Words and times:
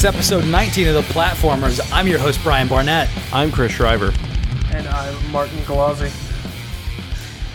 It's 0.00 0.06
episode 0.06 0.46
19 0.46 0.88
of 0.88 0.94
The 0.94 1.12
Platformers. 1.12 1.86
I'm 1.92 2.08
your 2.08 2.18
host, 2.18 2.42
Brian 2.42 2.68
Barnett. 2.68 3.10
I'm 3.34 3.52
Chris 3.52 3.72
Shriver. 3.72 4.14
And 4.72 4.88
I'm 4.88 5.30
Martin 5.30 5.58
Galazzi. 5.58 6.10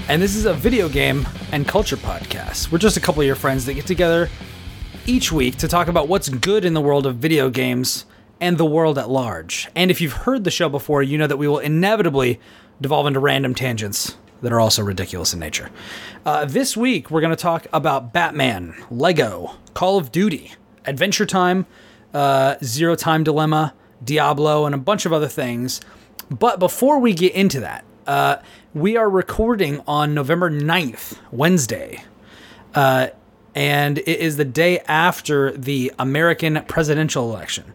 And 0.08 0.22
this 0.22 0.36
is 0.36 0.46
a 0.46 0.54
video 0.54 0.88
game 0.88 1.28
and 1.52 1.68
culture 1.68 1.98
podcast. 1.98 2.72
We're 2.72 2.78
just 2.78 2.98
a 2.98 3.00
couple 3.00 3.22
of 3.22 3.26
your 3.26 3.36
friends 3.36 3.66
that 3.66 3.74
get 3.74 3.88
together 3.88 4.30
each 5.08 5.32
week 5.32 5.56
to 5.56 5.68
talk 5.68 5.88
about 5.88 6.08
what's 6.08 6.30
good 6.30 6.66
in 6.66 6.76
the 6.76 6.82
world 6.82 7.08
of 7.08 7.16
video 7.16 7.50
games 7.50 8.06
and 8.40 8.60
the 8.60 8.66
world 8.66 9.00
at 9.00 9.10
large. 9.10 9.68
And 9.74 9.90
if 9.90 10.00
you've 10.00 10.14
heard 10.14 10.44
the 10.44 10.52
show 10.52 10.70
before, 10.70 11.02
you 11.02 11.18
know 11.18 11.26
that 11.26 11.38
we 11.38 11.48
will 11.48 11.58
inevitably 11.58 12.40
devolve 12.80 13.08
into 13.08 13.20
random 13.20 13.56
tangents 13.56 14.18
that 14.44 14.54
are 14.54 14.60
also 14.60 14.84
ridiculous 14.84 15.34
in 15.34 15.40
nature. 15.40 15.72
Uh, 16.28 16.46
this 16.46 16.78
week, 16.78 17.10
we're 17.10 17.22
going 17.22 17.36
to 17.36 17.36
talk 17.36 17.66
about 17.74 18.14
Batman, 18.14 18.76
Lego, 18.92 19.56
Call 19.74 19.98
of 19.98 20.12
Duty, 20.12 20.52
Adventure 20.86 21.26
Time, 21.26 21.66
uh, 22.16 22.56
Zero 22.64 22.96
Time 22.96 23.26
Dilemma, 23.26 23.74
Diablo, 24.04 24.66
and 24.66 24.74
a 24.74 24.78
bunch 24.78 25.06
of 25.06 25.12
other 25.12 25.28
things. 25.28 25.82
But 26.32 26.60
before 26.60 27.00
we 27.00 27.14
get 27.14 27.34
into 27.34 27.60
that, 27.60 27.84
uh, 28.08 28.38
we 28.74 28.96
are 28.96 29.10
recording 29.10 29.82
on 29.86 30.14
November 30.14 30.50
9th, 30.50 31.20
Wednesday. 31.32 32.04
Uh, 32.74 33.08
and 33.54 33.98
it 34.00 34.08
is 34.08 34.38
the 34.38 34.46
day 34.46 34.80
after 34.80 35.52
the 35.52 35.92
American 36.00 36.64
presidential 36.68 37.30
election. 37.30 37.74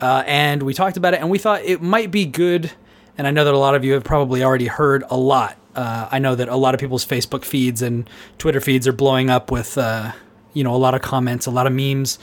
Uh, 0.00 0.24
and 0.26 0.64
we 0.64 0.74
talked 0.74 0.96
about 0.96 1.14
it, 1.14 1.20
and 1.20 1.30
we 1.30 1.38
thought 1.38 1.62
it 1.62 1.80
might 1.80 2.10
be 2.10 2.26
good. 2.26 2.72
And 3.16 3.26
I 3.26 3.30
know 3.30 3.44
that 3.44 3.54
a 3.54 3.58
lot 3.58 3.76
of 3.76 3.84
you 3.84 3.92
have 3.92 4.04
probably 4.04 4.42
already 4.42 4.66
heard 4.66 5.04
a 5.10 5.16
lot. 5.16 5.56
Uh, 5.76 6.08
I 6.10 6.18
know 6.18 6.34
that 6.34 6.48
a 6.48 6.56
lot 6.56 6.74
of 6.74 6.80
people's 6.80 7.06
Facebook 7.06 7.44
feeds 7.44 7.82
and 7.82 8.10
Twitter 8.36 8.60
feeds 8.60 8.88
are 8.88 8.92
blowing 8.92 9.30
up 9.30 9.52
with, 9.52 9.78
uh, 9.78 10.10
you 10.52 10.64
know, 10.64 10.74
a 10.74 10.78
lot 10.78 10.94
of 10.94 11.02
comments, 11.02 11.46
a 11.46 11.50
lot 11.52 11.68
of 11.68 11.72
memes, 11.72 12.18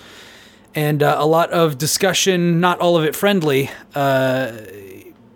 and 0.75 1.03
uh, 1.03 1.15
a 1.17 1.25
lot 1.25 1.51
of 1.51 1.77
discussion. 1.77 2.59
Not 2.59 2.79
all 2.79 2.97
of 2.97 3.03
it 3.03 3.15
friendly, 3.15 3.69
uh, 3.95 4.51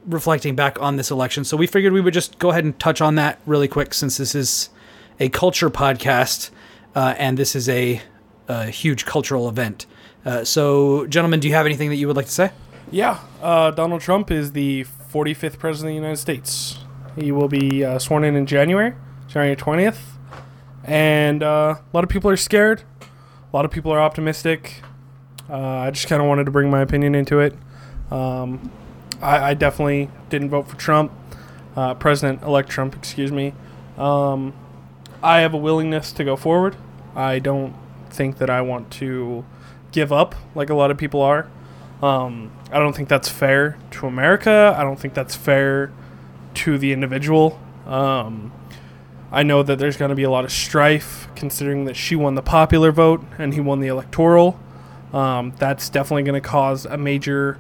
reflecting 0.06 0.56
back 0.56 0.82
on 0.82 0.98
this 0.98 1.12
election. 1.12 1.44
So 1.44 1.58
we 1.58 1.68
figured 1.68 1.94
we 1.94 2.02
would 2.02 2.14
just 2.14 2.40
go 2.40 2.52
ahead 2.52 2.64
and 2.64 2.78
touch 2.80 3.02
on 3.02 3.16
that 3.16 3.40
really 3.46 3.68
quick, 3.68 3.94
since 3.94 4.18
this 4.18 4.36
is 4.36 4.70
a 5.20 5.30
culture 5.30 5.70
podcast, 5.70 6.52
uh, 6.96 7.16
and 7.18 7.38
this 7.38 7.56
is 7.56 7.68
a, 7.70 8.02
a 8.48 8.66
huge 8.68 9.06
cultural 9.06 9.50
event. 9.50 9.86
Uh, 10.26 10.44
so, 10.44 11.06
gentlemen, 11.08 11.40
do 11.40 11.48
you 11.48 11.54
have 11.54 11.66
anything 11.66 11.90
that 11.90 11.96
you 11.96 12.08
would 12.08 12.16
like 12.16 12.26
to 12.26 12.32
say? 12.32 12.52
Yeah, 12.92 13.20
uh, 13.42 13.72
Donald 13.72 14.02
Trump 14.02 14.32
is 14.32 14.52
the 14.54 14.86
45th 15.12 15.60
president 15.60 15.92
of 15.92 16.02
the 16.02 16.08
United 16.08 16.18
States. 16.18 16.80
He 17.16 17.32
will 17.32 17.48
be 17.48 17.84
uh, 17.84 18.00
sworn 18.00 18.24
in 18.24 18.36
in 18.36 18.46
January, 18.46 18.94
January 19.28 19.56
20th. 19.56 19.98
And 20.84 21.42
a 21.42 21.82
lot 21.94 22.04
of 22.04 22.10
people 22.10 22.30
are 22.30 22.38
scared. 22.38 22.84
A 23.02 23.56
lot 23.56 23.66
of 23.66 23.72
people 23.72 23.92
are 23.92 24.00
optimistic. 24.00 24.82
Uh, 25.50 25.58
I 25.58 25.92
just 25.92 26.08
kind 26.08 26.22
of 26.22 26.28
wanted 26.28 26.46
to 26.46 26.52
bring 26.52 26.70
my 26.70 26.82
opinion 26.82 27.16
into 27.16 27.40
it. 27.40 27.54
Um, 28.12 28.72
I, 29.22 29.52
I, 29.52 29.54
definitely 29.54 30.10
didn't 30.30 30.50
vote 30.50 30.68
for 30.68 30.76
Trump, 30.76 31.12
uh, 31.76 31.96
President 31.96 32.44
elect 32.44 32.70
Trump, 32.70 32.96
excuse 32.96 33.32
me. 33.32 33.54
Um, 33.98 34.54
I 35.24 35.40
have 35.40 35.54
a 35.54 35.58
willingness 35.58 36.12
to 36.14 36.24
go 36.24 36.36
forward. 36.36 36.76
I 37.16 37.40
don't 37.40 37.76
think 38.10 38.38
that 38.38 38.50
I 38.50 38.62
want 38.62 38.92
to 38.92 39.46
give 39.92 40.12
up 40.12 40.36
like 40.54 40.70
a 40.70 40.76
lot 40.76 40.92
of 40.92 40.98
people 40.98 41.22
are. 41.22 41.50
Um, 42.02 42.52
I 42.72 42.80
don't 42.80 42.96
think 42.96 43.10
that's 43.10 43.30
fair 43.30 43.78
to 43.92 44.08
America. 44.08 44.76
I 44.78 44.84
don't 44.84 45.00
think 45.00 45.14
that's 45.14 45.36
fair 45.36 45.92
to 46.56 46.78
the 46.78 46.92
individual. 46.92 47.60
Um, 47.86 48.52
I 49.32 49.44
know 49.44 49.64
that 49.64 49.80
there's 49.80 49.98
going 49.98 50.10
to 50.10 50.16
be 50.16 50.24
a 50.24 50.30
lot 50.30 50.46
of 50.46 50.52
strife 50.52 51.28
considering 51.36 51.86
that 51.86 51.96
she 51.96 52.16
won 52.16 52.36
the 52.36 52.42
popular 52.42 52.92
vote 52.92 53.24
and 53.38 53.54
he 53.54 53.60
won 53.60 53.80
the 53.80 53.88
electoral. 53.88 54.60
Um, 55.14 55.54
that's 55.58 55.90
definitely 55.90 56.24
going 56.24 56.42
to 56.42 56.48
cause 56.48 56.86
a 56.86 56.98
major 56.98 57.58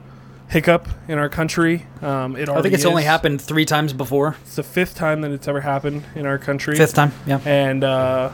hiccup 0.48 0.88
in 1.08 1.18
our 1.18 1.30
country. 1.30 1.86
Um, 2.02 2.36
it 2.36 2.50
I 2.50 2.62
think 2.62 2.74
it's 2.74 2.84
is. 2.84 2.86
only 2.86 3.04
happened 3.04 3.42
three 3.42 3.66
times 3.66 3.94
before. 3.94 4.36
It's 4.42 4.56
the 4.56 4.64
fifth 4.64 4.96
time 4.96 5.22
that 5.22 5.32
it's 5.32 5.48
ever 5.48 5.62
happened 5.62 6.04
in 6.16 6.26
our 6.26 6.38
country. 6.38 6.76
Fifth 6.76 6.94
time, 6.94 7.12
yeah. 7.26 7.40
And 7.46 7.84
uh, 7.84 8.32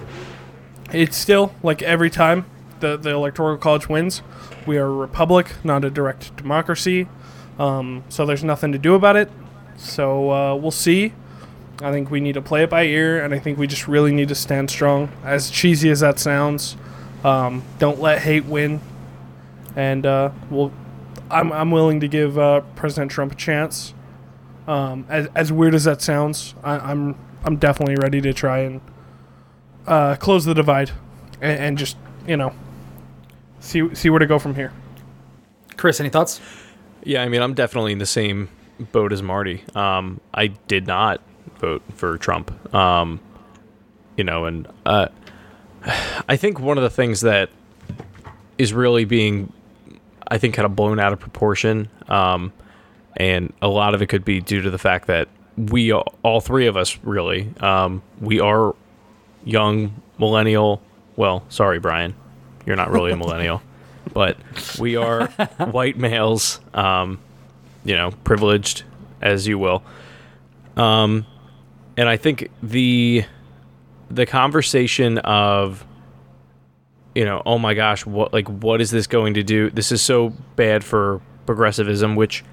it's 0.91 1.17
still 1.17 1.53
like 1.63 1.81
every 1.81 2.09
time 2.09 2.45
the 2.79 2.97
the 2.97 3.11
electoral 3.11 3.57
college 3.57 3.87
wins, 3.87 4.21
we 4.65 4.77
are 4.77 4.87
a 4.87 4.93
republic, 4.93 5.53
not 5.63 5.85
a 5.85 5.89
direct 5.89 6.35
democracy. 6.35 7.07
Um, 7.59 8.03
so 8.09 8.25
there's 8.25 8.43
nothing 8.43 8.71
to 8.71 8.77
do 8.77 8.95
about 8.95 9.15
it. 9.15 9.29
So 9.77 10.31
uh, 10.31 10.55
we'll 10.55 10.71
see. 10.71 11.13
I 11.81 11.91
think 11.91 12.11
we 12.11 12.19
need 12.19 12.33
to 12.33 12.41
play 12.41 12.63
it 12.63 12.69
by 12.69 12.83
ear, 12.83 13.23
and 13.23 13.33
I 13.33 13.39
think 13.39 13.57
we 13.57 13.65
just 13.65 13.87
really 13.87 14.11
need 14.11 14.27
to 14.27 14.35
stand 14.35 14.69
strong. 14.69 15.09
As 15.23 15.49
cheesy 15.49 15.89
as 15.89 16.01
that 16.01 16.19
sounds, 16.19 16.77
um, 17.23 17.63
don't 17.79 17.99
let 17.99 18.19
hate 18.21 18.45
win. 18.45 18.81
And 19.75 20.05
uh, 20.05 20.31
we'll, 20.49 20.71
I'm 21.29 21.51
I'm 21.51 21.71
willing 21.71 21.99
to 22.01 22.07
give 22.07 22.37
uh, 22.37 22.61
President 22.75 23.11
Trump 23.11 23.31
a 23.31 23.35
chance. 23.35 23.93
Um, 24.67 25.05
as 25.09 25.27
as 25.35 25.51
weird 25.51 25.73
as 25.73 25.85
that 25.85 26.01
sounds, 26.01 26.55
I, 26.63 26.77
I'm 26.77 27.17
I'm 27.43 27.57
definitely 27.57 27.95
ready 27.95 28.21
to 28.21 28.33
try 28.33 28.59
and 28.59 28.81
uh, 29.87 30.15
close 30.15 30.45
the 30.45 30.53
divide, 30.53 30.91
and, 31.41 31.59
and 31.59 31.77
just 31.77 31.97
you 32.27 32.37
know 32.37 32.53
see 33.59 33.93
see 33.95 34.09
where 34.09 34.19
to 34.19 34.27
go 34.27 34.39
from 34.39 34.55
here. 34.55 34.73
Chris, 35.77 35.99
any 35.99 36.09
thoughts? 36.09 36.39
Yeah, 37.03 37.23
I 37.23 37.29
mean, 37.29 37.41
I'm 37.41 37.53
definitely 37.53 37.91
in 37.91 37.97
the 37.97 38.05
same 38.05 38.49
boat 38.91 39.11
as 39.11 39.23
Marty. 39.23 39.63
Um, 39.73 40.19
I 40.33 40.47
did 40.47 40.85
not 40.85 41.21
vote 41.57 41.81
for 41.95 42.17
Trump. 42.17 42.73
Um, 42.73 43.19
you 44.17 44.23
know, 44.23 44.45
and 44.45 44.67
uh, 44.85 45.07
I 46.29 46.37
think 46.37 46.59
one 46.59 46.77
of 46.77 46.83
the 46.83 46.89
things 46.89 47.21
that 47.21 47.49
is 48.57 48.73
really 48.73 49.05
being, 49.05 49.51
I 50.31 50.37
think, 50.37 50.55
kind 50.55 50.65
of 50.65 50.75
blown 50.75 50.97
out 50.97 51.13
of 51.13 51.19
proportion, 51.19 51.89
um, 52.07 52.53
and 53.17 53.53
a 53.61 53.67
lot 53.67 53.93
of 53.93 54.01
it 54.01 54.07
could 54.07 54.25
be 54.25 54.39
due 54.39 54.61
to 54.61 54.71
the 54.71 54.77
fact 54.77 55.07
that 55.07 55.27
we, 55.57 55.91
all 55.91 56.39
three 56.41 56.67
of 56.67 56.77
us, 56.77 56.97
really, 57.03 57.53
um, 57.59 58.01
we 58.21 58.39
are 58.39 58.73
young 59.43 60.01
millennial. 60.17 60.81
Well, 61.17 61.43
sorry, 61.49 61.79
Brian, 61.79 62.15
you're 62.65 62.77
not 62.77 62.91
really 62.91 63.11
a 63.11 63.17
millennial, 63.17 63.61
but 64.13 64.37
we 64.79 64.95
are 64.95 65.27
white 65.57 65.97
males. 65.97 66.61
Um, 66.73 67.19
you 67.83 67.95
know, 67.95 68.11
privileged 68.23 68.83
as 69.21 69.47
you 69.47 69.57
will. 69.57 69.83
Um, 70.77 71.25
and 71.97 72.07
I 72.07 72.17
think 72.17 72.49
the 72.63 73.25
the 74.09 74.25
conversation 74.25 75.17
of 75.19 75.85
you 77.15 77.25
know, 77.25 77.41
oh 77.45 77.57
my 77.57 77.73
gosh, 77.73 78.05
what 78.05 78.33
like 78.33 78.47
what 78.47 78.81
is 78.81 78.91
this 78.91 79.07
going 79.07 79.33
to 79.35 79.43
do? 79.43 79.69
This 79.69 79.91
is 79.91 80.01
so 80.01 80.29
bad 80.55 80.83
for 80.83 81.21
progressivism, 81.45 82.15
which 82.15 82.43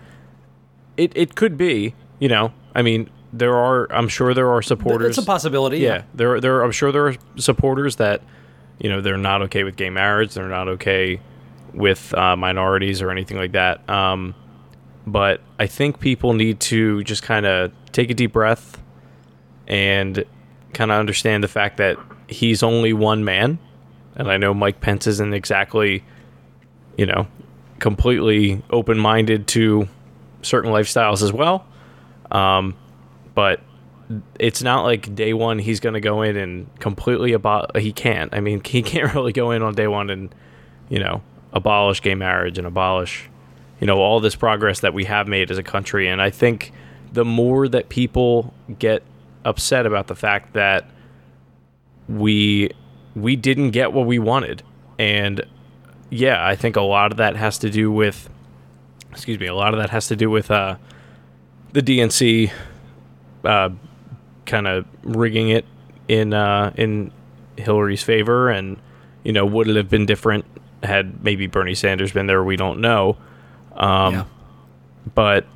it 0.96 1.12
it 1.14 1.34
could 1.34 1.56
be, 1.56 1.94
you 2.18 2.28
know. 2.28 2.52
I 2.74 2.82
mean, 2.82 3.10
there 3.32 3.56
are 3.56 3.90
I'm 3.92 4.08
sure 4.08 4.34
there 4.34 4.50
are 4.50 4.62
supporters. 4.62 5.16
It's 5.16 5.18
a 5.18 5.26
possibility. 5.26 5.78
Yeah, 5.78 5.88
yeah. 5.88 6.02
there 6.14 6.40
there 6.40 6.62
I'm 6.62 6.72
sure 6.72 6.92
there 6.92 7.08
are 7.08 7.14
supporters 7.36 7.96
that 7.96 8.22
you 8.78 8.88
know, 8.88 9.00
they're 9.00 9.16
not 9.16 9.42
okay 9.42 9.64
with 9.64 9.76
gay 9.76 9.90
marriage, 9.90 10.34
they're 10.34 10.48
not 10.48 10.68
okay 10.68 11.20
with 11.74 12.14
uh, 12.14 12.36
minorities 12.36 13.02
or 13.02 13.10
anything 13.10 13.36
like 13.36 13.52
that. 13.52 13.88
Um, 13.88 14.34
but 15.06 15.40
I 15.58 15.66
think 15.66 16.00
people 16.00 16.32
need 16.34 16.60
to 16.60 17.02
just 17.04 17.22
kind 17.22 17.46
of 17.46 17.72
take 17.92 18.10
a 18.10 18.14
deep 18.14 18.32
breath 18.32 18.82
and 19.66 20.24
kind 20.74 20.90
of 20.90 20.98
understand 20.98 21.42
the 21.42 21.48
fact 21.48 21.76
that 21.78 21.98
he's 22.28 22.62
only 22.62 22.92
one 22.92 23.24
man. 23.24 23.58
And 24.18 24.30
I 24.30 24.36
know 24.36 24.52
Mike 24.52 24.80
Pence 24.80 25.06
isn't 25.06 25.32
exactly, 25.32 26.04
you 26.96 27.06
know, 27.06 27.26
completely 27.78 28.62
open 28.70 28.98
minded 28.98 29.46
to 29.48 29.88
certain 30.42 30.70
lifestyles 30.70 31.22
as 31.22 31.32
well. 31.32 31.64
Um, 32.30 32.76
but 33.34 33.60
it's 34.38 34.62
not 34.62 34.82
like 34.82 35.14
day 35.14 35.32
one 35.32 35.58
he's 35.58 35.80
going 35.80 35.94
to 35.94 36.00
go 36.00 36.22
in 36.22 36.36
and 36.36 36.68
completely 36.80 37.32
about 37.32 37.76
he 37.76 37.92
can't. 37.92 38.34
I 38.34 38.40
mean, 38.40 38.60
he 38.64 38.82
can't 38.82 39.14
really 39.14 39.32
go 39.32 39.52
in 39.52 39.62
on 39.62 39.74
day 39.74 39.86
one 39.86 40.10
and, 40.10 40.34
you 40.88 40.98
know, 40.98 41.22
abolish 41.52 42.02
gay 42.02 42.14
marriage 42.14 42.58
and 42.58 42.66
abolish 42.66 43.28
you 43.80 43.86
know 43.86 43.98
all 43.98 44.20
this 44.20 44.34
progress 44.34 44.80
that 44.80 44.92
we 44.92 45.04
have 45.04 45.28
made 45.28 45.50
as 45.50 45.58
a 45.58 45.62
country 45.62 46.08
and 46.08 46.20
i 46.20 46.30
think 46.30 46.72
the 47.12 47.24
more 47.24 47.68
that 47.68 47.88
people 47.88 48.52
get 48.78 49.02
upset 49.44 49.86
about 49.86 50.08
the 50.08 50.14
fact 50.14 50.52
that 50.52 50.88
we 52.08 52.70
we 53.14 53.36
didn't 53.36 53.70
get 53.70 53.92
what 53.92 54.06
we 54.06 54.18
wanted 54.18 54.62
and 54.98 55.44
yeah 56.10 56.46
i 56.46 56.54
think 56.54 56.76
a 56.76 56.80
lot 56.80 57.10
of 57.10 57.18
that 57.18 57.36
has 57.36 57.58
to 57.58 57.70
do 57.70 57.90
with 57.90 58.28
excuse 59.10 59.38
me 59.38 59.46
a 59.46 59.54
lot 59.54 59.74
of 59.74 59.80
that 59.80 59.90
has 59.90 60.06
to 60.06 60.16
do 60.16 60.30
with 60.30 60.50
uh, 60.50 60.76
the 61.72 61.82
dnc 61.82 62.50
uh, 63.44 63.70
kind 64.46 64.66
of 64.66 64.84
rigging 65.02 65.48
it 65.48 65.64
in 66.08 66.32
uh, 66.32 66.72
in 66.76 67.12
hillary's 67.56 68.02
favor 68.02 68.50
and 68.50 68.78
you 69.24 69.32
know 69.32 69.44
would 69.44 69.68
it 69.68 69.76
have 69.76 69.88
been 69.88 70.06
different 70.06 70.44
had 70.82 71.22
maybe 71.24 71.46
bernie 71.46 71.74
sanders 71.74 72.12
been 72.12 72.26
there 72.26 72.44
we 72.44 72.56
don't 72.56 72.80
know 72.80 73.16
um, 73.78 74.14
yeah. 74.14 74.24
But 75.14 75.46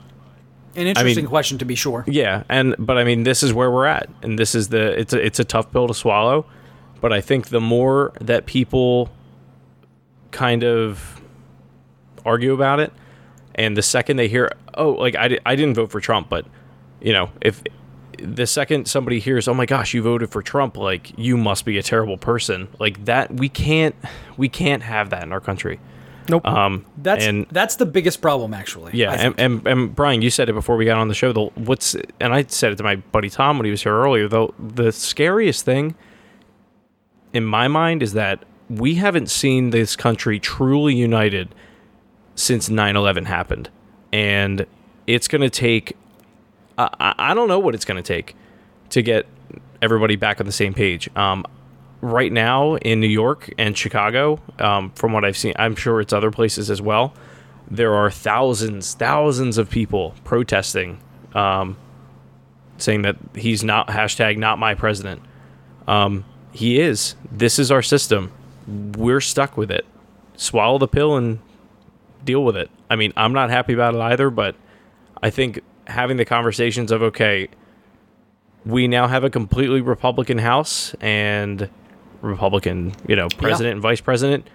an 0.75 0.87
interesting 0.87 1.19
I 1.19 1.23
mean, 1.23 1.29
question 1.29 1.59
to 1.59 1.65
be 1.65 1.75
sure. 1.75 2.05
Yeah, 2.07 2.45
and 2.49 2.75
but 2.79 2.97
I 2.97 3.05
mean, 3.05 3.25
this 3.25 3.43
is 3.43 3.53
where 3.53 3.71
we're 3.71 3.87
at, 3.87 4.09
and 4.23 4.39
this 4.39 4.55
is 4.55 4.69
the 4.69 4.99
it's 4.99 5.13
a 5.13 5.25
it's 5.25 5.39
a 5.39 5.45
tough 5.45 5.71
pill 5.73 5.89
to 5.89 5.95
swallow. 5.95 6.47
But 7.03 7.13
I 7.13 7.21
think 7.21 7.49
the 7.49 7.61
more 7.61 8.13
that 8.21 8.47
people 8.47 9.11
kind 10.31 10.65
of 10.65 11.21
argue 12.25 12.53
about 12.53 12.81
it. 12.81 12.93
And 13.55 13.77
the 13.77 13.83
second 13.83 14.17
they 14.17 14.29
hear, 14.29 14.51
oh, 14.75 14.93
like 14.93 15.15
I, 15.17 15.29
di- 15.29 15.41
I 15.45 15.55
didn't 15.57 15.75
vote 15.75 15.91
for 15.91 16.01
Trump, 16.01 16.29
but 16.29 16.47
you 17.01 17.13
know, 17.13 17.31
if 17.41 17.63
the 18.19 18.47
second 18.47 18.89
somebody 18.89 19.19
hears, 19.19 19.47
oh 19.47 19.55
my 19.55 19.67
gosh, 19.67 19.93
you 19.95 20.03
voted 20.03 20.31
for 20.31 20.43
Trump, 20.43 20.77
like 20.77 21.17
you 21.19 21.37
must 21.37 21.65
be 21.65 21.77
a 21.77 21.83
terrible 21.83 22.17
person. 22.17 22.69
Like 22.79 23.05
that, 23.05 23.35
we 23.35 23.49
can't, 23.49 23.95
we 24.37 24.49
can't 24.49 24.83
have 24.83 25.11
that 25.11 25.23
in 25.23 25.33
our 25.33 25.41
country. 25.41 25.81
Nope. 26.29 26.47
Um, 26.47 26.87
That's 26.97 27.27
and 27.27 27.47
that's 27.51 27.75
the 27.77 27.85
biggest 27.85 28.23
problem, 28.23 28.55
actually. 28.55 28.93
yeah, 28.95 29.11
and, 29.13 29.35
and 29.39 29.67
and 29.67 29.95
Brian, 29.95 30.23
you 30.23 30.31
said 30.31 30.49
it 30.49 30.53
before 30.53 30.77
we 30.77 30.85
got 30.85 30.97
on 30.97 31.09
the 31.09 31.15
show. 31.15 31.33
The 31.33 31.47
what's 31.57 31.97
and 32.21 32.33
I 32.33 32.45
said 32.45 32.71
it 32.71 32.77
to 32.77 32.85
my 32.85 32.95
buddy 32.95 33.29
Tom 33.29 33.59
when 33.59 33.65
he 33.65 33.73
was 33.73 33.83
here 33.83 33.93
earlier. 33.93 34.29
Though 34.29 34.55
the 34.57 34.93
scariest 34.93 35.65
thing 35.65 35.97
in 37.33 37.45
my 37.45 37.69
mind 37.69 38.03
is 38.03 38.13
that 38.13 38.45
we 38.69 38.95
haven't 38.95 39.31
seen 39.31 39.71
this 39.71 39.97
country 39.97 40.39
truly 40.39 40.95
united 40.95 41.55
since 42.35 42.69
9-11 42.69 43.27
happened, 43.27 43.69
and 44.13 44.67
it's 45.07 45.29
going 45.29 45.43
to 45.43 45.51
take. 45.51 45.97
I 46.79 47.15
I 47.19 47.35
don't 47.35 47.49
know 47.49 47.59
what 47.59 47.75
it's 47.75 47.85
going 47.85 48.03
to 48.03 48.07
take 48.07 48.35
to 48.91 49.03
get 49.03 49.27
everybody 49.83 50.17
back 50.17 50.41
on 50.41 50.47
the 50.47 50.53
same 50.53 50.73
page. 50.73 51.15
Um, 51.17 51.45
right 52.01 52.33
now 52.33 52.77
in 52.77 53.01
New 53.01 53.09
York 53.09 53.53
and 53.59 53.77
Chicago, 53.77 54.41
um, 54.59 54.91
from 54.91 55.13
what 55.13 55.25
I've 55.25 55.37
seen, 55.37 55.55
I'm 55.57 55.77
sure 55.77 56.01
it's 56.01 56.13
other 56.13 56.31
places 56.31 56.71
as 56.71 56.81
well. 56.81 57.15
There 57.71 57.95
are 57.95 58.11
thousands, 58.11 58.95
thousands 58.95 59.57
of 59.57 59.71
people 59.71 60.15
protesting, 60.25 61.01
um, 61.35 61.77
saying 62.77 63.03
that 63.03 63.17
he's 63.35 63.65
not 63.65 63.89
hashtag 63.89 64.37
not 64.37 64.59
my 64.59 64.75
president. 64.75 65.23
Um, 65.87 66.25
he 66.53 66.81
is. 66.81 67.17
This 67.31 67.59
is 67.59 67.71
our 67.71 67.83
system. 67.83 68.33
We're 68.97 69.21
stuck 69.21 69.57
with 69.57 69.71
it. 69.71 69.85
Swallow 70.37 70.79
the 70.79 70.89
pill 70.89 71.17
and 71.17 71.41
deal 72.25 72.45
with 72.45 72.57
it. 72.57 72.71
I 72.91 72.97
mean, 72.97 73.13
I'm 73.17 73.33
not 73.33 73.51
happy 73.51 73.73
about 73.73 73.95
it 73.95 74.01
either, 74.01 74.31
but 74.31 74.55
I 75.23 75.31
think 75.31 75.61
having 75.87 76.17
the 76.17 76.25
conversations 76.25 76.93
of 76.93 77.03
okay, 77.03 77.49
we 78.65 78.87
now 78.87 79.09
have 79.09 79.25
a 79.25 79.31
completely 79.31 79.81
Republican 79.81 80.39
House 80.39 80.95
and 81.01 81.69
Republican, 82.21 82.95
you 83.09 83.17
know, 83.17 83.29
president 83.29 83.75
and 83.75 83.83
vice 83.83 84.01
president. 84.01 84.49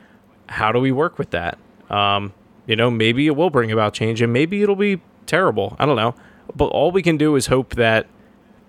How 0.47 0.71
do 0.71 0.79
we 0.79 0.91
work 0.91 1.17
with 1.17 1.31
that? 1.31 1.57
Um, 1.89 2.33
you 2.65 2.75
know, 2.75 2.89
maybe 2.89 3.27
it 3.27 3.35
will 3.35 3.49
bring 3.49 3.71
about 3.71 3.93
change, 3.93 4.21
and 4.21 4.31
maybe 4.31 4.61
it'll 4.61 4.75
be 4.75 5.01
terrible. 5.25 5.75
I 5.79 5.85
don't 5.85 5.95
know, 5.95 6.15
but 6.55 6.67
all 6.67 6.91
we 6.91 7.01
can 7.01 7.17
do 7.17 7.35
is 7.35 7.47
hope 7.47 7.75
that 7.75 8.07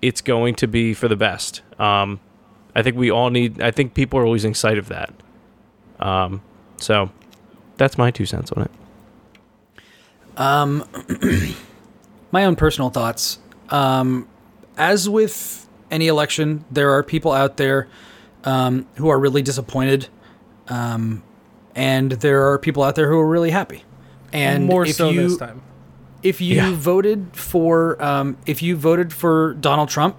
it's 0.02 0.20
going 0.20 0.54
to 0.56 0.66
be 0.66 0.94
for 0.94 1.08
the 1.08 1.16
best. 1.16 1.62
Um, 1.80 2.20
I 2.74 2.82
think 2.82 2.96
we 2.96 3.10
all 3.10 3.30
need. 3.30 3.60
I 3.60 3.70
think 3.70 3.94
people 3.94 4.18
are 4.20 4.28
losing 4.28 4.54
sight 4.54 4.78
of 4.78 4.88
that. 4.88 5.12
Um, 6.00 6.42
so 6.76 7.10
that's 7.76 7.98
my 7.98 8.10
two 8.10 8.26
cents 8.26 8.52
on 8.52 8.62
it. 8.64 8.70
my 12.30 12.44
own 12.44 12.56
personal 12.56 12.90
thoughts. 12.90 13.38
Um, 13.70 14.28
as 14.76 15.08
with 15.08 15.68
any 15.90 16.06
election, 16.06 16.64
there 16.70 16.90
are 16.92 17.02
people 17.02 17.32
out 17.32 17.56
there 17.56 17.88
um, 18.44 18.86
who 18.96 19.08
are 19.08 19.18
really 19.18 19.42
disappointed, 19.42 20.08
um, 20.68 21.22
and 21.74 22.12
there 22.12 22.50
are 22.52 22.58
people 22.58 22.82
out 22.82 22.94
there 22.94 23.08
who 23.10 23.18
are 23.18 23.28
really 23.28 23.50
happy. 23.50 23.82
And 24.32 24.66
More 24.66 24.84
if 24.84 24.94
so 24.96 25.10
you, 25.10 25.22
this 25.28 25.36
time. 25.38 25.62
If 26.22 26.40
you 26.40 26.56
Yeah. 26.56 26.74
voted 26.74 27.28
for, 27.32 28.00
um, 28.02 28.36
if 28.46 28.62
you 28.62 28.76
voted 28.76 29.12
for 29.12 29.54
Donald 29.54 29.88
Trump, 29.88 30.16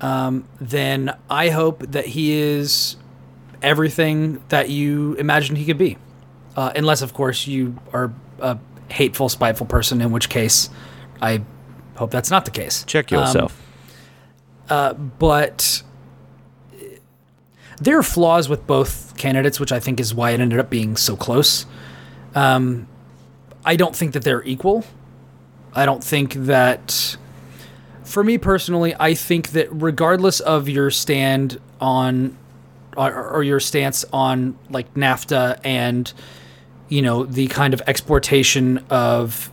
um, 0.00 0.46
then 0.60 1.14
I 1.28 1.50
hope 1.50 1.80
that 1.92 2.06
he 2.06 2.32
is 2.32 2.96
everything 3.62 4.42
that 4.48 4.70
you 4.70 5.14
imagine 5.14 5.56
he 5.56 5.64
could 5.64 5.78
be. 5.78 5.98
Uh, 6.56 6.72
unless, 6.74 7.02
of 7.02 7.12
course, 7.14 7.46
you 7.46 7.76
are 7.92 8.12
a 8.40 8.58
hateful, 8.90 9.28
spiteful 9.28 9.66
person, 9.66 10.00
in 10.00 10.10
which 10.10 10.28
case 10.28 10.68
I 11.22 11.42
hope 11.96 12.10
that's 12.10 12.30
not 12.30 12.44
the 12.44 12.50
case. 12.50 12.82
Check 12.84 13.12
Um, 13.12 13.18
yourself. 13.20 13.60
but 15.18 15.82
there 17.80 17.98
are 17.98 18.02
flaws 18.02 18.48
with 18.48 18.66
both 18.66 19.16
candidates, 19.16 19.58
which 19.60 19.72
I 19.72 19.80
think 19.80 20.00
is 20.00 20.14
why 20.14 20.30
it 20.30 20.40
ended 20.40 20.58
up 20.58 20.70
being 20.70 20.96
so 20.96 21.16
close. 21.16 21.66
Um, 22.34 22.86
I 23.64 23.76
don't 23.76 23.94
think 23.94 24.12
that 24.12 24.22
they're 24.24 24.42
equal. 24.44 24.84
I 25.74 25.86
don't 25.86 26.02
think 26.02 26.34
that, 26.34 27.16
for 28.10 28.24
me 28.24 28.38
personally, 28.38 28.94
I 28.98 29.14
think 29.14 29.50
that 29.50 29.68
regardless 29.70 30.40
of 30.40 30.68
your 30.68 30.90
stand 30.90 31.60
on, 31.80 32.36
or, 32.96 33.30
or 33.30 33.42
your 33.44 33.60
stance 33.60 34.04
on 34.12 34.58
like 34.68 34.92
NAFTA 34.94 35.60
and, 35.62 36.12
you 36.88 37.02
know, 37.02 37.24
the 37.24 37.46
kind 37.46 37.72
of 37.72 37.80
exportation 37.86 38.78
of 38.90 39.50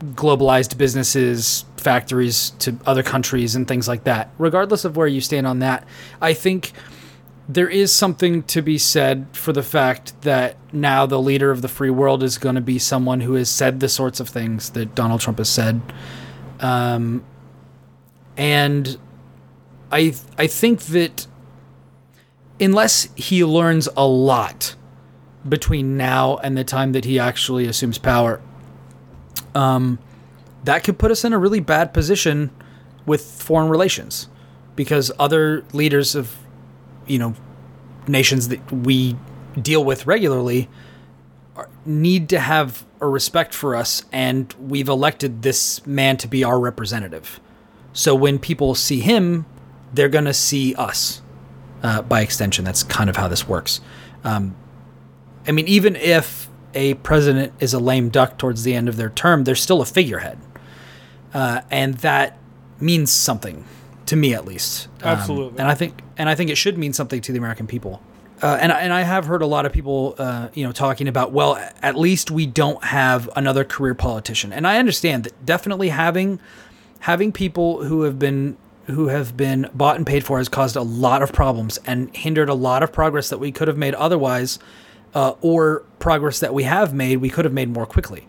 globalized 0.00 0.76
businesses, 0.76 1.64
factories 1.76 2.50
to 2.58 2.76
other 2.84 3.04
countries 3.04 3.54
and 3.54 3.68
things 3.68 3.86
like 3.86 4.02
that. 4.04 4.30
Regardless 4.38 4.84
of 4.84 4.96
where 4.96 5.06
you 5.06 5.20
stand 5.20 5.46
on 5.46 5.60
that, 5.60 5.86
I 6.20 6.34
think 6.34 6.72
there 7.48 7.68
is 7.68 7.92
something 7.92 8.42
to 8.44 8.60
be 8.60 8.76
said 8.76 9.26
for 9.32 9.52
the 9.52 9.62
fact 9.62 10.20
that 10.22 10.56
now 10.72 11.06
the 11.06 11.20
leader 11.20 11.52
of 11.52 11.62
the 11.62 11.68
free 11.68 11.90
world 11.90 12.24
is 12.24 12.38
going 12.38 12.56
to 12.56 12.60
be 12.60 12.80
someone 12.80 13.20
who 13.20 13.34
has 13.34 13.48
said 13.48 13.78
the 13.78 13.88
sorts 13.88 14.18
of 14.18 14.28
things 14.28 14.70
that 14.70 14.96
Donald 14.96 15.20
Trump 15.20 15.38
has 15.38 15.48
said. 15.48 15.80
Um, 16.58 17.22
and 18.36 18.98
I 19.90 20.14
I 20.38 20.46
think 20.46 20.82
that 20.86 21.26
unless 22.60 23.08
he 23.14 23.44
learns 23.44 23.88
a 23.96 24.06
lot 24.06 24.74
between 25.48 25.96
now 25.96 26.36
and 26.38 26.56
the 26.56 26.64
time 26.64 26.92
that 26.92 27.04
he 27.04 27.18
actually 27.18 27.66
assumes 27.66 27.98
power, 27.98 28.40
um, 29.54 29.98
that 30.64 30.82
could 30.82 30.98
put 30.98 31.10
us 31.10 31.24
in 31.24 31.32
a 31.32 31.38
really 31.38 31.60
bad 31.60 31.92
position 31.92 32.50
with 33.06 33.24
foreign 33.24 33.68
relations. 33.68 34.28
Because 34.76 35.12
other 35.20 35.64
leaders 35.72 36.16
of 36.16 36.36
you 37.06 37.18
know 37.18 37.34
nations 38.08 38.48
that 38.48 38.72
we 38.72 39.16
deal 39.60 39.84
with 39.84 40.06
regularly 40.06 40.68
need 41.86 42.28
to 42.30 42.40
have 42.40 42.84
a 43.00 43.06
respect 43.06 43.54
for 43.54 43.76
us. 43.76 44.04
And 44.10 44.52
we've 44.54 44.88
elected 44.88 45.42
this 45.42 45.86
man 45.86 46.16
to 46.16 46.26
be 46.26 46.42
our 46.42 46.58
representative 46.58 47.38
so 47.94 48.14
when 48.14 48.38
people 48.38 48.74
see 48.74 49.00
him 49.00 49.46
they're 49.94 50.10
going 50.10 50.26
to 50.26 50.34
see 50.34 50.74
us 50.74 51.22
uh, 51.82 52.02
by 52.02 52.20
extension 52.20 52.64
that's 52.64 52.82
kind 52.82 53.08
of 53.08 53.16
how 53.16 53.26
this 53.26 53.48
works 53.48 53.80
um, 54.24 54.54
i 55.46 55.52
mean 55.52 55.66
even 55.66 55.96
if 55.96 56.50
a 56.74 56.92
president 56.94 57.52
is 57.60 57.72
a 57.72 57.78
lame 57.78 58.10
duck 58.10 58.36
towards 58.36 58.64
the 58.64 58.74
end 58.74 58.90
of 58.90 58.96
their 58.96 59.10
term 59.10 59.44
they're 59.44 59.54
still 59.54 59.80
a 59.80 59.86
figurehead 59.86 60.38
uh, 61.32 61.62
and 61.70 61.94
that 61.94 62.38
means 62.80 63.10
something 63.10 63.64
to 64.06 64.16
me 64.16 64.34
at 64.34 64.44
least. 64.44 64.88
Um, 65.02 65.18
Absolutely. 65.18 65.58
and 65.58 65.68
I 65.68 65.74
think 65.74 66.00
and 66.16 66.28
I 66.28 66.34
think 66.34 66.50
it 66.50 66.56
should 66.56 66.78
mean 66.78 66.92
something 66.92 67.20
to 67.22 67.32
the 67.32 67.38
American 67.38 67.66
people. 67.66 68.00
Uh, 68.42 68.58
and 68.60 68.72
and 68.72 68.92
I 68.92 69.02
have 69.02 69.26
heard 69.26 69.42
a 69.42 69.46
lot 69.46 69.66
of 69.66 69.72
people, 69.72 70.14
uh, 70.18 70.48
you 70.54 70.64
know, 70.64 70.72
talking 70.72 71.08
about 71.08 71.32
well, 71.32 71.56
at 71.82 71.96
least 71.96 72.30
we 72.30 72.46
don't 72.46 72.82
have 72.84 73.28
another 73.36 73.64
career 73.64 73.94
politician. 73.94 74.52
And 74.52 74.66
I 74.66 74.78
understand 74.78 75.24
that 75.24 75.46
definitely 75.46 75.88
having 75.88 76.40
having 77.04 77.30
people 77.30 77.84
who 77.84 78.02
have 78.02 78.18
been 78.18 78.56
who 78.86 79.08
have 79.08 79.36
been 79.36 79.68
bought 79.74 79.96
and 79.96 80.06
paid 80.06 80.24
for 80.24 80.38
has 80.38 80.48
caused 80.48 80.74
a 80.74 80.82
lot 80.82 81.22
of 81.22 81.32
problems 81.34 81.78
and 81.86 82.14
hindered 82.16 82.48
a 82.48 82.54
lot 82.54 82.82
of 82.82 82.90
progress 82.92 83.28
that 83.28 83.38
we 83.38 83.52
could 83.52 83.68
have 83.68 83.76
made 83.76 83.94
otherwise, 83.94 84.58
uh, 85.14 85.34
or 85.42 85.84
progress 85.98 86.40
that 86.40 86.54
we 86.54 86.62
have 86.62 86.94
made 86.94 87.18
we 87.18 87.28
could 87.28 87.44
have 87.44 87.52
made 87.52 87.68
more 87.68 87.84
quickly. 87.84 88.26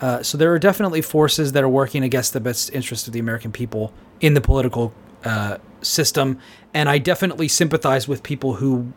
Uh, 0.00 0.24
so 0.24 0.36
there 0.36 0.52
are 0.52 0.58
definitely 0.58 1.00
forces 1.00 1.52
that 1.52 1.62
are 1.62 1.68
working 1.68 2.02
against 2.02 2.32
the 2.32 2.40
best 2.40 2.68
interest 2.74 3.06
of 3.06 3.12
the 3.12 3.20
American 3.20 3.52
people 3.52 3.92
in 4.20 4.34
the 4.34 4.40
political 4.40 4.92
uh, 5.24 5.58
system, 5.80 6.40
and 6.74 6.88
I 6.88 6.98
definitely 6.98 7.46
sympathize 7.46 8.08
with 8.08 8.24
people 8.24 8.54
who 8.54 8.92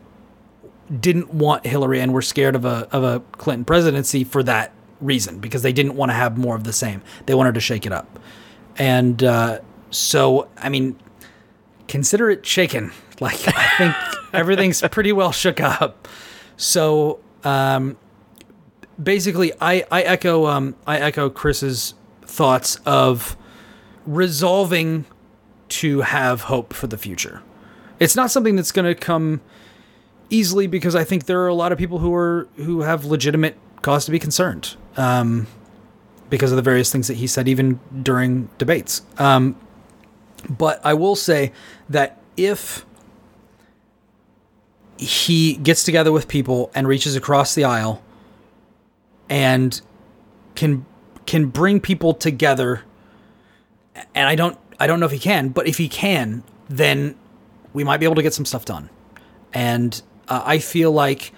didn't 0.98 1.32
want 1.32 1.64
Hillary 1.64 2.00
and 2.00 2.12
were 2.12 2.22
scared 2.22 2.56
of 2.56 2.64
a 2.64 2.88
of 2.90 3.04
a 3.04 3.20
Clinton 3.38 3.64
presidency 3.64 4.24
for 4.24 4.42
that 4.42 4.72
reason 5.00 5.38
because 5.38 5.62
they 5.62 5.72
didn't 5.72 5.94
want 5.94 6.10
to 6.10 6.14
have 6.14 6.36
more 6.36 6.56
of 6.56 6.64
the 6.64 6.72
same. 6.72 7.00
They 7.26 7.34
wanted 7.34 7.54
to 7.54 7.60
shake 7.60 7.86
it 7.86 7.92
up, 7.92 8.18
and 8.80 9.22
uh, 9.22 9.60
so 9.90 10.48
I 10.56 10.70
mean, 10.70 10.98
consider 11.86 12.30
it 12.30 12.44
shaken. 12.44 12.90
Like 13.20 13.46
I 13.48 13.68
think 13.76 13.94
everything's 14.32 14.80
pretty 14.80 15.12
well 15.12 15.30
shook 15.30 15.60
up. 15.60 16.08
So 16.56 17.20
um, 17.44 17.98
basically, 19.02 19.52
I 19.60 19.84
I 19.90 20.00
echo 20.00 20.46
um, 20.46 20.74
I 20.86 20.98
echo 20.98 21.28
Chris's 21.28 21.92
thoughts 22.22 22.76
of 22.86 23.36
resolving 24.06 25.04
to 25.68 26.00
have 26.00 26.40
hope 26.40 26.72
for 26.72 26.86
the 26.86 26.96
future. 26.96 27.42
It's 27.98 28.16
not 28.16 28.30
something 28.30 28.56
that's 28.56 28.72
going 28.72 28.86
to 28.86 28.94
come 28.94 29.42
easily 30.30 30.66
because 30.66 30.94
I 30.94 31.04
think 31.04 31.26
there 31.26 31.42
are 31.42 31.48
a 31.48 31.54
lot 31.54 31.72
of 31.72 31.76
people 31.76 31.98
who 31.98 32.14
are 32.14 32.48
who 32.56 32.80
have 32.80 33.04
legitimate 33.04 33.58
cause 33.82 34.06
to 34.06 34.10
be 34.10 34.18
concerned 34.18 34.76
um, 34.96 35.46
because 36.30 36.52
of 36.52 36.56
the 36.56 36.62
various 36.62 36.90
things 36.90 37.08
that 37.08 37.16
he 37.18 37.26
said, 37.26 37.48
even 37.48 37.80
during 38.02 38.48
debates. 38.56 39.02
Um, 39.18 39.56
but 40.48 40.80
I 40.84 40.94
will 40.94 41.16
say 41.16 41.52
that 41.88 42.20
if 42.36 42.86
he 44.96 45.54
gets 45.54 45.82
together 45.82 46.12
with 46.12 46.28
people 46.28 46.70
and 46.74 46.86
reaches 46.86 47.16
across 47.16 47.54
the 47.54 47.64
aisle 47.64 48.02
and 49.28 49.80
can 50.54 50.84
can 51.26 51.46
bring 51.46 51.80
people 51.80 52.12
together 52.12 52.82
and 54.14 54.28
I 54.28 54.34
don't 54.34 54.58
I 54.78 54.86
don't 54.86 55.00
know 55.00 55.06
if 55.06 55.12
he 55.12 55.18
can, 55.18 55.50
but 55.50 55.66
if 55.66 55.78
he 55.78 55.88
can, 55.88 56.42
then 56.68 57.16
we 57.72 57.84
might 57.84 57.98
be 57.98 58.06
able 58.06 58.14
to 58.16 58.22
get 58.22 58.34
some 58.34 58.44
stuff 58.44 58.64
done. 58.64 58.88
And 59.52 60.00
uh, 60.28 60.42
I 60.44 60.58
feel 60.58 60.90
like 60.90 61.32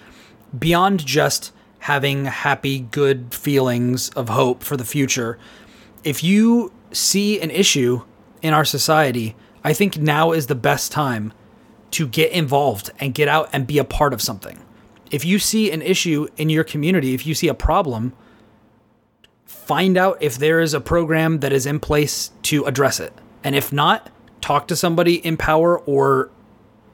beyond 0.57 1.05
just 1.05 1.51
having 1.83 2.23
happy, 2.23 2.79
good 2.79 3.33
feelings 3.33 4.07
of 4.11 4.29
hope 4.29 4.63
for 4.63 4.77
the 4.77 4.85
future, 4.85 5.37
if 6.05 6.23
you 6.23 6.71
see 6.93 7.41
an 7.41 7.51
issue 7.51 8.01
in 8.41 8.53
our 8.53 8.63
society, 8.63 9.35
I 9.65 9.73
think 9.73 9.97
now 9.97 10.31
is 10.31 10.47
the 10.47 10.55
best 10.55 10.93
time 10.93 11.33
to 11.91 12.07
get 12.07 12.31
involved 12.31 12.89
and 13.01 13.13
get 13.13 13.27
out 13.27 13.49
and 13.51 13.67
be 13.67 13.79
a 13.79 13.83
part 13.83 14.13
of 14.13 14.21
something. 14.21 14.63
If 15.11 15.25
you 15.25 15.39
see 15.39 15.71
an 15.71 15.81
issue 15.81 16.29
in 16.37 16.49
your 16.49 16.63
community, 16.63 17.13
if 17.13 17.27
you 17.27 17.35
see 17.35 17.49
a 17.49 17.53
problem, 17.53 18.13
find 19.45 19.97
out 19.97 20.17
if 20.21 20.37
there 20.37 20.61
is 20.61 20.73
a 20.73 20.79
program 20.79 21.41
that 21.41 21.51
is 21.51 21.65
in 21.65 21.81
place 21.81 22.31
to 22.43 22.63
address 22.63 23.01
it. 23.01 23.13
And 23.43 23.55
if 23.55 23.73
not, 23.73 24.09
talk 24.39 24.69
to 24.69 24.77
somebody 24.77 25.15
in 25.15 25.35
power 25.35 25.79
or 25.79 26.31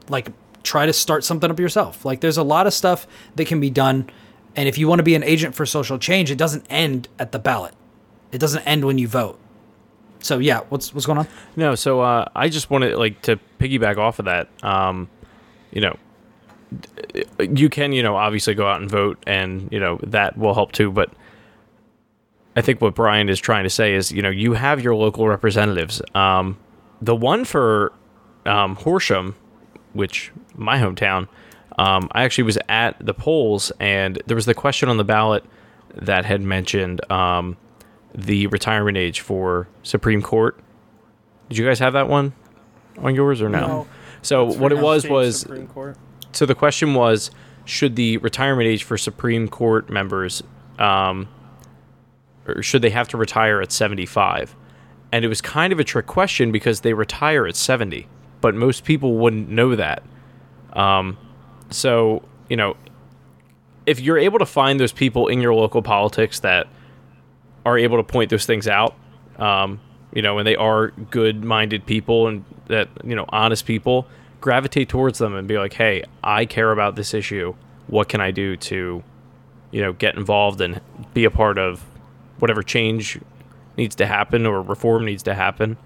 like 0.08 0.29
try 0.63 0.88
to 0.88 0.93
start 0.93 1.24
something 1.24 1.51
up 1.51 1.60
yourself. 1.60 2.05
Like 2.05 2.22
there's 2.22 2.38
a 2.38 2.43
lot 2.43 2.65
of 2.65 2.74
stuff 2.74 3.05
that 3.36 3.46
can 3.46 3.60
be 3.60 3.69
done. 3.69 4.10
And 4.60 4.68
if 4.68 4.78
you 4.78 4.89
want 4.89 5.00
to 5.00 5.04
be 5.04 5.16
an 5.16 5.24
agent 5.24 5.56
for 5.56 5.66
social 5.66 5.98
change, 5.98 6.30
it 6.30 6.38
doesn't 6.38 6.66
end 6.70 7.08
at 7.18 7.32
the 7.32 7.39
ballot. 7.39 7.74
It 8.34 8.39
doesn't 8.39 8.62
end 8.68 8.84
when 8.84 8.98
you 8.98 9.08
vote. 9.08 9.39
So 10.20 10.38
yeah, 10.38 10.63
what's 10.68 10.94
what's 10.94 11.06
going 11.06 11.18
on? 11.18 11.28
No, 11.56 11.75
so 11.75 12.01
uh, 12.01 12.25
I 12.36 12.50
just 12.50 12.70
wanted 12.70 12.98
like 12.98 13.22
to 13.22 13.39
piggyback 13.58 13.98
off 13.98 14.20
of 14.20 14.25
that. 14.25 14.50
Um, 14.62 15.10
you 15.72 15.80
know, 15.80 15.98
you 17.39 17.70
can 17.70 17.94
you 17.94 18.04
know 18.04 18.18
obviously 18.18 18.54
go 18.54 18.68
out 18.68 18.82
and 18.82 18.92
vote, 18.92 19.18
and 19.25 19.70
you 19.72 19.80
know 19.80 19.98
that 20.04 20.38
will 20.38 20.54
help 20.54 20.74
too. 20.74 20.92
But 20.92 21.10
I 22.58 22.62
think 22.62 22.82
what 22.82 22.96
Brian 22.96 23.30
is 23.30 23.39
trying 23.39 23.63
to 23.63 23.70
say 23.70 23.94
is 23.94 24.12
you 24.12 24.22
know 24.22 24.30
you 24.30 24.56
have 24.56 24.84
your 24.84 24.94
local 24.94 25.25
representatives. 25.25 26.01
Um, 26.13 26.58
the 27.01 27.16
one 27.16 27.46
for 27.46 27.94
um, 28.46 28.75
Horsham, 28.75 29.38
which 29.94 30.34
my 30.54 30.80
hometown, 30.80 31.30
um, 31.80 32.10
I 32.12 32.24
actually 32.24 32.44
was 32.44 32.58
at 32.68 32.98
the 33.00 33.14
polls, 33.14 33.72
and 33.80 34.22
there 34.26 34.36
was 34.36 34.46
the 34.46 34.54
question 34.54 34.90
on 34.90 34.98
the 34.98 35.06
ballot 35.06 35.46
that 35.96 36.26
had 36.26 36.42
mentioned 36.42 37.00
um, 37.10 37.56
the 38.14 38.48
retirement 38.48 38.98
age 38.98 39.22
for 39.22 39.70
Supreme 39.82 40.22
Court. 40.22 40.60
Did 41.48 41.58
you 41.58 41.66
guys 41.66 41.80
have 41.80 41.94
that 41.94 42.10
one 42.10 42.34
on 42.98 43.16
yours 43.16 43.42
or 43.42 43.48
no? 43.48 43.60
No. 43.60 43.88
So 44.22 44.44
what 44.44 44.74
it 44.74 44.80
was 44.80 45.08
was 45.08 45.48
so 46.34 46.46
the 46.46 46.54
question 46.54 46.96
was 46.96 47.32
should 47.64 47.96
the 47.96 48.18
retirement 48.18 48.68
age 48.68 48.84
for 48.84 48.98
Supreme 48.98 49.48
Court 49.48 49.90
members 49.90 50.44
um, 50.80 51.30
or 52.46 52.62
should 52.62 52.82
they 52.82 52.90
have 52.90 53.08
to 53.08 53.18
retire 53.18 53.62
at 53.62 53.72
75? 53.72 54.54
And 55.14 55.24
it 55.24 55.30
was 55.30 55.40
kind 55.40 55.72
of 55.72 55.80
a 55.80 55.86
trick 55.86 56.08
question 56.08 56.52
because 56.52 56.82
they 56.82 56.94
retire 56.94 57.48
at 57.48 57.56
70, 57.56 58.06
but 58.42 58.54
most 58.54 58.84
people 58.84 59.16
wouldn't 59.16 59.48
know 59.48 59.78
that. 59.78 60.04
Um, 60.74 61.18
so, 61.70 62.24
you 62.50 62.58
know, 62.58 62.76
if 63.86 64.00
you're 64.00 64.18
able 64.18 64.40
to 64.40 64.46
find 64.46 64.80
those 64.80 64.92
people 64.92 65.28
in 65.28 65.42
your 65.42 65.54
local 65.54 65.82
politics 65.82 66.40
that 66.42 66.68
are 67.66 67.78
able 67.78 67.98
to 67.98 68.04
point 68.04 68.30
those 68.30 68.46
things 68.46 68.68
out, 68.68 68.96
um, 69.38 69.80
you 70.14 70.22
know, 70.22 70.38
and 70.38 70.48
they 70.48 70.56
are 70.56 70.90
good 71.12 71.44
minded 71.44 71.86
people 71.86 72.28
and 72.28 72.44
that, 72.68 72.90
you 73.04 73.16
know, 73.16 73.26
honest 73.30 73.66
people, 73.66 74.08
gravitate 74.42 74.90
towards 74.90 75.20
them 75.20 75.36
and 75.36 75.48
be 75.48 75.58
like, 75.58 75.74
hey, 75.74 76.04
I 76.24 76.46
care 76.46 76.72
about 76.72 76.96
this 76.96 77.14
issue. 77.14 77.56
What 77.88 78.10
can 78.10 78.22
I 78.22 78.32
do 78.32 78.56
to, 78.58 79.04
you 79.72 79.82
know, 79.82 79.94
get 79.94 80.16
involved 80.16 80.62
and 80.62 80.82
be 81.14 81.26
a 81.26 81.32
part 81.32 81.58
of 81.58 81.84
whatever 82.40 82.64
change 82.64 83.20
needs 83.78 83.96
to 83.96 84.06
happen 84.06 84.46
or 84.46 84.62
reform 84.62 85.06
needs 85.06 85.24
to 85.24 85.34
happen? 85.34 85.78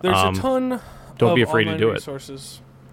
There's 0.00 0.16
um, 0.16 0.34
a 0.34 0.38
ton. 0.38 0.80
don't 1.16 1.30
of 1.30 1.36
be 1.36 1.42
afraid 1.42 1.64
to 1.64 1.78
do 1.78 1.90
it. 1.90 2.02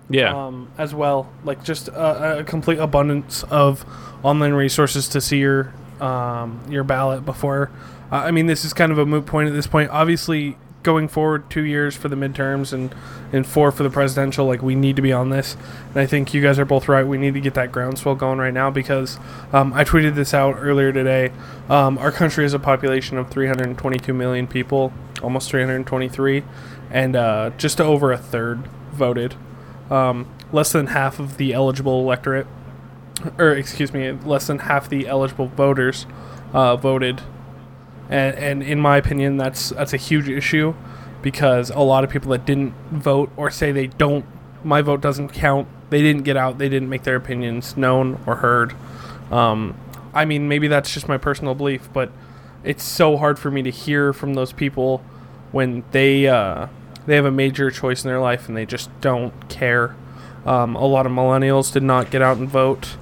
Yeah. 0.10 0.48
um, 0.48 0.72
as 0.78 0.94
well. 0.94 1.32
Like 1.44 1.64
just 1.64 1.88
a, 1.88 2.40
a 2.40 2.44
complete 2.44 2.80
abundance 2.80 3.44
of 3.44 3.86
online 4.24 4.54
resources 4.54 5.08
to 5.10 5.22
see 5.22 5.40
your 5.40 5.74
um, 6.00 6.62
your 6.70 6.84
ballot 6.84 7.26
before. 7.26 7.72
Uh, 8.12 8.18
I 8.18 8.32
mean, 8.32 8.46
this 8.46 8.66
is 8.66 8.74
kind 8.74 8.92
of 8.92 8.98
a 8.98 9.06
moot 9.06 9.26
point 9.26 9.48
at 9.48 9.54
this 9.54 9.68
point. 9.68 9.90
Obviously, 9.90 10.58
going 10.84 11.08
forward, 11.08 11.50
two 11.50 11.64
years 11.64 11.96
for 11.96 12.08
the 12.10 12.16
midterms 12.16 12.72
and 12.72 12.94
and 13.34 13.46
four 13.46 13.72
for 13.72 13.84
the 13.84 13.90
presidential. 13.90 14.46
Like 14.46 14.62
we 14.62 14.76
need 14.76 14.96
to 14.96 15.02
be 15.02 15.12
on 15.12 15.30
this, 15.32 15.58
and 15.90 15.98
I 15.98 16.06
think 16.06 16.34
you 16.34 16.42
guys 16.42 16.60
are 16.60 16.66
both 16.66 16.88
right. 16.88 17.06
We 17.06 17.18
need 17.18 17.34
to 17.34 17.42
get 17.42 17.56
that 17.56 17.72
groundswell 17.72 18.16
going 18.16 18.38
right 18.38 18.54
now 18.54 18.70
because 18.70 19.18
um, 19.52 19.74
I 19.74 19.84
tweeted 19.84 20.16
this 20.16 20.34
out 20.34 20.56
earlier 20.60 20.94
today. 20.94 21.32
Um, 21.68 21.98
our 21.98 22.12
country 22.12 22.44
has 22.44 22.54
a 22.54 22.60
population 22.60 23.18
of 23.18 23.30
322 23.30 24.14
million 24.14 24.48
people, 24.48 24.94
almost 25.24 25.50
323, 25.50 26.44
and 26.92 27.16
uh, 27.16 27.50
just 27.58 27.82
over 27.82 28.12
a 28.12 28.18
third 28.18 28.68
voted 28.92 29.36
um, 29.90 30.32
less 30.52 30.72
than 30.72 30.88
half 30.88 31.20
of 31.20 31.38
the 31.38 31.54
eligible 31.54 32.02
electorate, 32.02 32.48
or 33.38 33.52
excuse 33.52 33.94
me, 33.94 34.12
less 34.12 34.48
than 34.48 34.60
half 34.60 34.90
the 34.90 35.08
eligible 35.08 35.48
voters 35.48 36.06
uh, 36.54 36.76
voted, 36.76 37.22
and 38.10 38.36
and 38.36 38.64
in 38.64 38.80
my 38.80 38.98
opinion, 38.98 39.38
that's 39.38 39.70
that's 39.70 39.94
a 39.94 39.98
huge 39.98 40.30
issue 40.30 40.74
because 41.22 41.72
a 41.72 41.80
lot 41.80 42.04
of 42.04 42.10
people 42.10 42.32
that 42.32 42.46
didn't 42.46 42.74
vote 42.92 43.32
or 43.36 43.50
say 43.50 43.72
they 43.72 43.88
don't, 43.88 44.26
my 44.64 44.82
vote 44.82 45.02
doesn't 45.02 45.30
count. 45.30 45.68
They 45.90 46.02
didn't 46.02 46.24
get 46.24 46.38
out. 46.38 46.60
They 46.60 46.70
didn't 46.70 46.90
make 46.90 47.02
their 47.04 47.16
opinions 47.16 47.76
known 47.76 48.22
or 48.28 48.36
heard. 48.36 48.76
Um, 49.32 49.76
I 50.14 50.26
mean, 50.26 50.48
maybe 50.48 50.68
that's 50.68 50.94
just 50.94 51.08
my 51.08 51.18
personal 51.18 51.56
belief, 51.56 51.90
but 51.94 52.12
it's 52.64 52.84
so 52.84 53.18
hard 53.18 53.40
for 53.40 53.50
me 53.50 53.64
to 53.64 53.72
hear 53.72 54.14
from 54.14 54.36
those 54.36 54.54
people 54.54 55.04
when 55.52 55.84
they 55.92 56.28
uh, 56.28 56.68
they 57.06 57.16
have 57.16 57.26
a 57.26 57.32
major 57.32 57.70
choice 57.72 58.04
in 58.04 58.10
their 58.10 58.20
life 58.20 58.48
and 58.48 58.58
they 58.58 58.66
just 58.66 58.90
don't 59.02 59.50
care. 59.50 59.96
Um, 60.46 60.76
a 60.76 60.86
lot 60.86 61.06
of 61.06 61.12
millennials 61.12 61.72
did 61.72 61.84
not 61.84 62.12
get 62.12 62.22
out 62.22 62.38
and 62.38 62.48
vote, 62.48 62.98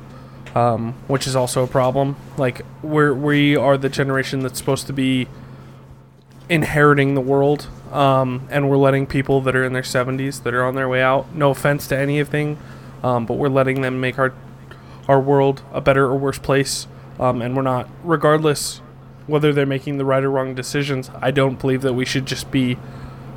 um, 0.55 0.93
which 1.07 1.27
is 1.27 1.35
also 1.35 1.63
a 1.63 1.67
problem. 1.67 2.15
Like 2.37 2.61
we're 2.81 3.13
we 3.13 3.55
are 3.55 3.77
the 3.77 3.89
generation 3.89 4.39
that's 4.41 4.57
supposed 4.57 4.87
to 4.87 4.93
be 4.93 5.27
inheriting 6.49 7.15
the 7.15 7.21
world, 7.21 7.67
um, 7.91 8.47
and 8.49 8.69
we're 8.69 8.77
letting 8.77 9.07
people 9.07 9.41
that 9.41 9.55
are 9.55 9.63
in 9.63 9.73
their 9.73 9.81
70s 9.81 10.43
that 10.43 10.53
are 10.53 10.63
on 10.63 10.75
their 10.75 10.87
way 10.87 11.01
out. 11.01 11.33
No 11.35 11.51
offense 11.51 11.87
to 11.87 11.97
anything, 11.97 12.57
um, 13.03 13.25
but 13.25 13.35
we're 13.35 13.49
letting 13.49 13.81
them 13.81 13.99
make 13.99 14.17
our 14.17 14.33
our 15.07 15.19
world 15.19 15.61
a 15.73 15.81
better 15.81 16.05
or 16.05 16.15
worse 16.15 16.39
place, 16.39 16.87
um, 17.19 17.41
and 17.41 17.55
we're 17.55 17.61
not. 17.61 17.89
Regardless 18.03 18.81
whether 19.27 19.53
they're 19.53 19.65
making 19.65 19.97
the 19.97 20.05
right 20.05 20.23
or 20.23 20.31
wrong 20.31 20.53
decisions, 20.53 21.09
I 21.21 21.31
don't 21.31 21.59
believe 21.59 21.81
that 21.81 21.93
we 21.93 22.05
should 22.05 22.25
just 22.25 22.51
be 22.51 22.77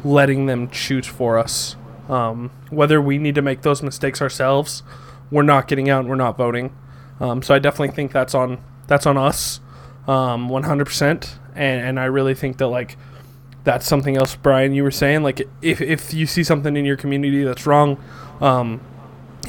letting 0.05 0.47
them 0.47 0.71
choose 0.71 1.07
for 1.07 1.39
us. 1.39 1.77
Um, 2.09 2.51
whether 2.71 3.01
we 3.01 3.19
need 3.19 3.35
to 3.35 3.43
make 3.43 3.63
those 3.63 3.83
mistakes 3.83 4.23
ourselves, 4.23 4.83
we're 5.31 5.43
not 5.43 5.67
getting 5.69 5.91
out 5.91 6.01
and 6.01 6.09
we're 6.09 6.17
not 6.17 6.37
voting. 6.37 6.77
Um, 7.21 7.43
so 7.43 7.55
I 7.55 7.59
definitely 7.59 7.95
think 7.95 8.13
that's 8.13 8.35
on 8.35 8.63
that's 8.87 9.07
on 9.07 9.17
us, 9.17 9.61
um, 10.07 10.49
100%. 10.49 11.39
And 11.55 11.81
and 11.81 11.99
I 11.99 12.05
really 12.05 12.35
think 12.35 12.59
that 12.59 12.69
like 12.69 12.97
that's 13.65 13.87
something 13.87 14.17
else, 14.17 14.37
Brian. 14.37 14.75
You 14.75 14.85
were 14.85 14.91
saying 14.91 15.23
like 15.23 15.43
if 15.61 15.81
if 15.81 16.15
you 16.15 16.27
see 16.27 16.45
something 16.45 16.77
in 16.77 16.85
your 16.85 16.97
community 16.97 17.43
that's 17.43 17.67
wrong, 17.67 17.99
um, 18.41 18.81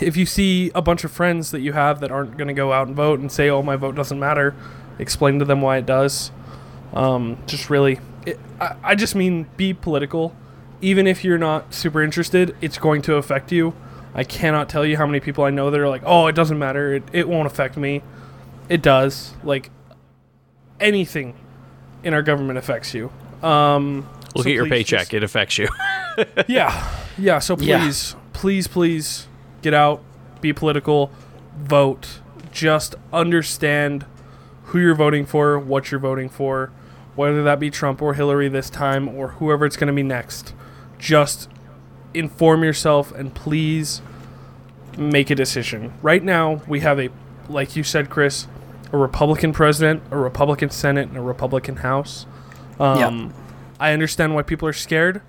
if 0.01 0.17
you 0.17 0.25
see 0.25 0.71
a 0.73 0.81
bunch 0.81 1.03
of 1.03 1.11
friends 1.11 1.51
that 1.51 1.61
you 1.61 1.73
have 1.73 1.99
that 1.99 2.11
aren't 2.11 2.37
going 2.37 2.47
to 2.47 2.53
go 2.53 2.73
out 2.73 2.87
and 2.87 2.95
vote 2.95 3.19
and 3.19 3.31
say, 3.31 3.49
"Oh, 3.49 3.61
my 3.61 3.75
vote 3.75 3.95
doesn't 3.95 4.19
matter," 4.19 4.55
explain 4.99 5.39
to 5.39 5.45
them 5.45 5.61
why 5.61 5.77
it 5.77 5.85
does. 5.85 6.31
Um, 6.93 7.37
just 7.45 7.69
really, 7.69 7.99
it, 8.27 8.39
I, 8.59 8.75
I 8.83 8.95
just 8.95 9.15
mean 9.15 9.47
be 9.57 9.73
political. 9.73 10.35
Even 10.81 11.07
if 11.07 11.23
you're 11.23 11.37
not 11.39 11.73
super 11.73 12.03
interested, 12.03 12.55
it's 12.61 12.77
going 12.77 13.01
to 13.03 13.15
affect 13.15 13.51
you. 13.51 13.73
I 14.13 14.23
cannot 14.23 14.69
tell 14.69 14.85
you 14.85 14.97
how 14.97 15.05
many 15.07 15.19
people 15.19 15.43
I 15.43 15.49
know 15.49 15.71
that 15.71 15.79
are 15.79 15.89
like, 15.89 16.03
"Oh, 16.05 16.27
it 16.27 16.35
doesn't 16.35 16.59
matter. 16.59 16.93
It, 16.95 17.03
it 17.13 17.27
won't 17.27 17.47
affect 17.47 17.77
me." 17.77 18.01
It 18.69 18.81
does. 18.81 19.33
Like 19.43 19.71
anything 20.79 21.35
in 22.03 22.13
our 22.13 22.21
government 22.21 22.57
affects 22.59 22.93
you. 22.93 23.11
Um, 23.41 24.07
Look 24.35 24.43
so 24.43 24.49
at 24.49 24.55
your 24.55 24.67
paycheck; 24.67 24.99
just- 25.01 25.13
it 25.13 25.23
affects 25.23 25.57
you. 25.57 25.67
yeah, 26.47 26.87
yeah. 27.17 27.39
So 27.39 27.57
Yeah. 27.57 27.79
please, 27.79 28.15
please, 28.33 28.67
please 28.67 29.27
get 29.61 29.73
out, 29.73 30.03
be 30.41 30.53
political, 30.53 31.11
vote. 31.57 32.19
Just 32.51 32.95
understand 33.13 34.05
who 34.65 34.79
you're 34.79 34.95
voting 34.95 35.25
for, 35.25 35.57
what 35.59 35.91
you're 35.91 35.99
voting 35.99 36.27
for, 36.29 36.71
whether 37.17 37.43
that 37.43 37.59
be 37.59 37.69
Trump 37.69 38.01
or 38.01 38.13
Hillary 38.13 38.47
this 38.47 38.69
time 38.69 39.09
or 39.09 39.27
whoever 39.29 39.65
it's 39.65 39.75
going 39.75 39.87
to 39.87 39.93
be 39.93 40.03
next. 40.03 40.53
Just 40.97 41.49
inform 42.13 42.63
yourself 42.63 43.11
and 43.11 43.33
please 43.35 44.01
make 44.97 45.29
a 45.29 45.35
decision. 45.35 45.93
Right 46.01 46.23
now, 46.23 46.61
we 46.67 46.79
have 46.79 46.99
a, 46.99 47.09
like 47.49 47.75
you 47.75 47.83
said, 47.83 48.09
Chris, 48.09 48.47
a 48.93 48.97
Republican 48.97 49.51
president, 49.51 50.01
a 50.11 50.17
Republican 50.17 50.69
Senate, 50.69 51.09
and 51.09 51.17
a 51.17 51.21
Republican 51.21 51.77
House. 51.77 52.25
Um, 52.79 53.33
I 53.79 53.91
understand 53.91 54.33
why 54.33 54.43
people 54.43 54.67
are 54.67 54.73
scared. 54.73 55.21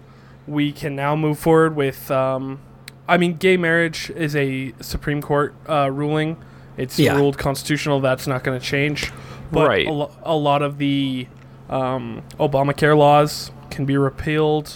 We 0.47 0.73
can 0.73 0.95
now 0.95 1.16
move 1.16 1.38
forward 1.38 1.75
with. 1.76 2.11
Um, 2.11 2.61
I 3.07 3.16
mean, 3.16 3.35
gay 3.37 3.57
marriage 3.57 4.11
is 4.11 4.37
a 4.37 4.73
Supreme 4.80 5.21
Court 5.23 5.54
uh, 5.68 5.90
ruling. 5.90 6.37
It's 6.76 6.99
Yeah. 6.99 7.16
ruled 7.16 7.37
constitutional. 7.38 8.00
That's 8.00 8.26
not 8.26 8.45
going 8.45 8.59
to 8.59 8.64
change. 8.64 9.11
But 9.50 9.68
Right. 9.68 9.87
A, 9.87 9.90
lo- 9.92 10.11
a 10.23 10.37
lot 10.37 10.62
of 10.62 10.78
the 10.78 11.26
um, 11.69 12.23
Obamacare 12.39 12.97
laws 12.97 13.51
can 13.71 13.85
be 13.85 13.97
repealed 13.97 14.75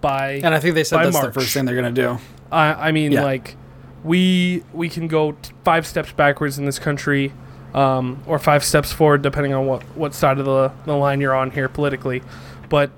by. 0.00 0.32
And 0.44 0.54
I 0.54 0.60
think 0.60 0.74
they 0.74 0.84
said 0.84 0.98
that's 1.04 1.20
the 1.20 1.32
first 1.32 1.52
thing 1.54 1.64
they're 1.64 1.74
gonna 1.74 1.90
do. 1.92 2.18
I, 2.52 2.88
I 2.88 2.92
mean, 2.92 3.12
Yeah. 3.12 3.22
like, 3.24 3.56
we 4.02 4.64
we 4.72 4.88
can 4.88 5.08
go 5.08 5.32
t- 5.32 5.52
five 5.64 5.86
steps 5.86 6.12
backwards 6.12 6.58
in 6.58 6.64
this 6.64 6.78
country, 6.78 7.32
um, 7.74 8.22
or 8.26 8.38
five 8.38 8.64
steps 8.64 8.92
forward, 8.92 9.22
depending 9.22 9.52
on 9.52 9.66
what, 9.66 9.82
what 9.96 10.14
side 10.14 10.38
of 10.38 10.44
the, 10.46 10.72
the 10.86 10.96
line 10.96 11.20
you're 11.20 11.34
on 11.34 11.50
here 11.50 11.68
politically. 11.68 12.22
But 12.68 12.90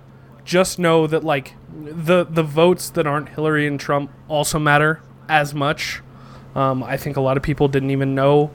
just 0.44 0.78
know 0.78 1.06
that, 1.06 1.22
like, 1.24 1.54
the 1.74 2.24
the 2.24 2.42
votes 2.42 2.88
that 2.90 3.06
aren't 3.06 3.30
Hillary 3.30 3.66
and 3.66 3.78
Trump 3.80 4.10
also 4.28 4.58
matter 4.58 5.00
as 5.28 5.54
much. 5.54 6.00
Um, 6.54 6.82
I 6.82 6.96
think 6.96 7.16
a 7.16 7.20
lot 7.20 7.36
of 7.36 7.42
people 7.42 7.66
didn't 7.68 7.90
even 7.90 8.14
know 8.14 8.50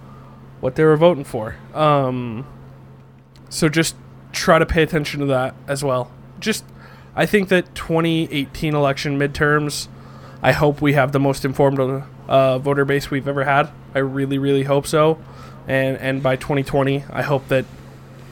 what 0.61 0.75
they 0.75 0.83
were 0.83 0.97
voting 0.97 1.23
for. 1.23 1.55
Um, 1.73 2.45
so 3.49 3.69
just 3.69 3.95
try 4.31 4.59
to 4.59 4.65
pay 4.65 4.83
attention 4.83 5.19
to 5.21 5.25
that 5.27 5.55
as 5.67 5.83
well. 5.83 6.11
Just, 6.39 6.63
I 7.15 7.25
think 7.25 7.49
that 7.49 7.73
2018 7.75 8.75
election 8.75 9.17
midterms. 9.19 9.87
I 10.41 10.51
hope 10.51 10.81
we 10.81 10.93
have 10.93 11.11
the 11.13 11.19
most 11.19 11.43
informed 11.45 12.03
uh, 12.27 12.59
voter 12.59 12.85
base 12.85 13.09
we've 13.09 13.27
ever 13.27 13.43
had. 13.43 13.69
I 13.95 13.99
really, 13.99 14.37
really 14.37 14.63
hope 14.63 14.85
so. 14.85 15.19
And 15.67 15.97
and 15.97 16.23
by 16.23 16.35
2020, 16.35 17.03
I 17.11 17.23
hope 17.23 17.47
that 17.47 17.65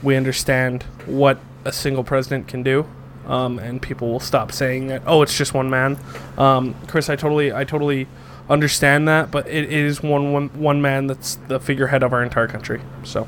we 0.03 0.15
understand 0.15 0.83
what 1.05 1.39
a 1.65 1.71
single 1.73 2.03
president 2.03 2.47
can 2.47 2.63
do, 2.63 2.87
um, 3.25 3.59
and 3.59 3.81
people 3.81 4.11
will 4.11 4.19
stop 4.19 4.51
saying 4.51 4.87
that. 4.87 5.01
Oh, 5.05 5.21
it's 5.21 5.37
just 5.37 5.53
one 5.53 5.69
man. 5.69 5.97
Um, 6.37 6.75
Chris, 6.87 7.09
I 7.09 7.15
totally, 7.15 7.51
I 7.51 7.63
totally 7.63 8.07
understand 8.49 9.07
that, 9.07 9.31
but 9.31 9.47
it 9.47 9.71
is 9.71 10.03
one 10.03 10.31
one 10.31 10.49
one 10.59 10.81
man 10.81 11.07
that's 11.07 11.35
the 11.47 11.59
figurehead 11.59 12.03
of 12.03 12.13
our 12.13 12.23
entire 12.23 12.47
country. 12.47 12.81
So 13.03 13.27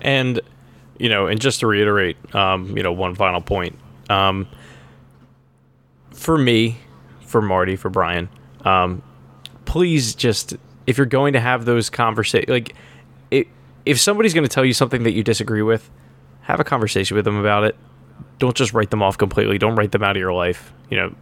And 0.00 0.40
you 1.00 1.08
know, 1.08 1.26
and 1.26 1.40
just 1.40 1.60
to 1.60 1.66
reiterate, 1.66 2.16
um, 2.34 2.76
you 2.76 2.82
know, 2.82 2.92
one 2.92 3.14
final 3.14 3.40
point. 3.40 3.76
Um, 4.08 4.46
for 6.12 6.36
me, 6.36 6.76
for 7.26 7.40
Marty, 7.40 7.76
for 7.76 7.88
Brian, 7.90 8.28
um, 8.64 9.02
please 9.64 10.14
just 10.14 10.56
if 10.86 10.98
you're 10.98 11.06
going 11.06 11.32
to 11.34 11.40
have 11.40 11.64
those 11.64 11.88
conversations, 11.90 12.48
like 12.50 12.74
it, 13.30 13.46
if 13.86 13.98
somebody's 14.00 14.34
going 14.34 14.44
to 14.46 14.52
tell 14.52 14.64
you 14.64 14.72
something 14.74 15.04
that 15.04 15.12
you 15.12 15.22
disagree 15.22 15.62
with, 15.62 15.88
have 16.42 16.60
a 16.60 16.64
conversation 16.64 17.14
with 17.16 17.24
them 17.24 17.36
about 17.36 17.64
it. 17.64 17.76
Don't 18.38 18.56
just 18.56 18.72
write 18.72 18.90
them 18.90 19.02
off 19.02 19.16
completely. 19.18 19.58
Don't 19.58 19.76
write 19.76 19.92
them 19.92 20.02
out 20.02 20.16
of 20.16 20.20
your 20.20 20.32
life. 20.32 20.72
You 20.90 20.96
know, 20.96 21.14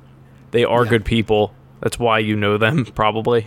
they 0.53 0.65
are 0.65 0.85
Yeah. 0.85 0.91
good 0.91 1.05
people. 1.05 1.53
That's 1.81 1.99
why 1.99 2.19
you 2.21 2.35
know 2.37 2.57
them, 2.59 2.85
probably. 2.95 3.47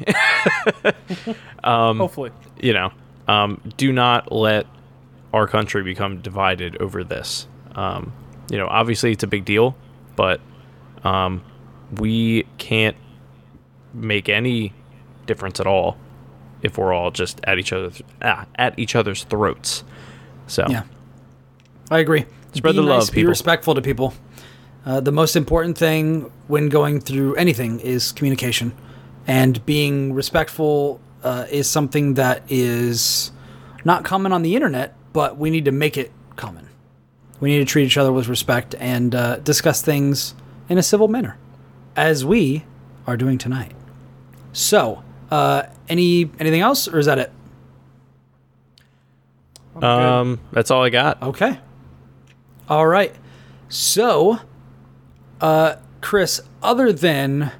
hopefully, 1.63 2.31
you 2.61 2.73
know, 2.73 2.91
um, 3.27 3.59
do 3.77 3.91
not 3.91 4.31
let 4.31 4.65
our 5.33 5.47
country 5.47 5.83
become 5.83 6.21
divided 6.21 6.77
over 6.81 7.03
this. 7.03 7.47
Um, 7.75 8.13
you 8.49 8.57
know, 8.57 8.67
obviously 8.67 9.11
it's 9.11 9.23
a 9.23 9.27
big 9.27 9.45
deal, 9.45 9.75
but 10.15 10.41
um, 11.03 11.43
we 11.99 12.45
can't 12.57 12.97
make 13.93 14.29
any 14.29 14.73
difference 15.25 15.59
at 15.59 15.67
all 15.67 15.97
if 16.61 16.77
we're 16.77 16.93
all 16.93 17.11
just 17.11 17.39
at 17.43 17.59
each 17.59 17.73
other's 17.73 18.01
ah, 18.21 18.45
at 18.55 18.77
each 18.77 18.95
other's 18.95 19.23
throats. 19.25 19.83
So 20.47 20.65
Yeah, 20.69 20.83
I 21.89 21.99
agree. 21.99 22.25
Spread 22.53 22.73
be 22.73 22.81
the 22.81 22.87
nice, 22.87 23.07
love, 23.07 23.11
Be 23.11 23.25
respectful 23.25 23.75
to 23.75 23.81
people. 23.81 24.13
Uh, 24.85 24.99
the 24.99 25.11
most 25.11 25.35
important 25.35 25.77
thing 25.77 26.31
when 26.47 26.67
going 26.67 26.99
through 26.99 27.35
anything 27.35 27.79
is 27.79 28.11
communication, 28.11 28.73
and 29.27 29.63
being 29.65 30.13
respectful 30.13 30.99
uh, 31.23 31.45
is 31.49 31.69
something 31.69 32.15
that 32.15 32.43
is 32.49 33.31
not 33.85 34.03
common 34.03 34.31
on 34.31 34.41
the 34.41 34.55
internet, 34.55 34.95
but 35.13 35.37
we 35.37 35.49
need 35.49 35.65
to 35.65 35.71
make 35.71 35.97
it 35.97 36.11
common. 36.35 36.67
We 37.39 37.49
need 37.49 37.59
to 37.59 37.65
treat 37.65 37.85
each 37.85 37.97
other 37.97 38.11
with 38.11 38.27
respect 38.27 38.75
and 38.79 39.15
uh, 39.15 39.37
discuss 39.37 39.81
things 39.81 40.35
in 40.69 40.77
a 40.77 40.83
civil 40.83 41.07
manner, 41.07 41.37
as 41.95 42.23
we 42.23 42.63
are 43.07 43.17
doing 43.17 43.37
tonight. 43.37 43.73
So, 44.53 45.03
uh, 45.31 45.63
any 45.89 46.29
anything 46.39 46.61
else, 46.61 46.87
or 46.87 46.99
is 46.99 47.07
that 47.07 47.17
it? 47.17 47.31
I'm 49.75 49.83
um, 49.83 50.39
that's 50.51 50.69
all 50.69 50.83
I 50.83 50.89
got. 50.89 51.21
Okay. 51.21 51.59
All 52.69 52.87
right. 52.87 53.15
So, 53.69 54.39
uh, 55.39 55.75
Chris, 56.01 56.41
other 56.61 56.91
than 56.93 57.51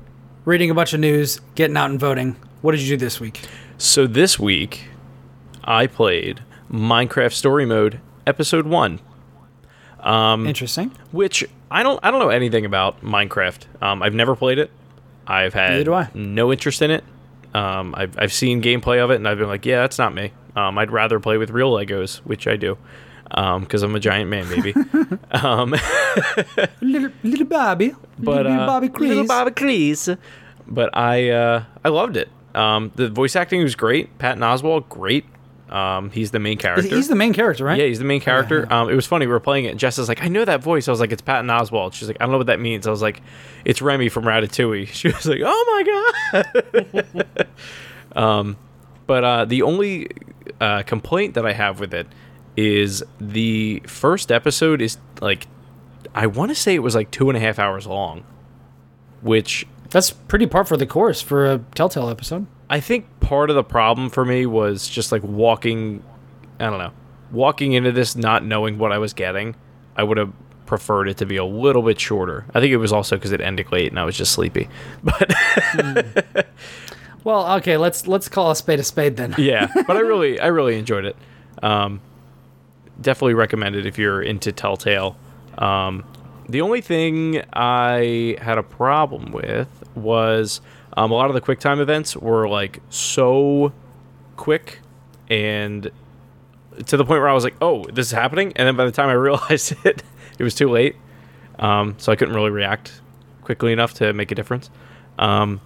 reading 0.46 0.70
a 0.70 0.74
bunch 0.74 0.94
of 0.94 1.00
news, 1.00 1.40
getting 1.56 1.78
out 1.78 1.90
and 1.90 2.00
voting, 2.00 2.36
what 2.62 2.74
did 2.74 2.82
you 2.82 2.90
do 2.90 2.98
this 2.98 3.20
week? 3.20 3.42
So 3.78 4.08
this 4.08 4.38
week, 4.38 4.86
I 5.64 5.88
played 5.88 6.44
Minecraft 6.72 7.34
Story 7.34 7.66
Mode 7.66 8.00
Episode 8.26 8.66
One. 8.66 9.00
Um, 10.00 10.48
Interesting. 10.48 10.92
which 11.12 11.44
I 11.70 11.84
don't 11.84 12.00
I 12.02 12.10
don't 12.12 12.20
know 12.20 12.30
anything 12.30 12.66
about 12.66 13.02
Minecraft. 13.02 13.66
Um, 13.84 14.02
I've 14.02 14.16
never 14.16 14.36
played 14.36 14.58
it. 14.58 14.72
I've 15.28 15.54
had 15.54 15.86
do 15.86 15.94
I. 15.94 16.10
no 16.14 16.52
interest 16.52 16.82
in 16.82 16.92
it. 16.92 17.04
Um, 17.54 17.94
I've 17.96 18.18
I've 18.18 18.34
seen 18.34 18.62
gameplay 18.62 19.04
of 19.04 19.12
it 19.12 19.16
and 19.16 19.28
I've 19.28 19.38
been 19.38 19.48
like, 19.48 19.66
yeah, 19.66 19.82
that's 19.82 20.00
not 20.00 20.14
me. 20.16 20.32
Um, 20.56 20.78
I'd 20.78 20.92
rather 20.92 21.20
play 21.20 21.38
with 21.38 21.50
real 21.52 21.72
Legos, 21.72 22.18
which 22.20 22.48
I 22.48 22.56
do, 22.56 22.78
because 23.30 23.84
I'm 23.84 23.96
a 23.96 24.00
giant 24.00 24.30
man, 24.30 24.50
baby. 24.50 24.74
um, 25.32 25.72
Little 26.82 27.12
little 27.24 27.46
Bobby, 27.46 27.94
but 28.18 28.46
little 28.46 28.60
uh, 28.62 28.66
Bobby 28.68 28.88
little 28.90 29.26
Bobby 29.28 29.52
Crease. 29.52 30.10
But 30.68 30.96
I 30.98 31.30
uh, 31.30 31.64
I 31.86 31.90
loved 31.90 32.18
it. 32.18 32.30
Um, 32.56 32.92
the 32.96 33.10
voice 33.10 33.36
acting 33.36 33.62
was 33.62 33.76
great. 33.76 34.18
Patton 34.18 34.42
Oswalt, 34.42 34.90
great. 34.90 35.26
Um, 35.72 36.12
he's 36.12 36.32
the 36.32 36.40
main 36.40 36.58
character. 36.58 36.94
He's 36.94 37.08
the 37.08 37.16
main 37.16 37.34
character, 37.34 37.64
right? 37.64 37.80
Yeah, 37.80 37.86
he's 37.86 38.00
the 38.00 38.06
main 38.06 38.20
character. 38.20 38.72
Um, 38.72 38.90
it 38.90 38.96
was 38.96 39.06
funny. 39.06 39.26
We 39.26 39.32
were 39.32 39.40
playing 39.40 39.66
it. 39.66 39.70
And 39.70 39.80
Jess 39.80 39.98
is 39.98 40.10
like, 40.10 40.22
I 40.22 40.28
know 40.28 40.44
that 40.44 40.62
voice. 40.62 40.88
I 40.90 40.92
was 40.92 41.00
like, 41.00 41.14
it's 41.14 41.22
Patton 41.22 41.48
Oswalt. 41.48 41.94
She's 41.94 42.10
like, 42.10 42.18
I 42.20 42.26
don't 42.26 42.34
know 42.34 42.38
what 42.38 42.48
that 42.48 42.60
means. 42.60 42.88
I 42.88 42.92
was 42.92 43.02
like, 43.02 43.22
it's 43.64 43.82
Remy 43.82 44.10
from 44.10 44.26
Ratatouille. 44.26 44.88
She 45.02 45.08
was 45.08 45.26
like, 45.26 45.40
oh 45.44 46.44
my 46.44 46.44
god. 47.14 47.28
um, 48.16 48.58
but 49.08 49.24
uh, 49.24 49.46
the 49.46 49.62
only 49.62 50.10
uh, 50.60 50.84
complaint 50.84 51.36
that 51.36 51.46
I 51.46 51.54
have 51.54 51.80
with 51.80 51.94
it 51.94 52.08
is 52.58 53.04
the 53.20 53.82
first 53.88 54.32
episode 54.32 54.82
is 54.82 54.98
like, 55.22 55.48
I 56.14 56.28
want 56.28 56.50
to 56.50 56.56
say 56.56 56.76
it 56.76 56.80
was 56.80 56.96
like 56.96 57.12
two 57.12 57.30
and 57.30 57.38
a 57.38 57.40
half 57.40 57.60
hours 57.60 57.88
long, 57.88 58.26
which 59.22 59.66
That's 59.90 60.12
pretty 60.12 60.48
par 60.48 60.66
for 60.66 60.76
the 60.76 60.86
course 60.86 61.22
for 61.22 61.50
a 61.50 61.60
Telltale 61.76 62.10
episode. 62.10 62.48
I 62.70 62.80
think 62.80 63.06
part 63.22 63.50
of 63.50 63.56
the 63.56 63.64
problem 63.64 64.10
for 64.10 64.26
me 64.26 64.46
was 64.46 64.88
just 64.88 65.12
like 65.12 65.24
walking, 65.24 66.04
I 66.60 66.66
don't 66.70 66.80
know, 66.80 66.92
walking 67.32 67.72
into 67.74 67.92
this 67.94 68.16
not 68.16 68.44
knowing 68.44 68.78
what 68.78 68.92
I 68.92 68.98
was 68.98 69.14
getting. 69.14 69.56
I 69.96 70.04
would 70.04 70.18
have 70.18 70.34
preferred 70.66 71.08
it 71.10 71.18
to 71.18 71.26
be 71.26 71.38
a 71.38 71.44
little 71.46 71.82
bit 71.82 72.00
shorter. 72.00 72.46
I 72.54 72.60
think 72.60 72.72
it 72.72 72.78
was 72.78 72.92
also 72.94 73.16
because 73.16 73.32
it 73.32 73.42
ended 73.42 73.72
late 73.72 73.92
and 73.92 74.00
I 74.00 74.04
was 74.06 74.18
just 74.18 74.32
sleepy. 74.34 74.68
But 75.04 76.48
Well, 77.24 77.58
okay, 77.58 77.78
let's 77.78 78.08
let's 78.08 78.28
call 78.28 78.50
a 78.50 78.56
spade 78.56 78.80
a 78.80 78.84
spade 78.84 79.16
then. 79.16 79.36
yeah, 79.38 79.68
but 79.88 79.96
I 79.96 80.00
really, 80.00 80.40
I 80.40 80.48
really 80.48 80.78
enjoyed 80.80 81.06
it. 81.06 81.16
Um, 81.62 82.02
definitely 83.00 83.36
recommend 83.36 83.76
it 83.76 83.86
if 83.86 84.00
you're 84.00 84.22
into 84.24 84.52
Telltale. 84.52 85.16
Um, 85.60 86.04
the 86.50 86.62
only 86.62 86.82
thing 86.82 87.44
I 87.54 88.38
had 88.42 88.58
a 88.58 88.64
problem 88.64 89.32
with 89.32 89.68
was 89.94 90.62
um, 90.94 91.12
a 91.12 91.14
lot 91.14 91.30
of 91.30 91.34
the 91.34 91.42
QuickTime 91.42 91.80
events 91.80 92.16
were 92.16 92.48
like 92.48 92.82
so 92.90 93.74
quick 94.36 94.80
and 95.30 95.90
to 96.86 96.98
the 96.98 97.06
point 97.06 97.20
where 97.22 97.30
I 97.30 97.34
was 97.34 97.44
like, 97.44 97.56
"Oh, 97.62 97.86
this 97.86 98.08
is 98.08 98.12
happening," 98.12 98.54
and 98.56 98.68
then 98.68 98.76
by 98.76 98.86
the 98.86 98.92
time 98.92 99.10
I 99.10 99.14
realized 99.30 99.74
it, 99.86 100.04
it 100.38 100.44
was 100.44 100.56
too 100.56 100.70
late. 100.70 100.96
Um, 101.60 101.96
so 101.98 102.12
I 102.12 102.16
couldn't 102.16 102.34
really 102.34 102.50
react 102.50 103.02
quickly 103.44 103.72
enough 103.72 103.94
to 103.96 104.14
make 104.14 104.32
a 104.32 104.36
difference. 104.36 104.70
Um, 105.20 105.62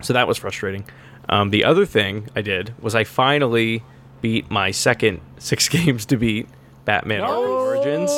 so 0.00 0.12
that 0.12 0.26
was 0.26 0.38
frustrating. 0.38 0.84
Um, 1.28 1.50
the 1.50 1.64
other 1.64 1.86
thing 1.86 2.28
I 2.34 2.42
did 2.42 2.74
was 2.82 2.94
I 2.94 3.04
finally 3.04 3.82
beat 4.20 4.50
my 4.50 4.70
second 4.70 5.20
six 5.38 5.68
games 5.68 6.04
to 6.06 6.16
beat 6.16 6.48
Batman 6.84 7.22
Origins, 7.22 8.10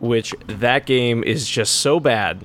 which 0.00 0.34
that 0.46 0.84
game 0.84 1.22
is 1.24 1.48
just 1.48 1.76
so 1.76 2.00
bad 2.00 2.44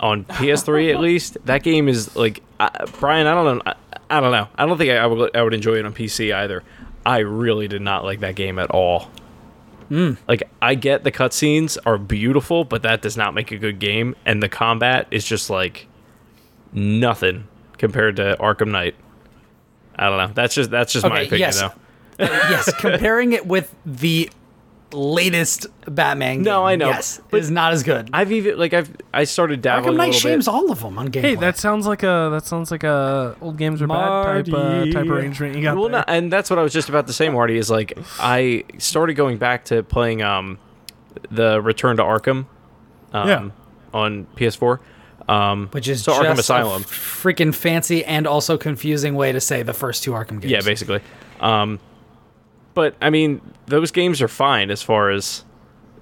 on 0.00 0.24
PS3 0.24 0.94
at 0.94 1.00
least. 1.08 1.36
That 1.44 1.62
game 1.62 1.88
is 1.88 2.16
like 2.16 2.42
I, 2.58 2.70
Brian. 2.98 3.26
I 3.26 3.34
don't 3.34 3.58
know. 3.58 3.62
I, 3.66 3.74
I 4.16 4.20
don't 4.20 4.32
know. 4.32 4.48
I 4.56 4.66
don't 4.66 4.78
think 4.78 4.90
I, 4.90 4.96
I 4.96 5.06
would. 5.06 5.36
I 5.36 5.42
would 5.42 5.54
enjoy 5.54 5.74
it 5.74 5.86
on 5.86 5.94
PC 5.94 6.34
either. 6.34 6.62
I 7.06 7.18
really 7.18 7.68
did 7.68 7.82
not 7.82 8.04
like 8.04 8.20
that 8.20 8.34
game 8.34 8.58
at 8.58 8.70
all. 8.70 9.08
Like 10.28 10.44
I 10.62 10.76
get 10.76 11.02
the 11.02 11.10
cutscenes 11.10 11.76
are 11.84 11.98
beautiful, 11.98 12.64
but 12.64 12.82
that 12.82 13.02
does 13.02 13.16
not 13.16 13.34
make 13.34 13.50
a 13.50 13.58
good 13.58 13.80
game, 13.80 14.14
and 14.24 14.42
the 14.42 14.48
combat 14.48 15.08
is 15.10 15.24
just 15.24 15.50
like 15.50 15.88
nothing 16.72 17.48
compared 17.76 18.16
to 18.16 18.36
Arkham 18.38 18.68
Knight. 18.68 18.94
I 19.96 20.08
don't 20.08 20.18
know. 20.18 20.32
That's 20.32 20.54
just 20.54 20.70
that's 20.70 20.92
just 20.92 21.04
my 21.04 21.22
opinion 21.22 21.40
yes. 21.40 21.60
though. 21.60 21.72
Uh, 22.24 22.28
yes, 22.50 22.72
comparing 22.78 23.32
it 23.32 23.46
with 23.46 23.74
the 23.84 24.30
latest 24.92 25.66
Batman. 25.86 26.36
game. 26.38 26.42
No, 26.44 26.64
I 26.66 26.76
know, 26.76 26.88
Yes, 26.88 27.20
but- 27.30 27.40
is 27.40 27.50
not 27.50 27.72
as 27.72 27.82
good. 27.82 28.10
I've 28.12 28.32
even 28.32 28.58
like 28.58 28.72
I've 28.74 28.90
I 29.14 29.24
started 29.24 29.62
dabbling 29.62 29.92
Arkham 29.92 29.94
a 29.94 29.98
Knight 29.98 30.06
little 30.06 30.20
shames 30.20 30.44
bit. 30.46 30.52
all 30.54 30.70
of 30.70 30.80
them 30.80 30.98
on 30.98 31.08
gameplay. 31.08 31.20
Hey, 31.22 31.34
that 31.36 31.58
sounds 31.58 31.86
like 31.86 32.02
a 32.02 32.28
that 32.32 32.44
sounds 32.46 32.70
like 32.70 32.84
a 32.84 33.36
old 33.40 33.56
games 33.56 33.80
are 33.82 33.86
bad 33.86 34.46
type 34.46 34.54
uh, 34.54 34.86
type 34.86 35.06
arrangement 35.08 35.56
you 35.56 35.62
got 35.62 35.74
Well, 35.76 35.84
there. 35.88 35.98
no, 35.98 36.04
and 36.08 36.32
that's 36.32 36.50
what 36.50 36.58
I 36.58 36.62
was 36.62 36.72
just 36.72 36.88
about 36.88 37.06
to 37.06 37.12
say, 37.12 37.28
Marty. 37.28 37.56
Is 37.56 37.70
like 37.70 37.98
I 38.18 38.64
started 38.78 39.14
going 39.14 39.38
back 39.38 39.64
to 39.66 39.82
playing 39.82 40.22
um 40.22 40.58
the 41.30 41.60
Return 41.60 41.96
to 41.96 42.02
Arkham, 42.02 42.46
um, 43.12 43.28
Yeah. 43.28 43.48
on 43.92 44.26
PS4. 44.36 44.78
Um, 45.28 45.68
which 45.70 45.86
is 45.86 46.02
so 46.02 46.12
just 46.12 46.24
Arkham 46.24 46.38
Asylum. 46.38 46.82
a 46.82 46.84
freaking 46.86 47.54
fancy 47.54 48.04
and 48.04 48.26
also 48.26 48.58
confusing 48.58 49.14
way 49.14 49.30
to 49.30 49.40
say 49.40 49.62
the 49.62 49.72
first 49.72 50.02
two 50.02 50.10
Arkham 50.10 50.40
games. 50.40 50.46
Yeah, 50.46 50.60
basically. 50.64 51.00
Um, 51.40 51.78
but 52.80 52.94
I 53.02 53.10
mean, 53.10 53.42
those 53.66 53.90
games 53.90 54.22
are 54.22 54.28
fine 54.28 54.70
as 54.70 54.80
far 54.80 55.10
as 55.10 55.44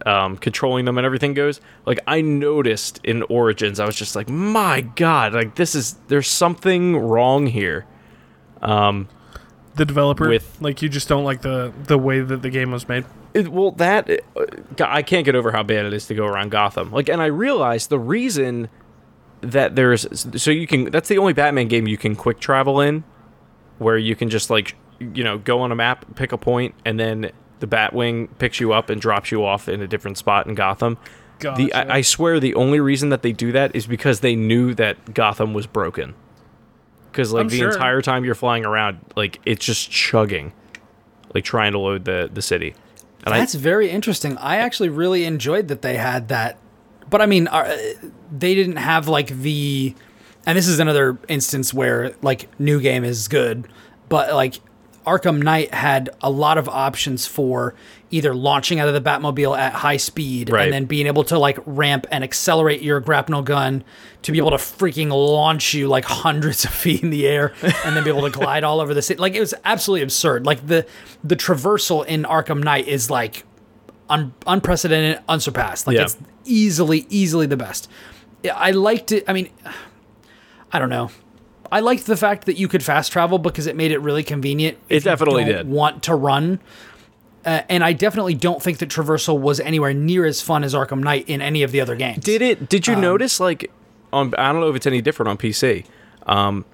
um, 0.06 0.36
controlling 0.36 0.84
them 0.84 0.96
and 0.96 1.04
everything 1.04 1.34
goes. 1.34 1.60
Like 1.86 1.98
I 2.06 2.20
noticed 2.20 3.00
in 3.02 3.22
Origins, 3.22 3.80
I 3.80 3.84
was 3.84 3.96
just 3.96 4.14
like, 4.14 4.28
my 4.28 4.82
god, 4.82 5.34
like 5.34 5.56
this 5.56 5.74
is 5.74 5.94
there's 6.06 6.28
something 6.28 6.96
wrong 6.96 7.48
here. 7.48 7.84
the 8.62 9.84
developer 9.84 10.28
with- 10.28 10.56
like 10.60 10.82
you 10.82 10.88
just 10.88 11.08
don't 11.08 11.24
like 11.24 11.42
the 11.42 11.72
the 11.82 11.98
way 11.98 12.20
that 12.20 12.42
the 12.42 12.50
game 12.50 12.70
was 12.70 12.88
made. 12.88 13.04
It, 13.34 13.48
well, 13.48 13.72
that 13.72 14.08
uh, 14.36 14.44
I 14.78 15.02
can't 15.02 15.24
get 15.24 15.34
over 15.34 15.50
how 15.50 15.64
bad 15.64 15.84
it 15.84 15.92
is 15.92 16.06
to 16.06 16.14
go 16.14 16.26
around 16.26 16.52
Gotham. 16.52 16.92
Like, 16.92 17.08
and 17.08 17.20
I 17.20 17.26
realized 17.26 17.90
the 17.90 17.98
reason 17.98 18.68
that 19.40 19.74
there's 19.74 20.06
so 20.40 20.52
you 20.52 20.68
can 20.68 20.92
that's 20.92 21.08
the 21.08 21.18
only 21.18 21.32
Batman 21.32 21.66
game 21.66 21.88
you 21.88 21.98
can 21.98 22.14
quick 22.14 22.38
travel 22.38 22.80
in, 22.80 23.02
where 23.78 23.98
you 23.98 24.14
can 24.14 24.30
just 24.30 24.48
like 24.48 24.76
you 25.00 25.24
know 25.24 25.38
go 25.38 25.60
on 25.60 25.72
a 25.72 25.76
map, 25.76 26.04
pick 26.16 26.32
a 26.32 26.38
point, 26.38 26.74
and 26.84 26.98
then 26.98 27.30
the 27.60 27.66
Batwing 27.66 28.28
picks 28.38 28.60
you 28.60 28.72
up 28.72 28.90
and 28.90 29.00
drops 29.00 29.30
you 29.30 29.44
off 29.44 29.68
in 29.68 29.80
a 29.80 29.86
different 29.86 30.18
spot 30.18 30.46
in 30.46 30.54
Gotham. 30.54 30.98
The 31.40 31.72
I, 31.72 31.98
I 31.98 32.00
swear 32.00 32.40
the 32.40 32.54
only 32.54 32.80
reason 32.80 33.10
that 33.10 33.22
they 33.22 33.32
do 33.32 33.52
that 33.52 33.74
is 33.74 33.86
because 33.86 34.20
they 34.20 34.34
knew 34.34 34.74
that 34.74 35.14
Gotham 35.14 35.54
was 35.54 35.66
broken. 35.66 36.14
Because 37.10 37.32
like 37.32 37.42
I'm 37.42 37.48
the 37.48 37.58
sure. 37.58 37.70
entire 37.70 38.02
time 38.02 38.24
you're 38.24 38.34
flying 38.34 38.64
around, 38.64 38.98
like 39.14 39.40
it's 39.44 39.64
just 39.64 39.90
chugging, 39.90 40.52
like 41.34 41.44
trying 41.44 41.72
to 41.72 41.78
load 41.78 42.04
the 42.04 42.28
the 42.32 42.42
city. 42.42 42.74
And 43.24 43.34
I, 43.34 43.38
That's 43.38 43.54
very 43.54 43.90
interesting. 43.90 44.36
I 44.38 44.56
actually 44.56 44.88
really 44.88 45.24
enjoyed 45.24 45.68
that 45.68 45.82
they 45.82 45.96
had 45.96 46.28
that. 46.28 46.58
But 47.10 47.22
I 47.22 47.26
mean, 47.26 47.48
uh, 47.48 47.76
they 48.36 48.54
didn't 48.54 48.76
have 48.76 49.08
like 49.08 49.28
the. 49.28 49.94
And 50.46 50.56
this 50.56 50.66
is 50.66 50.80
another 50.80 51.18
instance 51.28 51.74
where 51.74 52.14
like 52.22 52.48
new 52.58 52.80
game 52.80 53.04
is 53.04 53.28
good, 53.28 53.68
but 54.08 54.32
like 54.32 54.60
Arkham 55.08 55.42
Knight 55.42 55.72
had 55.72 56.10
a 56.20 56.30
lot 56.30 56.58
of 56.58 56.68
options 56.68 57.26
for 57.26 57.74
either 58.10 58.34
launching 58.34 58.78
out 58.80 58.88
of 58.88 58.94
the 58.94 59.00
Batmobile 59.00 59.56
at 59.58 59.72
high 59.72 59.96
speed 59.98 60.50
Right. 60.50 60.64
and 60.64 60.72
then 60.72 60.84
being 60.84 61.06
able 61.06 61.24
to 61.24 61.38
like 61.38 61.58
ramp 61.66 62.06
and 62.10 62.22
accelerate 62.24 62.82
your 62.82 63.00
grapnel 63.00 63.42
gun 63.42 63.84
to 64.22 64.32
be 64.32 64.38
able 64.38 64.50
to 64.50 64.56
freaking 64.56 65.10
launch 65.10 65.74
you 65.74 65.88
like 65.88 66.04
hundreds 66.04 66.64
of 66.64 66.70
feet 66.84 67.02
in 67.02 67.10
the 67.10 67.26
air 67.26 67.52
and 67.84 67.96
then 67.96 68.04
be 68.04 68.10
able 68.10 68.22
to 68.22 68.30
glide 68.30 68.64
all 68.64 68.80
over 68.80 68.92
the 68.94 69.02
city. 69.02 69.18
Like 69.20 69.34
it 69.34 69.40
was 69.40 69.54
absolutely 69.64 70.02
absurd. 70.02 70.44
Like 70.46 70.66
the 70.66 70.86
the 71.24 71.36
traversal 71.36 72.04
in 72.06 72.24
Arkham 72.24 72.62
Knight 72.62 72.86
is 72.88 73.10
like 73.10 73.44
un- 74.08 74.32
unprecedented, 74.46 75.22
unsurpassed. 75.28 75.86
Like 75.86 75.96
Yeah. 75.96 76.02
it's 76.04 76.16
easily, 76.44 77.06
easily 77.10 77.46
the 77.46 77.56
best. 77.56 77.88
I 78.54 78.70
liked 78.70 79.12
it. 79.12 79.24
I 79.28 79.32
mean, 79.32 79.50
I 80.72 80.78
don't 80.78 80.90
know. 80.90 81.10
I 81.70 81.80
liked 81.80 82.06
the 82.06 82.16
fact 82.16 82.46
that 82.46 82.56
you 82.56 82.68
could 82.68 82.82
fast 82.82 83.12
travel 83.12 83.38
because 83.38 83.66
it 83.66 83.76
made 83.76 83.92
it 83.92 83.98
really 83.98 84.22
convenient. 84.22 84.78
It 84.88 85.04
definitely 85.04 85.44
did. 85.44 85.68
Want 85.68 86.02
to 86.04 86.14
run, 86.14 86.60
uh, 87.44 87.62
and 87.68 87.84
I 87.84 87.92
definitely 87.92 88.34
don't 88.34 88.62
think 88.62 88.78
that 88.78 88.88
traversal 88.88 89.38
was 89.38 89.60
anywhere 89.60 89.92
near 89.94 90.24
as 90.24 90.40
fun 90.40 90.64
as 90.64 90.74
Arkham 90.74 91.00
Knight 91.02 91.28
in 91.28 91.42
any 91.42 91.62
of 91.62 91.72
the 91.72 91.80
other 91.80 91.94
games. 91.96 92.24
Did 92.24 92.42
it? 92.42 92.68
Did 92.68 92.86
you 92.86 92.94
Um, 92.94 93.00
notice 93.02 93.38
like 93.40 93.70
on? 94.12 94.34
I 94.38 94.52
don't 94.52 94.60
know 94.60 94.70
if 94.70 94.76
it's 94.76 94.86
any 94.86 95.00
different 95.02 95.28
on 95.28 95.36
PC. 95.36 95.84
Um, 96.26 96.64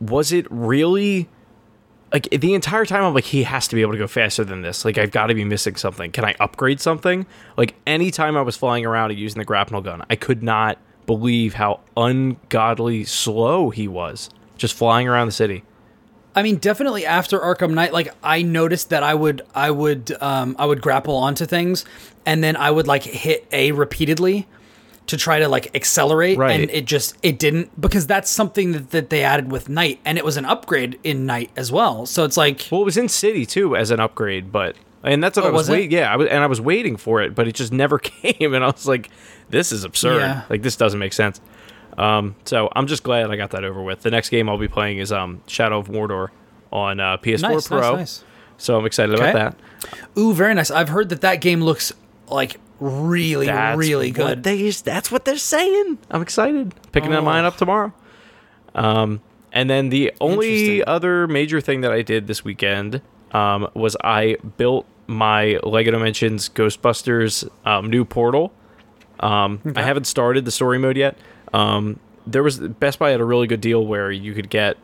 was 0.00 0.32
it 0.32 0.46
really 0.50 1.28
like 2.12 2.28
the 2.30 2.54
entire 2.54 2.84
time? 2.84 3.02
I'm 3.04 3.14
like, 3.14 3.24
he 3.24 3.42
has 3.42 3.66
to 3.68 3.74
be 3.74 3.82
able 3.82 3.92
to 3.92 3.98
go 3.98 4.06
faster 4.06 4.44
than 4.44 4.62
this. 4.62 4.84
Like, 4.84 4.96
I've 4.98 5.10
got 5.10 5.26
to 5.26 5.34
be 5.34 5.44
missing 5.44 5.74
something. 5.76 6.12
Can 6.12 6.24
I 6.24 6.34
upgrade 6.38 6.80
something? 6.80 7.26
Like, 7.56 7.74
anytime 7.86 8.36
I 8.36 8.42
was 8.42 8.56
flying 8.56 8.86
around 8.86 9.10
and 9.10 9.18
using 9.18 9.38
the 9.38 9.44
grapnel 9.44 9.80
gun, 9.80 10.04
I 10.08 10.16
could 10.16 10.42
not 10.42 10.78
believe 11.06 11.54
how 11.54 11.80
ungodly 11.96 13.04
slow 13.04 13.70
he 13.70 13.86
was 13.88 14.28
just 14.56 14.74
flying 14.74 15.08
around 15.08 15.26
the 15.26 15.32
city. 15.32 15.62
I 16.34 16.42
mean, 16.42 16.56
definitely 16.56 17.06
after 17.06 17.38
Arkham 17.38 17.72
Knight, 17.72 17.92
like 17.94 18.14
I 18.22 18.42
noticed 18.42 18.90
that 18.90 19.02
I 19.02 19.14
would, 19.14 19.42
I 19.54 19.70
would, 19.70 20.14
um, 20.20 20.54
I 20.58 20.66
would 20.66 20.82
grapple 20.82 21.16
onto 21.16 21.46
things, 21.46 21.84
and 22.26 22.44
then 22.44 22.56
I 22.56 22.70
would 22.70 22.86
like 22.86 23.04
hit 23.04 23.46
A 23.52 23.72
repeatedly 23.72 24.46
to 25.06 25.16
try 25.16 25.38
to 25.38 25.48
like 25.48 25.74
accelerate, 25.74 26.36
Right. 26.36 26.60
and 26.60 26.70
it 26.70 26.84
just 26.84 27.16
it 27.22 27.38
didn't 27.38 27.80
because 27.80 28.06
that's 28.06 28.28
something 28.30 28.72
that, 28.72 28.90
that 28.90 29.08
they 29.08 29.22
added 29.24 29.50
with 29.50 29.68
Knight, 29.70 29.98
and 30.04 30.18
it 30.18 30.24
was 30.26 30.36
an 30.36 30.44
upgrade 30.44 30.98
in 31.04 31.24
Knight 31.24 31.50
as 31.56 31.72
well. 31.72 32.04
So 32.04 32.24
it's 32.24 32.36
like, 32.36 32.68
Well, 32.70 32.82
it 32.82 32.84
was 32.84 32.98
in 32.98 33.08
City 33.08 33.46
too 33.46 33.74
as 33.74 33.90
an 33.90 34.00
upgrade, 34.00 34.52
but 34.52 34.76
and 35.04 35.22
that's 35.24 35.36
what 35.36 35.46
Oh, 35.46 35.48
I 35.48 35.52
was, 35.52 35.60
was 35.68 35.70
waiting. 35.70 35.92
Yeah, 35.92 36.12
I 36.12 36.16
was, 36.16 36.28
and 36.28 36.42
I 36.42 36.46
was 36.48 36.60
waiting 36.60 36.96
for 36.98 37.22
it, 37.22 37.34
but 37.34 37.48
it 37.48 37.54
just 37.54 37.72
never 37.72 37.98
came, 38.00 38.52
and 38.52 38.62
I 38.62 38.66
was 38.66 38.86
like, 38.86 39.08
"This 39.48 39.72
is 39.72 39.84
absurd. 39.84 40.18
Yeah. 40.18 40.42
Like 40.50 40.60
this 40.62 40.76
doesn't 40.76 40.98
make 41.00 41.14
sense." 41.14 41.40
Um, 41.96 42.36
so 42.44 42.68
I'm 42.74 42.86
just 42.86 43.02
glad 43.02 43.30
I 43.30 43.36
got 43.36 43.50
that 43.52 43.64
over 43.64 43.82
with. 43.82 44.02
The 44.02 44.10
next 44.10 44.28
game 44.30 44.48
I'll 44.48 44.58
be 44.58 44.68
playing 44.68 44.98
is 44.98 45.12
um, 45.12 45.42
Shadow 45.46 45.78
of 45.78 45.88
Mordor 45.88 46.28
on 46.72 47.00
uh, 47.00 47.16
PS4 47.18 47.40
nice, 47.42 47.68
Pro, 47.68 47.80
nice, 47.80 47.92
nice. 47.96 48.24
so 48.58 48.78
I'm 48.78 48.84
excited 48.86 49.14
Okay. 49.18 49.30
about 49.30 49.56
that. 49.56 49.98
Ooh, 50.18 50.34
very 50.34 50.54
nice. 50.54 50.70
I've 50.70 50.88
heard 50.90 51.08
that 51.08 51.22
that 51.22 51.40
game 51.40 51.62
looks 51.62 51.92
like 52.28 52.56
really, 52.80 53.46
That's 53.46 53.78
really 53.78 54.10
good. 54.10 54.42
They, 54.42 54.68
that's 54.70 55.10
what 55.10 55.24
they're 55.24 55.38
saying. 55.38 55.98
I'm 56.10 56.20
excited. 56.22 56.74
Picking 56.92 57.10
that 57.10 57.22
mine 57.22 57.44
up 57.44 57.56
tomorrow. 57.56 57.92
Um, 58.74 59.22
and 59.52 59.70
then 59.70 59.88
the 59.88 60.12
only 60.20 60.84
other 60.84 61.26
major 61.26 61.60
thing 61.62 61.80
that 61.80 61.92
I 61.92 62.02
did 62.02 62.26
this 62.26 62.44
weekend 62.44 63.00
um, 63.32 63.68
was 63.72 63.96
I 64.04 64.36
built 64.58 64.84
my 65.06 65.58
Lego 65.62 65.92
Dimensions 65.92 66.50
Ghostbusters 66.50 67.48
um, 67.64 67.88
new 67.88 68.04
portal. 68.04 68.52
Um, 69.20 69.60
I 69.74 69.82
haven't 69.82 70.06
started 70.06 70.44
the 70.44 70.50
story 70.50 70.78
mode 70.78 70.96
yet. 70.98 71.16
Um, 71.56 71.98
there 72.26 72.42
was 72.42 72.58
Best 72.58 72.98
Buy 72.98 73.10
had 73.10 73.20
a 73.20 73.24
really 73.24 73.46
good 73.46 73.62
deal 73.62 73.84
where 73.86 74.10
you 74.10 74.34
could 74.34 74.50
get 74.50 74.76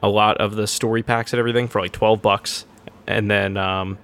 a 0.00 0.08
lot 0.08 0.36
of 0.36 0.54
the 0.54 0.66
story 0.66 1.02
packs 1.02 1.32
and 1.32 1.40
everything 1.40 1.66
for 1.66 1.80
like 1.80 1.92
12 1.92 2.22
bucks, 2.22 2.66
and 3.06 3.28
then 3.28 3.56
um, 3.56 3.98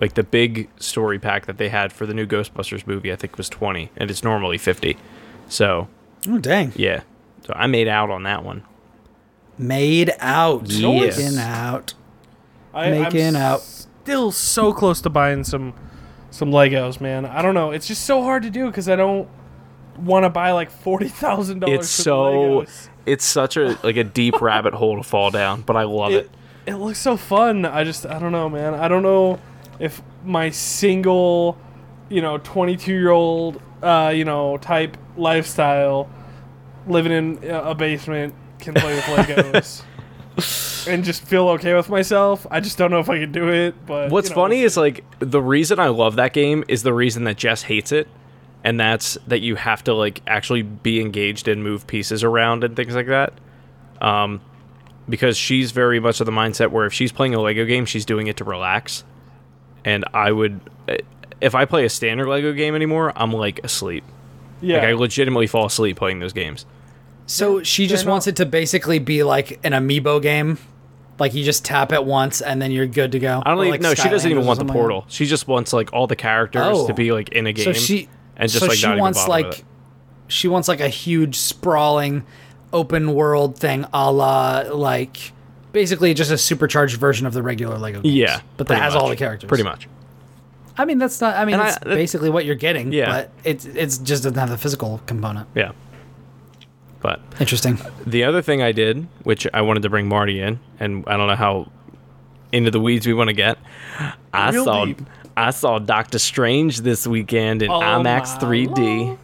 like 0.00 0.12
the 0.12 0.22
big 0.22 0.68
story 0.76 1.18
pack 1.18 1.46
that 1.46 1.56
they 1.56 1.70
had 1.70 1.90
for 1.90 2.04
the 2.04 2.12
new 2.12 2.26
Ghostbusters 2.26 2.86
movie, 2.86 3.10
I 3.10 3.16
think 3.16 3.38
was 3.38 3.48
20, 3.48 3.90
and 3.96 4.10
it's 4.10 4.22
normally 4.22 4.58
50. 4.58 4.98
So 5.48 5.88
oh, 6.28 6.38
dang. 6.38 6.72
yeah, 6.76 7.02
so 7.46 7.54
I 7.56 7.66
made 7.66 7.88
out 7.88 8.10
on 8.10 8.24
that 8.24 8.44
one. 8.44 8.62
Made 9.56 10.12
out. 10.18 10.68
Yes. 10.68 11.16
Making 11.16 11.38
out. 11.38 11.94
I, 12.74 12.90
Making 12.90 13.36
I'm 13.36 13.36
out. 13.36 13.60
Still 13.60 14.32
so 14.32 14.72
close 14.74 15.00
to 15.00 15.08
buying 15.08 15.44
some 15.44 15.72
some 16.30 16.50
Legos, 16.50 17.00
man. 17.00 17.24
I 17.24 17.40
don't 17.40 17.54
know. 17.54 17.70
It's 17.70 17.86
just 17.86 18.04
so 18.04 18.22
hard 18.22 18.42
to 18.42 18.50
do 18.50 18.66
because 18.66 18.86
I 18.88 18.96
don't 18.96 19.28
want 19.98 20.24
to 20.24 20.30
buy 20.30 20.52
like 20.52 20.70
forty 20.70 21.08
thousand 21.08 21.60
dollars. 21.60 21.80
It's 21.80 21.88
so 21.88 22.66
it's 23.06 23.24
such 23.24 23.56
a 23.56 23.78
like 23.82 23.96
a 23.96 24.04
deep 24.04 24.40
rabbit 24.40 24.74
hole 24.74 24.96
to 24.96 25.02
fall 25.02 25.30
down, 25.30 25.62
but 25.62 25.76
I 25.76 25.84
love 25.84 26.12
it. 26.12 26.30
it, 26.66 26.72
it 26.72 26.74
looks 26.76 26.98
so 26.98 27.16
fun. 27.16 27.64
I 27.64 27.84
just 27.84 28.06
I 28.06 28.18
don't 28.18 28.32
know, 28.32 28.48
man. 28.48 28.74
I 28.74 28.88
don't 28.88 29.02
know 29.02 29.38
if 29.78 30.02
my 30.24 30.50
single, 30.50 31.58
you 32.08 32.22
know, 32.22 32.38
22 32.38 32.92
year 32.92 33.10
old, 33.10 33.60
uh, 33.82 34.12
you 34.14 34.24
know, 34.24 34.56
type 34.58 34.96
lifestyle, 35.16 36.08
living 36.86 37.12
in 37.12 37.50
a 37.50 37.74
basement, 37.74 38.34
can 38.58 38.74
play 38.74 38.94
with 38.94 39.04
Legos. 39.04 39.82
And 40.86 41.02
just 41.02 41.24
feel 41.24 41.48
okay 41.50 41.74
with 41.74 41.88
myself. 41.88 42.46
I 42.50 42.60
just 42.60 42.76
don't 42.76 42.90
know 42.90 42.98
if 42.98 43.08
I 43.08 43.18
can 43.18 43.32
do 43.32 43.48
it. 43.48 43.74
But 43.86 44.10
What's 44.10 44.28
you 44.28 44.34
know, 44.34 44.42
funny 44.42 44.62
is 44.62 44.76
like 44.76 45.04
the 45.18 45.40
reason 45.40 45.78
I 45.78 45.88
love 45.88 46.16
that 46.16 46.32
game 46.32 46.64
is 46.68 46.82
the 46.82 46.92
reason 46.92 47.24
that 47.24 47.36
Jess 47.36 47.62
hates 47.62 47.90
it, 47.90 48.06
and 48.64 48.80
that's 48.80 49.16
that 49.28 49.40
you 49.40 49.54
have 49.56 49.84
to 49.84 49.94
like 49.94 50.20
actually 50.26 50.62
be 50.62 51.00
engaged 51.00 51.46
and 51.46 51.62
move 51.62 51.86
pieces 51.86 52.24
around 52.24 52.64
and 52.64 52.74
things 52.74 52.94
like 52.96 53.06
that. 53.06 53.32
Um, 54.00 54.40
because 55.08 55.36
she's 55.36 55.70
very 55.70 56.00
much 56.00 56.20
of 56.20 56.26
the 56.26 56.32
mindset 56.32 56.70
where 56.70 56.86
if 56.86 56.92
she's 56.92 57.12
playing 57.12 57.34
a 57.34 57.40
Lego 57.40 57.64
game, 57.66 57.84
she's 57.84 58.04
doing 58.06 58.26
it 58.26 58.38
to 58.38 58.44
relax, 58.44 59.04
and 59.84 60.04
I 60.14 60.32
would, 60.32 60.60
if 61.40 61.54
I 61.54 61.66
play 61.66 61.84
a 61.84 61.90
standard 61.90 62.26
Lego 62.26 62.52
game 62.54 62.74
anymore, 62.74 63.12
I'm 63.14 63.32
like 63.32 63.62
asleep. 63.62 64.02
yeah. 64.62 64.78
Like 64.78 64.84
I 64.88 64.92
legitimately 64.94 65.46
fall 65.46 65.66
asleep 65.66 65.98
playing 65.98 66.20
those 66.20 66.32
games. 66.32 66.64
So 67.26 67.62
she 67.62 67.86
just 67.86 68.06
wants 68.06 68.26
it 68.26 68.36
to 68.36 68.46
basically 68.46 68.98
be 68.98 69.22
like 69.22 69.58
an 69.64 69.72
amiibo 69.72 70.20
game. 70.22 70.58
Like 71.18 71.32
you 71.34 71.44
just 71.44 71.64
tap 71.64 71.92
it 71.92 72.04
once 72.04 72.40
and 72.40 72.60
then 72.60 72.70
you're 72.70 72.86
good 72.86 73.12
to 73.12 73.18
go. 73.18 73.42
I 73.44 73.50
don't 73.50 73.58
even 73.60 73.70
like 73.70 73.80
know. 73.82 73.94
She 73.94 74.08
doesn't 74.08 74.28
Skylanders 74.28 74.32
even 74.32 74.46
want 74.46 74.58
the 74.58 74.60
something 74.62 74.74
like 74.74 74.80
portal. 74.82 75.04
She 75.08 75.26
just 75.26 75.46
wants 75.48 75.72
like 75.72 75.92
all 75.92 76.06
the 76.06 76.16
characters 76.16 76.62
Oh. 76.66 76.86
to 76.86 76.92
be 76.94 77.12
like 77.12 77.28
in 77.30 77.46
a 77.46 77.52
game. 77.52 77.64
So 77.64 77.72
she 77.72 78.08
and 78.36 78.50
just 78.50 78.60
so 78.60 78.66
like 78.66 78.76
she 78.78 78.88
wants 78.88 79.28
like 79.28 79.64
she 80.28 80.48
wants 80.48 80.68
like 80.68 80.80
a 80.80 80.88
huge 80.88 81.36
sprawling 81.36 82.24
open 82.72 83.14
world 83.14 83.58
thing 83.58 83.86
a 83.92 84.10
la 84.10 84.64
like 84.72 85.32
basically 85.72 86.14
just 86.14 86.30
a 86.30 86.38
supercharged 86.38 86.96
version 86.98 87.26
of 87.26 87.34
the 87.34 87.42
regular 87.42 87.76
Lego 87.78 88.00
games. 88.00 88.14
Yeah, 88.14 88.40
But 88.56 88.68
that 88.68 88.80
has 88.80 88.94
all 88.94 89.08
the 89.08 89.16
characters. 89.16 89.48
Pretty 89.48 89.64
much. 89.64 89.88
I 90.76 90.84
mean, 90.84 90.98
that's 90.98 91.20
not. 91.20 91.36
I 91.36 91.44
mean, 91.44 91.60
it's 91.60 91.78
basically 91.78 92.30
what 92.30 92.44
you're 92.44 92.54
getting. 92.54 92.92
Yeah. 92.92 93.06
But 93.06 93.30
it's 93.44 93.64
it's 93.64 93.98
just 93.98 94.22
doesn't 94.22 94.38
have 94.38 94.50
the 94.50 94.58
physical 94.58 95.00
component. 95.06 95.48
Yeah. 95.54 95.72
But 97.00 97.20
Interesting. 97.38 97.78
the 98.06 98.24
other 98.24 98.40
thing 98.40 98.62
I 98.62 98.72
did, 98.72 99.06
which 99.24 99.46
I 99.52 99.60
wanted 99.60 99.82
to 99.82 99.90
bring 99.90 100.08
Marty 100.08 100.40
in, 100.40 100.58
and 100.80 101.04
I 101.06 101.16
don't 101.18 101.28
know 101.28 101.36
how 101.36 101.70
into 102.50 102.70
the 102.70 102.80
weeds 102.80 103.06
we 103.06 103.12
want 103.12 103.28
to 103.28 103.34
get. 103.34 103.58
I 104.32 104.50
Real 104.50 104.64
saw 104.64 104.86
deep. 104.86 105.02
I 105.36 105.50
saw 105.50 105.78
Doctor 105.78 106.18
Strange 106.18 106.80
this 106.80 107.06
weekend 107.06 107.62
in 107.62 107.70
Oh 107.70 107.80
IMAX 107.80 108.38
3D. 108.38 109.18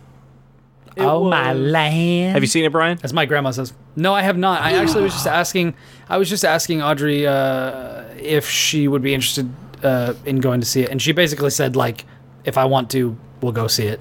It 0.97 1.03
oh 1.03 1.29
my 1.31 1.53
was- 1.53 1.61
land! 1.71 2.33
Have 2.33 2.43
you 2.43 2.49
seen 2.49 2.65
it, 2.65 2.73
Brian? 2.73 2.99
As 3.03 3.13
my 3.13 3.25
grandma 3.27 3.53
says. 3.53 3.73
No, 3.97 4.13
I 4.13 4.23
have 4.23 4.37
not. 4.37 4.61
I 4.63 4.73
actually 4.73 5.05
was 5.05 5.13
just 5.13 5.27
asking. 5.27 5.75
I 6.09 6.19
was 6.19 6.29
just 6.29 6.45
asking 6.45 6.83
Audrey 6.83 7.27
uh, 7.27 8.03
if 8.19 8.49
she 8.49 8.89
would 8.89 9.03
be 9.03 9.15
interested 9.15 9.49
uh, 9.85 10.15
in 10.25 10.41
going 10.41 10.61
to 10.61 10.67
see 10.67 10.83
it, 10.83 10.91
and 10.91 11.01
she 11.01 11.13
basically 11.13 11.51
said 11.51 11.77
like, 11.77 12.05
if 12.45 12.59
I 12.59 12.65
want 12.65 12.91
to, 12.91 13.17
we'll 13.41 13.53
go 13.53 13.67
see 13.67 13.87
it. 13.87 14.01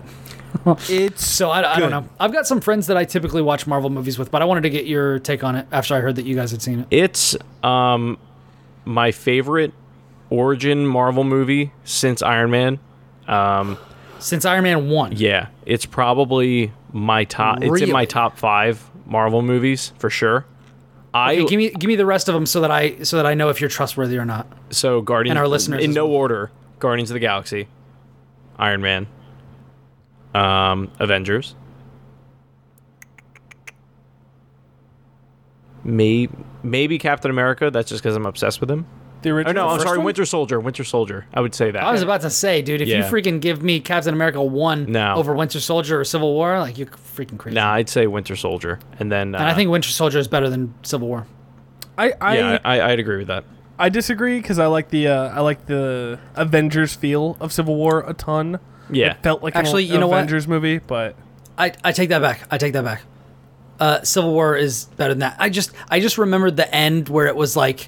It's 0.90 1.24
So 1.26 1.52
I, 1.52 1.76
I 1.76 1.80
don't 1.80 1.92
know. 1.92 2.10
I've 2.20 2.34
got 2.34 2.48
some 2.48 2.60
friends 2.60 2.88
that 2.88 2.98
I 2.98 3.06
typically 3.06 3.44
watch 3.44 3.68
Marvel 3.68 3.92
movies 3.92 4.18
with, 4.18 4.32
but 4.32 4.42
I 4.42 4.46
wanted 4.46 4.62
to 4.62 4.72
get 4.72 4.88
your 4.88 5.20
take 5.20 5.44
on 5.44 5.56
it 5.56 5.68
after 5.72 5.94
I 5.94 6.00
heard 6.00 6.16
that 6.16 6.26
you 6.26 6.34
guys 6.36 6.50
had 6.50 6.62
seen 6.64 6.80
it. 6.80 6.88
It's 6.90 7.36
um 7.64 8.18
my 8.84 9.12
favorite 9.12 9.74
origin 10.30 10.86
Marvel 10.86 11.24
movie 11.24 11.72
since 11.84 12.22
Iron 12.22 12.52
Man. 12.52 12.80
Um 13.28 13.78
Since 14.20 14.46
Iron 14.46 14.64
Man 14.64 14.90
one. 14.90 15.14
yeah, 15.16 15.48
it's 15.66 15.86
probably 15.86 16.72
my 16.92 17.24
top 17.24 17.64
it's 17.64 17.82
in 17.82 17.92
my 17.92 18.06
top 18.06 18.38
5 18.38 18.90
Marvel 19.06 19.42
movies 19.42 19.94
for 20.00 20.10
sure. 20.10 20.46
I 21.14 21.34
Okay, 21.38 21.46
give 21.46 21.58
me 21.58 21.70
give 21.72 21.88
me 21.88 21.96
the 21.96 22.06
rest 22.06 22.28
of 22.28 22.34
them 22.36 22.46
so 22.46 22.62
that 22.62 22.70
I 22.72 23.02
so 23.04 23.18
that 23.18 23.26
I 23.26 23.34
know 23.34 23.50
if 23.50 23.60
you're 23.62 23.70
trustworthy 23.70 24.18
or 24.18 24.26
not. 24.26 24.46
so 24.72 25.02
Guardians 25.02 25.32
and 25.32 25.40
our 25.40 25.48
listeners 25.48 25.84
in 25.84 25.94
no 25.94 26.06
well. 26.08 26.18
order. 26.18 26.52
Guardians 26.80 27.10
of 27.10 27.16
the 27.16 27.20
Galaxy, 27.20 27.68
Iron 28.58 28.82
Man, 28.82 29.08
um 30.36 30.92
Avengers. 31.00 31.56
Maybe 35.84 36.32
maybe 36.62 36.98
Captain 36.98 37.32
America. 37.32 37.72
That's 37.72 37.90
just 37.90 38.04
because 38.04 38.16
I'm 38.16 38.26
obsessed 38.26 38.60
with 38.60 38.70
him. 38.70 38.86
The 39.22 39.30
Oh 39.30 39.34
original. 39.34 39.54
no, 39.54 39.68
I'm 39.70 39.80
sorry, 39.82 39.98
one? 39.98 40.06
Winter 40.06 40.26
Soldier. 40.26 40.60
Winter 40.60 40.84
Soldier. 40.84 41.26
I 41.34 41.42
would 41.42 41.54
say 41.56 41.72
that. 41.72 41.84
I 41.84 41.92
was 41.92 42.02
about 42.02 42.22
to 42.22 42.30
say, 42.30 42.62
dude, 42.62 42.82
if 42.82 42.88
you 42.88 42.96
freaking 43.04 43.40
give 43.42 43.62
me 43.64 43.80
Captain 43.80 44.14
America 44.14 44.42
one 44.44 44.92
No. 44.92 45.16
over 45.16 45.34
Winter 45.34 45.60
Soldier 45.60 46.00
or 46.00 46.04
Civil 46.04 46.34
War, 46.34 46.60
like 46.60 46.78
you're 46.78 46.88
freaking 46.88 47.38
crazy. 47.38 47.56
Nah, 47.56 47.74
I'd 47.74 47.90
say 47.90 48.08
Winter 48.08 48.36
Soldier, 48.36 48.80
and 49.00 49.12
then 49.12 49.36
uh, 49.36 49.40
And 49.40 49.48
I 49.48 49.54
think 49.54 49.70
Winter 49.70 49.90
Soldier 49.90 50.20
is 50.20 50.28
better 50.28 50.50
than 50.50 50.74
Civil 50.84 51.08
War. 51.08 51.28
I 51.98 52.14
I, 52.22 52.38
yeah, 52.38 52.60
I, 52.64 52.82
I'd 52.82 53.00
agree 53.00 53.18
with 53.18 53.28
that. 53.28 53.44
I 53.78 53.90
disagree 53.90 54.40
because 54.42 54.60
I 54.60 54.68
like 54.68 54.90
the 54.90 55.08
uh, 55.08 55.30
I 55.36 55.42
like 55.42 55.66
the 55.66 56.20
Avengers 56.36 56.94
feel 56.96 57.38
of 57.40 57.52
Civil 57.54 57.76
War 57.76 58.04
a 58.08 58.14
ton. 58.14 58.60
Yeah, 58.92 59.12
It 59.12 59.24
felt 59.24 59.44
like 59.44 59.56
Actually, 59.56 59.86
an 59.86 59.92
you 59.94 60.00
know 60.00 60.08
what? 60.08 60.16
Avengers 60.18 60.48
movie, 60.48 60.80
but 60.80 61.16
I, 61.58 61.72
I 61.84 61.92
take 61.92 62.10
that 62.10 62.22
back. 62.22 62.42
I 62.50 62.58
take 62.58 62.74
that 62.74 62.84
back. 62.84 63.04
Uh, 63.80 64.02
Civil 64.02 64.34
War 64.34 64.56
is 64.58 64.86
better 64.98 65.14
than 65.14 65.20
that. 65.20 65.36
I 65.40 65.50
just 65.50 65.72
I 65.90 66.00
just 66.00 66.18
remembered 66.18 66.58
the 66.58 66.74
end 66.74 67.08
where 67.08 67.28
it 67.28 67.36
was 67.36 67.56
like 67.56 67.88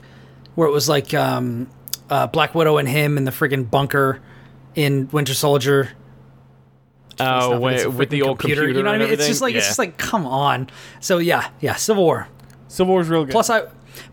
where 0.55 0.67
it 0.67 0.71
was 0.71 0.89
like 0.89 1.13
um, 1.13 1.69
uh, 2.09 2.27
Black 2.27 2.53
Widow 2.55 2.77
and 2.77 2.87
him 2.87 3.17
in 3.17 3.23
the 3.23 3.31
freaking 3.31 3.69
bunker 3.69 4.21
in 4.75 5.09
Winter 5.11 5.33
Soldier. 5.33 5.89
oh, 7.13 7.13
Stuff, 7.15 7.53
and 7.53 7.65
it's 7.75 7.83
a 7.83 7.91
with, 7.91 8.09
the 8.09 8.21
old 8.21 8.39
computer, 8.39 8.67
You 8.67 8.83
know 8.83 8.91
what 8.91 9.01
I 9.01 9.05
mean? 9.05 9.13
It's 9.13 9.27
just 9.27 9.41
like 9.41 9.51
everything? 9.51 9.57
it's 9.59 9.67
just 9.67 9.79
like 9.79 9.97
come 9.97 10.25
on. 10.25 10.69
So 10.99 11.17
yeah, 11.17 11.49
yeah, 11.59 11.75
Civil 11.75 12.03
War. 12.03 12.27
Civil 12.67 12.93
War's 12.93 13.09
real 13.09 13.25
good. 13.25 13.31
Plus 13.31 13.49
I 13.49 13.63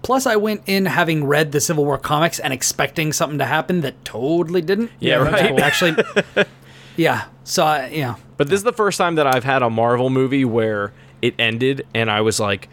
plus 0.02 0.26
I 0.26 0.36
went 0.36 0.62
in 0.66 0.86
having 0.86 1.24
read 1.24 1.52
the 1.52 1.60
Civil 1.60 1.84
War 1.84 1.98
comics 1.98 2.38
and 2.38 2.52
expecting 2.52 3.12
something 3.12 3.38
to 3.38 3.44
happen 3.44 3.80
that 3.82 4.04
totally 4.04 4.62
didn't. 4.62 4.90
Yeah, 5.00 5.24
that's 5.24 5.50
right. 5.50 5.60
Actually, 5.60 6.46
yeah. 6.96 7.26
So 7.44 7.64
I, 7.64 7.88
yeah. 7.88 8.16
But 8.36 8.48
this 8.48 8.58
is 8.58 8.64
the 8.64 8.72
first 8.72 8.98
time 8.98 9.16
that 9.16 9.26
I've 9.26 9.44
had 9.44 9.62
a 9.62 9.70
Marvel 9.70 10.10
movie 10.10 10.44
where 10.44 10.92
it 11.22 11.34
ended, 11.38 11.86
and 11.94 12.10
I 12.10 12.20
was 12.20 12.38
like, 12.38 12.68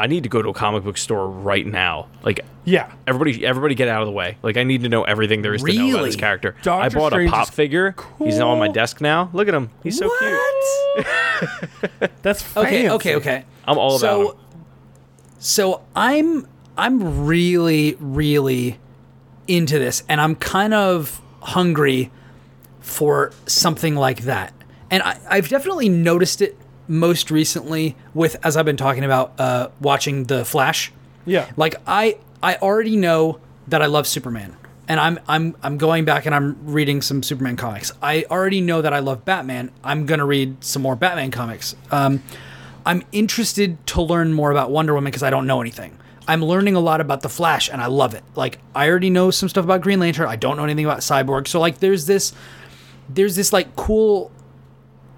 I, 0.00 0.04
I 0.04 0.06
need 0.06 0.22
to 0.24 0.28
go 0.28 0.42
to 0.42 0.48
a 0.48 0.54
comic 0.54 0.84
book 0.84 0.96
store 0.98 1.28
right 1.28 1.66
now. 1.66 2.08
Like 2.22 2.40
yeah, 2.64 2.92
everybody, 3.06 3.44
everybody, 3.44 3.74
get 3.74 3.88
out 3.88 4.02
of 4.02 4.06
the 4.06 4.12
way. 4.12 4.36
Like 4.42 4.56
I 4.56 4.64
need 4.64 4.82
to 4.82 4.88
know 4.88 5.04
everything 5.04 5.42
there 5.42 5.54
is 5.54 5.62
to 5.62 5.66
know 5.72 5.72
about 5.90 6.04
this 6.04 6.14
Really? 6.14 6.16
character. 6.16 6.54
I 6.66 6.88
bought 6.88 7.12
Strange 7.12 7.30
a 7.30 7.34
pop 7.34 7.48
is 7.48 7.54
figure. 7.54 7.94
He's 8.18 8.38
on 8.38 8.58
my 8.58 8.68
desk 8.68 9.00
now. 9.00 9.30
Look 9.32 9.48
at 9.48 9.54
him. 9.54 9.70
He's 9.82 9.98
so 9.98 10.10
cute. 10.18 10.32
What? 10.96 12.10
that's 12.22 12.44
Okay, 12.56 12.82
fancy. 12.82 12.90
okay, 12.90 13.14
okay. 13.16 13.44
I'm 13.66 13.78
all 13.78 13.90
about 13.96 14.00
so, 14.00 14.30
him. 14.32 14.38
so 15.38 15.82
I'm 15.96 16.46
I'm 16.76 17.26
really 17.26 17.96
really 18.00 18.78
into 19.48 19.78
this, 19.78 20.02
and 20.08 20.20
I'm 20.20 20.34
kind 20.36 20.74
of 20.74 21.20
hungry 21.40 22.10
for 22.80 23.32
something 23.46 23.94
like 23.96 24.22
that. 24.22 24.52
And 24.90 25.02
I, 25.02 25.18
I've 25.28 25.48
definitely 25.48 25.88
noticed 25.88 26.42
it 26.42 26.56
most 26.90 27.30
recently 27.30 27.96
with 28.12 28.36
as 28.44 28.56
I've 28.56 28.64
been 28.64 28.76
talking 28.76 29.04
about 29.04 29.38
uh, 29.38 29.68
watching 29.80 30.24
the 30.24 30.44
Flash. 30.44 30.92
Yeah, 31.24 31.48
Like 31.56 31.76
I 31.86 32.18
I 32.42 32.56
already 32.56 32.96
know 32.96 33.40
that 33.68 33.80
I 33.80 33.86
love 33.86 34.06
Superman. 34.06 34.56
And 34.88 34.98
I'm 34.98 35.20
I'm 35.28 35.54
I'm 35.62 35.78
going 35.78 36.04
back 36.04 36.26
and 36.26 36.34
I'm 36.34 36.56
reading 36.66 37.00
some 37.00 37.22
Superman 37.22 37.56
comics. 37.56 37.92
I 38.02 38.24
already 38.28 38.60
know 38.60 38.82
that 38.82 38.92
I 38.92 38.98
love 38.98 39.24
Batman. 39.24 39.70
I'm 39.84 40.04
gonna 40.04 40.26
read 40.26 40.64
some 40.64 40.82
more 40.82 40.96
Batman 40.96 41.30
comics. 41.30 41.76
Um, 41.92 42.24
I'm 42.84 43.04
interested 43.12 43.86
to 43.88 44.02
learn 44.02 44.32
more 44.32 44.50
about 44.50 44.72
Wonder 44.72 44.92
Woman 44.94 45.10
because 45.12 45.22
I 45.22 45.30
don't 45.30 45.46
know 45.46 45.60
anything. 45.60 45.96
I'm 46.26 46.42
learning 46.44 46.74
a 46.74 46.80
lot 46.80 47.00
about 47.00 47.20
the 47.22 47.28
Flash 47.28 47.68
and 47.70 47.80
I 47.80 47.86
love 47.86 48.14
it. 48.14 48.24
Like 48.34 48.58
I 48.74 48.88
already 48.88 49.10
know 49.10 49.30
some 49.30 49.48
stuff 49.48 49.64
about 49.64 49.80
Green 49.80 50.00
Lantern. 50.00 50.26
I 50.26 50.34
don't 50.36 50.56
know 50.56 50.64
anything 50.64 50.86
about 50.86 51.00
Cyborg. 51.00 51.46
So 51.46 51.60
like 51.60 51.78
there's 51.78 52.06
this 52.06 52.32
there's 53.08 53.36
this 53.36 53.52
like 53.52 53.76
cool 53.76 54.32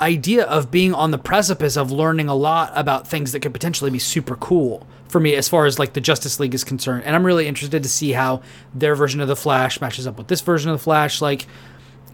idea 0.02 0.44
of 0.44 0.70
being 0.70 0.92
on 0.92 1.10
the 1.10 1.18
precipice 1.18 1.76
of 1.76 1.90
learning 1.90 2.28
a 2.28 2.34
lot 2.34 2.72
about 2.74 3.08
things 3.08 3.32
that 3.32 3.40
could 3.40 3.52
potentially 3.52 3.90
be 3.90 3.98
super 3.98 4.36
cool 4.36 4.86
for 5.08 5.20
me 5.20 5.34
as 5.34 5.48
far 5.48 5.66
as 5.66 5.78
like 5.78 5.92
the 5.92 6.00
Justice 6.00 6.40
League 6.40 6.54
is 6.54 6.64
concerned. 6.64 7.04
And 7.04 7.14
I'm 7.14 7.24
really 7.24 7.46
interested 7.46 7.82
to 7.82 7.88
see 7.88 8.12
how 8.12 8.42
their 8.74 8.94
version 8.94 9.20
of 9.20 9.28
the 9.28 9.36
Flash 9.36 9.80
matches 9.80 10.06
up 10.06 10.18
with 10.18 10.28
this 10.28 10.40
version 10.40 10.70
of 10.70 10.78
the 10.78 10.82
Flash 10.82 11.20
like 11.20 11.46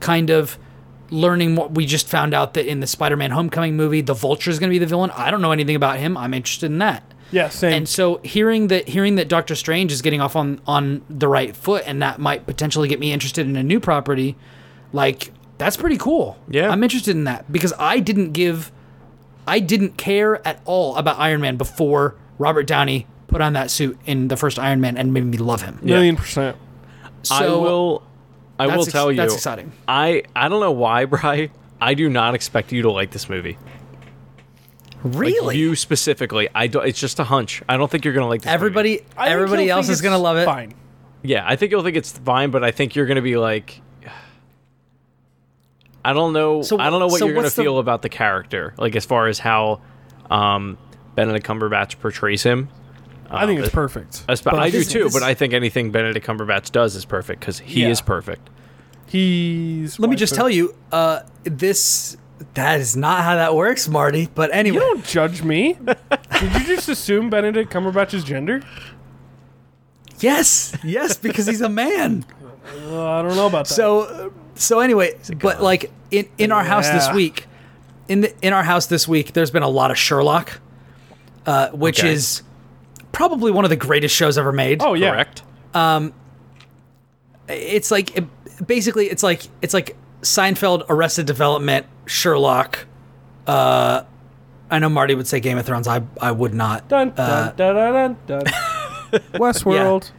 kind 0.00 0.30
of 0.30 0.58
learning 1.10 1.56
what 1.56 1.72
we 1.74 1.86
just 1.86 2.06
found 2.06 2.34
out 2.34 2.54
that 2.54 2.66
in 2.66 2.80
the 2.80 2.86
Spider-Man 2.86 3.30
Homecoming 3.30 3.76
movie 3.76 4.02
the 4.02 4.14
Vulture 4.14 4.50
is 4.50 4.58
going 4.58 4.68
to 4.68 4.74
be 4.74 4.78
the 4.78 4.86
villain. 4.86 5.10
I 5.12 5.30
don't 5.30 5.40
know 5.40 5.52
anything 5.52 5.76
about 5.76 5.98
him. 5.98 6.16
I'm 6.16 6.34
interested 6.34 6.66
in 6.66 6.78
that. 6.78 7.02
yeah, 7.30 7.48
same. 7.48 7.72
And 7.72 7.88
so 7.88 8.18
hearing 8.24 8.66
that 8.68 8.88
hearing 8.88 9.14
that 9.16 9.28
Doctor 9.28 9.54
Strange 9.54 9.92
is 9.92 10.02
getting 10.02 10.20
off 10.20 10.36
on 10.36 10.60
on 10.66 11.02
the 11.08 11.28
right 11.28 11.56
foot 11.56 11.84
and 11.86 12.02
that 12.02 12.18
might 12.18 12.46
potentially 12.46 12.88
get 12.88 12.98
me 13.00 13.12
interested 13.12 13.46
in 13.46 13.56
a 13.56 13.62
new 13.62 13.80
property, 13.80 14.36
like 14.92 15.32
that's 15.58 15.76
pretty 15.76 15.98
cool. 15.98 16.36
Yeah. 16.48 16.70
I'm 16.70 16.82
interested 16.82 17.16
in 17.16 17.24
that 17.24 17.50
because 17.52 17.72
I 17.78 18.00
didn't 18.00 18.32
give 18.32 18.72
I 19.46 19.60
didn't 19.60 19.96
care 19.96 20.46
at 20.46 20.60
all 20.64 20.96
about 20.96 21.18
Iron 21.18 21.40
Man 21.40 21.56
before 21.56 22.14
Robert 22.38 22.66
Downey 22.66 23.06
put 23.28 23.40
on 23.40 23.52
that 23.54 23.70
suit 23.70 23.98
in 24.06 24.28
the 24.28 24.36
first 24.36 24.58
Iron 24.58 24.80
Man 24.80 24.96
and 24.96 25.12
made 25.12 25.24
me 25.24 25.38
love 25.38 25.62
him. 25.62 25.78
Million 25.82 26.16
percent. 26.16 26.56
So 27.22 27.34
I 27.34 27.48
will. 27.48 28.02
I 28.60 28.66
will 28.66 28.72
that's 28.72 28.86
ex- 28.88 28.92
tell 28.92 29.10
you. 29.10 29.16
that's 29.16 29.34
exciting. 29.34 29.72
I 29.86 30.22
I 30.34 30.48
don't 30.48 30.60
know 30.60 30.72
why, 30.72 31.04
Bry. 31.06 31.50
I 31.80 31.94
do 31.94 32.08
not 32.08 32.34
expect 32.34 32.72
you 32.72 32.82
to 32.82 32.90
like 32.90 33.10
this 33.12 33.28
movie. 33.28 33.56
Like, 35.04 35.14
really 35.14 35.56
you 35.56 35.76
specifically. 35.76 36.48
I 36.54 36.66
don't 36.66 36.86
It's 36.86 36.98
just 36.98 37.20
a 37.20 37.24
hunch. 37.24 37.62
I 37.68 37.76
don't 37.76 37.90
think 37.90 38.04
you're 38.04 38.14
gonna 38.14 38.28
like 38.28 38.42
this. 38.42 38.46
movie. 38.46 38.54
everybody 38.54 39.00
I 39.16 39.28
everybody 39.28 39.70
else 39.70 39.88
is 39.88 40.00
going 40.00 40.12
to 40.12 40.18
love 40.18 40.36
it. 40.38 40.44
Fine. 40.44 40.74
Yeah, 41.22 41.44
I 41.46 41.56
think 41.56 41.70
you'll 41.72 41.82
think 41.82 41.96
it's 41.96 42.12
fine, 42.18 42.50
but 42.50 42.64
I 42.64 42.70
think 42.70 42.94
you're 42.96 43.06
gonna 43.06 43.22
be 43.22 43.36
like. 43.36 43.80
I 46.08 46.12
don't 46.12 46.32
know. 46.32 46.62
So 46.62 46.78
I 46.78 46.90
don't 46.90 47.00
know 47.00 47.06
what 47.06 47.18
so 47.18 47.26
you're 47.26 47.34
gonna 47.34 47.48
the- 47.48 47.62
feel 47.62 47.78
about 47.78 48.02
the 48.02 48.08
character, 48.08 48.74
like 48.78 48.96
as 48.96 49.04
far 49.04 49.26
as 49.28 49.38
how 49.38 49.80
um, 50.30 50.78
Benedict 51.14 51.46
Cumberbatch 51.46 51.98
portrays 52.00 52.42
him. 52.42 52.68
I 53.30 53.44
think 53.46 53.60
it's 53.60 53.68
Uh, 53.68 53.72
perfect. 53.72 54.26
Espe- 54.26 54.44
But 54.44 54.54
I 54.58 54.70
do 54.70 54.82
too, 54.84 55.04
this- 55.04 55.12
but 55.12 55.22
I 55.22 55.34
think 55.34 55.52
anything 55.52 55.90
Benedict 55.90 56.26
Cumberbatch 56.26 56.70
does 56.72 56.96
is 56.96 57.04
perfect 57.04 57.40
because 57.40 57.58
he 57.58 57.82
Yeah. 57.82 57.88
is 57.88 58.00
perfect. 58.00 58.48
He's. 59.06 59.98
Let 59.98 60.08
me 60.10 60.16
just 60.16 60.34
tell 60.34 60.48
you 60.50 60.74
uh 60.92 61.20
this 61.44 62.16
that 62.54 62.78
is 62.80 62.96
not 62.96 63.22
how 63.24 63.34
that 63.36 63.54
works, 63.54 63.88
Marty, 63.88 64.28
but 64.34 64.48
anyway. 64.54 64.76
You 64.76 64.80
don't 64.80 65.04
judge 65.04 65.42
me. 65.42 65.76
Did 66.40 66.52
you 66.54 66.64
just 66.76 66.88
assume 66.88 67.28
Benedict 67.30 67.70
Cumberbatch's 67.72 68.22
gender? 68.24 68.62
Yes, 70.20 70.76
yes, 70.84 71.16
because 71.16 71.46
he's 71.46 71.60
a 71.60 71.68
man. 71.68 72.24
Uh, 72.86 73.08
I 73.10 73.22
don't 73.22 73.36
know 73.36 73.46
about 73.46 73.66
that. 73.68 73.74
So, 73.74 74.32
so 74.54 74.80
anyway, 74.80 75.16
but 75.40 75.62
like 75.62 75.90
in 76.10 76.28
in 76.38 76.52
our 76.52 76.64
house 76.64 76.88
this 76.88 77.12
week, 77.12 77.46
in 78.08 78.20
the 78.22 78.34
in 78.46 78.52
our 78.52 78.62
house 78.64 78.86
this 78.86 79.06
week, 79.08 79.32
there's 79.32 79.50
been 79.50 79.62
a 79.62 79.68
lot 79.68 79.90
of 79.90 79.98
Sherlock, 79.98 80.60
uh, 81.46 81.68
which 81.70 82.00
Okay. 82.00 82.12
is 82.12 82.42
probably 83.12 83.50
one 83.50 83.64
of 83.64 83.70
the 83.70 83.76
greatest 83.76 84.14
shows 84.14 84.38
ever 84.38 84.52
made. 84.52 84.82
oh 84.82 84.94
yeah, 84.94 85.10
Correct. 85.10 85.42
it's 87.48 87.90
like 87.90 88.16
it, 88.16 88.24
basically 88.66 89.06
it's 89.06 89.22
like 89.22 89.42
it's 89.62 89.74
like 89.74 89.96
Seinfeld, 90.22 90.84
Arrested 90.88 91.26
Development, 91.26 91.86
Sherlock. 92.06 92.86
Uh, 93.46 94.02
I 94.70 94.78
know 94.78 94.88
Marty 94.88 95.14
would 95.14 95.26
say 95.26 95.40
Game 95.40 95.58
of 95.58 95.66
Thrones. 95.66 95.88
I 95.88 96.02
I 96.20 96.32
would 96.32 96.54
not. 96.54 96.88
Dun 96.88 97.12
Uh, 97.16 97.52
dun 97.52 97.74
dun 97.74 98.16
dun 98.26 98.42
dun. 98.44 98.52
Westworld, 99.34 100.10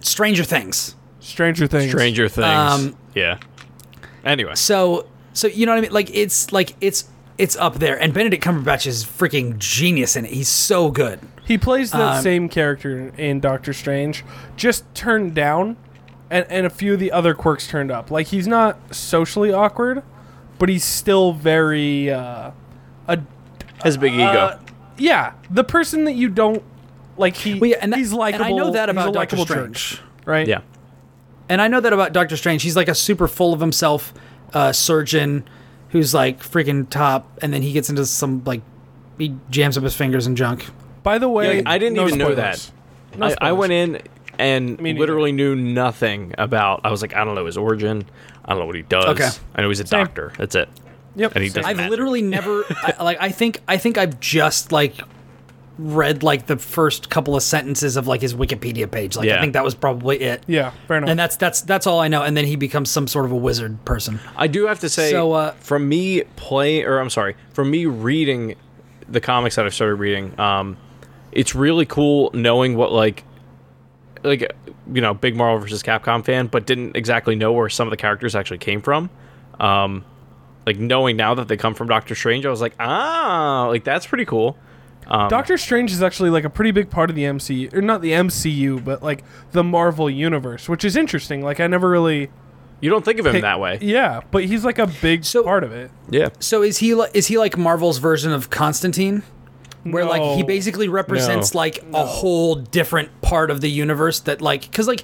Stranger 0.00 0.44
Things. 0.44 0.96
Stranger 1.20 1.66
Things. 1.68 1.90
Stranger 1.92 2.28
Things. 2.28 2.46
Um, 2.46 2.96
yeah. 3.14 3.38
Anyway, 4.24 4.54
So 4.54 5.06
so 5.32 5.48
you 5.48 5.66
know 5.66 5.72
what 5.72 5.78
I 5.78 5.82
mean? 5.82 5.92
Like 5.92 6.10
it's 6.14 6.52
like 6.52 6.76
it's 6.80 7.08
it's 7.38 7.56
up 7.56 7.76
there, 7.76 8.00
and 8.00 8.12
Benedict 8.12 8.44
Cumberbatch 8.44 8.86
is 8.86 9.04
freaking 9.04 9.58
genius 9.58 10.16
in 10.16 10.24
it. 10.26 10.32
He's 10.32 10.48
so 10.48 10.90
good. 10.90 11.18
He 11.44 11.58
plays 11.58 11.90
that 11.90 12.16
Um, 12.18 12.22
same 12.22 12.48
character 12.48 13.12
in 13.16 13.40
Doctor 13.40 13.72
Strange, 13.72 14.24
just 14.56 14.84
turned 14.94 15.34
down, 15.34 15.76
and, 16.30 16.46
and 16.48 16.66
a 16.66 16.70
few 16.70 16.94
of 16.94 17.00
the 17.00 17.10
other 17.10 17.34
quirks 17.34 17.66
turned 17.66 17.90
up. 17.90 18.10
Like 18.10 18.28
he's 18.28 18.46
not 18.46 18.94
socially 18.94 19.52
awkward, 19.52 20.02
but 20.58 20.68
he's 20.68 20.84
still 20.84 21.32
very 21.32 22.10
uh, 22.10 22.52
a 23.08 23.18
has 23.82 23.96
a 23.96 23.98
big 23.98 24.12
ego. 24.12 24.22
uh, 24.24 24.58
yeah, 24.98 25.32
the 25.50 25.64
person 25.64 26.04
that 26.04 26.12
you 26.12 26.28
don't 26.28 26.62
like. 27.16 27.34
He 27.36 27.58
Well, 27.58 27.70
yeah, 27.70 27.78
and 27.80 27.92
that, 27.92 27.98
he's 27.98 28.12
likable. 28.12 28.44
And 28.44 28.54
I 28.54 28.56
know 28.56 28.70
that 28.70 28.88
he's 28.88 28.96
a 28.96 29.00
about 29.00 29.14
Doctor 29.14 29.36
Strange. 29.38 29.90
jerk, 29.96 30.00
right? 30.26 30.46
yeah. 30.46 30.60
And 31.52 31.60
I 31.60 31.68
know 31.68 31.80
that 31.80 31.92
about 31.92 32.14
Doctor 32.14 32.34
Strange. 32.38 32.62
He's 32.62 32.76
like 32.76 32.88
a 32.88 32.94
super 32.94 33.28
full 33.28 33.52
of 33.52 33.60
himself 33.60 34.14
uh, 34.54 34.72
surgeon 34.72 35.46
who's 35.90 36.14
like 36.14 36.40
freaking 36.42 36.88
top, 36.88 37.38
and 37.42 37.52
then 37.52 37.60
he 37.60 37.72
gets 37.74 37.90
into 37.90 38.06
some 38.06 38.42
like 38.46 38.62
he 39.18 39.36
jams 39.50 39.76
up 39.76 39.84
his 39.84 39.94
fingers 39.94 40.26
and 40.26 40.34
junk. 40.34 40.64
By 41.02 41.18
the 41.18 41.28
way, 41.28 41.58
Yeah, 41.58 41.62
I 41.66 41.76
didn't 41.76 41.96
no 41.96 42.06
even 42.06 42.18
know 42.18 42.34
that. 42.34 42.70
No 43.18 43.26
I, 43.26 43.48
I 43.48 43.52
went 43.52 43.74
in 43.74 44.00
and 44.38 44.80
Me 44.80 44.94
neither. 44.94 45.00
literally 45.00 45.30
knew 45.32 45.54
nothing 45.54 46.34
about. 46.38 46.80
I 46.84 46.90
was 46.90 47.02
like, 47.02 47.14
I 47.14 47.22
don't 47.22 47.34
know 47.34 47.44
his 47.44 47.58
origin. 47.58 48.06
I 48.46 48.52
don't 48.52 48.60
know 48.60 48.66
what 48.66 48.74
he 48.76 48.80
does. 48.82 49.04
Okay. 49.20 49.28
I 49.54 49.60
know 49.60 49.68
he's 49.68 49.80
a 49.80 49.86
Same. 49.86 50.06
doctor. 50.06 50.32
That's 50.38 50.54
it. 50.54 50.70
Yep. 51.16 51.34
And 51.34 51.44
he 51.44 51.50
doesn't 51.50 51.66
I've 51.66 51.76
matter. 51.76 51.90
literally 51.90 52.22
never 52.22 52.64
I, 52.82 53.02
like. 53.02 53.18
I 53.20 53.28
think 53.28 53.60
I 53.68 53.76
think 53.76 53.98
I've 53.98 54.18
just 54.20 54.72
like 54.72 54.94
read 55.78 56.22
like 56.22 56.46
the 56.46 56.56
first 56.56 57.10
couple 57.10 57.34
of 57.34 57.42
sentences 57.42 57.96
of 57.96 58.06
like 58.06 58.20
his 58.20 58.34
Wikipedia 58.34 58.90
page. 58.90 59.16
Like 59.16 59.28
I 59.28 59.40
think 59.40 59.54
that 59.54 59.64
was 59.64 59.74
probably 59.74 60.20
it. 60.20 60.44
Yeah, 60.46 60.72
fair 60.86 60.98
enough. 60.98 61.10
And 61.10 61.18
that's 61.18 61.36
that's 61.36 61.62
that's 61.62 61.86
all 61.86 62.00
I 62.00 62.08
know. 62.08 62.22
And 62.22 62.36
then 62.36 62.44
he 62.44 62.56
becomes 62.56 62.90
some 62.90 63.06
sort 63.06 63.24
of 63.24 63.32
a 63.32 63.36
wizard 63.36 63.84
person. 63.84 64.20
I 64.36 64.46
do 64.46 64.66
have 64.66 64.80
to 64.80 64.88
say, 64.88 65.10
So, 65.10 65.32
uh, 65.32 65.52
from 65.52 65.88
me 65.88 66.22
play, 66.36 66.82
or 66.84 66.98
I'm 66.98 67.10
sorry, 67.10 67.36
from 67.52 67.70
me 67.70 67.86
reading 67.86 68.54
the 69.08 69.20
comics 69.20 69.56
that 69.56 69.66
I've 69.66 69.74
started 69.74 69.96
reading, 69.96 70.38
um, 70.38 70.76
it's 71.32 71.54
really 71.54 71.86
cool 71.86 72.30
knowing 72.34 72.76
what 72.76 72.92
like, 72.92 73.24
like 74.22 74.52
you 74.92 75.00
know, 75.00 75.14
big 75.14 75.36
Marvel 75.36 75.58
versus 75.60 75.82
Capcom 75.82 76.24
fan, 76.24 76.46
but 76.46 76.66
didn't 76.66 76.96
exactly 76.96 77.34
know 77.34 77.52
where 77.52 77.68
some 77.68 77.86
of 77.88 77.90
the 77.90 77.96
characters 77.96 78.34
actually 78.34 78.58
came 78.58 78.82
from. 78.82 79.10
Um, 79.58 80.04
like 80.66 80.78
knowing 80.78 81.16
now 81.16 81.34
that 81.34 81.48
they 81.48 81.56
come 81.56 81.74
from 81.74 81.88
Doctor 81.88 82.14
Strange, 82.14 82.46
I 82.46 82.50
was 82.50 82.60
like, 82.60 82.74
ah, 82.78 83.66
like 83.68 83.84
that's 83.84 84.06
pretty 84.06 84.24
cool. 84.24 84.56
Um, 85.12 85.28
Doctor 85.28 85.58
Strange 85.58 85.92
is 85.92 86.02
actually 86.02 86.30
like 86.30 86.44
a 86.44 86.50
pretty 86.50 86.70
big 86.70 86.88
part 86.90 87.10
of 87.10 87.16
the 87.16 87.24
MCU, 87.24 87.72
or 87.74 87.82
not 87.82 88.00
the 88.00 88.12
MCU, 88.12 88.82
but 88.82 89.02
like 89.02 89.22
the 89.52 89.62
Marvel 89.62 90.08
universe, 90.08 90.68
which 90.68 90.84
is 90.84 90.96
interesting. 90.96 91.42
Like 91.42 91.60
I 91.60 91.66
never 91.66 91.88
really, 91.90 92.30
You 92.80 92.88
don't 92.90 93.04
think 93.04 93.18
of 93.20 93.26
him 93.26 93.32
pick- 93.32 93.42
that 93.42 93.60
way, 93.60 93.78
Yeah, 93.82 94.22
but 94.30 94.44
he's 94.46 94.64
like 94.64 94.78
a 94.78 94.86
big 95.02 95.24
So- 95.24 95.42
part 95.42 95.64
of 95.64 95.72
it. 95.72 95.90
yeah. 96.10 96.30
So 96.40 96.62
is 96.62 96.78
he 96.78 96.94
li- 96.94 97.08
is 97.12 97.26
he 97.26 97.36
like 97.38 97.58
Marvel's 97.58 97.98
version 97.98 98.32
of 98.32 98.48
Constantine? 98.50 99.22
Where 99.84 100.04
like 100.04 100.22
he 100.36 100.44
basically 100.44 100.88
represents 100.88 101.52
No. 101.54 101.58
like 101.58 101.84
a 101.92 102.04
whole 102.06 102.54
different 102.54 103.20
part 103.20 103.50
of 103.50 103.60
the 103.60 103.68
universe 103.68 104.20
that 104.20 104.40
like 104.40 104.72
cuz 104.72 104.86
like 104.88 105.02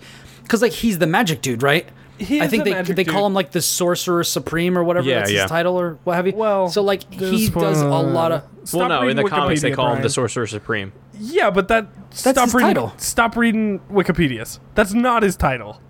cuz 0.48 0.62
like 0.62 0.72
he's 0.72 0.98
the 0.98 1.06
magic 1.06 1.42
dude, 1.42 1.62
right? 1.62 1.86
He 2.18 2.40
I 2.40 2.48
think 2.48 2.64
the 2.64 2.70
they 2.70 2.76
magic 2.76 2.96
they 2.96 3.04
call 3.04 3.26
him 3.26 3.34
like 3.34 3.52
the 3.52 3.62
sorcerer 3.62 4.24
supreme 4.24 4.76
or 4.76 4.82
whatever 4.84 5.06
Yeah, 5.08 5.20
that's 5.20 5.30
yeah. 5.30 5.42
his 5.42 5.50
title 5.50 5.78
or 5.80 5.98
what 6.04 6.16
have 6.16 6.26
you. 6.26 6.32
Well, 6.34 6.68
so 6.68 6.82
like 6.82 7.08
this 7.10 7.30
he 7.30 7.48
does 7.50 7.80
a 7.80 7.86
lot 7.88 8.32
of 8.32 8.42
Stop 8.64 8.78
well, 8.80 8.88
no, 8.88 9.00
in 9.02 9.06
reading 9.08 9.24
the 9.24 9.30
comics 9.30 9.62
they 9.62 9.70
Wikipedia, 9.70 9.74
call 9.74 9.94
him 9.94 10.02
the 10.02 10.10
Sorcerer 10.10 10.46
Supreme. 10.46 10.92
Yeah, 11.18 11.50
but 11.50 11.68
that 11.68 11.86
stop 12.10 12.36
his 12.36 12.54
reading. 12.54 12.68
title. 12.68 12.92
Stop 12.98 13.36
reading 13.36 13.80
Wikipedia's. 13.90 14.60
That's 14.74 14.92
not 14.92 15.22
his 15.22 15.36
title. 15.36 15.80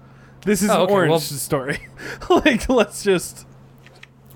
This 0.45 0.63
is 0.63 0.71
Oh, 0.71 0.83
okay, 0.83 0.93
Orange 0.93 1.11
well- 1.11 1.21
story. 1.21 1.81
like, 2.31 2.69
let's 2.69 3.03
just. 3.03 3.47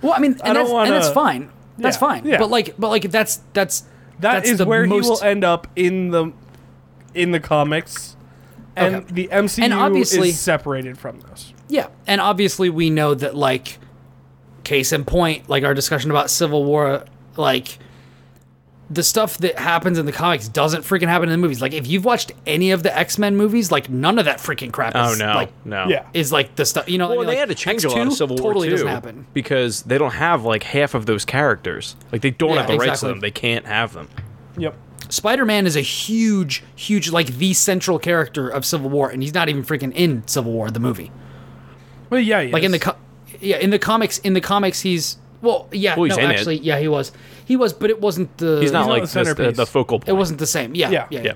Well, 0.03 0.13
I 0.15 0.19
mean, 0.19 0.33
and, 0.33 0.43
I 0.43 0.53
don't 0.55 0.67
that's, 0.69 0.89
and 0.89 0.93
that's 0.93 1.11
fine. 1.11 1.51
That's 1.79 1.97
Yeah, 1.97 2.01
fine. 2.01 2.27
yeah. 2.27 2.39
But 2.39 2.51
like 2.51 2.75
but 2.79 2.89
like 2.89 3.11
that's 3.11 3.37
that's 3.53 3.83
That 4.19 4.33
that's 4.33 4.51
is 4.51 4.59
the 4.59 4.65
where 4.67 4.87
most 4.87 5.05
he 5.05 5.11
will 5.11 5.23
end 5.23 5.45
up 5.45 5.69
in 5.77 6.11
the 6.11 6.33
in 7.15 7.31
the 7.31 7.39
comics, 7.41 8.17
and 8.75 8.97
Okay. 8.97 9.13
the 9.13 9.29
MCU 9.31 9.63
And 9.65 9.73
obviously- 9.73 10.31
is 10.31 10.41
separated 10.41 10.99
from 10.99 11.21
those. 11.21 11.55
Yeah, 11.73 11.89
and 12.07 12.21
obviously 12.21 12.69
we 12.69 12.91
know 12.91 13.15
that 13.15 13.35
like 13.35 13.79
case 14.63 14.93
in 14.93 15.05
point, 15.05 15.49
like 15.49 15.65
our 15.65 15.73
discussion 15.75 16.11
about 16.11 16.29
Civil 16.29 16.65
War, 16.65 17.05
like 17.37 17.79
the 18.91 19.03
stuff 19.03 19.39
that 19.39 19.59
happens 19.59 19.97
in 19.97 20.05
the 20.05 20.13
comics 20.13 20.49
doesn't 20.49 20.83
freaking 20.83 21.09
happen 21.09 21.31
in 21.31 21.33
the 21.33 21.39
movies. 21.39 21.63
Like 21.63 21.73
if 21.73 21.87
you've 21.87 22.05
watched 22.05 22.33
any 22.47 22.73
of 22.73 22.83
the 22.83 22.95
X-Men 22.95 23.37
movies, 23.37 23.73
like 23.73 23.89
none 23.89 24.19
of 24.19 24.27
that 24.27 24.37
freaking 24.37 24.71
crap 24.71 24.93
Oh 24.95 25.13
is 25.13 25.19
no, 25.19 25.33
like 25.35 25.51
no. 25.65 25.87
Yeah. 25.89 26.07
is 26.13 26.31
like 26.31 26.57
the 26.57 26.67
stuff, 26.67 26.91
you 26.91 26.99
know, 26.99 27.09
Well, 27.09 27.19
mean? 27.21 27.29
they 27.29 27.37
had 27.37 27.49
to 27.49 27.55
change 27.55 27.85
a 27.85 27.89
lot 27.89 27.97
X2 27.97 28.07
of 28.09 28.13
Civil 28.13 28.37
War 28.37 28.51
totally 28.51 28.69
too 28.69 28.73
doesn't 28.73 28.89
happen. 28.89 29.27
because 29.33 29.81
they 29.85 29.97
don't 29.97 30.13
have 30.13 30.45
like 30.45 30.63
half 30.65 30.93
of 30.95 31.07
those 31.07 31.25
characters. 31.25 31.97
Like 32.13 32.21
they 32.21 32.33
don't 32.33 32.51
Yeah, 32.51 32.57
have 32.59 32.67
the 32.67 32.77
rights 32.77 33.01
to 33.01 33.07
them. 33.07 33.21
They 33.21 33.31
can't 33.31 33.65
have 33.65 33.95
them. 33.95 34.11
Yep. 34.59 34.77
Spider-Man 35.09 35.67
is 35.67 35.77
a 35.77 35.81
huge 35.81 36.63
huge 36.77 37.11
like 37.11 37.29
the 37.29 37.55
central 37.55 37.99
character 37.99 38.47
of 38.51 38.67
Civil 38.67 38.91
War 38.91 39.09
and 39.09 39.23
he's 39.23 39.33
not 39.33 39.49
even 39.49 39.63
freaking 39.65 39.95
in 39.95 40.27
Civil 40.29 40.53
War 40.53 40.71
the 40.71 40.81
movie. 40.81 41.11
Well, 42.13 42.21
yeah, 42.21 42.43
Like 42.53 42.63
in 42.63 42.71
the 42.73 42.79
co- 42.79 42.97
yeah, 43.41 43.57
in 43.57 43.71
the 43.71 43.79
comics 43.79 44.19
in 44.19 44.35
the 44.35 44.41
comics 44.43 44.81
he's 44.83 45.17
well, 45.41 45.67
yeah, 45.73 45.97
Well, 45.97 46.05
he's 46.05 46.17
no, 46.17 46.23
in 46.25 46.31
it. 46.31 46.35
actually, 46.35 46.59
yeah, 46.59 46.79
he 46.79 46.87
was. 46.89 47.11
He 47.47 47.57
was, 47.57 47.73
but 47.73 47.89
it 47.91 48.01
wasn't 48.01 48.37
the 48.37 48.61
He's 48.61 48.71
not 48.71 48.87
not 48.87 48.91
like 48.91 49.09
the 49.09 49.25
this- 49.25 49.35
the, 49.35 49.51
the 49.53 49.67
focal 49.67 49.99
point. 49.99 50.09
It 50.11 50.13
wasn't 50.13 50.39
the 50.39 50.47
same. 50.47 50.75
Yeah. 50.75 50.91
Yeah. 50.91 51.07
Yeah. 51.11 51.23
Yeah. 51.25 51.33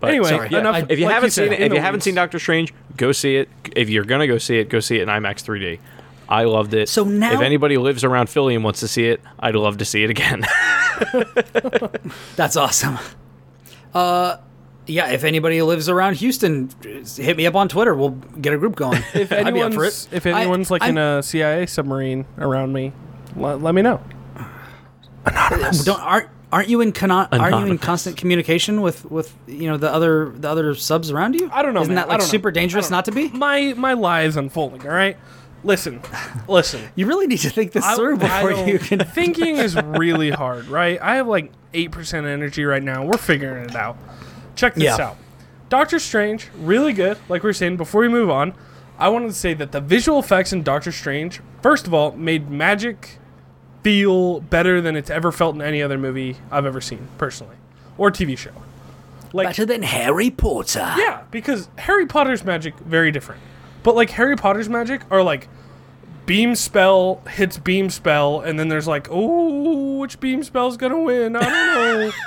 But 0.00 0.10
Anyway, 0.10 0.28
sorry. 0.28 0.48
yeah, 0.50 0.60
enough. 0.60 0.76
I- 0.76 0.86
if 0.88 0.98
you 1.00 1.06
like 1.06 1.14
haven't 1.14 1.30
said, 1.32 1.50
seen 1.50 1.52
it, 1.54 1.60
if 1.60 1.72
you 1.72 1.80
haven't 1.80 2.02
seen 2.02 2.14
Doctor 2.14 2.38
Strange, 2.38 2.72
go 2.96 3.10
see 3.10 3.34
it. 3.36 3.48
If 3.74 3.90
you're 3.90 4.04
gonna 4.04 4.28
go 4.28 4.38
see 4.38 4.58
it, 4.58 4.68
go 4.70 4.78
see 4.80 4.96
it 5.00 5.02
in 5.02 5.08
IMAX 5.08 5.42
3D. 5.44 5.80
I 6.28 6.44
loved 6.44 6.72
it. 6.72 6.88
So 6.88 7.02
now- 7.04 7.32
if 7.32 7.40
anybody 7.40 7.76
lives 7.78 8.04
around 8.04 8.30
Philly 8.30 8.54
and 8.54 8.62
wants 8.62 8.78
to 8.80 8.88
see 8.88 9.06
it, 9.06 9.20
I'd 9.40 9.56
love 9.56 9.78
to 9.78 9.84
see 9.84 10.04
it 10.04 10.10
again. 10.10 10.44
That's 12.36 12.56
awesome. 12.56 12.98
Uh, 13.92 14.36
yeah. 14.88 15.10
If 15.10 15.22
anybody 15.24 15.62
lives 15.62 15.88
around 15.88 16.16
Houston, 16.16 16.70
hit 16.82 17.36
me 17.36 17.46
up 17.46 17.54
on 17.54 17.68
Twitter. 17.68 17.94
We'll 17.94 18.10
get 18.40 18.52
a 18.54 18.58
group 18.58 18.74
going. 18.76 19.02
if 19.14 19.30
I'd 19.32 19.52
be 19.54 19.60
up 19.62 19.72
for 19.72 19.84
anyone's 19.84 20.06
it. 20.06 20.12
if 20.16 20.26
anyone's 20.26 20.70
I- 20.70 20.74
like 20.74 20.82
in 20.82 20.98
I'm- 20.98 21.18
a 21.18 21.22
CIA 21.22 21.66
submarine 21.66 22.24
around 22.38 22.72
me, 22.72 22.92
let, 23.36 23.62
let 23.62 23.74
me 23.74 23.82
know. 23.82 24.00
don't 25.84 26.00
aren't 26.00 26.28
aren't 26.50 26.68
you 26.68 26.80
in 26.80 26.92
cano- 26.92 27.28
aren't 27.32 27.66
you 27.66 27.70
in 27.72 27.78
constant 27.78 28.16
communication 28.16 28.80
with 28.80 29.04
with 29.10 29.34
you 29.46 29.68
know 29.68 29.76
the 29.76 29.92
other 29.92 30.30
the 30.30 30.48
other 30.48 30.74
subs 30.74 31.10
around 31.10 31.34
you? 31.34 31.50
I 31.52 31.62
don't 31.62 31.74
know, 31.74 31.82
Isn't 31.82 31.94
man. 31.94 32.02
that 32.02 32.08
like 32.08 32.18
don't 32.20 32.26
know. 32.26 32.30
super 32.30 32.50
dangerous 32.50 32.88
don't 32.88 33.04
to 33.04 33.12
be? 33.12 33.28
My 33.28 33.74
my 33.76 33.92
lie 33.92 34.22
is 34.22 34.36
unfolding. 34.36 34.82
All 34.82 34.94
right, 34.94 35.16
listen, 35.64 36.00
listen. 36.48 36.80
You 36.94 37.06
really 37.06 37.26
need 37.26 37.40
to 37.40 37.50
think 37.50 37.72
this 37.72 37.84
I- 37.84 37.94
through 37.96 38.16
before 38.18 38.52
you 38.52 38.78
can. 38.78 39.00
Thinking 39.00 39.56
is 39.56 39.76
really 39.84 40.30
hard, 40.30 40.66
right? 40.68 40.98
I 41.02 41.16
have 41.16 41.26
like 41.26 41.52
eight 41.74 41.90
percent 41.90 42.26
energy 42.26 42.64
right 42.64 42.82
now. 42.82 43.04
We're 43.04 43.18
figuring 43.18 43.64
it 43.64 43.76
out. 43.76 43.98
Check 44.58 44.74
this 44.74 44.84
Yeah. 44.98 45.06
out. 45.06 45.16
Doctor 45.68 45.98
Strange, 46.00 46.48
really 46.58 46.92
good. 46.92 47.16
Like 47.28 47.42
we 47.44 47.48
were 47.48 47.52
saying 47.54 47.76
before 47.76 48.00
we 48.00 48.08
move 48.08 48.28
on, 48.28 48.54
I 48.98 49.08
wanted 49.08 49.28
to 49.28 49.34
say 49.34 49.54
that 49.54 49.70
the 49.70 49.80
visual 49.80 50.18
effects 50.18 50.52
in 50.52 50.64
Doctor 50.64 50.90
Strange, 50.90 51.40
first 51.62 51.86
of 51.86 51.94
all, 51.94 52.10
made 52.12 52.50
magic 52.50 53.18
feel 53.84 54.40
better 54.40 54.80
than 54.80 54.96
it's 54.96 55.10
ever 55.10 55.30
felt 55.30 55.54
in 55.54 55.62
any 55.62 55.80
other 55.80 55.96
movie 55.96 56.36
I've 56.50 56.66
ever 56.66 56.80
seen, 56.80 57.06
personally, 57.18 57.54
or 57.96 58.10
TV 58.10 58.36
show. 58.36 58.50
Like 59.32 59.46
Better 59.46 59.64
than 59.64 59.82
Harry 59.84 60.30
Potter. 60.30 60.94
yeah, 60.96 61.20
because 61.30 61.68
Harry 61.76 62.06
Potter's 62.06 62.42
magic 62.44 62.76
very 62.80 63.12
different. 63.12 63.40
But 63.84 63.94
like 63.94 64.10
Harry 64.10 64.34
Potter's 64.36 64.68
magic 64.68 65.02
are 65.10 65.22
like 65.22 65.48
beam 66.26 66.54
spell 66.56 67.20
hits 67.30 67.58
beam 67.58 67.90
spell, 67.90 68.40
and 68.40 68.58
then 68.58 68.68
there's 68.68 68.88
like, 68.88 69.06
oh, 69.10 69.98
which 69.98 70.18
beam 70.18 70.42
spell's 70.42 70.76
gonna 70.76 70.98
win? 70.98 71.36
I 71.36 71.40
don't 71.42 71.50
know. 72.00 72.10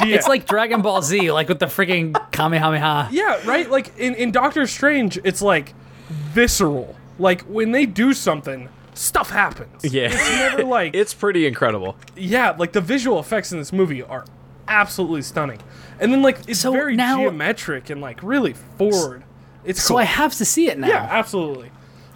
yeah. 0.00 0.16
It's 0.16 0.28
like 0.28 0.46
Dragon 0.46 0.82
Ball 0.82 1.02
Z, 1.02 1.30
like 1.32 1.48
with 1.48 1.58
the 1.58 1.66
freaking 1.66 2.14
Kamehameha. 2.32 3.08
yeah, 3.12 3.40
right. 3.46 3.70
Like 3.70 3.96
in 3.98 4.14
in 4.14 4.30
Doctor 4.32 4.66
Strange, 4.66 5.18
it's 5.24 5.42
like 5.42 5.74
visceral. 6.08 6.96
Like 7.18 7.42
when 7.42 7.72
they 7.72 7.86
do 7.86 8.12
something, 8.12 8.68
stuff 8.94 9.30
happens. 9.30 9.84
yeah, 9.92 10.08
It's 10.12 10.30
never 10.30 10.64
like 10.78 10.94
it's 10.94 11.14
pretty 11.14 11.46
incredible. 11.46 11.96
yeah, 12.16 12.50
like 12.58 12.72
the 12.72 12.80
visual 12.80 13.18
effects 13.20 13.52
in 13.52 13.58
this 13.58 13.72
movie 13.72 14.02
are 14.02 14.24
absolutely 14.66 15.22
stunning. 15.22 15.60
And 16.00 16.12
then 16.12 16.22
like 16.22 16.38
it's 16.48 16.60
So 16.60 16.72
very 16.72 16.96
now- 16.96 17.18
geometric 17.18 17.90
and 17.90 18.00
like 18.00 18.20
really 18.22 18.54
forward. 18.78 19.22
It's 19.64 19.82
So 19.82 19.90
cool. 19.94 19.98
I 19.98 20.04
have 20.04 20.34
to 20.34 20.44
see 20.44 20.68
it 20.68 20.78
now. 20.78 20.88
yeah, 20.88 21.06
absolutely. 21.10 21.70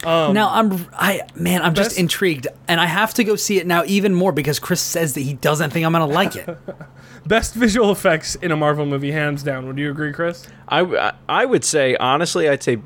Um, 0.07 0.33
now 0.33 0.51
I'm 0.51 0.87
I 0.93 1.23
man, 1.35 1.61
I'm 1.63 1.75
just 1.75 1.99
intrigued 1.99 2.47
and 2.69 2.81
I 2.81 2.87
have 2.87 3.15
to 3.15 3.25
go 3.25 3.35
see 3.37 3.59
it 3.59 3.67
now 3.67 3.83
even 3.87 4.15
more 4.15 4.31
because 4.33 4.59
Chris 4.61 4.81
says 4.81 5.15
that 5.15 5.23
he 5.23 5.35
doesn't 5.35 5.71
think 5.71 5.85
I'm 5.85 5.93
going 5.93 6.09
to 6.09 6.15
like 6.15 6.37
it. 6.37 6.57
Best 7.27 7.55
visual 7.55 7.91
effects 7.91 8.37
in 8.37 8.51
a 8.53 8.57
Marvel 8.57 8.87
movie, 8.87 9.11
hands 9.11 9.43
down. 9.43 9.67
Would 9.67 9.77
you 9.77 9.91
agree, 9.91 10.13
Chris? 10.13 10.47
I, 10.69 10.81
I- 10.83 11.13
I 11.29 11.45
would 11.45 11.65
say 11.65 11.97
honestly, 11.97 12.49
I'd 12.49 12.63
say 12.63 12.79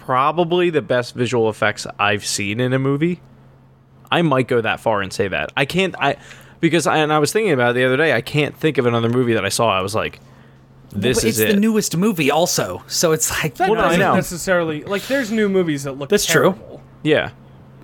probably 0.00 0.70
the 0.70 0.82
best 0.82 1.14
visual 1.14 1.48
effects 1.48 1.86
I've 1.98 2.24
seen 2.26 2.60
in 2.60 2.72
a 2.72 2.78
movie. 2.78 3.20
I 4.10 4.22
might 4.22 4.48
go 4.48 4.60
that 4.60 4.80
far 4.80 5.00
and 5.00 5.12
say 5.12 5.28
that. 5.28 5.52
I 5.56 5.64
can't 5.64 5.94
I 5.98 6.16
because 6.60 6.86
I, 6.86 6.98
and 6.98 7.12
I 7.12 7.18
was 7.18 7.32
thinking 7.32 7.52
about 7.52 7.70
it 7.70 7.74
the 7.74 7.84
other 7.84 7.96
day. 7.96 8.12
I 8.12 8.20
can't 8.20 8.56
think 8.56 8.78
of 8.78 8.86
another 8.86 9.08
movie 9.08 9.34
that 9.34 9.44
I 9.44 9.48
saw. 9.48 9.70
I 9.70 9.80
was 9.80 9.94
like, 9.94 10.20
this 10.94 11.18
but 11.18 11.24
is 11.28 11.40
it's 11.40 11.50
it. 11.50 11.54
the 11.54 11.60
newest 11.60 11.96
movie 11.96 12.30
also. 12.30 12.82
So 12.86 13.12
it's 13.12 13.30
like 13.42 13.54
That 13.56 13.70
Well, 13.70 13.80
doesn't 13.82 14.00
know. 14.00 14.14
necessarily 14.14 14.82
like. 14.84 15.02
There's 15.06 15.30
new 15.30 15.48
movies 15.48 15.84
that 15.84 15.92
look. 15.98 16.08
That's 16.08 16.24
true. 16.26 16.52
terrible. 16.54 16.82
Yeah. 17.02 17.30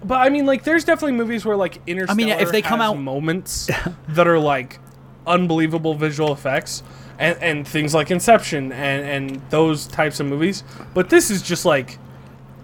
But 0.04 0.16
I 0.16 0.30
mean, 0.30 0.46
like, 0.46 0.64
there's 0.64 0.84
definitely 0.84 1.12
movies 1.18 1.44
where 1.44 1.56
like 1.56 1.78
Interstellar. 1.86 2.28
yeah, 2.28 2.40
if 2.40 2.50
they 2.52 2.62
come 2.62 2.80
has 2.80 2.90
out- 2.90 2.98
moments 2.98 3.68
that 4.08 4.26
are 4.26 4.38
like 4.38 4.78
unbelievable 5.26 5.94
visual 5.94 6.32
effects, 6.32 6.82
and 7.18 7.36
and 7.42 7.68
things 7.68 7.94
like 7.94 8.10
Inception 8.10 8.72
and 8.72 9.04
and 9.34 9.42
those 9.50 9.86
types 9.86 10.20
of 10.20 10.26
movies. 10.26 10.64
But 10.94 11.10
this 11.10 11.30
is 11.30 11.42
just 11.42 11.64
like, 11.66 11.98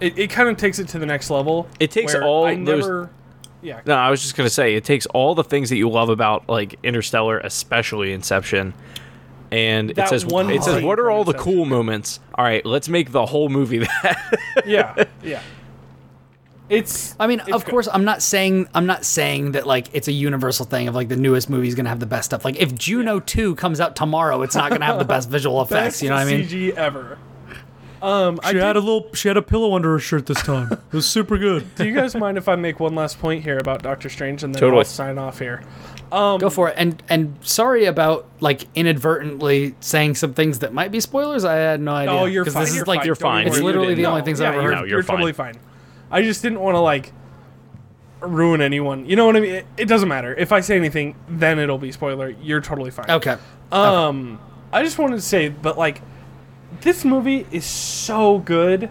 it, 0.01 0.19
it 0.19 0.31
kind 0.31 0.49
of 0.49 0.57
takes 0.57 0.79
it 0.79 0.89
to 0.89 0.99
the 0.99 1.07
next 1.07 1.29
level. 1.31 1.69
It 1.79 1.91
takes 1.91 2.15
all 2.15 2.47
I 2.47 2.55
those- 2.57 2.85
never. 2.85 3.11
Yeah. 3.63 3.81
No, 3.85 3.95
I 3.97 4.11
was 4.11 4.23
just 4.23 4.37
gonna 4.37 4.49
say 4.49 4.75
it 4.77 4.85
takes 4.85 5.07
all 5.07 5.35
the 5.35 5.43
things 5.45 5.71
that 5.71 5.77
you 5.77 5.89
love 5.91 6.09
about 6.09 6.49
like 6.49 6.77
Interstellar, 6.85 7.39
especially 7.41 8.13
Inception, 8.13 8.73
and 9.51 9.91
it 9.91 10.09
says 10.09 10.25
one 10.27 10.51
it 10.51 10.63
says 10.63 10.83
what 10.83 10.99
are 10.99 11.11
all 11.11 11.25
the 11.25 11.35
cool 11.35 11.65
moments? 11.65 12.21
All 12.35 12.45
right, 12.45 12.65
let's 12.65 12.89
make 12.89 13.13
the 13.13 13.27
whole 13.27 13.49
movie 13.49 13.79
that. 14.03 14.63
Yeah. 14.67 15.05
Yeah. 15.23 15.43
It's. 16.69 17.15
I 17.21 17.29
mean, 17.29 17.41
it's 17.41 17.53
of 17.53 17.65
good. 17.65 17.71
course, 17.71 17.89
I'm 17.93 18.05
not 18.05 18.23
saying 18.23 18.69
I'm 18.75 18.87
not 18.87 19.05
saying 19.05 19.53
that 19.53 19.67
like 19.67 19.87
it's 19.93 20.09
a 20.09 20.13
universal 20.13 20.67
thing 20.67 20.89
of 20.89 20.95
like 20.97 21.09
the 21.09 21.17
newest 21.17 21.49
movie 21.49 21.69
is 21.69 21.75
gonna 21.77 21.89
have 21.89 22.01
the 22.01 22.07
best 22.07 22.27
stuff. 22.27 22.45
Like 22.45 22.57
if 22.57 22.75
Juno 22.75 23.21
Two 23.21 23.55
comes 23.55 23.81
out 23.81 23.95
tomorrow, 23.95 24.43
it's 24.43 24.57
not 24.57 24.71
gonna 24.71 24.85
have 24.85 24.99
the 24.99 25.05
best 25.05 25.29
visual 25.31 25.63
effects. 25.63 25.97
Best 25.97 26.03
you 26.03 26.09
know 26.09 26.17
what 26.17 26.27
I 26.27 26.31
mean? 26.31 26.45
CG 26.45 26.73
ever. 26.75 27.19
Um, 28.03 28.39
I 28.43 28.53
She 28.53 28.59
had 28.59 28.75
did- 28.75 28.77
a 28.77 28.81
little. 28.81 29.09
She 29.15 29.29
had 29.29 29.37
a 29.37 29.43
pillow 29.43 29.75
under 29.75 29.91
her 29.93 29.99
shirt 29.99 30.27
this 30.27 30.43
time. 30.43 30.71
It 30.73 30.79
was 30.93 31.07
super 31.07 31.39
good. 31.39 31.75
do 31.77 31.87
you 31.87 31.95
guys 31.95 32.15
mind 32.15 32.37
if 32.39 32.49
I 32.49 32.55
make 32.57 32.79
one 32.81 32.95
last 32.95 33.19
point 33.19 33.43
here 33.43 33.59
about 33.59 33.83
Doctor 33.83 34.09
Strange 34.09 34.43
and 34.43 34.55
then 34.55 34.61
Totally. 34.61 34.81
I'll 34.81 34.85
sign 34.85 35.19
off 35.19 35.39
here? 35.39 35.63
Um, 36.13 36.39
Go 36.39 36.51
for 36.51 36.69
it. 36.69 36.75
And 36.79 37.03
and 37.09 37.37
sorry 37.41 37.87
about 37.87 38.27
like 38.41 38.65
inadvertently 38.75 39.75
saying 39.81 40.15
some 40.17 40.35
things 40.35 40.61
that 40.61 40.73
might 40.73 40.93
be 40.93 41.01
spoilers. 41.01 41.45
I 41.45 41.55
had 41.57 41.81
no 41.81 41.93
idea. 41.93 42.15
Oh, 42.15 42.25
you're 42.27 42.45
'Cause 42.45 42.53
fine. 42.55 42.63
This 42.63 42.71
is 42.71 42.77
you're 42.77 42.85
like 42.85 43.01
fine. 43.01 43.07
you're 43.07 43.15
Don't 43.17 43.23
fine. 43.23 43.45
worry. 43.47 43.57
It's 43.57 43.61
literally 43.63 43.95
the 43.95 44.03
No, 44.03 44.11
only 44.11 44.23
things 44.23 44.41
yeah, 44.41 44.49
I've 44.51 44.55
ever 44.55 44.63
you're, 44.63 44.71
heard. 44.71 44.75
No, 44.77 44.81
You're, 44.83 44.89
you're 44.99 45.03
totally 45.03 45.33
fine. 45.33 45.55
fine. 45.55 45.63
I 46.11 46.23
just 46.23 46.43
didn't 46.43 46.61
want 46.61 46.75
to 46.77 46.81
like 46.81 47.13
ruin 48.21 48.61
anyone. 48.61 49.07
You 49.07 49.17
know 49.17 49.27
what 49.27 49.37
I 49.37 49.41
mean? 49.41 49.55
It, 49.55 49.67
it 49.77 49.85
doesn't 49.87 50.09
matter. 50.09 50.35
If 50.35 50.53
I 50.53 50.61
say 50.61 50.77
anything, 50.77 51.17
then 51.29 51.59
it'll 51.59 51.79
be 51.79 51.93
spoiler. 51.93 52.29
You're 52.43 52.61
totally 52.61 52.91
fine. 52.91 53.11
okay. 53.11 53.37
Um, 53.73 54.39
I 54.73 54.83
just 54.83 54.99
wanted 54.99 55.17
to 55.17 55.23
say, 55.23 55.49
but 55.49 55.77
like, 55.77 56.01
this 56.81 57.05
movie 57.05 57.47
is 57.51 57.65
so 57.65 58.39
good 58.39 58.91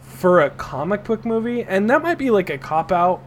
for 0.00 0.40
a 0.40 0.50
comic 0.50 1.04
book 1.04 1.24
movie, 1.24 1.62
and 1.62 1.88
that 1.90 2.02
might 2.02 2.18
be 2.18 2.30
like 2.30 2.50
a 2.50 2.58
cop 2.58 2.90
out. 2.90 3.22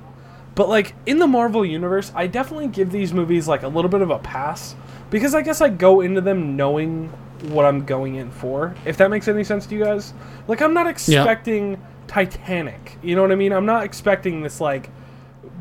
But 0.55 0.67
like 0.67 0.93
in 1.05 1.19
the 1.19 1.27
Marvel 1.27 1.65
universe, 1.65 2.11
I 2.13 2.27
definitely 2.27 2.67
give 2.67 2.91
these 2.91 3.13
movies 3.13 3.47
like 3.47 3.63
a 3.63 3.67
little 3.67 3.89
bit 3.89 4.01
of 4.01 4.09
a 4.09 4.19
pass 4.19 4.75
because 5.09 5.33
I 5.33 5.41
guess 5.41 5.61
I 5.61 5.69
go 5.69 6.01
into 6.01 6.21
them 6.21 6.55
knowing 6.57 7.07
what 7.49 7.65
I'm 7.65 7.85
going 7.85 8.15
in 8.15 8.31
for. 8.31 8.75
If 8.85 8.97
that 8.97 9.09
makes 9.09 9.27
any 9.27 9.43
sense 9.43 9.65
to 9.67 9.75
you 9.75 9.83
guys, 9.83 10.13
like 10.47 10.61
I'm 10.61 10.73
not 10.73 10.87
expecting 10.87 11.81
Titanic. 12.07 12.97
You 13.01 13.15
know 13.15 13.21
what 13.21 13.31
I 13.31 13.35
mean? 13.35 13.53
I'm 13.53 13.65
not 13.65 13.83
expecting 13.83 14.41
this 14.41 14.59
like 14.59 14.89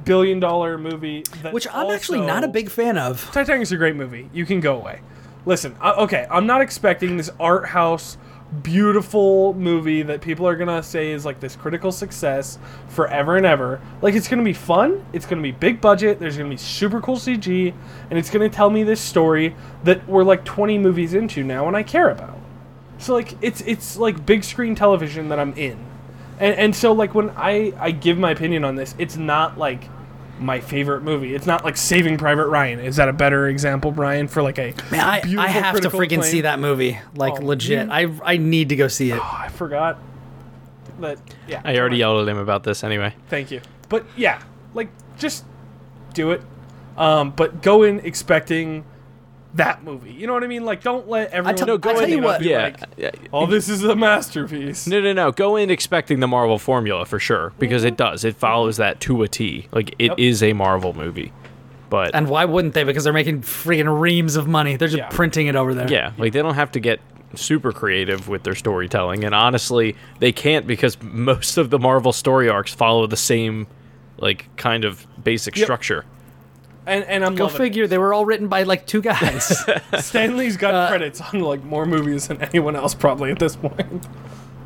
billion 0.05 0.41
dollar 0.41 0.77
movie. 0.77 1.25
That 1.43 1.53
Which 1.53 1.69
I'm 1.73 1.91
actually 1.91 2.21
not 2.21 2.43
a 2.43 2.49
big 2.49 2.71
fan 2.71 2.99
of. 2.99 3.31
Titanic's 3.33 3.73
a 3.73 3.77
great 3.77 3.97
movie. 3.97 4.29
You 4.33 4.45
can 4.45 4.61
go 4.61 4.77
away. 4.77 5.01
Listen, 5.47 5.75
uh, 5.81 5.95
okay, 5.99 6.27
I'm 6.31 6.47
not 6.47 6.61
expecting 6.61 7.17
this 7.17 7.31
art 7.41 7.67
house, 7.67 8.19
beautiful 8.63 9.55
movie 9.55 10.03
that 10.03 10.21
people 10.21 10.47
are 10.47 10.57
gonna 10.57 10.83
say 10.83 11.13
is 11.13 11.25
like 11.25 11.41
this 11.41 11.57
critical 11.57 11.93
success 11.93 12.59
forever 12.89 13.37
and 13.37 13.47
ever. 13.47 13.81
Like 14.03 14.15
it's 14.15 14.29
gonna 14.29 14.43
be 14.43 14.53
fun. 14.53 15.05
It's 15.13 15.25
gonna 15.25 15.43
be 15.43 15.53
big 15.53 15.81
budget. 15.81 16.19
There's 16.19 16.37
gonna 16.37 16.51
be 16.51 16.57
super 16.57 17.01
cool 17.01 17.17
CG, 17.17 17.73
and 18.11 18.19
it's 18.19 18.29
gonna 18.29 18.49
tell 18.49 18.71
me 18.71 18.83
this 18.83 19.01
story 19.01 19.55
that 19.85 20.07
we're 20.09 20.25
like 20.25 20.45
20 20.45 20.79
movies 20.79 21.15
into 21.15 21.43
now, 21.43 21.69
and 21.69 21.77
I 21.77 21.85
care 21.85 22.11
about. 22.11 22.39
So 22.99 23.15
like 23.15 23.35
it's 23.41 23.63
it's 23.63 23.97
like 23.97 24.27
big 24.27 24.45
screen 24.45 24.75
television 24.75 25.29
that 25.31 25.39
I'm 25.39 25.55
in, 25.55 25.79
and 26.39 26.55
and 26.57 26.77
so 26.77 26.93
like 26.93 27.15
when 27.15 27.31
I 27.31 27.73
I 27.79 27.93
give 27.93 28.19
my 28.19 28.31
opinion 28.31 28.65
on 28.65 28.75
this, 28.75 28.95
it's 28.99 29.17
not 29.17 29.57
like 29.57 29.89
my 30.41 30.59
favorite 30.61 31.03
movie. 31.03 31.35
It's 31.35 31.47
not 31.47 31.65
like 31.65 31.77
Saving 31.77 32.17
Private 32.19 32.47
Ryan. 32.47 32.81
Is 32.81 32.97
that 32.97 33.09
a 33.09 33.13
better 33.13 33.49
example, 33.49 33.93
Brian, 33.93 34.27
for 34.27 34.43
like 34.43 34.59
a 34.59 34.75
Man, 34.91 35.01
I, 35.01 35.23
I 35.39 35.49
have 35.49 35.81
to 35.83 35.91
freaking 35.91 36.05
acclaim? 36.19 36.23
see 36.23 36.41
that 36.43 36.59
movie. 36.59 36.99
Like 37.15 37.35
Oh, 37.41 37.45
legit. 37.45 37.87
you- 37.87 37.93
I 37.93 38.11
I 38.25 38.37
need 38.39 38.71
to 38.71 38.77
go 38.77 38.89
see 38.89 39.11
it. 39.11 39.19
Oh, 39.23 39.37
I 39.39 39.49
forgot. 39.49 39.99
But 40.99 41.19
yeah. 41.49 41.61
I 41.65 41.79
already 41.79 41.97
yelled 41.99 42.27
at 42.27 42.31
him 42.31 42.39
about 42.39 42.63
this 42.65 42.83
anyway. 42.85 43.15
Thank 43.29 43.51
you. 43.51 43.61
But 43.89 44.05
yeah, 44.17 44.43
like 44.75 44.89
just 45.19 45.45
do 46.15 46.31
it. 46.33 46.43
Um, 46.97 47.31
but 47.31 47.63
go 47.63 47.83
in 47.83 48.01
expecting 48.01 48.85
that 49.55 49.83
movie. 49.85 50.13
You 50.13 50.27
know 50.27 50.33
what 50.33 50.45
I 50.45 50.47
mean? 50.47 50.65
Like 50.65 50.83
don't 50.83 51.09
let 51.09 51.31
everyone 51.33 51.57
tell- 51.57 51.67
No, 51.67 51.79
go 51.79 51.91
I 51.91 51.95
tell 51.95 52.03
in 52.05 52.11
you 52.11 52.17
and 52.17 52.25
what- 52.25 52.41
be 52.41 52.49
Yeah, 52.51 52.63
like, 52.65 52.81
yeah. 52.97 53.11
oh, 53.33 53.47
this 53.47 53.69
is 53.69 53.83
a 53.85 53.97
masterpiece. 53.97 54.87
No, 54.87 55.01
no, 55.01 55.13
no. 55.13 55.33
Go 55.33 55.57
in 55.57 55.71
expecting 55.71 56.21
the 56.21 56.29
Marvel 56.29 56.59
formula 56.59 57.05
for 57.05 57.19
sure 57.19 57.53
because 57.59 57.85
it 57.85 57.97
does. 57.97 58.25
It 58.25 58.37
follows 58.37 58.77
that 58.77 59.01
to 59.01 59.23
a 59.23 59.29
T. 59.29 59.67
Like 59.73 59.95
it 59.99 60.13
is 60.19 60.43
Yep. 60.43 60.51
a 60.51 60.55
Marvel 60.55 60.93
movie. 60.95 61.33
But 61.89 62.15
And 62.15 62.29
why 62.29 62.45
wouldn't 62.45 62.75
they? 62.75 62.85
Because 62.85 63.03
they're 63.05 63.13
making 63.13 63.41
freaking 63.43 64.01
reams 64.01 64.37
of 64.37 64.47
money. 64.47 64.77
They're 64.77 64.87
just 64.89 64.99
Yeah. 64.99 65.09
printing 65.09 65.49
it 65.49 65.57
over 65.57 65.75
there. 65.75 65.91
yeah, 65.91 66.13
like 66.19 66.33
they 66.33 66.41
don't 66.43 66.55
have 66.55 66.71
to 66.73 66.81
get 66.81 67.01
super 67.35 67.73
creative 67.73 68.29
with 68.29 68.43
their 68.45 68.55
storytelling 68.57 69.23
and 69.25 69.35
honestly, 69.35 69.97
they 70.21 70.33
can't 70.33 70.67
because 70.67 70.97
most 71.03 71.57
of 71.59 71.71
the 71.71 71.79
Marvel 71.79 72.13
story 72.13 72.49
arcs 72.49 72.73
follow 72.75 73.07
the 73.09 73.17
same 73.17 73.67
like 74.19 74.49
kind 74.57 74.85
of 74.85 75.07
basic 75.25 75.57
Yep. 75.57 75.65
structure. 75.65 76.05
And 76.87 77.05
and 77.05 77.25
I'm 77.25 77.35
Go 77.35 77.49
figure. 77.49 77.87
They 77.87 77.99
were 77.99 78.13
all 78.15 78.25
written 78.25 78.49
by 78.49 78.63
like 78.65 78.87
two 78.87 79.03
guys. 79.03 79.65
Stan 79.99 80.37
Lee's 80.37 80.57
got 80.57 80.75
Uh, 80.75 80.89
credits 80.89 81.21
on 81.21 81.41
like 81.41 81.63
more 81.63 81.87
movies 81.87 82.29
than 82.29 82.41
anyone 82.43 82.75
else 82.77 82.95
probably 82.95 83.31
at 83.31 83.39
this 83.39 83.55
point. 83.57 84.07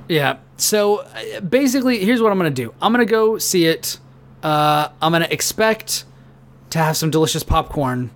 yeah. 0.08 0.38
So 0.56 0.98
uh, 0.98 1.40
basically, 1.40 2.04
here's 2.04 2.22
what 2.22 2.30
I'm 2.32 2.38
gonna 2.38 2.50
do. 2.50 2.72
I'm 2.80 2.92
gonna 2.92 3.04
go 3.04 3.38
see 3.38 3.66
it. 3.66 3.98
Uh, 4.42 4.88
I'm 5.02 5.12
gonna 5.12 5.28
expect 5.30 6.04
to 6.70 6.78
have 6.78 6.96
some 6.96 7.10
delicious 7.10 7.42
popcorn 7.42 8.10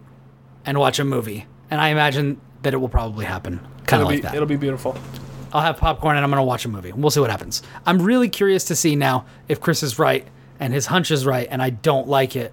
and 0.64 0.78
watch 0.78 0.98
a 0.98 1.04
movie. 1.04 1.46
And 1.70 1.80
I 1.80 1.88
imagine 1.88 2.40
that 2.62 2.74
it 2.74 2.76
will 2.78 2.88
probably 2.88 3.24
happen. 3.26 3.58
Kind 3.86 4.00
It'll 4.00 4.02
of 4.02 4.08
be 4.10 4.16
like 4.16 4.22
that. 4.22 4.34
it'll 4.34 4.46
be 4.48 4.56
beautiful. 4.56 4.96
I'll 5.52 5.60
have 5.62 5.76
popcorn 5.78 6.16
and 6.16 6.24
I'm 6.24 6.30
gonna 6.30 6.44
watch 6.44 6.64
a 6.64 6.68
movie. 6.68 6.92
We'll 6.92 7.10
see 7.10 7.20
what 7.20 7.30
happens. 7.30 7.62
I'm 7.86 8.00
really 8.02 8.28
curious 8.28 8.64
to 8.66 8.76
see 8.76 8.94
now 8.96 9.24
if 9.48 9.60
Chris 9.60 9.82
is 9.82 9.98
right 9.98 10.26
and 10.60 10.72
his 10.72 10.86
hunch 10.86 11.10
is 11.10 11.24
right, 11.26 11.46
and 11.50 11.62
I 11.62 11.70
don't 11.70 12.08
like 12.08 12.36
it. 12.36 12.52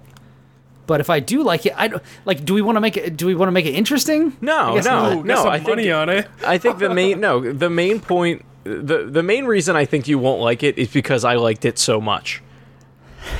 But 0.86 1.00
if 1.00 1.10
I 1.10 1.20
do 1.20 1.42
like 1.42 1.66
it, 1.66 1.72
I 1.76 1.88
don't 1.88 2.02
like. 2.24 2.44
Do 2.44 2.54
we 2.54 2.62
want 2.62 2.76
to 2.76 2.80
make 2.80 2.96
it? 2.96 3.16
Do 3.16 3.26
we 3.26 3.34
want 3.34 3.48
to 3.48 3.52
make 3.52 3.66
it 3.66 3.74
interesting? 3.74 4.36
No, 4.40 4.76
no. 4.76 4.80
not. 4.80 5.24
No, 5.26 5.34
some 5.36 5.48
I 5.48 5.56
think- 5.58 5.68
money 5.68 5.90
on 5.90 6.08
it. 6.08 6.28
I 6.46 6.58
think 6.58 6.78
the 6.78 6.90
main 6.94 7.20
no, 7.20 7.52
the 7.52 7.70
main 7.70 8.00
point 8.00 8.44
the 8.64 9.04
the 9.08 9.22
main 9.22 9.46
reason 9.46 9.76
I 9.76 9.84
think 9.84 10.08
you 10.08 10.18
won't 10.18 10.40
like 10.40 10.62
it 10.62 10.78
is 10.78 10.88
because 10.88 11.24
I 11.24 11.34
liked 11.34 11.64
it 11.64 11.78
so 11.78 12.00
much. 12.00 12.42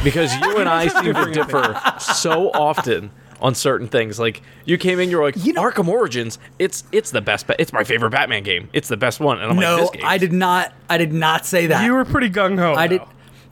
Because 0.02 0.34
you 0.34 0.56
and 0.58 0.68
I 0.68 0.88
seem 1.02 1.14
to 1.14 1.30
differ 1.32 1.80
so 2.00 2.50
often 2.50 3.10
on 3.40 3.54
certain 3.54 3.86
things. 3.86 4.18
Like 4.18 4.42
you 4.64 4.78
came 4.78 4.98
in, 4.98 5.10
you're 5.10 5.22
like 5.22 5.36
You 5.44 5.52
know- 5.52 5.62
Arkham 5.62 5.86
Origins. 5.88 6.38
It's 6.58 6.82
it's 6.90 7.10
the 7.12 7.20
best. 7.20 7.46
Ba- 7.46 7.60
it's 7.60 7.72
my 7.72 7.84
favorite 7.84 8.10
Batman 8.10 8.42
game. 8.42 8.68
It's 8.72 8.88
the 8.88 8.96
best 8.96 9.20
one. 9.20 9.38
And 9.40 9.50
I'm 9.50 9.56
like, 9.56 9.62
No, 9.66 9.76
this 9.78 9.90
game. 9.90 10.02
I 10.04 10.18
did 10.18 10.32
not. 10.32 10.72
I 10.90 10.98
did 10.98 11.12
not 11.12 11.46
say 11.46 11.68
that. 11.68 11.84
You 11.84 11.94
were 11.94 12.04
pretty 12.04 12.30
gung 12.30 12.58
ho. 12.58 12.74
I 12.74 12.86
did. 12.88 13.02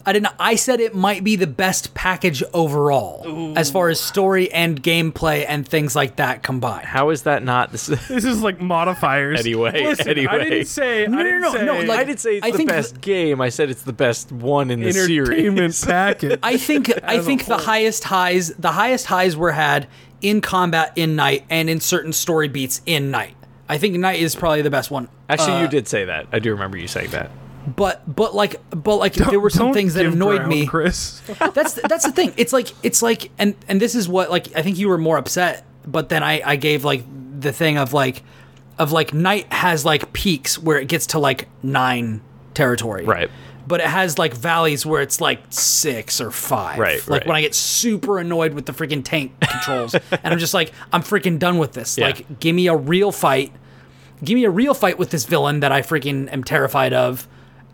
I 0.07 0.13
did 0.13 0.23
not. 0.23 0.35
I 0.39 0.57
said 0.57 0.81
it 0.81 0.95
might 0.95 1.25
be 1.25 1.37
the 1.37 1.47
best 1.47 1.95
package 1.95 2.43
overall, 2.53 3.55
as 3.57 3.71
far 3.71 3.89
as 3.89 4.01
story 4.01 4.53
and 4.53 4.83
gameplay 4.83 5.45
and 5.49 5.67
things 5.67 5.97
like 5.97 6.17
that 6.17 6.43
combined. 6.43 6.87
How 6.87 7.11
is 7.11 7.23
that 7.23 7.43
not? 7.43 7.73
This, 7.73 7.87
This 8.09 8.25
is 8.25 8.43
like 8.43 8.61
modifiers. 8.61 9.41
Anyway, 9.41 9.83
Listen, 9.85 10.09
I 10.29 10.39
didn't 10.39 10.67
say. 10.67 11.07
No, 11.07 11.19
I 11.19 11.23
no, 11.23 11.25
didn't 11.25 11.41
no, 11.43 11.53
say 11.53 11.65
no, 11.65 11.81
like- 11.81 12.01
I 12.01 12.05
didn't 12.05 12.21
say 12.21 12.37
it's 12.37 12.47
I 12.47 12.51
the 12.51 12.57
think 12.59 12.69
best 12.69 13.01
game. 13.01 13.41
I 13.41 13.49
said 13.49 13.71
it's 13.71 13.83
the 13.83 13.93
best 13.95 14.31
one 14.33 14.71
in 14.71 14.81
the 14.81 14.89
entertainment 14.89 15.75
series. 15.75 15.85
package. 15.87 16.39
I 16.43 16.57
think 16.59 16.91
I 17.05 17.15
a 17.15 17.23
think 17.23 17.47
the 17.47 17.57
highest 17.59 18.05
highs 18.05 18.49
the 18.55 18.73
highest 18.73 19.07
highs 19.07 19.37
were 19.37 19.53
had 19.53 19.89
in 20.21 20.41
combat 20.41 20.93
in 20.97 21.17
Knight 21.17 21.45
and 21.51 21.69
in 21.71 21.81
certain 21.81 22.13
story 22.13 22.49
beats 22.49 22.83
in 22.87 23.11
Knight. 23.11 23.37
I 23.69 23.79
think 23.79 23.97
Knight 23.97 24.21
is 24.21 24.35
probably 24.35 24.61
the 24.63 24.71
best 24.71 24.91
one. 24.91 25.09
Actually, 25.29 25.53
Uh, 25.55 25.63
you 25.63 25.69
did 25.69 25.89
say 25.89 26.05
that. 26.05 26.27
I 26.33 26.39
do 26.39 26.51
remember 26.51 26.77
you 26.77 26.87
saying 26.89 27.11
that. 27.11 27.31
But 27.67 28.03
but 28.15 28.35
like 28.35 28.61
but 28.71 28.97
like 28.97 29.15
there 29.15 29.41
were 29.41 29.51
some 29.51 29.73
things 29.73 29.95
that 29.95 30.07
annoyed 30.07 30.39
ground, 30.39 30.51
me. 30.51 30.67
Chris. 30.67 31.21
that's 31.55 31.75
that's 31.75 32.05
the 32.05 32.13
thing. 32.13 32.33
It's 32.37 32.53
like 32.53 32.69
it's 32.83 33.03
like 33.03 33.31
and 33.39 33.55
and 33.69 33.81
this 33.81 33.95
is 33.95 34.09
what 34.09 34.31
like 34.31 34.55
I 34.57 34.63
think 34.63 34.79
you 34.79 34.89
were 34.89 34.99
more 34.99 35.17
upset, 35.17 35.65
but 35.87 36.09
then 36.09 36.23
I 36.23 36.43
I 36.45 36.57
gave 36.57 36.85
like 36.85 37.05
the 37.41 37.53
thing 37.53 37.79
of 37.79 37.93
like 37.93 38.23
of 38.79 38.93
like 38.93 39.15
Knight 39.15 39.53
has 39.53 39.85
like 39.85 40.13
peaks 40.13 40.59
where 40.59 40.79
it 40.79 40.89
gets 40.89 41.09
to 41.09 41.19
like 41.19 41.49
nine 41.63 42.21
territory, 42.55 43.05
Right. 43.05 43.31
But 43.67 43.81
it 43.81 43.87
has 43.87 44.19
like 44.19 44.35
valleys 44.35 44.85
where 44.85 45.01
it's 45.01 45.23
like 45.23 45.41
six 45.49 46.21
or 46.21 46.31
five, 46.31 46.79
Right, 46.79 46.99
Like 47.09 47.21
right. 47.21 47.27
when 47.27 47.37
I 47.37 47.41
get 47.41 47.55
super 47.55 48.19
annoyed 48.19 48.53
with 48.53 48.67
the 48.67 48.73
freaking 48.73 49.03
tank 49.03 49.33
controls, 49.41 49.95
and 49.95 50.21
I'm 50.23 50.39
just 50.39 50.53
like 50.55 50.73
I'm 50.93 51.03
freaking 51.03 51.39
done 51.39 51.57
with 51.59 51.73
this. 51.73 51.97
Yeah. 51.97 52.07
Like 52.07 52.41
give 52.41 52.55
me 52.55 52.67
a 52.67 52.77
real 52.77 53.11
fight 53.13 53.53
give 54.23 54.37
me 54.37 54.45
a 54.45 54.51
real 54.51 54.75
fight 54.75 54.99
with 54.99 55.11
this 55.11 55.25
villain 55.25 55.61
that 55.61 55.73
I 55.73 55.83
freaking 55.83 56.33
am 56.33 56.45
terrified 56.45 56.93
of. 56.93 57.27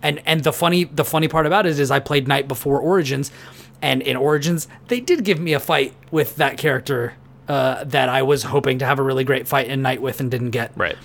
And 0.03 0.23
and 0.25 0.43
the 0.45 0.53
funny 0.53 0.85
the 0.85 1.05
funny 1.05 1.29
part 1.29 1.47
about 1.47 1.67
it 1.67 1.79
is 1.79 1.91
I 1.91 1.99
played 1.99 2.27
Knight 2.27 2.49
before 2.49 2.81
Origins, 2.81 3.31
and 3.83 4.03
in 4.03 4.17
Origins 4.17 4.69
they 4.89 5.01
did 5.01 5.25
give 5.25 5.39
me 5.39 5.53
a 5.53 5.61
fight 5.61 5.95
with 6.11 6.37
that 6.37 6.57
character 6.57 7.15
uh, 7.49 7.85
that 7.85 8.09
I 8.09 8.23
was 8.23 8.45
hoping 8.45 8.79
to 8.79 8.87
have 8.87 8.99
a 8.99 9.03
really 9.03 9.25
great 9.25 9.47
fight 9.47 9.69
in 9.69 9.83
Knight 9.83 10.01
with 10.01 10.21
and 10.21 10.31
didn't 10.31 10.51
get. 10.51 10.73
Right. 10.77 10.97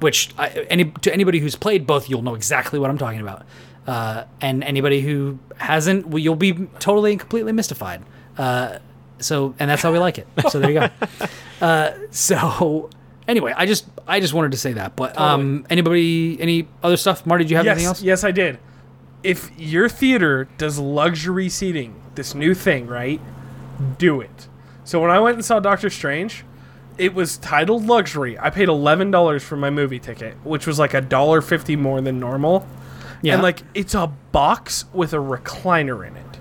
Which 0.00 0.30
I, 0.36 0.48
any 0.68 0.86
to 0.86 1.12
anybody 1.12 1.38
who's 1.38 1.54
played 1.56 1.86
both, 1.86 2.10
you'll 2.10 2.22
know 2.22 2.34
exactly 2.34 2.78
what 2.78 2.90
I'm 2.90 2.98
talking 2.98 3.20
about. 3.20 3.46
Uh, 3.86 4.24
and 4.40 4.64
anybody 4.64 5.00
who 5.00 5.38
hasn't, 5.56 6.06
well, 6.06 6.18
you'll 6.18 6.36
be 6.36 6.52
totally 6.78 7.12
and 7.12 7.20
completely 7.20 7.52
mystified. 7.52 8.02
Uh, 8.36 8.78
so, 9.18 9.54
and 9.58 9.70
that's 9.70 9.82
how 9.82 9.92
we 9.92 9.98
like 9.98 10.18
it. 10.18 10.26
So 10.50 10.58
there 10.60 10.70
you 10.70 10.80
go. 10.80 10.88
Uh, 11.60 11.92
so 12.10 12.90
anyway, 13.28 13.52
I 13.56 13.66
just 13.66 13.86
I 14.06 14.20
just 14.20 14.34
wanted 14.34 14.52
to 14.52 14.58
say 14.58 14.72
that. 14.74 14.96
But 14.96 15.18
um, 15.18 15.66
anybody, 15.70 16.40
any 16.40 16.68
other 16.82 16.96
stuff? 16.96 17.24
Marty, 17.26 17.44
did 17.44 17.50
you 17.50 17.56
have 17.56 17.66
anything 17.66 17.86
else? 17.86 18.02
yes, 18.02 18.24
I 18.24 18.30
did. 18.30 18.58
If 19.22 19.50
your 19.58 19.88
theater 19.88 20.48
does 20.58 20.78
luxury 20.78 21.48
seating, 21.48 21.94
this 22.14 22.34
new 22.34 22.54
thing, 22.54 22.86
right? 22.86 23.20
Do 23.98 24.20
it. 24.20 24.48
So 24.84 25.00
when 25.00 25.10
I 25.10 25.18
went 25.18 25.36
and 25.36 25.44
saw 25.44 25.60
Doctor 25.60 25.88
Strange, 25.88 26.44
it 26.98 27.14
was 27.14 27.38
titled 27.38 27.86
luxury. 27.86 28.38
I 28.38 28.50
paid 28.50 28.68
eleven 28.68 29.10
dollars 29.10 29.42
for 29.42 29.56
my 29.56 29.70
movie 29.70 29.98
ticket, 29.98 30.34
which 30.44 30.66
was 30.66 30.78
like 30.78 30.92
a 30.94 31.00
dollar 31.00 31.40
fifty 31.40 31.74
more 31.76 32.00
than 32.00 32.20
normal. 32.20 32.66
Yeah. 33.22 33.34
And 33.34 33.42
like 33.42 33.62
it's 33.72 33.94
a 33.94 34.08
box 34.32 34.84
with 34.92 35.14
a 35.14 35.16
recliner 35.18 36.06
in 36.06 36.14
it. 36.16 36.38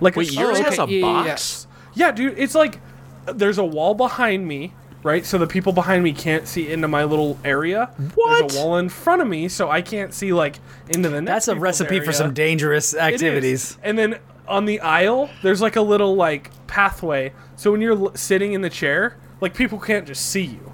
Like 0.00 0.14
Wait, 0.16 0.30
a 0.30 0.34
yours 0.34 0.58
okay. 0.60 0.64
has 0.64 0.78
a 0.78 0.82
Yeah, 0.82 0.86
yeah, 0.86 0.96
yeah. 1.24 1.24
box? 1.30 1.66
yeah, 1.94 2.12
dude, 2.12 2.38
it's 2.38 2.54
like 2.54 2.78
there's 3.26 3.58
a 3.58 3.64
wall 3.64 3.94
behind 3.94 4.46
me, 4.46 4.72
right? 5.02 5.24
So 5.26 5.38
the 5.38 5.46
people 5.46 5.72
behind 5.72 6.04
me 6.04 6.12
can't 6.12 6.46
see 6.46 6.70
into 6.70 6.88
my 6.88 7.04
little 7.04 7.38
area. 7.44 7.86
What? 8.14 8.40
There's 8.48 8.56
a 8.56 8.58
wall 8.64 8.76
in 8.78 8.88
front 8.88 9.22
of 9.22 9.28
me, 9.28 9.48
so 9.48 9.70
I 9.70 9.82
can't 9.82 10.12
see 10.14 10.32
like 10.32 10.58
into 10.88 11.08
the 11.08 11.20
next. 11.20 11.46
That's 11.46 11.48
a 11.48 11.52
people's 11.52 11.62
recipe 11.62 12.00
for 12.00 12.12
some 12.12 12.32
dangerous 12.34 12.92
It 12.94 12.96
is. 12.96 13.02
activities. 13.02 13.78
And 13.82 13.98
then 13.98 14.18
on 14.48 14.64
the 14.64 14.80
aisle, 14.80 15.30
there's 15.42 15.60
like 15.60 15.76
a 15.76 15.82
little 15.82 16.14
like 16.14 16.50
pathway. 16.66 17.32
So 17.56 17.72
when 17.72 17.80
you're 17.80 17.96
l- 17.96 18.14
sitting 18.14 18.52
in 18.52 18.60
the 18.62 18.70
chair, 18.70 19.16
like 19.40 19.54
people 19.54 19.78
can't 19.78 20.06
just 20.06 20.26
see 20.30 20.42
you. 20.42 20.72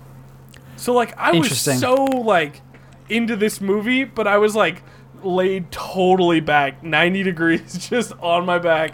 So 0.76 0.92
like 0.92 1.16
I 1.18 1.32
was 1.32 1.60
so 1.60 1.94
like 2.04 2.60
into 3.08 3.36
this 3.36 3.60
movie, 3.60 4.04
but 4.04 4.26
I 4.26 4.38
was 4.38 4.54
like 4.54 4.82
laid 5.22 5.70
totally 5.72 6.40
back, 6.40 6.82
90 6.82 7.22
degrees, 7.24 7.88
just 7.88 8.12
on 8.20 8.46
my 8.46 8.58
back, 8.58 8.92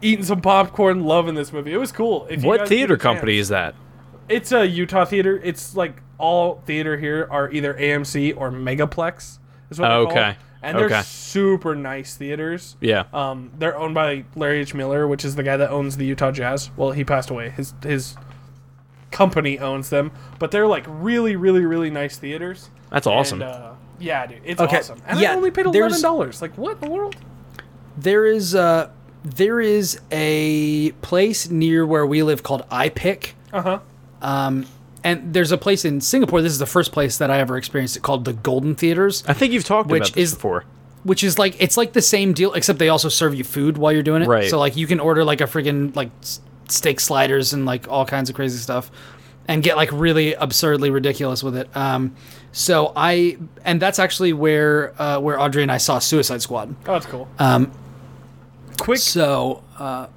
eating 0.00 0.24
some 0.24 0.40
popcorn, 0.40 1.04
loving 1.04 1.34
this 1.34 1.52
movie. 1.52 1.72
It 1.72 1.76
was 1.76 1.92
cool. 1.92 2.26
If 2.30 2.42
you 2.42 2.48
What 2.48 2.60
guys 2.60 2.68
theater 2.68 2.96
get 2.96 3.02
chance- 3.02 3.14
company 3.16 3.38
is 3.38 3.48
that? 3.48 3.74
It's 4.28 4.52
a 4.52 4.66
Utah 4.66 5.04
theater. 5.04 5.40
It's 5.42 5.76
like 5.76 6.02
all 6.18 6.62
theater 6.66 6.96
here 6.96 7.28
are 7.30 7.50
either 7.50 7.74
AMC 7.74 8.34
or 8.36 8.50
Megaplex. 8.50 9.38
Is 9.70 9.78
what 9.80 9.88
they're 9.88 9.96
Okay. 9.98 10.14
called. 10.14 10.36
And 10.62 10.78
they're 10.78 10.86
Okay. 10.86 11.02
super 11.02 11.74
nice 11.76 12.16
theaters. 12.16 12.76
Yeah. 12.80 13.04
Um, 13.12 13.50
they're 13.58 13.76
owned 13.78 13.94
by 13.94 14.24
Larry 14.34 14.60
H. 14.60 14.74
Miller, 14.74 15.06
which 15.06 15.24
is 15.24 15.36
the 15.36 15.42
guy 15.44 15.56
that 15.56 15.70
owns 15.70 15.96
the 15.96 16.04
Utah 16.06 16.32
Jazz. 16.32 16.70
Well, 16.76 16.90
he 16.92 17.04
passed 17.04 17.30
away. 17.30 17.50
His 17.50 17.74
his 17.82 18.16
company 19.12 19.58
owns 19.58 19.90
them, 19.90 20.10
but 20.38 20.50
they're 20.50 20.66
like 20.66 20.84
really, 20.88 21.36
really, 21.36 21.64
really 21.64 21.90
nice 21.90 22.16
theaters. 22.16 22.70
That's 22.90 23.06
awesome. 23.06 23.42
And, 23.42 23.50
uh, 23.50 23.70
yeah, 24.00 24.26
dude, 24.26 24.40
it's 24.44 24.60
Okay, 24.60 24.78
awesome. 24.78 24.98
And 25.06 25.20
yeah, 25.20 25.32
I 25.32 25.36
only 25.36 25.50
paid 25.52 25.66
eleven 25.66 26.00
dollars. 26.02 26.42
Like, 26.42 26.56
what 26.58 26.72
in 26.82 26.88
the 26.88 26.90
world? 26.90 27.16
There 27.96 28.26
is 28.26 28.54
uh 28.54 28.88
there 29.24 29.60
is 29.60 30.00
a 30.10 30.90
place 31.02 31.48
near 31.50 31.86
where 31.86 32.06
we 32.06 32.22
live 32.22 32.42
called 32.42 32.68
iPic. 32.70 33.32
Uh 33.52 33.62
huh. 33.62 33.78
Um, 34.26 34.66
and 35.04 35.32
there's 35.32 35.52
a 35.52 35.58
place 35.58 35.84
in 35.84 36.00
Singapore. 36.00 36.42
This 36.42 36.52
is 36.52 36.58
the 36.58 36.66
first 36.66 36.90
place 36.90 37.18
that 37.18 37.30
I 37.30 37.38
ever 37.38 37.56
experienced 37.56 37.96
it 37.96 38.02
called 38.02 38.24
the 38.24 38.32
Golden 38.32 38.74
Theaters, 38.74 39.22
I 39.28 39.34
think 39.34 39.52
you've 39.52 39.64
talked 39.64 39.88
which 39.88 40.00
about 40.08 40.14
this 40.14 40.30
is- 40.30 40.34
before. 40.34 40.64
which 41.04 41.22
is 41.22 41.38
like 41.38 41.54
it's 41.60 41.76
like 41.76 41.92
the 41.92 42.02
same 42.02 42.32
deal 42.32 42.52
except 42.54 42.78
they 42.80 42.88
also 42.88 43.08
serve 43.08 43.34
you 43.34 43.44
food 43.44 43.78
while 43.78 43.92
you're 43.92 44.02
doing 44.02 44.22
it. 44.22 44.26
Right. 44.28 44.50
So 44.50 44.58
like 44.58 44.76
you 44.76 44.86
can 44.88 44.98
order 44.98 45.22
like 45.24 45.40
a 45.40 45.44
freaking 45.44 45.94
like 45.94 46.10
steak 46.68 46.98
sliders 46.98 47.52
and 47.52 47.64
like 47.64 47.86
all 47.88 48.04
kinds 48.04 48.28
of 48.28 48.34
crazy 48.34 48.58
stuff, 48.58 48.90
and 49.46 49.62
get 49.62 49.76
like 49.76 49.90
really 49.92 50.34
absurdly 50.34 50.90
ridiculous 50.90 51.44
with 51.44 51.56
it. 51.56 51.68
Um, 51.76 52.16
so 52.50 52.92
I 52.96 53.38
and 53.64 53.80
that's 53.80 54.00
actually 54.00 54.32
where 54.32 55.00
uh, 55.00 55.20
where 55.20 55.38
Audrey 55.40 55.62
and 55.62 55.70
I 55.70 55.76
saw 55.78 56.00
Suicide 56.00 56.42
Squad. 56.42 56.74
Oh, 56.88 56.94
that's 56.94 57.06
cool. 57.06 57.28
Um, 57.38 57.70
Quick, 58.78 58.98
so 58.98 59.62
uh, 59.78 60.08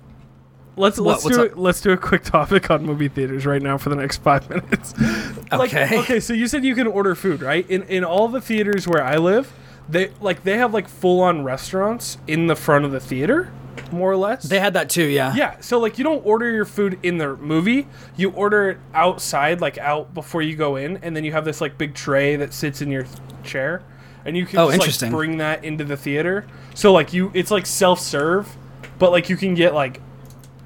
let's 0.79 0.97
let's 0.97 1.23
what's 1.23 1.35
do 1.37 1.43
up? 1.43 1.51
it. 1.51 1.57
Let's 1.57 1.81
do 1.81 1.91
a 1.91 1.97
quick 1.97 2.23
topic 2.23 2.69
on 2.71 2.85
movie 2.85 3.07
theaters 3.09 3.45
right 3.45 3.61
now 3.61 3.77
for 3.77 3.89
the 3.89 3.95
next 3.95 4.17
five 4.23 4.49
minutes. 4.49 4.93
like, 5.51 5.73
Okay. 5.73 5.99
Okay. 5.99 6.19
So 6.19 6.33
you 6.33 6.47
said 6.47 6.63
you 6.65 6.75
can 6.75 6.87
order 6.87 7.13
food, 7.15 7.41
right? 7.41 7.69
In 7.69 7.83
in 7.83 8.03
all 8.03 8.27
the 8.27 8.41
theaters 8.41 8.87
where 8.87 9.03
I 9.03 9.17
live, 9.17 9.51
they 9.87 10.11
like 10.21 10.43
they 10.43 10.57
have 10.57 10.73
like 10.73 10.87
full 10.87 11.21
on 11.21 11.43
restaurants 11.43 12.17
in 12.27 12.47
the 12.47 12.55
front 12.55 12.85
of 12.85 12.91
the 12.91 12.99
theater, 12.99 13.51
more 13.91 14.11
or 14.11 14.17
less. 14.17 14.43
they 14.43 14.59
had 14.59 14.73
that 14.73 14.89
too. 14.89 15.03
Yeah. 15.05 15.33
Yeah, 15.35 15.59
so 15.59 15.79
like 15.79 15.97
you 15.97 16.03
don't 16.03 16.25
order 16.25 16.49
your 16.51 16.65
food 16.65 16.99
in 17.03 17.17
the 17.17 17.35
movie, 17.37 17.87
you 18.15 18.31
order 18.31 18.69
it 18.71 18.77
outside, 18.93 19.61
like 19.61 19.77
out 19.77 20.13
before 20.13 20.41
you 20.41 20.55
go 20.55 20.75
in, 20.75 20.97
and 20.97 21.15
then 21.15 21.23
you 21.23 21.31
have 21.33 21.45
this 21.45 21.59
like 21.61 21.77
big 21.77 21.93
tray 21.95 22.35
that 22.37 22.53
sits 22.53 22.81
in 22.81 22.89
your 22.91 23.05
chair, 23.43 23.81
and 24.25 24.37
you 24.37 24.45
can 24.45 24.59
Oh, 24.59 24.65
just, 24.67 24.75
interesting. 24.81 25.11
like 25.11 25.17
bring 25.17 25.37
that 25.37 25.63
into 25.63 25.83
the 25.83 25.97
theater. 25.97 26.45
So 26.75 26.91
like 26.93 27.11
you, 27.13 27.31
it's 27.33 27.51
like 27.51 27.65
self 27.65 27.99
serve, 27.99 28.55
but 28.99 29.11
like 29.11 29.29
you 29.29 29.35
can 29.37 29.55
get 29.55 29.73
like 29.73 30.01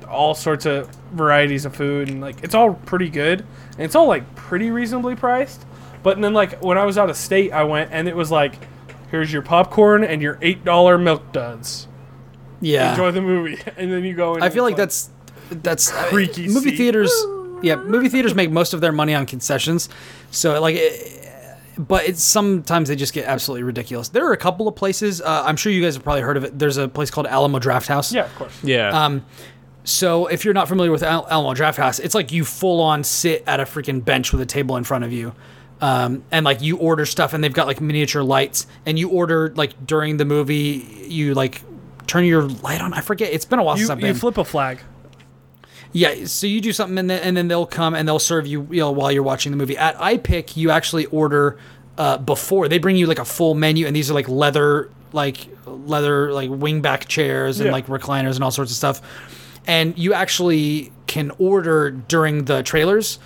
all 0.03 0.35
sorts 0.35 0.65
of 0.65 0.87
varieties 1.13 1.65
of 1.65 1.75
food, 1.75 2.09
and 2.09 2.21
like 2.21 2.43
it's 2.43 2.55
all 2.55 2.73
pretty 2.73 3.09
good, 3.09 3.41
and 3.41 3.79
it's 3.81 3.95
all 3.95 4.07
like 4.07 4.35
pretty 4.35 4.71
reasonably 4.71 5.15
priced. 5.15 5.65
But 6.03 6.21
then 6.21 6.33
like 6.33 6.61
when 6.63 6.77
I 6.77 6.85
was 6.85 6.97
out 6.97 7.09
of 7.09 7.15
state, 7.15 7.51
I 7.51 7.63
went 7.63 7.91
and 7.91 8.07
it 8.07 8.15
was 8.15 8.29
like, 8.31 8.55
here's 9.09 9.31
your 9.31 9.41
popcorn 9.41 10.03
and 10.03 10.21
your 10.21 10.37
eight 10.41 10.65
dollar 10.65 10.97
milk 10.97 11.31
duds. 11.31 11.87
Yeah. 12.61 12.91
Enjoy 12.91 13.11
the 13.11 13.21
movie, 13.21 13.59
and 13.77 13.91
then 13.91 14.03
you 14.03 14.13
go 14.13 14.35
in. 14.35 14.43
I 14.43 14.49
feel 14.49 14.65
it's 14.65 14.71
like 14.71 14.77
that's 14.77 15.09
that's 15.49 15.93
I 15.93 16.11
mean, 16.11 16.29
movie 16.53 16.71
seat. 16.71 16.77
theaters. 16.77 17.13
Yeah, 17.63 17.77
movie 17.77 18.09
theaters 18.09 18.35
make 18.35 18.51
most 18.51 18.73
of 18.73 18.81
their 18.81 18.91
money 18.91 19.15
on 19.15 19.25
concessions, 19.25 19.87
so 20.31 20.59
like, 20.59 20.75
it, 20.77 21.23
but 21.77 22.03
it's 22.03 22.21
sometimes 22.21 22.89
they 22.89 22.97
just 22.97 23.13
get 23.13 23.25
absolutely 23.25 23.63
ridiculous. 23.63 24.09
There 24.09 24.27
are 24.27 24.33
a 24.33 24.37
couple 24.37 24.67
of 24.67 24.75
places. 24.75 25.21
Uh, 25.21 25.43
I'm 25.45 25.55
sure 25.55 25.71
you 25.71 25.81
guys 25.81 25.93
have 25.95 26.03
probably 26.03 26.23
heard 26.23 26.35
of 26.35 26.43
it. 26.43 26.59
There's 26.59 26.75
a 26.75 26.89
place 26.89 27.09
called 27.09 27.25
Alamo 27.25 27.59
Drafthouse. 27.59 28.11
Yeah, 28.13 28.25
of 28.25 28.35
course. 28.35 28.63
Yeah. 28.65 28.89
Um, 28.89 29.25
so 29.83 30.27
if 30.27 30.45
you're 30.45 30.53
not 30.53 30.67
familiar 30.67 30.91
with 30.91 31.03
Al- 31.03 31.27
Alamo 31.29 31.53
Drafthouse, 31.53 31.99
it's 31.99 32.15
like 32.15 32.31
you 32.31 32.45
full 32.45 32.81
on 32.81 33.03
sit 33.03 33.43
at 33.47 33.59
a 33.59 33.63
freaking 33.63 34.03
bench 34.03 34.31
with 34.31 34.41
a 34.41 34.45
table 34.45 34.77
in 34.77 34.83
front 34.83 35.03
of 35.03 35.11
you. 35.11 35.33
Um, 35.81 36.23
and 36.31 36.45
like 36.45 36.61
you 36.61 36.77
order 36.77 37.05
stuff 37.05 37.33
and 37.33 37.43
they've 37.43 37.51
got 37.53 37.67
like 37.67 37.81
miniature 37.81 38.23
lights 38.23 38.67
and 38.85 38.97
you 38.97 39.09
order 39.09 39.51
like 39.55 39.85
during 39.85 40.15
the 40.15 40.23
movie 40.23 41.05
you 41.09 41.33
like 41.33 41.61
turn 42.07 42.23
your 42.23 42.43
light 42.43 42.79
on. 42.79 42.93
I 42.93 43.01
forget. 43.01 43.33
It's 43.33 43.43
been 43.43 43.59
a 43.59 43.63
while 43.63 43.75
You, 43.75 43.79
since 43.81 43.89
I've 43.89 43.99
been 43.99 44.07
you 44.07 44.13
flip 44.13 44.37
a 44.37 44.45
flag. 44.45 44.79
Yeah, 45.91 46.25
so 46.25 46.47
you 46.47 46.59
do 46.61 46.71
something 46.73 46.97
and 46.97 47.09
then, 47.09 47.21
and 47.21 47.35
then 47.37 47.47
they'll 47.49 47.65
come 47.67 47.93
and 47.93 48.07
they'll 48.07 48.17
serve 48.17 48.47
you, 48.47 48.67
you 48.71 48.79
know, 48.79 48.91
while 48.91 49.11
you're 49.11 49.21
watching 49.23 49.51
the 49.51 49.57
movie. 49.57 49.77
At 49.77 49.95
iPic, 49.97 50.55
you 50.57 50.71
actually 50.71 51.05
order 51.07 51.59
uh, 51.97 52.17
before. 52.17 52.67
They 52.67 52.79
bring 52.79 52.95
you 52.95 53.05
like 53.05 53.19
a 53.19 53.25
full 53.25 53.53
menu 53.53 53.85
and 53.85 53.95
these 53.95 54.09
are 54.09 54.13
like 54.15 54.27
leather, 54.29 54.89
like 55.11 55.47
leather, 55.65 56.31
like 56.33 56.49
wingback 56.49 57.07
chairs 57.07 57.59
and 57.59 57.67
Yeah. 57.67 57.73
like 57.73 57.87
recliners 57.87 58.35
and 58.35 58.43
all 58.43 58.51
sorts 58.51 58.71
of 58.71 58.77
stuff. 58.77 59.01
And 59.67 59.97
you 59.97 60.13
actually 60.13 60.91
can 61.07 61.31
order 61.37 61.91
during 61.91 62.45
the 62.45 62.63
trailers 62.63 63.19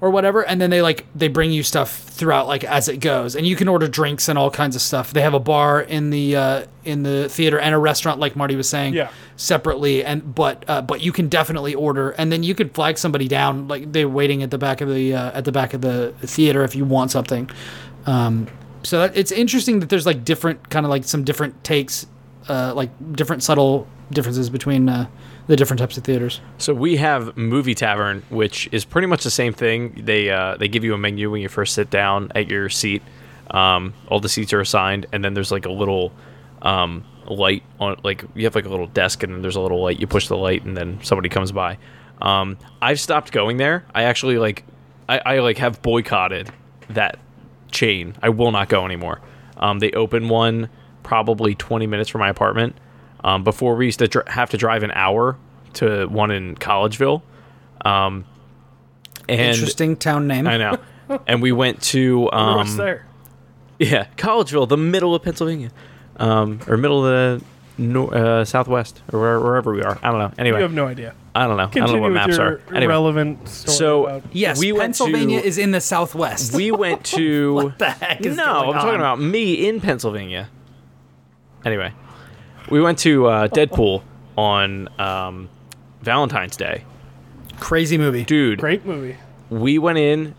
or 0.00 0.10
whatever 0.10 0.44
and 0.44 0.60
then 0.60 0.68
they 0.68 0.82
like 0.82 1.06
they 1.14 1.28
bring 1.28 1.52
you 1.52 1.62
stuff 1.62 1.96
throughout 1.96 2.48
like 2.48 2.64
as 2.64 2.88
it 2.88 2.96
goes. 2.98 3.36
And 3.36 3.46
you 3.46 3.54
can 3.54 3.68
order 3.68 3.86
drinks 3.86 4.28
and 4.28 4.36
all 4.36 4.50
kinds 4.50 4.74
of 4.74 4.82
stuff. 4.82 5.12
They 5.12 5.20
have 5.22 5.32
a 5.32 5.38
bar 5.40 5.80
in 5.80 6.10
the 6.10 6.34
uh 6.36 6.66
in 6.84 7.04
the 7.04 7.28
theater 7.28 7.58
and 7.60 7.72
a 7.72 7.78
restaurant 7.78 8.18
like 8.18 8.34
marty 8.34 8.56
was 8.56 8.68
saying 8.68 8.94
Yeah. 8.94 9.10
separately 9.36 10.04
and 10.04 10.34
but 10.34 10.64
uh, 10.68 10.82
but 10.82 11.02
you 11.02 11.12
can 11.12 11.28
definitely 11.28 11.74
order 11.76 12.10
and 12.10 12.32
then 12.32 12.42
you 12.42 12.52
could 12.54 12.74
flag 12.74 12.98
somebody 12.98 13.28
down 13.28 13.68
like 13.68 13.92
they're 13.92 14.08
waiting 14.08 14.42
at 14.42 14.50
the 14.50 14.58
back 14.58 14.80
of 14.80 14.88
the 14.92 15.14
uh, 15.14 15.38
at 15.38 15.44
the 15.44 15.52
back 15.52 15.72
of 15.72 15.80
the 15.82 16.12
theater 16.22 16.64
if 16.64 16.74
you 16.74 16.84
want 16.84 17.12
something. 17.12 17.48
Um 18.06 18.48
so 18.82 18.98
that, 18.98 19.16
it's 19.16 19.30
interesting 19.30 19.78
that 19.78 19.88
there's 19.88 20.06
like 20.06 20.24
different 20.24 20.68
kind 20.68 20.84
of 20.84 20.90
like 20.90 21.04
some 21.04 21.22
different 21.22 21.62
takes 21.62 22.06
uh 22.48 22.72
like 22.74 22.90
different 23.12 23.44
subtle 23.44 23.86
differences 24.10 24.50
between 24.50 24.88
uh 24.88 25.06
the 25.52 25.56
different 25.56 25.80
types 25.80 25.98
of 25.98 26.04
theaters 26.04 26.40
So 26.56 26.72
we 26.72 26.96
have 26.96 27.36
Movie 27.36 27.74
Tavern, 27.74 28.22
which 28.30 28.70
is 28.72 28.86
pretty 28.86 29.06
much 29.06 29.22
the 29.22 29.30
same 29.30 29.52
thing. 29.52 30.00
They 30.02 30.30
uh, 30.30 30.56
they 30.56 30.66
give 30.66 30.82
you 30.82 30.94
a 30.94 30.98
menu 30.98 31.30
when 31.30 31.42
you 31.42 31.50
first 31.50 31.74
sit 31.74 31.90
down 31.90 32.32
at 32.34 32.48
your 32.48 32.70
seat. 32.70 33.02
Um, 33.50 33.92
all 34.08 34.18
the 34.18 34.30
seats 34.30 34.54
are 34.54 34.62
assigned, 34.62 35.04
and 35.12 35.22
then 35.22 35.34
there's 35.34 35.52
like 35.52 35.66
a 35.66 35.70
little 35.70 36.10
um, 36.62 37.04
light 37.26 37.64
on, 37.78 38.00
like 38.02 38.24
you 38.34 38.44
have 38.44 38.54
like 38.54 38.64
a 38.64 38.70
little 38.70 38.86
desk, 38.86 39.22
and 39.24 39.34
then 39.34 39.42
there's 39.42 39.56
a 39.56 39.60
little 39.60 39.82
light. 39.82 40.00
You 40.00 40.06
push 40.06 40.26
the 40.26 40.38
light, 40.38 40.64
and 40.64 40.74
then 40.74 40.98
somebody 41.02 41.28
comes 41.28 41.52
by. 41.52 41.76
Um, 42.22 42.56
I've 42.80 42.98
stopped 42.98 43.30
going 43.30 43.58
there. 43.58 43.84
I 43.94 44.04
actually 44.04 44.38
like, 44.38 44.64
I, 45.06 45.18
I 45.18 45.38
like 45.40 45.58
have 45.58 45.82
boycotted 45.82 46.48
that 46.88 47.18
chain. 47.70 48.14
I 48.22 48.30
will 48.30 48.52
not 48.52 48.70
go 48.70 48.86
anymore. 48.86 49.20
Um, 49.58 49.80
they 49.80 49.90
open 49.90 50.30
one 50.30 50.70
probably 51.02 51.54
20 51.54 51.86
minutes 51.86 52.08
from 52.08 52.20
my 52.20 52.30
apartment. 52.30 52.74
Um, 53.24 53.44
before 53.44 53.76
we 53.76 53.86
used 53.86 54.00
to 54.00 54.08
dr- 54.08 54.28
have 54.28 54.50
to 54.50 54.56
drive 54.56 54.82
an 54.82 54.90
hour 54.92 55.36
to 55.74 56.06
one 56.06 56.30
in 56.30 56.56
Collegeville. 56.56 57.22
Um, 57.84 58.24
and 59.28 59.40
interesting 59.40 59.96
town 59.96 60.26
name 60.26 60.46
I 60.46 60.56
know. 60.56 60.76
and 61.26 61.40
we 61.40 61.52
went 61.52 61.80
to 61.82 62.22
What's 62.32 62.70
um, 62.72 62.76
there? 62.76 63.06
yeah, 63.78 64.06
Collegeville, 64.16 64.68
the 64.68 64.76
middle 64.76 65.14
of 65.14 65.22
Pennsylvania, 65.22 65.70
um, 66.16 66.60
or 66.66 66.76
middle 66.76 67.04
of 67.06 67.40
the 67.40 67.44
no, 67.78 68.08
uh, 68.08 68.44
southwest, 68.44 69.00
or 69.12 69.20
where, 69.20 69.40
wherever 69.40 69.72
we 69.72 69.82
are. 69.82 69.98
I 70.02 70.10
don't 70.10 70.18
know. 70.18 70.32
Anyway, 70.38 70.58
You 70.58 70.62
have 70.64 70.72
no 70.72 70.86
idea. 70.86 71.14
I 71.34 71.46
don't 71.46 71.56
know. 71.56 71.62
I 71.62 71.66
don't 71.66 71.72
Continue 71.72 71.96
know 71.96 72.02
what 72.02 72.08
with 72.08 72.14
maps 72.14 72.36
your 72.36 72.46
are. 72.46 72.60
Anyway, 72.68 72.84
irrelevant 72.84 73.48
story 73.48 73.76
So- 73.76 74.06
about 74.06 74.22
Yes, 74.32 74.58
We 74.58 74.72
went 74.72 74.82
Pennsylvania 74.82 75.40
to- 75.40 75.46
is 75.46 75.56
in 75.58 75.70
the 75.70 75.80
southwest. 75.80 76.54
we 76.54 76.70
went 76.72 77.04
to. 77.16 77.72
the 77.78 77.90
heck 77.90 78.20
is 78.26 78.36
no, 78.36 78.44
going 78.44 78.68
I'm 78.68 78.74
talking 78.82 79.00
about 79.00 79.20
me 79.20 79.66
in 79.68 79.80
Pennsylvania. 79.80 80.50
Anyway, 81.64 81.92
we 82.72 82.80
went 82.80 82.98
to 83.00 83.26
uh, 83.26 83.48
Deadpool 83.48 84.02
on 84.36 84.88
um, 85.00 85.48
Valentine's 86.00 86.56
Day. 86.56 86.84
Crazy 87.60 87.98
movie. 87.98 88.24
Dude, 88.24 88.58
Great 88.58 88.84
movie. 88.86 89.16
we 89.50 89.78
went 89.78 89.98
in. 89.98 90.34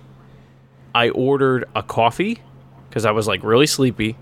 I 0.95 1.09
ordered 1.09 1.65
a 1.75 1.83
coffee 1.83 2.41
because 2.89 3.05
I 3.05 3.11
was 3.11 3.27
like 3.27 3.43
really 3.43 3.67
sleepy, 3.67 4.17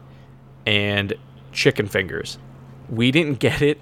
and 0.65 1.13
chicken 1.51 1.87
fingers. 1.87 2.37
We 2.89 3.11
didn't 3.11 3.39
get 3.39 3.61
it. 3.61 3.79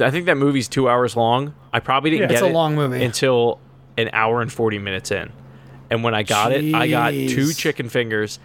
I 0.00 0.10
think 0.10 0.26
that 0.26 0.36
movie's 0.36 0.68
two 0.68 0.88
hours 0.88 1.16
long. 1.16 1.54
I 1.72 1.80
probably 1.80 2.10
didn't 2.10 2.22
Yeah. 2.22 2.28
get 2.28 2.34
It's 2.34 2.42
a 2.42 2.46
it 2.50 2.52
long 2.52 2.74
movie. 2.74 3.04
until 3.04 3.58
an 3.98 4.10
hour 4.12 4.40
and 4.40 4.52
forty 4.52 4.78
minutes 4.78 5.10
in. 5.10 5.32
And 5.90 6.02
when 6.02 6.14
I 6.14 6.22
got 6.22 6.52
it, 6.52 6.74
I 6.74 6.88
got 6.88 7.10
two 7.10 7.52
chicken 7.52 7.88
fingers, 7.88 8.38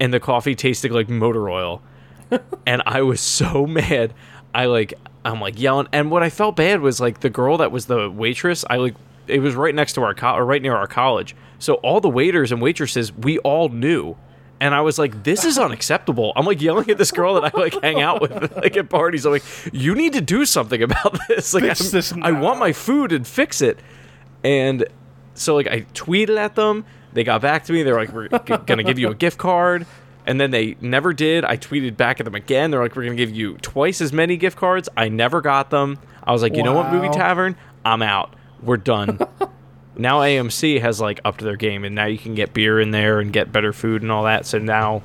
and 0.00 0.12
the 0.14 0.20
coffee 0.20 0.54
tasted 0.54 0.90
like 0.92 1.08
motor 1.08 1.48
oil. 1.50 1.82
and 2.66 2.82
I 2.86 3.02
was 3.02 3.20
so 3.20 3.66
mad. 3.68 4.14
I 4.54 4.66
like 4.66 4.94
I'm 5.24 5.40
like 5.40 5.58
yelling, 5.60 5.88
and 5.92 6.10
what 6.10 6.22
I 6.22 6.30
felt 6.30 6.56
bad 6.56 6.80
was 6.80 7.00
like 7.00 7.20
the 7.20 7.30
girl 7.30 7.58
that 7.58 7.70
was 7.72 7.86
the 7.86 8.10
waitress. 8.10 8.64
I 8.68 8.76
like 8.76 8.94
it 9.26 9.40
was 9.40 9.54
right 9.54 9.74
next 9.74 9.92
to 9.94 10.02
our 10.02 10.14
co- 10.14 10.34
or 10.34 10.44
right 10.44 10.60
near 10.62 10.74
our 10.74 10.86
college. 10.86 11.36
So 11.58 11.74
all 11.74 12.00
the 12.00 12.08
waiters 12.08 12.52
and 12.52 12.60
waitresses 12.62 13.12
we 13.12 13.38
all 13.38 13.68
knew. 13.68 14.16
And 14.62 14.74
I 14.74 14.80
was 14.82 14.98
like, 14.98 15.22
"This 15.24 15.44
is 15.44 15.58
unacceptable." 15.58 16.32
I'm 16.36 16.44
like 16.44 16.60
yelling 16.60 16.90
at 16.90 16.98
this 16.98 17.10
girl 17.12 17.40
that 17.40 17.54
I 17.54 17.58
like 17.58 17.80
hang 17.82 18.00
out 18.02 18.20
with, 18.20 18.56
like 18.56 18.76
at 18.76 18.88
parties. 18.90 19.24
I'm 19.24 19.32
like, 19.32 19.44
"You 19.72 19.94
need 19.94 20.12
to 20.14 20.20
do 20.20 20.44
something 20.44 20.82
about 20.82 21.18
this. 21.28 21.54
Like, 21.54 21.76
this 21.78 22.12
I 22.20 22.32
want 22.32 22.58
my 22.58 22.72
food 22.72 23.12
and 23.12 23.26
fix 23.26 23.62
it." 23.62 23.78
And 24.44 24.84
so 25.34 25.54
like 25.54 25.66
I 25.66 25.82
tweeted 25.94 26.36
at 26.36 26.56
them. 26.56 26.84
They 27.12 27.24
got 27.24 27.40
back 27.40 27.64
to 27.64 27.72
me. 27.72 27.82
They're 27.82 27.96
like, 27.96 28.12
"We're 28.12 28.28
g- 28.28 28.54
gonna 28.66 28.82
give 28.82 28.98
you 28.98 29.08
a 29.10 29.14
gift 29.14 29.38
card," 29.38 29.86
and 30.26 30.40
then 30.40 30.50
they 30.50 30.76
never 30.80 31.12
did. 31.12 31.44
I 31.44 31.56
tweeted 31.56 31.96
back 31.96 32.20
at 32.20 32.24
them 32.24 32.34
again. 32.34 32.70
They're 32.70 32.80
like, 32.80 32.96
"We're 32.96 33.04
gonna 33.04 33.16
give 33.16 33.30
you 33.30 33.56
twice 33.58 34.00
as 34.00 34.12
many 34.12 34.36
gift 34.36 34.56
cards." 34.56 34.88
I 34.96 35.08
never 35.08 35.40
got 35.40 35.70
them. 35.70 35.98
I 36.24 36.32
was 36.32 36.42
like, 36.42 36.56
"You 36.56 36.62
know 36.62 36.72
what, 36.72 36.92
movie 36.92 37.08
tavern? 37.08 37.56
I'm 37.84 38.02
out. 38.02 38.34
We're 38.62 38.76
done." 38.76 39.18
now 39.96 40.20
AMC 40.20 40.80
has 40.80 41.00
like 41.00 41.20
upped 41.24 41.40
their 41.40 41.56
game, 41.56 41.84
and 41.84 41.94
now 41.94 42.06
you 42.06 42.18
can 42.18 42.34
get 42.34 42.52
beer 42.52 42.80
in 42.80 42.90
there 42.90 43.20
and 43.20 43.32
get 43.32 43.52
better 43.52 43.72
food 43.72 44.02
and 44.02 44.10
all 44.10 44.24
that. 44.24 44.46
So 44.46 44.58
now 44.58 45.02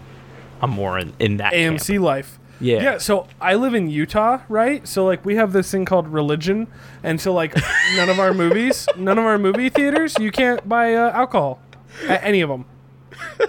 I'm 0.61 0.71
more 0.71 0.97
in, 0.97 1.13
in 1.19 1.37
that 1.37 1.53
camp. 1.53 1.77
AMC 1.77 1.99
life. 1.99 2.39
Yeah. 2.59 2.81
Yeah, 2.81 2.97
so 2.99 3.27
I 3.41 3.55
live 3.55 3.73
in 3.73 3.89
Utah, 3.89 4.41
right? 4.47 4.87
So 4.87 5.05
like 5.05 5.25
we 5.25 5.35
have 5.35 5.51
this 5.51 5.69
thing 5.69 5.85
called 5.85 6.07
religion, 6.07 6.67
and 7.03 7.19
so 7.19 7.33
like 7.33 7.53
none 7.95 8.09
of 8.09 8.19
our 8.19 8.33
movies, 8.33 8.87
none 8.97 9.17
of 9.17 9.25
our 9.25 9.37
movie 9.37 9.69
theaters, 9.69 10.15
you 10.19 10.31
can't 10.31 10.67
buy 10.67 10.93
uh, 10.93 11.11
alcohol 11.11 11.59
at 12.07 12.23
any 12.23 12.41
of 12.41 12.49
them. 12.49 12.65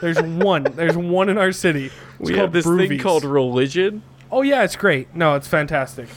There's 0.00 0.20
one. 0.20 0.64
There's 0.64 0.96
one 0.96 1.28
in 1.28 1.38
our 1.38 1.52
city. 1.52 1.86
It's 1.86 1.94
We 2.18 2.26
called 2.34 2.38
have 2.38 2.52
this 2.52 2.64
thing 2.64 2.74
Brewvies. 2.74 3.00
called 3.02 3.24
religion. 3.24 4.02
Oh 4.30 4.42
yeah, 4.42 4.64
it's 4.64 4.76
great. 4.76 5.14
No, 5.14 5.34
it's 5.34 5.46
fantastic. 5.48 6.08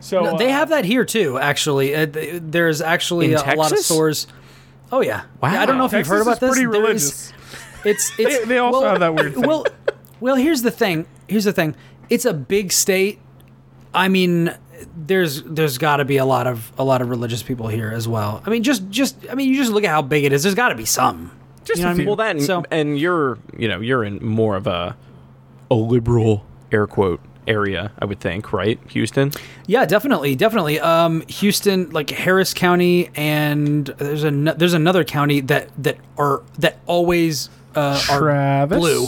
So 0.00 0.22
No, 0.22 0.38
they 0.38 0.48
uh, 0.50 0.52
have 0.54 0.68
that 0.70 0.84
here 0.84 1.04
too. 1.04 1.38
Actually, 1.38 1.94
uh, 1.94 2.06
there's 2.10 2.80
actually 2.80 3.32
a, 3.34 3.42
a 3.42 3.56
lot 3.56 3.72
of 3.72 3.78
stores. 3.78 4.26
Oh 4.90 5.00
yeah. 5.00 5.22
Yeah, 5.42 5.62
I 5.62 5.66
don't 5.66 5.76
know 5.78 5.84
if 5.84 5.90
Texas 5.90 6.08
you've 6.10 6.16
heard 6.18 6.22
about 6.22 6.32
is 6.34 6.38
this. 6.38 6.50
pretty 6.50 6.64
There's- 6.66 6.82
religious. 6.82 7.32
It's 7.84 8.12
it's 8.18 8.38
They- 8.40 8.44
they 8.44 8.58
also 8.58 8.80
well, 8.80 8.90
have 8.90 9.00
that 9.00 9.14
weird 9.14 9.34
thing. 9.34 9.46
Well, 9.46 9.66
well, 10.20 10.36
here's 10.36 10.62
the 10.62 10.70
thing. 10.70 11.06
Here's 11.28 11.44
the 11.44 11.52
thing. 11.52 11.74
It's 12.10 12.24
a 12.24 12.32
big 12.32 12.72
state. 12.72 13.20
I 13.94 14.08
mean, 14.08 14.54
there's 14.96 15.42
there's 15.42 15.78
got 15.78 15.96
to 15.98 16.04
be 16.04 16.16
a 16.16 16.24
lot 16.24 16.46
of 16.46 16.72
a 16.78 16.84
lot 16.84 17.02
of 17.02 17.10
religious 17.10 17.42
people 17.42 17.68
here 17.68 17.90
as 17.90 18.06
well. 18.08 18.42
I 18.46 18.50
mean, 18.50 18.62
just 18.62 18.88
just 18.90 19.16
I 19.30 19.34
mean, 19.34 19.48
you 19.50 19.56
just 19.56 19.72
look 19.72 19.84
at 19.84 19.90
how 19.90 20.02
big 20.02 20.24
it 20.24 20.32
is. 20.32 20.42
There's 20.42 20.54
got 20.54 20.70
to 20.70 20.74
be 20.74 20.84
some. 20.86 21.32
Just 21.68 21.78
You 21.78 21.84
know 21.84 21.90
I 21.90 21.94
mean? 21.94 22.06
Well, 22.06 22.16
that 22.16 22.30
and, 22.36 22.42
So- 22.42 22.64
and 22.70 22.98
you're 22.98 23.38
you 23.56 23.68
know 23.68 23.80
you're 23.80 24.02
in 24.02 24.24
more 24.24 24.56
of 24.56 24.66
a 24.66 24.96
a 25.70 25.74
liberal 25.74 26.44
air 26.72 26.86
quote 26.86 27.20
area, 27.46 27.92
I 27.98 28.04
would 28.04 28.20
think, 28.20 28.52
right, 28.52 28.78
Houston? 28.88 29.32
Yeah, 29.66 29.86
definitely, 29.86 30.34
definitely. 30.34 30.78
Um, 30.80 31.22
Houston, 31.28 31.88
like 31.90 32.10
Harris 32.10 32.52
County, 32.54 33.10
and 33.14 33.86
there's 33.86 34.24
a 34.24 34.30
there's 34.30 34.74
another 34.74 35.04
county 35.04 35.40
that 35.42 35.68
that 35.82 35.96
are 36.18 36.42
that 36.58 36.78
always 36.86 37.48
uh, 37.74 38.02
are 38.10 38.66
blue. 38.66 39.06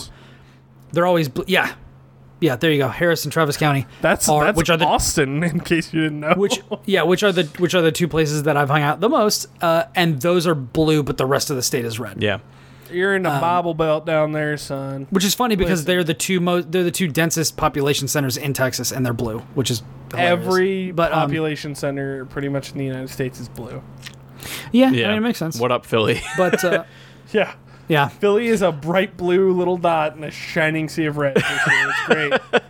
They're 0.92 1.06
always 1.06 1.28
blue. 1.28 1.44
Yeah, 1.48 1.74
yeah. 2.40 2.56
There 2.56 2.70
you 2.70 2.78
go. 2.78 2.88
Harris 2.88 3.24
and 3.24 3.32
Travis 3.32 3.56
County. 3.56 3.86
That's 4.00 4.28
are, 4.28 4.44
that's 4.44 4.56
which 4.56 4.70
are 4.70 4.76
the 4.76 4.86
Austin, 4.86 5.42
in 5.44 5.60
case 5.60 5.92
you 5.92 6.02
didn't 6.02 6.20
know. 6.20 6.34
which 6.36 6.60
yeah 6.86 7.02
which 7.02 7.22
are 7.22 7.32
the 7.32 7.44
which 7.58 7.74
are 7.74 7.82
the 7.82 7.92
two 7.92 8.08
places 8.08 8.42
that 8.44 8.56
I've 8.56 8.70
hung 8.70 8.82
out 8.82 9.00
the 9.00 9.08
most. 9.08 9.46
Uh, 9.62 9.84
and 9.94 10.20
those 10.20 10.46
are 10.46 10.54
blue, 10.54 11.02
but 11.02 11.16
the 11.18 11.26
rest 11.26 11.50
of 11.50 11.56
the 11.56 11.62
state 11.62 11.84
is 11.84 11.98
red. 11.98 12.22
Yeah. 12.22 12.38
you're 12.90 13.14
in 13.14 13.22
the 13.22 13.32
um, 13.32 13.40
Bible 13.40 13.74
Belt 13.74 14.04
down 14.06 14.32
there, 14.32 14.56
son. 14.56 15.06
Which 15.10 15.24
is 15.24 15.34
funny 15.34 15.54
because 15.56 15.80
Listen. 15.80 15.86
they're 15.86 16.04
the 16.04 16.14
two 16.14 16.40
most 16.40 16.72
they're 16.72 16.82
the 16.82 16.90
two 16.90 17.08
densest 17.08 17.56
population 17.56 18.08
centers 18.08 18.36
in 18.36 18.52
Texas, 18.52 18.90
and 18.92 19.04
they're 19.06 19.12
blue, 19.12 19.38
which 19.54 19.70
is 19.70 19.82
hilarious. 20.10 20.46
Every 20.46 20.90
But, 20.92 21.12
um, 21.12 21.20
population 21.20 21.74
center, 21.74 22.24
pretty 22.26 22.48
much 22.48 22.72
in 22.72 22.78
the 22.78 22.84
United 22.84 23.10
States, 23.10 23.38
is 23.38 23.48
blue. 23.48 23.82
yeah, 24.72 24.90
Yeah. 24.90 25.06
I 25.06 25.08
mean 25.10 25.18
it 25.18 25.20
makes 25.20 25.38
sense. 25.38 25.58
What 25.60 25.70
up, 25.70 25.86
Philly? 25.86 26.20
But 26.36 26.64
uh, 26.64 26.84
Yeah. 27.32 27.54
Yeah, 27.90 28.06
Philly 28.06 28.46
is 28.46 28.62
a 28.62 28.70
bright 28.70 29.16
blue 29.16 29.52
little 29.52 29.76
dot 29.76 30.16
in 30.16 30.22
a 30.22 30.30
shining 30.30 30.88
sea 30.88 31.06
of 31.06 31.16
red. 31.16 31.34
this. 31.34 31.44
It's 31.44 32.06
great. 32.06 32.40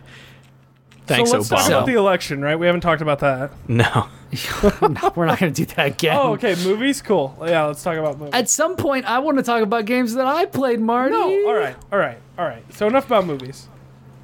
Thanks, 1.05 1.29
so 1.29 1.37
let's 1.37 1.49
talk 1.49 1.67
about 1.67 1.85
the 1.85 1.93
election, 1.93 2.41
right? 2.41 2.55
We 2.57 2.65
haven't 2.65 2.81
talked 2.81 3.01
about 3.01 3.19
that. 3.19 3.51
no. 3.67 4.07
no, 4.81 5.11
we're 5.15 5.25
not 5.25 5.39
going 5.39 5.53
to 5.53 5.65
do 5.65 5.65
that 5.75 5.87
again. 5.87 6.15
Oh, 6.17 6.33
okay. 6.33 6.55
Movies, 6.63 7.01
cool. 7.01 7.37
Yeah, 7.45 7.65
let's 7.65 7.83
talk 7.83 7.97
about 7.97 8.17
movies. 8.17 8.33
At 8.33 8.49
some 8.49 8.77
point, 8.77 9.05
I 9.05 9.19
want 9.19 9.37
to 9.37 9.43
talk 9.43 9.61
about 9.61 9.85
games 9.85 10.13
that 10.13 10.25
I 10.25 10.45
played, 10.45 10.79
Marty. 10.79 11.11
No, 11.11 11.47
all 11.49 11.53
right, 11.53 11.75
all 11.91 11.99
right, 11.99 12.17
all 12.39 12.45
right. 12.45 12.63
So 12.73 12.87
enough 12.87 13.05
about 13.07 13.25
movies. 13.25 13.67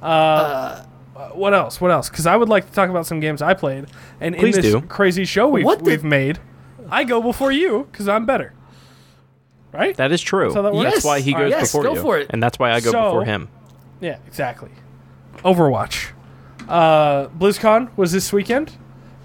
Uh, 0.00 0.82
what 1.34 1.52
else? 1.52 1.80
What 1.80 1.90
else? 1.90 2.08
Because 2.08 2.26
I 2.26 2.36
would 2.36 2.48
like 2.48 2.66
to 2.68 2.72
talk 2.72 2.88
about 2.88 3.06
some 3.06 3.20
games 3.20 3.42
I 3.42 3.52
played, 3.54 3.84
and 4.20 4.34
in 4.34 4.40
Please 4.40 4.56
this 4.56 4.64
do. 4.64 4.80
crazy 4.80 5.26
show 5.26 5.46
we've, 5.46 5.64
What 5.64 5.80
the- 5.80 5.84
we've 5.84 6.04
made, 6.04 6.38
I 6.90 7.04
go 7.04 7.20
before 7.20 7.52
you 7.52 7.86
because 7.92 8.08
I'm 8.08 8.24
better. 8.24 8.54
Right? 9.72 9.96
That 9.96 10.12
is 10.12 10.20
true. 10.22 10.52
how 10.54 10.62
that 10.62 10.72
works? 10.72 10.92
That's 10.92 11.04
why 11.04 11.20
he 11.20 11.32
goes 11.32 11.50
Yes, 11.50 11.70
before 11.72 11.82
go 11.82 11.94
you. 11.94 12.00
for 12.00 12.18
it. 12.18 12.28
And 12.30 12.42
that's 12.42 12.58
why 12.58 12.72
I 12.72 12.80
go 12.80 12.90
So- 12.90 13.02
before 13.04 13.24
him. 13.24 13.48
yeah, 14.00 14.16
exactly. 14.26 14.70
Overwatch. 15.44 16.08
Uh, 16.68 17.26
BlizzCon 17.28 17.88
was 17.96 18.12
this 18.12 18.32
weekend. 18.32 18.72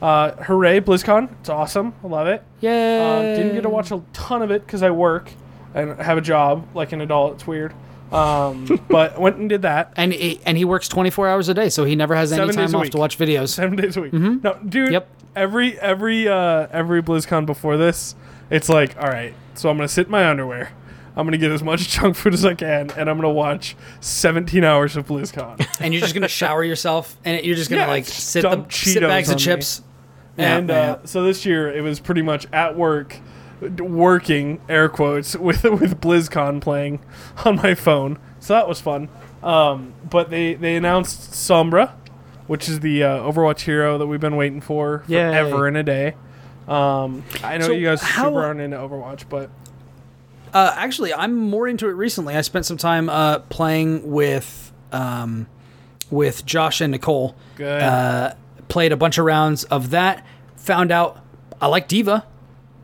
Uh, 0.02 0.32
hooray, 0.44 0.82
BlizzCon! 0.82 1.30
It's 1.40 1.50
awesome. 1.50 1.94
I 2.04 2.08
love 2.08 2.28
it. 2.28 2.44
Yeah. 2.60 3.16
Um, 3.20 3.26
didn't 3.38 3.54
get 3.54 3.62
to 3.62 3.70
watch 3.70 3.90
a 3.92 4.02
ton 4.12 4.42
of 4.42 4.52
it 4.52 4.66
because 4.66 4.84
I 4.84 4.92
work 4.92 5.32
and 5.74 6.00
have 6.02 6.18
a 6.18 6.22
job 6.22 6.68
like 6.74 6.92
an 6.92 7.00
adult. 7.02 7.36
It's 7.36 7.48
weird. 7.48 7.74
Um, 8.12 8.68
but 8.90 9.20
went 9.20 9.38
and 9.38 9.50
did 9.50 9.64
that 9.64 9.92
And 9.96 10.14
he, 10.14 10.40
and 10.46 10.56
he 10.58 10.66
works 10.66 10.88
24 10.88 11.30
hours 11.30 11.50
a 11.50 11.54
day, 11.54 11.70
so 11.70 11.84
he 11.86 11.96
never 11.96 12.16
has 12.16 12.32
any 12.32 12.42
Seven 12.42 12.56
days 12.56 12.72
time 12.72 12.76
off 12.76 12.82
week. 12.84 12.92
to 12.92 12.98
watch 12.98 13.18
videos. 13.18 13.50
seven 13.50 13.76
days 13.78 13.98
a 13.98 14.02
week. 14.02 14.14
No, 14.14 14.58
dude. 14.68 14.92
Yep. 14.92 15.08
Every 15.36 15.80
every 15.80 16.28
uh, 16.28 16.68
every 16.72 17.02
BlizzCon 17.02 17.46
before 17.48 17.76
this, 17.78 18.14
it's 18.52 18.70
like, 18.70 18.96
all 19.02 19.08
right. 19.08 19.34
So 19.56 19.70
I'm 19.70 19.78
gonna 19.78 19.88
sit 19.88 20.08
in 20.08 20.12
my 20.12 20.28
underwear. 20.30 20.72
I'm 21.16 21.28
gonna 21.28 21.38
get 21.38 21.52
as 21.52 21.62
much 21.64 21.90
junk 22.00 22.16
food 22.16 22.34
as 22.34 22.44
I 22.44 22.56
can, 22.56 22.90
and 22.92 23.10
I'm 23.10 23.18
gonna 23.18 23.30
watch 23.30 23.76
17 24.02 24.64
hours 24.64 24.96
of 24.98 25.08
BlizzCon. 25.08 25.66
And 25.80 25.94
you're 25.94 26.02
just 26.02 26.14
going 26.14 26.24
to 26.24 26.28
shower 26.28 26.64
yourself, 26.64 27.18
and 27.24 27.44
you're 27.46 27.56
just 27.56 27.70
going 27.70 27.80
to 27.82 27.86
Yeah, 27.86 27.92
like 27.92 28.06
just 28.06 28.30
sit, 28.30 28.42
the, 28.42 28.66
sit 28.70 29.02
bags 29.02 29.30
of 29.30 29.38
chips. 29.38 29.82
Yeah, 30.38 30.58
and 30.58 30.72
uh, 30.72 30.98
so 31.06 31.24
this 31.24 31.46
year 31.46 31.72
it 31.72 31.82
was 31.82 32.00
pretty 32.00 32.22
much 32.24 32.48
at 32.52 32.76
work, 32.76 33.18
working 33.62 34.60
air 34.68 34.90
quotes 34.90 35.36
with 35.38 35.64
with 35.64 36.02
BlizzCon 36.02 36.62
playing 36.62 37.00
on 37.46 37.58
my 37.58 37.76
phone. 37.76 38.18
So 38.40 38.54
that 38.54 38.68
was 38.68 38.82
fun. 38.82 39.10
Um, 39.44 39.94
but 40.10 40.30
they 40.30 40.54
they 40.56 40.76
announced 40.76 41.32
Sombra, 41.32 41.92
which 42.48 42.68
is 42.68 42.80
the 42.80 43.04
uh, 43.04 43.20
Overwatch 43.20 43.62
hero 43.62 43.98
that 43.98 44.08
we've 44.08 44.20
been 44.20 44.36
waiting 44.36 44.62
for 44.62 45.04
Yay. 45.08 45.18
forever 45.30 45.68
and 45.68 45.78
a 45.78 45.84
day. 45.84 46.16
Um, 46.68 47.24
I 47.44 47.58
know 47.58 47.68
So 47.68 47.72
you 47.74 47.86
guys 47.86 48.02
how- 48.02 48.26
super 48.26 48.44
aren't 48.44 48.62
into 48.62 48.78
Overwatch, 48.78 49.24
but 49.30 49.50
Uh, 50.54 50.74
actually, 50.78 51.14
I'm 51.14 51.36
more 51.36 51.68
into 51.68 51.88
it 51.90 51.94
recently. 51.94 52.36
I 52.36 52.42
spent 52.42 52.66
some 52.66 52.78
time 52.78 53.10
uh, 53.10 53.40
playing 53.40 54.12
with 54.12 54.72
um, 54.92 55.48
with 56.12 56.46
Josh 56.46 56.80
and 56.82 56.92
Nicole. 56.92 57.36
good. 57.56 57.82
Uh, 57.82 58.34
played 58.68 58.92
a 58.92 58.98
bunch 58.98 59.18
of 59.18 59.26
rounds 59.26 59.64
of 59.66 59.90
that. 59.92 60.24
Found 60.58 60.92
out 60.92 61.20
I 61.62 61.68
like 61.68 61.88
D.Va. 61.88 62.24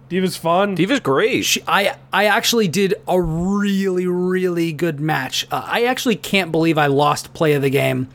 D.Va's 0.09 0.35
fun. 0.35 0.73
D.Va's 0.73 0.99
great. 0.99 1.45
She, 1.45 1.61
I 1.67 1.95
I 2.11 2.25
actually 2.25 2.67
did 2.67 2.95
a 3.07 3.21
really 3.21 4.07
really 4.07 4.73
good 4.73 4.99
match. 4.99 5.45
Uh, 5.51 5.61
I 5.65 5.83
actually 5.83 6.15
can't 6.15 6.51
believe 6.51 6.77
I 6.79 6.87
lost 6.87 7.33
play 7.35 7.53
of 7.53 7.61
the 7.61 7.69
game, 7.69 8.07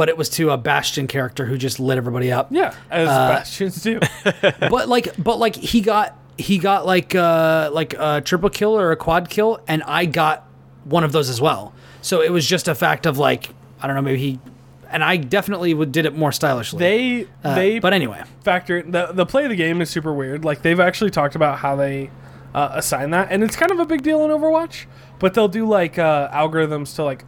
but 0.00 0.08
it 0.08 0.16
was 0.16 0.30
to 0.30 0.48
a 0.48 0.56
Bastion 0.56 1.06
character 1.06 1.44
who 1.44 1.58
just 1.58 1.78
lit 1.78 1.98
everybody 1.98 2.32
up. 2.32 2.48
yeah, 2.50 2.74
as 2.90 3.06
uh, 3.06 3.28
Bastions 3.28 3.82
do. 3.82 4.00
but 4.42 4.88
like 4.88 5.12
but 5.22 5.38
like 5.38 5.54
he 5.54 5.82
got 5.82 6.18
he 6.38 6.56
got 6.56 6.86
like 6.86 7.14
uh 7.14 7.68
like 7.70 7.92
a 7.98 8.22
triple 8.22 8.48
kill 8.48 8.78
or 8.78 8.92
a 8.92 8.96
quad 8.96 9.28
kill 9.28 9.60
and 9.68 9.82
I 9.82 10.06
got 10.06 10.48
one 10.84 11.04
of 11.04 11.12
those 11.12 11.28
as 11.28 11.38
well. 11.38 11.74
So 12.00 12.22
it 12.22 12.32
was 12.32 12.46
just 12.46 12.66
a 12.66 12.74
fact 12.74 13.04
of 13.04 13.18
like 13.18 13.50
I 13.78 13.86
don't 13.86 13.94
know 13.94 14.00
maybe 14.00 14.18
he 14.18 14.40
and 14.88 15.04
I 15.04 15.18
definitely 15.18 15.74
would, 15.74 15.92
did 15.92 16.06
it 16.06 16.16
more 16.16 16.32
stylishly. 16.32 16.78
they 16.78 17.26
Uh, 17.44 17.54
they 17.54 17.78
but 17.78 17.92
anyway, 17.92 18.22
factor 18.42 18.80
the 18.80 19.08
the 19.12 19.26
play 19.26 19.42
of 19.44 19.50
the 19.50 19.56
game 19.56 19.82
is 19.82 19.90
super 19.90 20.14
weird. 20.14 20.46
Like 20.46 20.62
they've 20.62 20.80
actually 20.80 21.10
talked 21.10 21.34
about 21.34 21.58
how 21.58 21.76
they 21.76 22.10
uh, 22.54 22.70
assign 22.72 23.10
that, 23.10 23.28
and 23.30 23.44
it's 23.44 23.54
kind 23.54 23.70
of 23.70 23.78
a 23.78 23.84
big 23.84 24.00
deal 24.00 24.24
in 24.24 24.30
Overwatch. 24.30 24.86
But 25.18 25.34
they'll 25.34 25.46
do 25.46 25.68
like 25.68 25.98
uh, 25.98 26.30
algorithms 26.30 26.94
to 26.96 27.04
like 27.04 27.26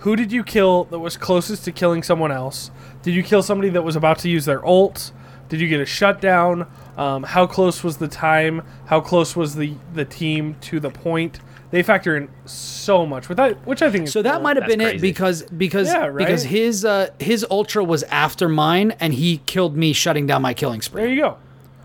who 0.00 0.16
did 0.16 0.32
you 0.32 0.42
kill 0.44 0.84
that 0.84 0.98
was 0.98 1.16
closest 1.16 1.64
to 1.64 1.72
killing 1.72 2.02
someone 2.02 2.32
else? 2.32 2.70
Did 3.02 3.14
you 3.14 3.22
kill 3.22 3.42
somebody 3.42 3.70
that 3.70 3.82
was 3.82 3.96
about 3.96 4.18
to 4.20 4.28
use 4.28 4.44
their 4.44 4.64
ult? 4.66 5.12
Did 5.48 5.60
you 5.60 5.68
get 5.68 5.80
a 5.80 5.86
shutdown? 5.86 6.66
Um, 6.96 7.22
how 7.24 7.46
close 7.46 7.82
was 7.82 7.96
the 7.96 8.08
time? 8.08 8.62
How 8.86 9.00
close 9.00 9.34
was 9.34 9.54
the 9.56 9.74
the 9.94 10.04
team 10.04 10.56
to 10.62 10.78
the 10.80 10.90
point? 10.90 11.40
They 11.70 11.82
factor 11.84 12.16
in 12.16 12.28
so 12.46 13.06
much 13.06 13.28
with 13.28 13.36
that, 13.38 13.64
which 13.66 13.80
I 13.80 13.90
think 13.90 14.06
is 14.06 14.12
So 14.12 14.22
that 14.22 14.34
cool. 14.34 14.40
might 14.42 14.56
have 14.56 14.64
That's 14.66 14.76
been 14.76 14.80
it 14.96 15.00
because 15.00 15.42
because 15.42 15.88
Yeah, 15.88 16.06
right? 16.06 16.18
because 16.18 16.42
his 16.44 16.84
uh, 16.84 17.10
his 17.18 17.46
ultra 17.50 17.82
was 17.84 18.02
after 18.04 18.48
mine 18.48 18.92
and 19.00 19.14
he 19.14 19.38
killed 19.46 19.76
me 19.76 19.92
shutting 19.92 20.26
down 20.26 20.42
my 20.42 20.52
killing 20.54 20.82
spree. 20.82 21.02
There 21.02 21.10
you 21.12 21.20
go. 21.22 21.36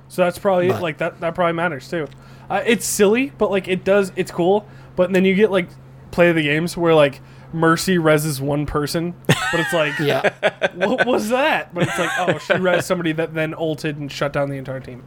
So 0.10 0.24
that's 0.24 0.40
probably 0.40 0.68
But- 0.70 0.82
like 0.82 0.98
that. 1.00 1.20
That 1.22 1.36
probably 1.36 1.54
matters 1.54 1.88
too. 1.90 2.08
Uh, 2.50 2.62
it's 2.66 2.86
silly, 2.86 3.32
but 3.38 3.50
like 3.52 3.68
it 3.68 3.84
does. 3.84 4.12
It's 4.16 4.32
cool. 4.32 4.68
But 4.96 5.12
then 5.14 5.26
you 5.26 5.34
get 5.36 5.52
like 5.52 5.68
play 6.12 6.32
the 6.32 6.44
games 6.44 6.78
where 6.78 6.94
like 6.96 7.22
Mercy 7.54 7.98
reses 7.98 8.40
one 8.42 8.66
person, 8.66 9.14
but 9.28 9.60
it's 9.60 9.74
like 9.74 9.94
Yeah. 10.00 10.32
what 10.76 11.06
was 11.06 11.30
that? 11.30 11.74
But 11.74 11.84
it's 11.88 11.98
like 12.00 12.10
oh 12.20 12.38
she 12.40 12.54
res 12.56 12.86
somebody 12.86 13.12
that 13.14 13.34
then 13.34 13.54
ulted 13.54 13.98
and 13.98 14.12
shut 14.12 14.34
down 14.34 14.50
the 14.50 14.58
entire 14.58 14.80
team. 14.80 15.04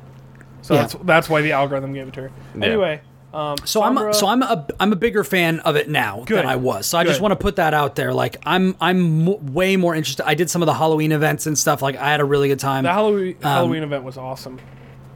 So 0.62 0.74
Yeah. 0.74 0.80
that's 0.82 0.94
that's 1.04 1.28
why 1.28 1.42
the 1.42 1.52
algorithm 1.52 1.92
gave 1.92 2.08
it 2.08 2.14
to 2.14 2.22
her. 2.22 2.30
Yeah. 2.56 2.64
Anyway, 2.66 3.00
um, 3.34 3.56
So 3.64 3.82
I'm 3.82 3.94
Sombra- 3.96 4.14
so 4.14 4.26
I'm 4.26 4.42
a 4.42 4.66
I'm 4.80 4.92
a 4.92 4.96
bigger 4.96 5.24
fan 5.24 5.60
of 5.60 5.76
it 5.76 5.88
now 5.88 6.22
Good. 6.26 6.38
than 6.38 6.46
I 6.46 6.56
was. 6.56 6.86
So 6.86 6.96
I 6.98 7.04
just 7.04 7.20
want 7.20 7.32
to 7.32 7.36
put 7.36 7.56
that 7.56 7.74
out 7.74 7.94
there. 7.96 8.12
Like 8.14 8.36
I'm 8.44 8.74
I'm 8.80 9.28
m- 9.28 9.52
way 9.54 9.76
more 9.76 9.94
interested. 9.94 10.26
I 10.26 10.34
did 10.34 10.48
some 10.50 10.62
of 10.62 10.66
the 10.66 10.74
Halloween 10.74 11.12
events 11.12 11.46
and 11.46 11.56
stuff. 11.58 11.82
Like 11.82 11.96
I 11.96 12.10
had 12.10 12.20
a 12.20 12.24
really 12.24 12.48
good 12.48 12.58
time. 12.60 12.84
the 12.84 12.92
Halloween 12.92 13.36
Um, 13.36 13.42
Halloween 13.42 13.82
event 13.82 14.04
was 14.04 14.16
awesome. 14.16 14.58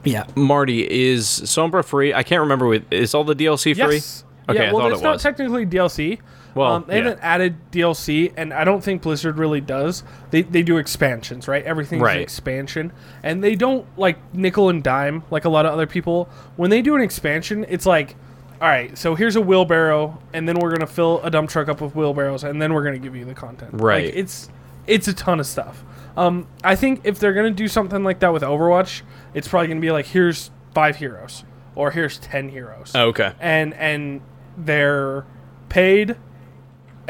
yeah. 0.04 0.24
Marty, 0.36 0.82
is 0.90 1.26
Sombra 1.26 1.84
free? 1.84 2.12
I 2.12 2.22
can't 2.22 2.40
remember. 2.42 2.66
With 2.66 2.92
is 2.92 3.14
all 3.14 3.24
the 3.24 3.34
DLC 3.36 3.74
free? 3.74 3.94
Yes. 3.96 4.24
Okay, 4.48 4.64
yeah, 4.66 4.72
well, 4.72 4.80
I 4.80 4.84
thought 4.86 4.92
it's 4.92 5.00
it 5.00 5.04
not 5.04 5.12
was. 5.14 5.22
technically 5.22 5.64
DLC. 5.66 6.18
Well, 6.54 6.72
um, 6.74 6.84
they 6.86 6.98
yeah. 6.98 7.04
haven't 7.04 7.20
added 7.22 7.56
DLC, 7.70 8.32
and 8.36 8.52
I 8.52 8.64
don't 8.64 8.82
think 8.84 9.02
Blizzard 9.02 9.38
really 9.38 9.60
does. 9.60 10.02
They 10.30 10.42
they 10.42 10.62
do 10.62 10.76
expansions, 10.78 11.48
right? 11.48 11.64
Everything's 11.64 12.02
Right. 12.02 12.16
an 12.18 12.22
expansion, 12.22 12.92
and 13.22 13.42
they 13.42 13.54
don't 13.54 13.86
like 13.98 14.18
nickel 14.34 14.68
and 14.68 14.82
dime 14.82 15.22
like 15.30 15.44
a 15.44 15.48
lot 15.48 15.64
of 15.66 15.72
other 15.72 15.86
people. 15.86 16.28
When 16.56 16.70
they 16.70 16.82
do 16.82 16.94
an 16.94 17.00
expansion, 17.00 17.64
it's 17.68 17.86
like, 17.86 18.16
all 18.60 18.68
right, 18.68 18.96
so 18.98 19.14
here's 19.14 19.34
a 19.36 19.40
wheelbarrow, 19.40 20.18
and 20.32 20.48
then 20.48 20.58
we're 20.58 20.70
gonna 20.72 20.86
fill 20.86 21.20
a 21.22 21.30
dump 21.30 21.48
truck 21.50 21.68
up 21.68 21.80
with 21.80 21.94
wheelbarrows, 21.96 22.44
and 22.44 22.60
then 22.60 22.74
we're 22.74 22.84
gonna 22.84 22.98
give 22.98 23.16
you 23.16 23.24
the 23.24 23.34
content. 23.34 23.70
Right. 23.74 24.06
Like, 24.06 24.14
it's 24.16 24.48
it's 24.86 25.08
a 25.08 25.14
ton 25.14 25.40
of 25.40 25.46
stuff. 25.46 25.84
Um, 26.16 26.46
I 26.62 26.76
think 26.76 27.00
if 27.04 27.18
they're 27.18 27.32
gonna 27.32 27.50
do 27.50 27.66
something 27.68 28.04
like 28.04 28.18
that 28.20 28.32
with 28.32 28.42
Overwatch, 28.42 29.02
it's 29.32 29.48
probably 29.48 29.68
gonna 29.68 29.80
be 29.80 29.90
like 29.90 30.06
here's 30.06 30.50
five 30.74 30.96
heroes, 30.96 31.44
or 31.74 31.90
here's 31.92 32.18
ten 32.18 32.50
heroes 32.50 32.92
Oh, 32.94 33.06
okay. 33.08 33.32
and 33.40 33.72
and 33.74 34.20
they're 34.56 35.24
paid 35.70 36.16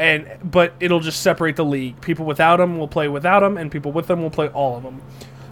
and 0.03 0.27
but 0.51 0.73
it'll 0.79 0.99
just 0.99 1.21
separate 1.21 1.55
the 1.55 1.65
league 1.65 1.99
people 2.01 2.25
without 2.25 2.57
them 2.57 2.77
will 2.77 2.87
play 2.87 3.07
without 3.07 3.39
them 3.39 3.57
and 3.57 3.71
people 3.71 3.91
with 3.91 4.07
them 4.07 4.21
will 4.21 4.29
play 4.29 4.47
all 4.49 4.77
of 4.77 4.83
them 4.83 5.01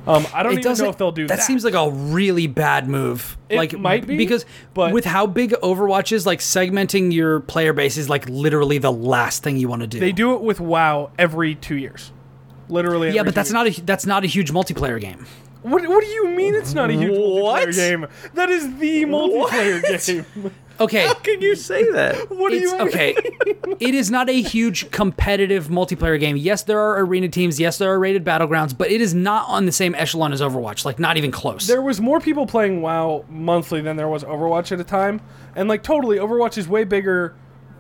um, 0.08 0.26
i 0.34 0.42
don't 0.44 0.54
It 0.58 0.66
even 0.66 0.78
know 0.78 0.90
if 0.90 0.98
they'll 0.98 1.12
do 1.12 1.28
that 1.28 1.38
that. 1.38 1.44
seems 1.44 1.64
like 1.64 1.76
a 1.76 1.90
really 1.92 2.48
bad 2.48 2.88
move. 2.88 3.38
It 3.50 3.58
like 3.58 3.78
might 3.78 4.08
be, 4.08 4.18
because 4.18 4.46
but- 4.74 4.92
with 4.94 5.06
how 5.06 5.28
big 5.28 5.52
Overwatch 5.62 6.12
is, 6.12 6.26
like 6.26 6.40
segmenting 6.40 7.14
your 7.14 7.40
player 7.42 7.72
base 7.72 7.98
is 7.98 8.10
like 8.10 8.28
literally 8.28 8.80
the 8.80 8.92
last 8.92 9.44
thing 9.44 9.58
you 9.58 9.68
want 9.70 9.82
to 9.84 9.88
do. 9.88 10.00
they 10.00 10.12
do 10.12 10.34
it 10.34 10.42
with 10.42 10.60
wow 10.60 11.12
every 11.20 11.54
two 11.54 11.76
years 11.78 12.12
literally 12.68 13.12
Yeah, 13.12 13.24
but 13.24 13.36
that's 13.36 13.50
years. 13.50 13.54
not 13.54 13.68
a 13.80 13.82
that's 13.84 14.06
not 14.08 14.24
a 14.24 14.28
huge 14.28 14.52
multiplayer 14.52 15.00
game. 15.00 15.26
what, 15.62 15.88
what 15.88 16.02
do 16.04 16.08
you 16.10 16.30
mean 16.30 16.56
it's 16.56 16.74
not 16.74 16.90
a 16.90 16.94
huge 16.94 17.12
What? 17.12 17.68
multiplayer 17.70 17.76
game 17.76 18.08
that 18.34 18.50
is 18.50 18.64
the 18.80 19.04
multiplayer 19.06 20.06
game 20.08 20.52
Okay. 20.82 21.08
How 21.08 21.14
can 21.16 21.42
you 21.42 21.56
say 21.56 21.90
that? 21.92 22.30
what 22.32 22.52
do 22.52 22.58
it's 22.58 22.72
you 22.72 22.80
okay. 22.80 23.16
it 23.80 23.94
is 23.96 24.10
not 24.12 24.30
a 24.30 24.42
huge 24.42 24.92
competitive 24.92 25.68
multiplayer 25.68 26.20
game. 26.20 26.38
Yes, 26.38 26.64
there 26.64 26.80
are 26.80 27.00
arena 27.04 27.30
teams. 27.30 27.60
Yes, 27.60 27.78
there 27.78 27.92
are 27.92 28.00
rated 28.00 28.24
battlegrounds, 28.26 28.78
but 28.78 28.90
it 28.92 29.02
is 29.02 29.14
not 29.14 29.48
on 29.48 29.66
the 29.66 29.72
same 29.72 29.94
echelon 29.96 30.34
as 30.34 30.42
Overwatch. 30.42 30.84
Like 30.86 31.00
not 31.00 31.18
even 31.18 31.32
close. 31.32 31.68
there 31.68 31.82
was 31.82 32.02
more 32.02 32.20
people 32.20 32.46
playing 32.46 32.82
WoW 32.82 33.26
monthly 33.30 33.82
than 33.82 33.96
there 33.96 34.08
was 34.08 34.24
Overwatch 34.24 34.72
at 34.72 34.80
a 34.80 34.84
time, 34.84 35.22
and 35.56 35.70
like 35.70 35.84
totally, 35.84 36.18
Overwatch 36.18 36.58
is 36.58 36.68
way 36.68 36.84
bigger, 36.84 37.36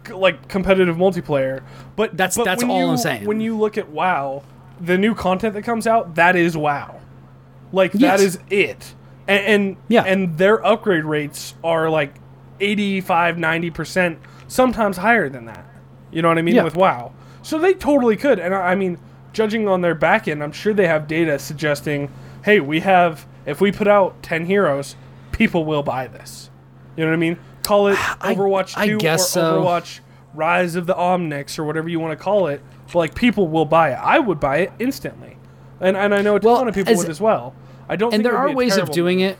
like 0.09 0.47
competitive 0.47 0.95
multiplayer. 0.97 1.63
But 1.95 2.15
That's- 2.17 2.37
but 2.37 2.45
that's 2.45 2.63
all 2.63 2.79
you, 2.79 2.87
I'm 2.87 2.97
saying. 2.97 3.25
When 3.25 3.41
you 3.41 3.57
look 3.57 3.77
at 3.77 3.89
WoW, 3.89 4.43
the 4.79 4.97
new 4.97 5.13
content 5.15 5.53
that 5.55 5.63
comes 5.63 5.87
out, 5.87 6.15
that 6.15 6.35
is 6.35 6.55
WoW. 6.57 6.99
Like 7.71 7.91
Yes. 7.93 8.19
that 8.19 8.25
is 8.25 8.39
it, 8.49 8.93
and 9.27 9.45
and, 9.45 9.77
Yeah. 9.87 10.03
and 10.03 10.37
their 10.37 10.65
upgrade 10.65 11.05
rates 11.05 11.53
are 11.63 11.89
like 11.89 12.15
85, 12.61 13.37
90 13.37 13.69
percent, 13.71 14.19
sometimes 14.47 14.97
higher 14.97 15.27
than 15.29 15.45
that. 15.45 15.65
You 16.11 16.21
know 16.21 16.27
what 16.29 16.37
I 16.37 16.41
mean 16.41 16.55
Yeah. 16.55 16.63
with 16.63 16.75
WoW. 16.75 17.11
So 17.41 17.57
they 17.57 17.73
totally 17.73 18.15
could, 18.15 18.39
and 18.39 18.53
I 18.53 18.71
I 18.71 18.75
mean, 18.75 18.97
judging 19.33 19.67
on 19.67 19.81
their 19.81 19.95
back 19.95 20.27
end, 20.27 20.43
I'm 20.43 20.51
sure 20.51 20.73
they 20.73 20.87
have 20.87 21.07
data 21.07 21.39
suggesting, 21.39 22.09
hey, 22.45 22.59
we 22.59 22.81
have 22.81 23.25
if 23.45 23.59
we 23.59 23.71
put 23.71 23.87
out 23.87 24.21
ten 24.21 24.45
heroes, 24.45 24.95
people 25.31 25.65
will 25.65 25.83
buy 25.83 26.07
this. 26.07 26.49
You 26.95 27.03
know 27.05 27.11
what 27.11 27.15
I 27.15 27.19
mean? 27.19 27.37
Call 27.63 27.87
it 27.87 27.95
Overwatch 28.21 28.77
I 28.77 28.87
Two 28.87 28.97
guess 28.97 29.21
or 29.35 29.39
so. 29.39 29.61
Overwatch 29.63 29.99
Rise 30.33 30.75
of 30.75 30.85
the 30.85 30.93
Omnics 30.93 31.57
or 31.59 31.63
whatever 31.63 31.89
you 31.89 31.99
want 31.99 32.17
to 32.17 32.23
call 32.23 32.47
it. 32.47 32.61
But 32.87 32.95
like 32.99 33.15
people 33.15 33.47
will 33.47 33.65
buy 33.65 33.91
it. 33.91 33.99
I 34.01 34.19
would 34.19 34.39
buy 34.39 34.57
it 34.57 34.73
instantly, 34.79 35.37
and 35.79 35.95
and 35.97 36.13
I 36.13 36.21
know 36.21 36.35
a 36.35 36.39
Well, 36.39 36.57
ton 36.57 36.67
of 36.67 36.75
people 36.75 36.91
as- 36.93 36.99
would 36.99 37.09
as 37.09 37.19
well. 37.21 37.55
I 37.89 37.95
don't. 37.95 38.13
and 38.13 38.21
think 38.21 38.31
there 38.31 38.37
are 38.37 38.51
ways 38.53 38.77
of 38.77 38.91
doing 38.91 39.19
move. 39.19 39.31
it. 39.31 39.37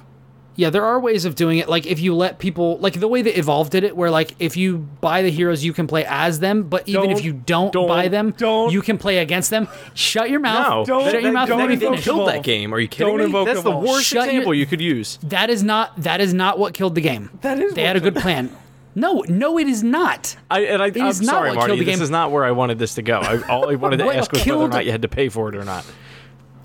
Yeah, 0.58 0.70
there 0.70 0.84
are 0.84 1.00
ways 1.00 1.24
of 1.26 1.36
doing 1.36 1.60
it. 1.60 1.70
Like 1.70 1.86
if 1.86 2.00
you 2.02 2.14
let 2.14 2.38
people, 2.38 2.78
like 2.80 3.00
the 3.00 3.08
way 3.08 3.22
that 3.22 3.38
Evolve 3.40 3.70
did 3.70 3.84
it, 3.86 3.96
where 3.96 4.12
like 4.12 4.36
if 4.38 4.58
you 4.58 4.78
buy 5.00 5.22
the 5.22 5.32
heroes, 5.32 5.64
you 5.64 5.72
can 5.72 5.88
play 5.88 6.06
as 6.06 6.40
them. 6.40 6.64
But 6.64 6.88
even 6.90 7.10
if 7.10 7.18
Don't- 7.18 7.24
you 7.26 7.34
don't, 7.34 7.74
don't- 7.74 7.88
buy 7.88 8.10
them, 8.10 8.32
don't- 8.38 8.72
you 8.72 8.82
can 8.82 8.98
play 8.98 9.20
against 9.20 9.50
them. 9.50 9.68
Shut 9.94 10.30
your 10.30 10.42
mouth. 10.42 10.88
No, 10.90 11.00
Don't- 11.00 11.12
Shut 11.12 11.22
your 11.24 11.32
mouth. 11.32 11.48
don't 11.48 11.62
and 11.62 11.70
let 11.70 11.80
me 11.80 11.86
invoke 11.88 12.02
killed 12.04 12.28
that 12.28 12.44
game. 12.44 12.74
Are 12.74 12.80
you 12.80 12.88
kidding 12.90 13.08
Don't 13.14 13.20
me? 13.20 13.26
invoke 13.26 13.48
That's 13.48 13.64
the 13.64 13.72
worst 13.72 14.06
Shut 14.06 14.32
your- 14.34 14.54
you 14.54 14.66
could 14.66 14.82
use. 14.82 15.18
That 15.24 15.50
is 15.50 15.64
not. 15.64 16.00
That 16.02 16.20
is 16.20 16.34
not 16.34 16.60
what 16.60 16.74
killed 16.74 16.96
the 16.96 17.02
game. 17.02 17.30
That 17.42 17.58
is 17.60 17.74
They 17.74 17.82
what 17.84 17.88
had 17.88 17.96
a 17.96 18.02
good 18.02 18.16
plan. 18.18 18.50
No, 18.94 19.24
no, 19.30 19.58
it 19.58 19.68
is 19.68 19.84
not. 19.84 20.36
I, 20.52 20.66
and 20.66 20.82
I, 20.82 20.88
I'm 20.88 20.98
is 21.08 21.22
not 21.22 21.32
sorry, 21.32 21.50
what 21.52 21.56
Marty. 21.56 21.70
killed 21.70 21.80
the 21.80 21.86
This 21.86 21.96
game. 21.96 22.04
is 22.04 22.10
not 22.10 22.32
where 22.32 22.44
I 22.44 22.52
wanted 22.52 22.78
this 22.78 22.96
to 22.96 23.02
go. 23.02 23.20
I, 23.20 23.40
all 23.48 23.70
I 23.72 23.76
wanted 23.76 23.98
to 24.00 24.04
ask 24.14 24.30
was 24.34 24.46
whether 24.46 24.60
or 24.60 24.68
not 24.68 24.86
you 24.86 24.92
had 24.92 25.04
to 25.04 25.08
pay 25.08 25.30
for 25.30 25.48
it 25.48 25.56
or 25.56 25.64
not. 25.64 25.86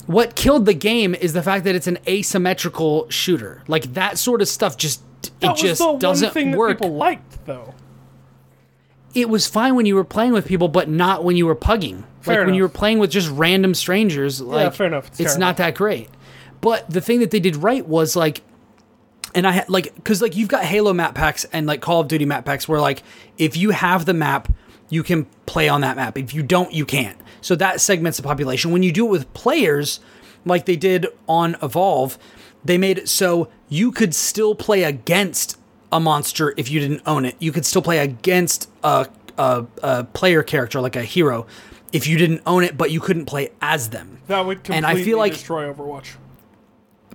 What 0.06 0.36
killed 0.36 0.66
the 0.66 0.74
game 0.74 1.14
is 1.14 1.32
the 1.32 1.42
fact 1.42 1.64
that 1.64 1.74
it's 1.74 1.86
an 1.86 1.98
asymmetrical 2.08 3.08
shooter. 3.10 3.62
Like 3.66 3.94
that 3.94 4.18
sort 4.18 4.40
of 4.40 4.48
stuff 4.48 4.76
just 4.76 5.02
That 5.40 5.52
it 5.52 5.56
just 5.56 5.82
doesn't 5.98 6.52
work. 6.56 6.78
people 6.78 6.94
liked 6.94 7.44
though. 7.46 7.74
it 9.14 9.28
was 9.28 9.46
fine 9.46 9.74
when 9.74 9.86
you 9.86 9.94
were 9.94 10.04
playing 10.04 10.32
with 10.32 10.46
people, 10.46 10.68
but 10.68 10.88
not 10.88 11.24
when 11.24 11.36
you 11.36 11.46
were 11.46 11.56
pugging. 11.56 12.04
Fair 12.20 12.38
like 12.40 12.46
when 12.46 12.54
you 12.54 12.62
were 12.62 12.68
playing 12.68 12.98
with 12.98 13.10
just 13.10 13.28
random 13.30 13.74
strangers. 13.74 14.40
Like 14.40 14.74
fair 14.74 14.86
enough. 14.88 15.08
It's 15.08 15.20
It's, 15.20 15.36
not 15.36 15.56
that 15.56 15.74
great. 15.74 16.08
But 16.60 16.88
the 16.90 17.00
thing 17.00 17.20
that 17.20 17.30
they 17.30 17.40
did 17.40 17.56
right 17.56 17.86
was 17.86 18.16
like, 18.16 18.42
and 19.34 19.46
I 19.46 19.52
had 19.52 19.68
like, 19.68 19.94
because 19.94 20.22
like 20.22 20.36
you've 20.36 20.48
got 20.48 20.64
Halo 20.64 20.92
map 20.92 21.14
packs 21.14 21.44
and 21.52 21.66
like 21.66 21.80
Call 21.80 22.00
of 22.00 22.08
Duty 22.08 22.24
map 22.24 22.44
packs 22.44 22.68
where 22.68 22.80
like 22.80 23.02
if 23.38 23.56
you 23.56 23.70
have 23.70 24.04
the 24.06 24.14
map, 24.14 24.48
you 24.88 25.02
can 25.02 25.26
play 25.46 25.68
on 25.68 25.80
that 25.82 25.96
map. 25.96 26.16
If 26.18 26.32
you 26.34 26.42
don't, 26.42 26.72
you 26.72 26.84
can't. 26.84 27.18
So 27.40 27.54
that 27.56 27.80
segments 27.80 28.16
the 28.16 28.22
population. 28.22 28.70
When 28.72 28.82
you 28.82 28.92
do 28.92 29.06
it 29.06 29.10
with 29.10 29.32
players, 29.34 30.00
like 30.44 30.66
they 30.66 30.76
did 30.76 31.06
on 31.28 31.56
Evolve, 31.62 32.18
they 32.64 32.78
made 32.78 32.98
it 32.98 33.08
so 33.08 33.48
you 33.68 33.92
could 33.92 34.14
still 34.14 34.54
play 34.54 34.82
against 34.84 35.58
a 35.92 36.00
monster 36.00 36.52
if 36.56 36.70
you 36.70 36.80
didn't 36.80 37.02
own 37.06 37.24
it. 37.24 37.36
You 37.38 37.52
could 37.52 37.64
still 37.66 37.82
play 37.82 37.98
against 37.98 38.68
a, 38.82 39.08
a, 39.38 39.66
a 39.82 40.04
player 40.04 40.42
character 40.42 40.80
like 40.80 40.96
a 40.96 41.02
hero 41.02 41.46
if 41.92 42.06
you 42.06 42.18
didn't 42.18 42.42
own 42.46 42.64
it, 42.64 42.76
but 42.76 42.90
you 42.90 43.00
couldn't 43.00 43.26
play 43.26 43.50
as 43.62 43.90
them. 43.90 44.18
That 44.26 44.44
would 44.44 44.64
completely 44.64 44.76
And 44.76 44.86
I 44.86 45.02
feel 45.02 45.18
like- 45.18 45.32
destroy 45.32 45.72
Overwatch. 45.72 46.16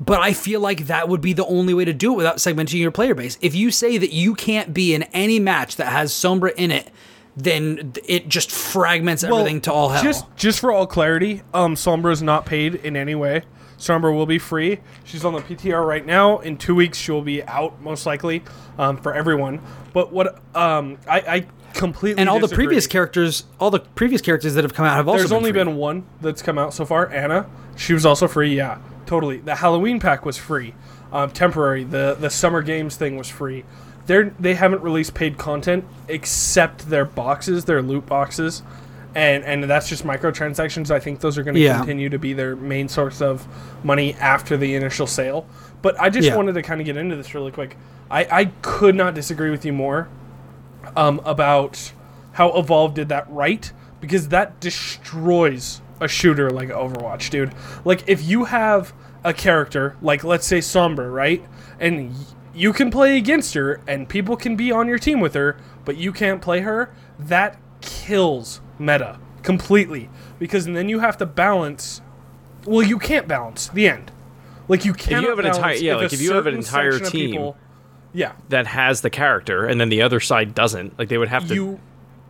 But 0.04 0.20
I 0.22 0.34
feel 0.34 0.60
like 0.62 0.88
that 0.88 1.10
would 1.10 1.22
be 1.22 1.34
the 1.34 1.46
only 1.46 1.76
way 1.76 1.86
to 1.86 1.94
do 1.94 2.14
it 2.14 2.18
without 2.18 2.38
segmenting 2.38 2.80
your 2.80 2.90
player 2.90 3.14
base. 3.14 3.38
If 3.40 3.54
you 3.54 3.70
say 3.70 4.00
that 4.00 4.12
you 4.12 4.34
can't 4.34 4.74
be 4.74 4.96
in 4.96 5.04
any 5.14 5.38
match 5.38 5.76
that 5.76 5.88
has 5.88 6.12
Sombra 6.12 6.54
in 6.56 6.72
it, 6.72 6.90
then 7.36 7.94
it 8.08 8.28
just 8.28 8.52
fragments 8.52 9.24
everything 9.24 9.62
to 9.62 9.74
all 9.74 9.90
hell. 9.90 10.04
Just 10.04 10.26
just 10.36 10.60
for 10.60 10.72
all 10.72 10.86
clarity, 10.86 11.42
um, 11.54 11.76
Sombra 11.76 12.12
is 12.12 12.22
not 12.22 12.46
paid 12.46 12.76
in 12.76 12.96
any 12.96 13.16
way. 13.16 13.44
Sombra 13.78 14.14
will 14.14 14.28
be 14.28 14.38
free. 14.38 14.80
She's 15.04 15.26
on 15.26 15.34
the 15.34 15.42
PTR 15.42 15.86
right 15.86 16.06
now. 16.06 16.38
In 16.40 16.58
two 16.58 16.76
weeks, 16.76 16.98
she 16.98 17.12
will 17.12 17.24
be 17.24 17.44
out 17.44 17.82
most 17.82 18.06
likely 18.06 18.44
um, 18.78 18.98
for 18.98 19.14
everyone. 19.14 19.60
But 19.92 20.14
what 20.14 20.40
um, 20.56 21.00
I, 21.08 21.20
I 21.20 21.46
completely 21.74 22.20
and 22.22 22.30
all 22.30 22.40
the 22.40 22.48
previous 22.48 22.86
characters, 22.86 23.46
all 23.60 23.72
the 23.72 23.80
previous 23.80 24.22
characters 24.22 24.54
that 24.54 24.64
have 24.64 24.74
come 24.74 24.86
out 24.86 24.96
have 24.96 25.08
also 25.08 25.20
There's 25.20 25.30
been 25.32 25.38
only 25.38 25.52
free. 25.52 25.64
been 25.64 25.76
one 25.78 26.06
that's 26.22 26.42
come 26.42 26.58
out 26.58 26.74
so 26.74 26.86
far. 26.86 27.10
Ana, 27.12 27.50
she 27.76 27.94
was 27.94 28.06
also 28.06 28.28
free. 28.28 28.56
Yeah, 28.56 28.80
totally. 29.06 29.38
The 29.38 29.56
Halloween 29.56 30.00
pack 30.00 30.26
was 30.26 30.38
free, 30.38 30.76
um, 31.12 31.32
temporary. 31.32 31.84
The 31.84 32.16
the 32.20 32.30
summer 32.30 32.62
games 32.62 32.96
thing 32.96 33.18
was 33.18 33.30
free. 33.30 33.66
They're 34.06 34.34
they 34.40 34.56
haven't 34.56 34.82
released 34.82 35.14
paid 35.14 35.38
content 35.38 35.86
except 36.08 36.90
their 36.90 37.06
boxes, 37.06 37.66
their 37.66 37.82
loot 37.82 38.06
boxes, 38.06 38.64
and 39.16 39.44
and 39.44 39.64
that's 39.66 39.88
just 39.90 40.04
microtransactions. 40.06 40.90
I 40.92 41.00
think 41.00 41.20
those 41.20 41.38
are 41.38 41.44
going 41.44 41.56
to 41.56 41.62
Yeah. 41.62 41.78
continue 41.78 42.10
to 42.10 42.20
be 42.20 42.34
their 42.34 42.56
main 42.56 42.88
source 42.90 43.22
of 43.22 43.48
money 43.84 44.14
after 44.16 44.58
the 44.58 44.76
initial 44.76 45.08
sale. 45.08 45.46
But 45.82 46.00
I 46.00 46.10
just 46.10 46.28
Yeah. 46.28 46.36
wanted 46.36 46.54
to 46.54 46.62
kind 46.62 46.82
of 46.82 46.86
get 46.86 46.98
into 46.98 47.16
this 47.16 47.34
really 47.34 47.52
quick. 47.52 47.78
I, 48.10 48.28
I 48.32 48.46
could 48.62 48.96
not 48.96 49.14
disagree 49.14 49.50
with 49.52 49.66
you 49.66 49.74
more 49.74 50.10
um, 50.96 51.22
about 51.24 51.94
how 52.34 52.50
Evolve 52.58 52.94
did 52.94 53.10
that 53.10 53.26
right, 53.30 53.72
because 54.00 54.30
that 54.30 54.60
destroys 54.60 55.82
a 56.00 56.08
shooter 56.08 56.50
like 56.50 56.70
Overwatch, 56.70 57.30
dude. 57.30 57.54
Like 57.86 58.04
if 58.08 58.24
you 58.24 58.46
have 58.46 58.94
a 59.24 59.34
character 59.34 59.96
like 60.02 60.24
let's 60.24 60.48
say 60.48 60.58
Sombra, 60.60 61.14
right? 61.14 61.44
And 61.80 62.14
you 62.54 62.74
can 62.74 62.92
play 62.92 63.18
against 63.18 63.54
her 63.54 63.82
and 63.88 64.08
people 64.08 64.36
can 64.36 64.56
be 64.56 64.72
on 64.72 64.88
your 64.88 65.00
team 65.00 65.20
with 65.20 65.34
her, 65.34 65.58
but 65.86 65.98
you 65.98 66.12
can't 66.12 66.42
play 66.42 66.62
her, 66.62 66.94
that 67.20 67.58
kills 67.82 68.62
meta 68.78 69.20
completely 69.44 70.10
because 70.40 70.66
then 70.66 70.88
you 70.90 71.00
have 71.00 71.18
to 71.18 71.26
balance 71.26 72.02
well, 72.66 72.86
you 72.86 73.00
can't 73.00 73.28
balance 73.28 73.70
the 73.70 73.88
end. 73.90 74.12
Like 74.68 74.86
you 74.86 74.94
can't 74.94 75.26
have 75.26 75.40
an 75.40 75.48
entire- 75.48 75.76
yeah, 75.76 75.96
like, 75.96 76.14
if 76.14 76.22
you 76.22 76.34
have 76.34 76.46
an 76.46 76.56
entire 76.56 77.00
team- 77.00 77.54
yeah, 78.14 78.34
that 78.50 78.68
has 78.68 79.02
the 79.02 79.10
character, 79.10 79.66
and 79.66 79.82
then 79.82 79.90
the 79.90 80.02
other 80.02 80.20
side 80.20 80.54
doesn't. 80.54 80.98
Like 81.00 81.10
they 81.10 81.18
would 81.18 81.30
have 81.30 81.48
to 81.48 81.56
you 81.56 81.80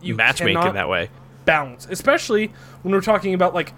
you 0.00 0.16
matchmake 0.16 0.66
in 0.68 0.74
that 0.74 0.88
way. 0.88 1.10
balance, 1.44 1.86
especially 1.90 2.52
when 2.82 2.94
we're 2.94 3.00
talking 3.00 3.34
about 3.34 3.54
like 3.54 3.74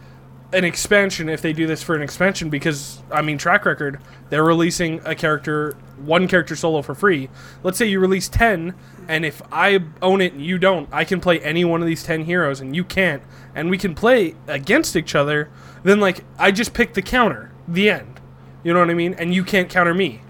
an 0.55 0.65
expansion. 0.65 1.29
If 1.29 1.43
they 1.43 1.53
do 1.53 1.67
this 1.67 1.83
for 1.83 1.95
an 1.95 2.03
expansion, 2.03 2.49
because 2.49 3.03
I 3.11 3.21
mean, 3.23 3.37
track 3.39 3.65
record, 3.65 4.01
they're 4.31 4.45
releasing 4.45 5.01
a 5.05 5.15
character, 5.15 5.77
one 5.99 6.29
character 6.29 6.57
solo 6.57 6.81
for 6.83 6.95
free. 6.95 7.29
Let's 7.63 7.77
say 7.77 7.87
you 7.87 8.01
release 8.01 8.29
ten, 8.29 8.75
and 9.09 9.25
if 9.25 9.43
I 9.53 9.81
own 10.01 10.21
it 10.21 10.33
and 10.33 10.45
you 10.45 10.59
don't, 10.59 10.89
I 10.93 11.05
can 11.05 11.21
play 11.21 11.41
any 11.41 11.65
one 11.65 11.81
of 11.83 11.87
these 11.87 12.03
ten 12.03 12.25
heroes, 12.25 12.61
and 12.61 12.75
you 12.75 12.85
can't, 12.85 13.23
and 13.55 13.69
we 13.69 13.77
can 13.79 13.95
play 13.95 14.35
against 14.47 14.97
each 14.97 15.15
other. 15.15 15.51
Then 15.83 16.01
like 16.01 16.25
I 16.39 16.51
just 16.51 16.73
pick 16.73 16.95
the 16.95 17.03
counter, 17.03 17.51
the 17.69 17.91
end. 17.91 18.21
You 18.63 18.73
know 18.73 18.81
what 18.81 18.91
I 18.91 18.95
mean? 18.95 19.15
And 19.15 19.35
you 19.35 19.45
can't 19.45 19.69
counter 19.69 19.93
me. 19.93 20.23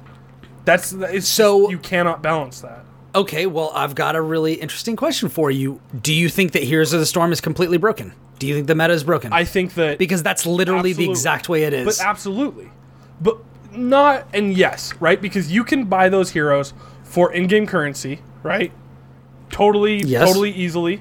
That's 0.65 0.93
it's 0.93 1.29
So- 1.29 1.71
you 1.71 1.79
cannot 1.79 2.23
balance 2.23 2.61
that. 2.63 2.85
Okay, 3.15 3.47
well, 3.47 3.71
I've 3.77 3.95
got 3.95 4.17
a 4.17 4.21
really 4.21 4.55
interesting 4.55 4.97
question 4.97 5.29
for 5.29 5.49
you. 5.49 5.81
Do 6.03 6.13
you 6.13 6.29
think 6.29 6.51
that 6.51 6.65
Heroes 6.65 6.93
of 6.93 6.99
the 6.99 7.07
Storm 7.07 7.31
is 7.31 7.41
completely 7.41 7.79
broken? 7.79 8.13
Do 8.39 8.47
you 8.47 8.55
think 8.55 8.67
the 8.67 8.75
meta 8.75 8.93
is 8.93 9.05
broken? 9.05 9.33
I 9.33 9.45
think 9.45 9.75
that 9.75 9.99
because 9.99 10.23
that's 10.23 10.45
literally 10.47 10.93
the 10.93 11.09
exact 11.09 11.49
way 11.49 11.65
it 11.65 11.73
is. 11.73 11.99
But 11.99 12.05
absolutely. 12.07 12.71
But 13.21 13.39
not 13.73 14.27
and 14.33 14.53
yes, 14.57 14.93
right? 15.01 15.21
Because 15.21 15.51
you 15.53 15.65
can 15.65 15.85
buy 15.85 16.09
those 16.09 16.31
heroes 16.31 16.75
for 17.03 17.33
in-game 17.33 17.67
currency, 17.67 18.21
right? 18.43 18.73
Totally 19.51 19.99
Yes. 19.99 20.27
totally 20.27 20.51
easily. 20.51 21.01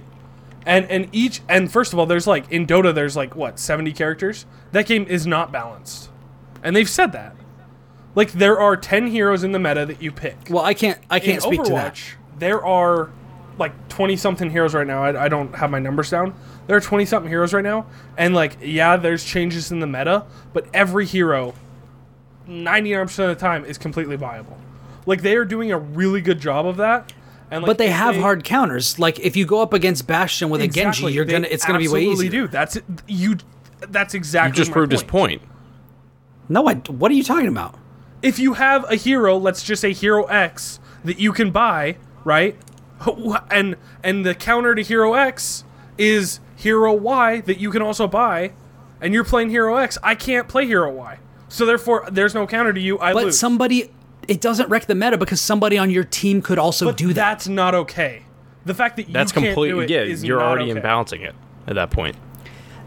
And 0.65 0.85
and 0.89 1.09
each 1.11 1.41
and 1.49 1.71
first 1.71 1.91
of 1.93 1.99
all, 1.99 2.05
there's 2.05 2.27
like 2.27 2.49
in 2.51 2.65
Dota 2.67 2.93
there's 2.93 3.15
like 3.15 3.35
what, 3.35 3.59
70 3.59 3.91
characters? 3.93 4.45
That 4.71 4.85
game 4.85 5.05
is 5.09 5.25
not 5.27 5.51
balanced. 5.51 6.09
And 6.63 6.75
they've 6.75 6.89
said 6.89 7.11
that. 7.13 7.35
Like 8.15 8.31
there 8.33 8.59
are 8.59 8.77
10 8.77 9.07
heroes 9.07 9.43
in 9.43 9.51
the 9.53 9.59
meta 9.59 9.85
that 9.87 10.01
you 10.01 10.11
pick. 10.11 10.37
well, 10.49 10.63
I 10.63 10.73
can't. 10.73 10.99
I 11.09 11.19
can't 11.19 11.35
in 11.35 11.41
speak 11.41 11.61
Overwatch, 11.61 11.65
to 11.67 11.71
that. 12.31 12.39
there 12.39 12.63
are 12.63 13.09
like 13.57 13.87
20 13.89 14.15
something 14.17 14.49
heroes 14.49 14.73
right 14.73 14.87
now. 14.87 15.03
I, 15.03 15.25
I 15.25 15.27
don't 15.29 15.53
have 15.55 15.69
my 15.71 15.79
numbers 15.79 16.09
down. 16.09 16.33
There 16.67 16.77
are 16.77 16.81
20 16.81 17.05
something 17.05 17.29
heroes 17.29 17.53
right 17.53 17.63
now. 17.63 17.85
And 18.17 18.33
like, 18.33 18.57
yeah, 18.61 18.97
there's 18.97 19.23
changes 19.23 19.71
in 19.71 19.79
the 19.79 19.87
meta, 19.87 20.25
but 20.53 20.65
every 20.73 21.05
hero, 21.05 21.53
99% 22.47 23.01
of 23.03 23.29
the 23.29 23.35
time, 23.35 23.65
is 23.65 23.77
completely 23.77 24.15
viable. 24.15 24.57
Like, 25.05 25.21
they 25.21 25.35
are 25.35 25.45
doing 25.45 25.71
a 25.71 25.77
really 25.77 26.21
good 26.21 26.39
job 26.39 26.65
of 26.65 26.77
that. 26.77 27.11
And 27.51 27.61
like, 27.63 27.67
But 27.69 27.77
they 27.77 27.87
if 27.89 27.93
have 27.95 28.15
hard 28.15 28.43
counters. 28.43 28.97
Like 28.97 29.19
if 29.19 29.35
you 29.35 29.45
go 29.45 29.61
up 29.61 29.73
against 29.73 30.07
Bastion 30.07 30.49
with 30.49 30.61
a 30.61 30.67
Genji, 30.67 31.11
you're 31.11 31.25
gonna. 31.25 31.47
It's 31.51 31.65
gonna 31.65 31.77
be 31.77 31.87
way 31.87 31.99
absolutely 31.99 32.27
easier. 32.27 32.41
do. 32.43 32.47
That's. 32.47 32.77
You. 33.07 33.37
That's 33.89 34.13
exactly. 34.15 34.49
What 34.51 34.57
You 34.57 34.61
just 34.61 34.71
my 34.71 34.73
proved 34.73 34.91
his 34.91 35.03
point. 35.03 35.41
point. 35.41 35.51
No, 36.49 36.67
I. 36.67 36.75
What 36.75 37.11
are 37.11 37.15
you 37.15 37.23
talking 37.23 37.47
about? 37.47 37.75
if 38.23 38.39
you 38.39 38.53
have 38.53 38.89
a 38.89 38.95
hero, 38.95 39.37
let's 39.37 39.61
just 39.63 39.81
say 39.81 39.91
Hero 39.93 40.23
X 40.23 40.79
that 41.03 41.19
you 41.19 41.31
can 41.33 41.51
buy, 41.51 41.97
right? 42.23 42.55
And 43.51 43.75
and 44.01 44.25
the 44.25 44.33
counter 44.33 44.73
to 44.73 44.81
Hero 44.81 45.13
X 45.13 45.65
is 45.97 46.39
Hero 46.63 46.93
Y 46.93 47.41
that 47.41 47.59
you 47.59 47.69
can 47.69 47.81
also 47.81 48.07
buy, 48.07 48.53
and 49.01 49.13
you're 49.13 49.23
playing 49.23 49.49
Hero 49.49 49.75
X. 49.75 49.97
I 50.01 50.15
can't 50.15 50.47
play 50.47 50.65
Hero 50.65 50.91
Y, 50.91 51.19
so 51.49 51.65
therefore 51.65 52.07
there's 52.11 52.33
no 52.33 52.47
counter 52.47 52.73
to 52.73 52.79
you. 52.79 52.97
I 52.99 53.13
But 53.13 53.25
lose. 53.25 53.39
somebody. 53.39 53.91
It 54.27 54.39
doesn't 54.39 54.69
wreck 54.69 54.85
the 54.85 54.95
meta 54.95 55.17
because 55.17 55.41
somebody 55.41 55.77
on 55.77 55.89
your 55.89 56.05
team 56.05 56.41
could 56.41 56.57
also 56.57 56.85
but 56.85 56.95
do 56.97 57.07
that. 57.07 57.15
that's 57.15 57.47
not 57.49 57.75
okay. 57.75 58.23
The 58.65 58.73
fact 58.73 58.95
that 58.95 59.09
you 59.09 59.13
That's 59.13 59.33
can't 59.33 59.47
completely 59.47 59.85
do 59.87 59.93
it 59.93 60.05
yeah. 60.07 60.11
is 60.13 60.23
You're 60.23 60.39
not 60.39 60.45
already 60.57 60.71
okay. 60.71 60.79
imbalancing 60.79 61.21
it 61.27 61.35
at 61.67 61.75
that 61.75 61.91
point. 61.91 62.15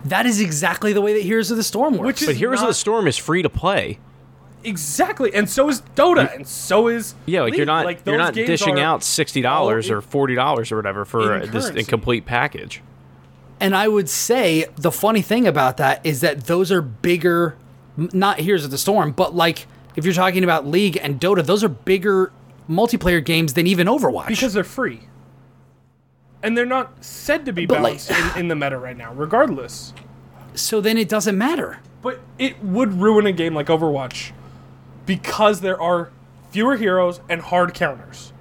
That 0.07 0.25
is 0.25 0.41
exactly 0.41 0.95
the 0.95 1.03
way 1.03 1.13
that 1.13 1.23
Heroes 1.23 1.51
of 1.51 1.59
the 1.59 1.63
Storm 1.63 1.99
works. 1.99 2.21
Which 2.23 2.27
But 2.27 2.37
Heroes 2.37 2.63
of 2.63 2.69
the 2.69 2.75
Storm 2.75 3.07
is 3.07 3.19
free 3.19 3.43
to 3.43 3.51
play. 3.51 3.99
Exactly, 4.65 5.35
and 5.35 5.49
so 5.51 5.69
is 5.69 5.83
Dota, 5.95 6.35
and 6.35 6.47
so 6.49 6.89
is 6.89 7.15
Yeah, 7.27 7.43
like 7.43 7.57
you're 7.57 7.67
not 7.67 7.85
Like, 7.85 8.01
you're 8.07 8.17
not 8.17 8.33
dishing 8.33 8.81
out 8.81 9.05
sixty 9.05 9.43
dollars 9.43 9.91
or 9.91 10.01
forty 10.01 10.35
dollars 10.35 10.73
or 10.73 10.77
whatever 10.77 11.05
for 11.05 11.35
in 11.37 11.51
this 11.53 11.65
currency. 11.67 11.81
incomplete 11.81 12.25
package. 12.25 12.83
And 13.61 13.75
I 13.75 13.89
would 13.89 14.09
say 14.09 14.67
the 14.77 14.93
funny 14.93 15.23
thing 15.23 15.47
about 15.47 15.77
that 15.79 16.05
is 16.05 16.21
that 16.21 16.45
those 16.45 16.71
are 16.71 16.83
bigger, 16.83 17.57
not 17.97 18.41
Heroes 18.41 18.65
of 18.65 18.71
the 18.71 18.79
Storm, 18.79 19.13
but 19.13 19.35
like 19.35 19.67
if 19.97 20.05
you're 20.05 20.13
talking 20.15 20.45
about 20.45 20.67
League 20.67 20.99
and 21.03 21.19
Dota, 21.21 21.45
those 21.45 21.65
are 21.65 21.69
bigger 21.69 22.33
multiplayer 22.69 23.25
games 23.25 23.55
than 23.55 23.67
even 23.67 23.87
Overwatch. 23.87 24.29
because 24.29 24.53
they're 24.53 24.65
free. 24.65 25.01
And 26.43 26.57
they're 26.57 26.67
not 26.67 27.03
said 27.05 27.47
to 27.47 27.53
be 27.53 27.65
But, 27.67 27.81
like- 27.83 28.07
balanced 28.07 28.11
in, 28.37 28.41
in 28.41 28.49
the 28.49 28.55
meta 28.55 28.77
right 28.79 28.97
now, 28.97 29.13
regardless. 29.15 29.95
so 30.55 30.81
then 30.81 30.99
it 30.99 31.09
doesn't 31.09 31.37
matter. 31.39 31.79
But 32.03 32.21
it 32.39 32.63
would 32.63 32.93
ruin 33.01 33.27
a 33.27 33.33
game 33.33 33.55
like 33.55 33.67
Overwatch 33.69 34.33
because 35.07 35.61
there 35.61 35.81
are 35.81 36.11
fewer 36.51 36.77
heroes 36.77 37.21
and 37.29 37.41
hard 37.41 37.73
counters. 37.75 38.33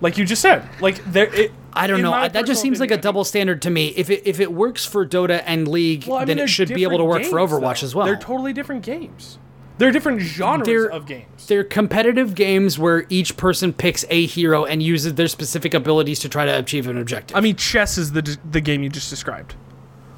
Like 0.00 0.18
you 0.18 0.24
just 0.24 0.42
said, 0.42 0.68
like 0.80 1.02
there. 1.04 1.32
It, 1.34 1.52
I 1.72 1.86
don't 1.86 2.00
know. 2.02 2.12
I- 2.12 2.28
That 2.28 2.46
just 2.46 2.60
seems 2.62 2.80
like 2.80 2.90
a 2.90 2.96
double 2.96 3.24
standard 3.24 3.62
to 3.62 3.70
me. 3.70 3.88
If 3.96 4.10
it 4.10 4.22
if 4.26 4.40
it 4.40 4.52
works 4.52 4.84
for 4.84 5.06
Dota 5.06 5.42
and 5.46 5.66
League, 5.68 6.06
well, 6.06 6.16
I 6.18 6.20
mean, 6.20 6.28
then 6.36 6.38
it 6.40 6.48
should 6.48 6.68
be 6.68 6.82
able 6.84 6.98
to 6.98 7.04
work 7.04 7.22
different 7.22 7.48
for 7.50 7.58
Overwatch 7.60 7.80
though. 7.80 7.86
as 7.86 7.94
well. 7.94 8.06
They're 8.06 8.16
totally 8.16 8.52
different 8.52 8.82
games. 8.82 9.38
They're 9.78 9.90
different 9.92 10.20
genres 10.22 10.66
They're- 10.66 10.86
of 10.86 11.04
games. 11.06 11.46
They're 11.46 11.62
competitive 11.64 12.34
games 12.34 12.78
where 12.78 13.04
each 13.10 13.36
person 13.36 13.74
picks 13.74 14.06
a 14.08 14.24
hero 14.24 14.64
and 14.64 14.82
uses 14.82 15.14
their 15.16 15.28
specific 15.28 15.74
abilities 15.74 16.18
to 16.20 16.30
try 16.30 16.46
to 16.46 16.58
achieve 16.58 16.88
an 16.88 16.96
objective. 16.98 17.36
I 17.36 17.40
mean, 17.40 17.56
chess 17.56 17.98
is 17.98 18.12
the 18.12 18.38
the 18.50 18.60
game 18.62 18.82
you 18.82 18.88
just 18.88 19.10
described. 19.10 19.54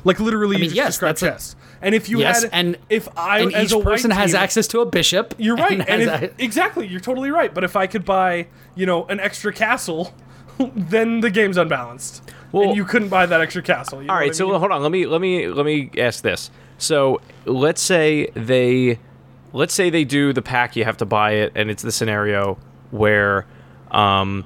Like 0.05 0.21
literally, 0.21 0.57
you 0.57 0.61
mean, 0.61 0.69
just 0.71 0.77
yes, 0.77 0.87
described 0.95 1.21
that's 1.21 1.55
chess. 1.55 1.57
And 1.83 1.95
if 1.95 2.09
you 2.09 2.21
yes, 2.21 2.43
had, 2.43 2.51
and 2.53 2.79
if 2.89 3.09
I 3.17 3.41
and 3.41 3.55
as 3.55 3.73
each 3.73 3.79
a 3.79 3.83
person 3.83 4.11
has 4.11 4.33
team- 4.33 4.41
access 4.41 4.67
to 4.69 4.81
a 4.81 4.87
bishop. 4.87 5.35
You're 5.39 5.57
right. 5.57 5.73
And 5.73 5.83
has 6.03 6.23
if, 6.23 6.39
a- 6.39 6.43
exactly, 6.43 6.87
you're 6.87 7.01
totally 7.01 7.31
right. 7.31 7.53
But 7.53 7.65
if 7.65 7.77
I 7.77 7.87
could 7.87 8.05
buy, 8.05 8.49
you 8.75 8.87
know, 8.87 9.07
an 9.07 9.21
extra 9.21 9.53
castle, 9.53 10.15
then 10.59 11.21
the 11.21 11.31
game's 11.31 11.57
unbalanced. 11.57 12.23
Well- 12.53 12.69
and 12.69 12.77
you 12.77 12.85
couldn't 12.85 13.09
buy 13.09 13.27
that 13.27 13.41
extra 13.41 13.63
castle. 13.63 14.03
You 14.03 14.09
All 14.09 14.17
right, 14.17 14.31
I 14.31 14.35
so 14.35 14.59
hold 14.59 14.73
on. 14.73 14.83
Let 14.83 14.93
me 14.93 15.07
let 15.07 15.21
me 15.21 15.49
let 15.49 15.67
me 15.67 15.91
ask 15.99 16.23
this. 16.23 16.51
So 16.79 17.21
let's 17.45 17.83
say 17.83 18.29
they 18.35 18.99
let's 19.53 19.75
say 19.75 19.91
they 19.91 20.05
do 20.05 20.33
the 20.33 20.43
pack. 20.43 20.77
You 20.77 20.85
have 20.85 20.97
to 20.99 21.07
buy 21.07 21.33
it, 21.33 21.53
and 21.55 21.71
it's 21.71 21.83
the 21.83 21.93
scenario 21.93 22.59
where, 22.91 23.47
um, 23.91 24.45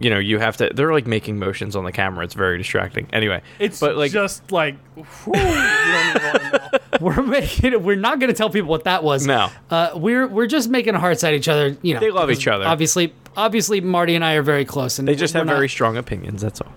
you 0.00 0.10
know, 0.10 0.18
you 0.18 0.38
have 0.38 0.56
to. 0.58 0.70
They're 0.74 0.92
like 0.92 1.06
making 1.06 1.38
motions 1.38 1.76
on 1.76 1.84
the 1.84 1.92
camera. 1.92 2.24
It's 2.24 2.34
very 2.34 2.58
distracting. 2.58 3.06
Anyway, 3.12 3.42
it's 3.58 3.78
but 3.80 3.96
like 3.96 4.10
just 4.10 4.50
like 4.50 4.76
whew, 4.94 5.04
you 5.34 5.42
don't 5.42 6.16
even 6.16 6.22
wanna 6.22 6.70
know. 6.72 6.78
we're 7.00 7.22
making 7.22 7.72
it, 7.72 7.82
we're 7.82 7.96
not 7.96 8.18
going 8.18 8.28
to 8.28 8.36
tell 8.36 8.50
people 8.50 8.68
what 8.70 8.84
that 8.84 9.04
was. 9.04 9.26
No. 9.26 9.50
uh, 9.70 9.92
we're 9.94 10.26
we're 10.26 10.46
just 10.46 10.68
making 10.68 10.94
hearts 10.94 11.22
at 11.24 11.34
each 11.34 11.48
other. 11.48 11.76
You 11.82 11.94
know, 11.94 12.00
They 12.00 12.10
love 12.10 12.30
each 12.30 12.46
other. 12.48 12.64
Obviously, 12.66 13.14
obviously, 13.36 13.80
Marty 13.80 14.14
and 14.14 14.24
I 14.24 14.34
are 14.34 14.42
very 14.42 14.64
close, 14.64 14.98
and 14.98 15.06
they 15.06 15.14
just 15.14 15.34
have 15.34 15.46
not- 15.46 15.54
very 15.54 15.68
strong 15.68 15.96
opinions. 15.96 16.42
That's 16.42 16.60
all. 16.60 16.72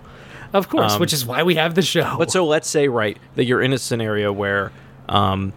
of 0.52 0.68
course, 0.68 0.94
um, 0.94 1.00
which 1.00 1.12
is 1.12 1.26
why 1.26 1.42
we 1.42 1.56
have 1.56 1.74
the 1.74 1.82
show. 1.82 2.16
But 2.18 2.30
so 2.30 2.46
let's 2.46 2.68
say 2.68 2.88
right 2.88 3.18
that 3.34 3.44
you're 3.44 3.62
in 3.62 3.72
a 3.72 3.78
scenario 3.78 4.32
where 4.32 4.72
um, 5.08 5.52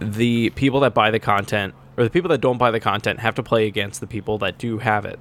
the 0.00 0.50
people 0.50 0.80
that 0.80 0.94
buy 0.94 1.10
the 1.10 1.20
content 1.20 1.74
or 1.96 2.04
the 2.04 2.10
people 2.10 2.28
that 2.30 2.40
don't 2.40 2.58
buy 2.58 2.70
the 2.70 2.80
content 2.80 3.20
have 3.20 3.34
to 3.36 3.42
play 3.42 3.66
against 3.66 4.00
the 4.00 4.06
people 4.06 4.38
that 4.38 4.58
do 4.58 4.78
have 4.78 5.04
it. 5.04 5.18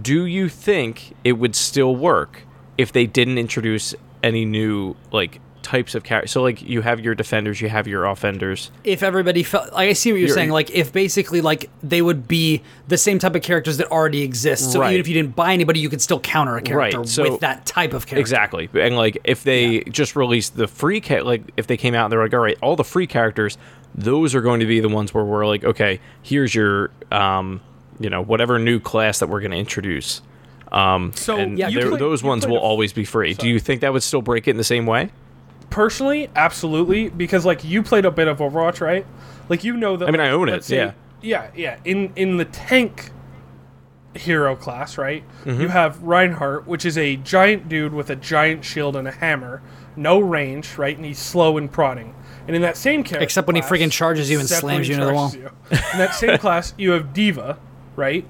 Do 0.00 0.24
you 0.26 0.48
think 0.48 1.14
it 1.24 1.32
would 1.32 1.54
still 1.54 1.94
work 1.96 2.42
if 2.76 2.92
they 2.92 3.06
didn't 3.06 3.38
introduce 3.38 3.94
any 4.22 4.44
new 4.44 4.94
like 5.12 5.40
types 5.62 5.94
of 5.94 6.02
characters? 6.04 6.30
So 6.30 6.42
like 6.42 6.62
you 6.62 6.80
have 6.82 7.00
your 7.00 7.14
defenders, 7.14 7.60
you 7.60 7.68
have 7.68 7.86
your 7.86 8.04
offenders. 8.06 8.70
if 8.84 9.02
everybody 9.02 9.42
felt 9.42 9.72
like 9.72 9.88
I 9.88 9.92
see 9.92 10.12
what 10.12 10.18
you're, 10.18 10.28
You're- 10.28 10.34
saying, 10.34 10.50
like 10.50 10.70
if 10.70 10.92
basically 10.92 11.40
like 11.40 11.68
they 11.82 12.00
would 12.00 12.26
be 12.28 12.62
the 12.86 12.96
same 12.96 13.18
type 13.18 13.34
of 13.34 13.42
characters 13.42 13.76
that 13.78 13.90
already 13.90 14.22
exist. 14.22 14.72
So 14.72 14.80
Right. 14.80 14.90
even 14.92 15.00
if 15.00 15.08
you 15.08 15.14
didn't 15.14 15.36
buy 15.36 15.52
anybody, 15.52 15.80
you 15.80 15.88
could 15.88 16.00
still 16.00 16.20
counter 16.20 16.56
a 16.56 16.62
character 16.62 16.98
Right, 17.00 17.08
so- 17.08 17.22
with 17.30 17.40
that 17.40 17.66
type 17.66 17.92
of 17.92 18.06
character. 18.06 18.20
Exactly. 18.20 18.68
And 18.74 18.96
like 18.96 19.18
if 19.24 19.42
they 19.44 19.80
just 19.90 20.16
released 20.16 20.56
the 20.56 20.66
free 20.68 21.00
ca- 21.00 21.22
like 21.22 21.42
if 21.56 21.66
they 21.66 21.76
came 21.76 21.94
out 21.94 22.04
and 22.06 22.12
they're 22.12 22.22
like, 22.22 22.32
all 22.34 22.40
right, 22.40 22.56
all 22.62 22.76
the 22.76 22.84
free 22.84 23.06
characters, 23.06 23.58
those 23.94 24.34
are 24.34 24.40
going 24.42 24.60
to 24.60 24.66
be 24.66 24.80
the 24.80 24.88
ones 24.88 25.12
where 25.12 25.24
we're 25.24 25.46
like, 25.46 25.64
okay, 25.64 25.98
here's 26.22 26.54
your 26.54 26.90
um, 27.10 27.60
you 28.00 28.10
know, 28.10 28.22
whatever 28.22 28.58
new 28.58 28.78
class 28.80 29.18
that 29.20 29.28
we're 29.28 29.40
going 29.40 29.50
to 29.52 29.56
introduce. 29.58 30.22
Um, 30.72 31.12
So, 31.14 31.36
and 31.38 31.58
yeah, 31.58 31.68
you 31.68 31.80
played- 31.88 32.00
those 32.00 32.22
ones 32.22 32.46
will 32.46 32.56
a- 32.58 32.60
always 32.60 32.92
be 32.92 33.04
free. 33.04 33.34
Do 33.34 33.48
you 33.48 33.58
think 33.58 33.80
that 33.80 33.92
would 33.92 34.02
still 34.02 34.22
break 34.22 34.46
it 34.46 34.52
in 34.52 34.56
the 34.56 34.64
same 34.64 34.84
way? 34.86 35.10
Personally, 35.70 36.30
absolutely, 36.36 37.08
because 37.10 37.44
like 37.46 37.62
you 37.64 37.82
played 37.82 38.04
a 38.04 38.10
bit 38.10 38.28
of 38.28 38.38
Overwatch, 38.38 38.80
right? 38.80 39.06
Like 39.48 39.64
you 39.64 39.76
know 39.76 39.96
that. 39.96 40.08
I 40.08 40.10
mean, 40.10 40.20
I 40.20 40.30
own 40.30 40.48
it, 40.48 40.64
say- 40.64 40.76
yeah. 40.76 40.92
Yeah, 41.20 41.48
yeah. 41.56 41.76
In 41.84 42.12
in 42.16 42.36
the 42.36 42.44
tank 42.44 43.10
hero 44.14 44.56
class, 44.56 44.98
right? 44.98 45.22
Mm-hmm. 45.44 45.60
You 45.62 45.68
have 45.68 46.02
Reinhardt, 46.02 46.66
which 46.66 46.84
is 46.84 46.96
a 46.98 47.16
giant 47.16 47.68
dude 47.68 47.92
with 47.92 48.10
a 48.10 48.16
giant 48.16 48.64
shield 48.64 48.96
and 48.96 49.06
a 49.06 49.12
hammer, 49.12 49.62
no 49.96 50.18
range, 50.18 50.76
right? 50.78 50.96
And 50.96 51.04
he's 51.04 51.18
slow 51.18 51.56
and 51.56 51.70
prodding. 51.70 52.14
And 52.46 52.56
in 52.56 52.62
that 52.62 52.76
same 52.76 53.02
character, 53.04 53.24
Except 53.24 53.46
when 53.46 53.56
he 53.56 53.62
class- 53.62 53.72
friggin' 53.72 53.92
charges 53.92 54.30
you 54.30 54.38
and 54.40 54.48
slams 54.48 54.88
you 54.88 54.94
into 54.94 55.06
the 55.06 55.12
wall. 55.12 55.30
you. 55.34 55.50
In 55.70 55.98
that 55.98 56.14
same 56.14 56.38
class, 56.44 56.72
you 56.78 56.92
have 56.92 57.12
D.Va, 57.12 57.58
right? 57.98 58.24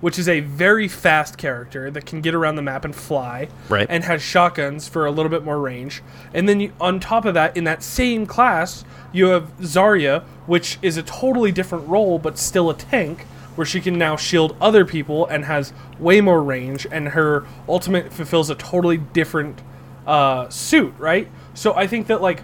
Which 0.00 0.18
is 0.18 0.28
a 0.28 0.40
very 0.40 0.86
fast 0.86 1.38
character 1.38 1.90
that 1.90 2.04
can 2.04 2.20
get 2.20 2.34
around 2.34 2.56
the 2.56 2.62
map 2.62 2.84
and 2.84 2.94
fly, 2.94 3.48
Right. 3.68 3.86
And 3.88 4.04
has 4.04 4.22
shotguns 4.22 4.86
for 4.86 5.06
a 5.06 5.10
little 5.10 5.30
bit 5.30 5.42
more 5.42 5.58
range. 5.58 6.02
And 6.34 6.48
then 6.48 6.60
you, 6.60 6.72
on 6.80 7.00
top 7.00 7.24
of 7.24 7.34
that, 7.34 7.56
in 7.56 7.64
that 7.64 7.82
same 7.82 8.26
class, 8.26 8.84
you 9.12 9.26
have 9.26 9.56
Zarya, 9.58 10.22
which 10.46 10.78
is 10.82 10.96
a 10.96 11.02
totally 11.02 11.50
different 11.50 11.88
role, 11.88 12.18
but 12.18 12.38
still 12.38 12.68
a 12.68 12.74
tank, 12.74 13.22
where 13.56 13.64
she 13.64 13.80
can 13.80 13.96
now 13.96 14.16
shield 14.16 14.56
other 14.60 14.84
people 14.84 15.26
and 15.26 15.46
has 15.46 15.72
way 15.98 16.20
more 16.20 16.42
range, 16.42 16.86
and 16.90 17.10
her 17.10 17.46
ultimate 17.68 18.12
fulfills 18.12 18.50
a 18.50 18.54
totally 18.54 18.98
different 18.98 19.62
uh, 20.06 20.48
suit, 20.50 20.92
right? 20.98 21.28
So 21.54 21.72
I 21.74 21.86
think 21.86 22.08
that 22.08 22.20
like 22.20 22.42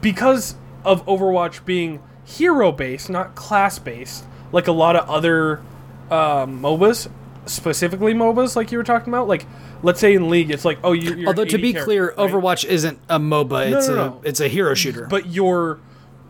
because 0.00 0.56
of 0.84 1.04
Overwatch 1.06 1.64
being 1.64 2.02
hero 2.24 2.72
based, 2.72 3.10
not 3.10 3.34
class 3.34 3.78
based, 3.78 4.24
like 4.52 4.66
a 4.66 4.72
lot 4.72 4.96
of 4.96 5.08
other 5.08 5.62
um, 6.12 6.60
MOBAs, 6.60 7.10
specifically 7.46 8.14
MOBAs, 8.14 8.54
like 8.56 8.70
you 8.72 8.78
were 8.78 8.84
talking 8.84 9.12
about. 9.12 9.28
Like, 9.28 9.46
let's 9.82 10.00
say 10.00 10.14
in 10.14 10.28
League, 10.30 10.50
it's 10.50 10.64
like, 10.64 10.78
oh, 10.84 10.92
you're. 10.92 11.16
you're 11.16 11.28
Although 11.28 11.44
to 11.46 11.58
be 11.58 11.72
clear, 11.72 12.08
right? 12.08 12.16
Overwatch 12.16 12.64
isn't 12.64 12.98
a 13.08 13.18
MOBA. 13.18 13.70
No, 13.70 13.78
It's 13.78 13.88
no, 13.88 13.94
a 13.94 13.96
no. 13.96 14.20
it's 14.24 14.40
a 14.40 14.48
hero 14.48 14.74
shooter. 14.74 15.06
but 15.06 15.26
you're 15.26 15.78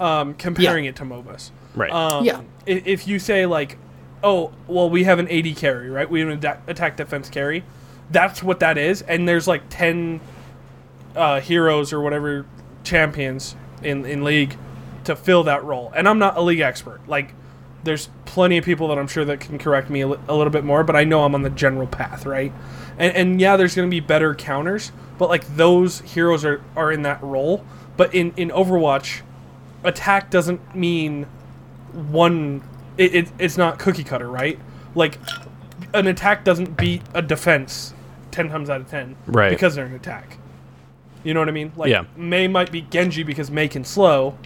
um, 0.01 0.35
comparing 0.35 0.85
it 0.85 0.97
to 0.97 1.05
MOBAs. 1.05 1.51
Right. 1.75 1.91
Um, 1.91 2.25
Yeah. 2.25 2.43
If 2.67 3.09
you 3.09 3.19
say 3.19 3.45
like, 3.47 3.77
oh, 4.23 4.53
well, 4.69 4.89
we 4.89 5.05
have 5.05 5.19
an 5.19 5.29
AD 5.29 5.57
carry, 5.57 5.91
right? 5.91 6.09
We 6.09 6.21
have 6.21 6.29
an 6.29 6.39
ada- 6.39 6.63
attack 6.69 6.97
defense 6.97 7.29
carry. 7.29 7.65
That's 8.11 8.43
what 8.43 8.61
that 8.61 8.79
is, 8.79 9.03
and 9.03 9.27
there's 9.29 9.49
like 9.49 9.63
ten 9.71 10.21
uh, 11.17 11.41
heroes 11.41 11.93
or 11.93 12.01
whatever 12.01 12.47
champions 12.85 13.57
in 13.83 14.05
in 14.05 14.23
league 14.23 14.57
to 15.05 15.17
fill 15.17 15.43
that 15.45 15.65
role. 15.65 15.93
And 15.97 16.09
I'm 16.09 16.19
not 16.19 16.37
a 16.37 16.41
league 16.43 16.61
expert. 16.61 17.01
Like, 17.09 17.35
there's 17.85 18.09
plenty 18.25 18.59
of 18.59 18.65
people 18.65 18.89
that 18.89 18.99
I'm 18.99 19.09
sure 19.09 19.25
that 19.25 19.41
can 19.41 19.59
correct 19.59 19.91
me 19.91 20.03
a, 20.03 20.09
li- 20.09 20.19
a 20.29 20.35
little 20.37 20.53
bit 20.53 20.65
more, 20.65 20.85
but 20.85 20.95
I 20.97 21.05
know 21.05 21.25
I'm 21.25 21.35
on 21.35 21.43
the 21.43 21.51
general 21.51 21.87
path, 21.87 22.25
right? 22.27 22.53
And, 22.99 23.15
and 23.17 23.41
yeah, 23.41 23.57
there's 23.57 23.75
going 23.75 23.89
to 23.89 23.91
be 23.91 24.01
better 24.01 24.35
counters, 24.35 24.93
but 25.19 25.29
like 25.29 25.57
those 25.57 26.01
heroes 26.01 26.45
are, 26.45 26.63
are 26.77 26.93
in 26.93 27.03
that 27.03 27.23
role. 27.23 27.65
But 27.97 28.15
in, 28.15 28.33
in 28.37 28.51
Overwatch, 28.51 29.23
attack 29.85 30.31
doesn't 30.31 30.75
mean 30.75 31.25
one. 31.93 32.63
It, 32.97 33.15
it, 33.15 33.33
it's 33.39 33.57
not 33.57 33.79
cookie 33.79 34.05
cutter, 34.05 34.29
right? 34.29 34.59
Like, 34.95 35.19
an 35.95 36.07
attack 36.07 36.45
doesn't 36.45 36.77
beat 36.77 37.03
a 37.15 37.23
defense 37.23 37.95
10 38.31 38.49
times 38.49 38.71
out 38.71 38.81
of 38.81 38.91
10 38.91 39.17
Right. 39.27 39.51
because 39.51 39.75
they're 39.75 39.87
an 39.87 39.95
attack. 39.95 40.39
You 41.25 41.35
know 41.35 41.41
what 41.41 41.49
I 41.49 41.53
mean? 41.53 41.73
Like, 41.77 41.91
Yeah. 41.91 42.05
Mei 42.17 42.49
might 42.49 42.71
be 42.73 42.83
Genji 42.83 43.23
because 43.23 43.51
Mei 43.51 43.69
can 43.69 43.85
slow, 43.85 44.37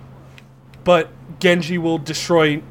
but 0.85 1.09
Genji 1.41 1.79
will 1.79 1.99
destroy, 1.99 2.63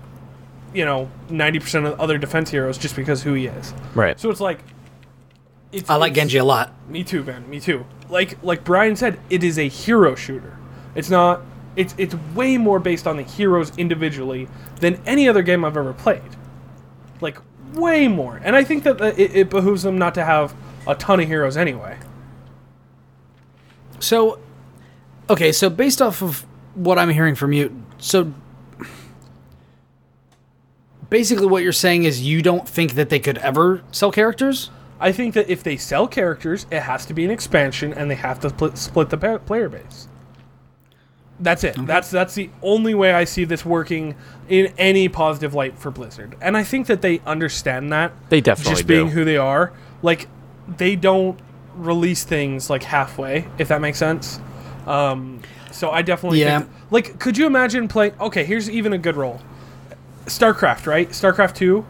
you 0.75 0.85
know, 0.85 1.09
90% 1.29 1.91
of 1.91 1.99
other 1.99 2.17
defense 2.17 2.49
heroes 2.51 2.77
just 2.77 2.95
because 2.95 3.23
who 3.23 3.33
he 3.33 3.47
is. 3.47 3.73
right. 3.95 4.19
So 4.19 4.29
it's 4.29 4.41
like. 4.41 4.59
It's, 5.71 5.89
I 5.89 5.95
like 5.95 6.11
it's- 6.11 6.23
Genji 6.23 6.37
a 6.37 6.43
lot. 6.45 6.73
Me 6.89 7.03
too, 7.03 7.23
man. 7.23 7.49
Me 7.49 7.59
too. 7.59 7.85
Like 8.09 8.37
like 8.43 8.63
Brian 8.63 8.95
said, 8.95 9.19
it 9.29 9.43
is 9.43 9.57
a 9.57 9.67
hero 9.67 10.15
shooter. 10.15 10.57
It's 10.93 11.09
not. 11.09 11.41
It's 11.75 11.93
it's 11.97 12.15
way 12.35 12.57
more 12.57 12.79
based 12.79 13.07
on 13.07 13.17
the 13.17 13.23
heroes 13.23 13.75
individually 13.77 14.47
than 14.79 15.01
any 15.05 15.27
other 15.27 15.41
game 15.41 15.65
I've 15.65 15.75
ever 15.75 15.91
played. 15.93 16.21
Like 17.19 17.37
way 17.73 18.07
more, 18.07 18.39
and 18.43 18.55
I 18.55 18.63
think 18.63 18.83
that 18.83 18.99
the, 18.99 19.19
it, 19.21 19.35
it 19.35 19.49
behooves 19.49 19.83
them 19.83 19.97
not 19.97 20.13
to 20.15 20.23
have 20.23 20.53
a 20.87 20.95
ton 20.95 21.19
of 21.19 21.27
heroes 21.27 21.57
anyway. 21.57 21.97
So, 23.99 24.39
okay, 25.29 25.51
so 25.51 25.69
based 25.69 26.01
off 26.01 26.21
of 26.21 26.45
what 26.75 26.99
I'm 26.99 27.09
hearing 27.09 27.35
from 27.35 27.53
you, 27.53 27.83
so 27.97 28.33
basically 31.09 31.45
what 31.47 31.63
you're 31.63 31.71
saying 31.71 32.03
is 32.03 32.21
you 32.21 32.41
don't 32.41 32.67
think 32.67 32.93
that 32.95 33.09
they 33.09 33.19
could 33.19 33.37
ever 33.39 33.81
sell 33.91 34.11
characters? 34.11 34.69
I 34.99 35.11
think 35.11 35.33
that 35.33 35.49
if 35.49 35.61
they 35.63 35.77
sell 35.77 36.07
characters, 36.07 36.65
it 36.71 36.81
has 36.81 37.05
to 37.07 37.13
be 37.13 37.25
an 37.25 37.31
expansion, 37.31 37.93
and 37.93 38.09
they 38.09 38.15
have 38.15 38.39
to 38.41 38.49
split, 38.49 38.77
split 38.77 39.09
the 39.09 39.17
pa- 39.17 39.37
player 39.39 39.67
base. 39.69 40.07
That's 41.37 41.65
it. 41.65 41.75
That's 41.85 42.09
that's 42.09 42.33
the 42.33 42.49
only 42.61 42.95
way 42.95 43.11
I 43.11 43.25
see 43.25 43.43
this 43.43 43.65
working 43.65 44.15
in 44.47 44.73
any 44.77 45.09
positive 45.09 45.53
light 45.53 45.77
for 45.77 45.91
Blizzard. 45.91 46.35
And 46.39 46.55
I 46.55 46.63
think 46.63 46.87
that 46.87 47.01
they 47.01 47.19
understand 47.25 47.91
that. 47.91 48.13
They 48.29 48.39
definitely 48.39 48.71
just 48.75 48.87
being 48.87 49.07
do. 49.07 49.11
who 49.13 49.25
they 49.25 49.35
are. 49.35 49.73
Like 50.01 50.29
they 50.77 50.95
don't 50.95 51.37
release 51.75 52.23
things 52.23 52.69
like 52.69 52.83
halfway, 52.83 53.49
if 53.57 53.67
that 53.67 53.81
makes 53.81 53.97
sense. 53.97 54.39
Um, 54.87 55.41
so 55.71 55.91
I 55.91 56.03
definitely 56.03 56.39
Yeah. 56.39 56.59
think, 56.59 56.71
like 56.89 57.19
could 57.19 57.37
you 57.37 57.47
imagine 57.47 57.89
playing 57.89 58.13
okay, 58.21 58.45
here's 58.45 58.69
even 58.69 58.93
a 58.93 58.97
good 58.97 59.17
role. 59.17 59.41
StarCraft, 60.25 60.87
right? 60.87 61.09
StarCraft 61.09 61.55
2, 61.55 61.85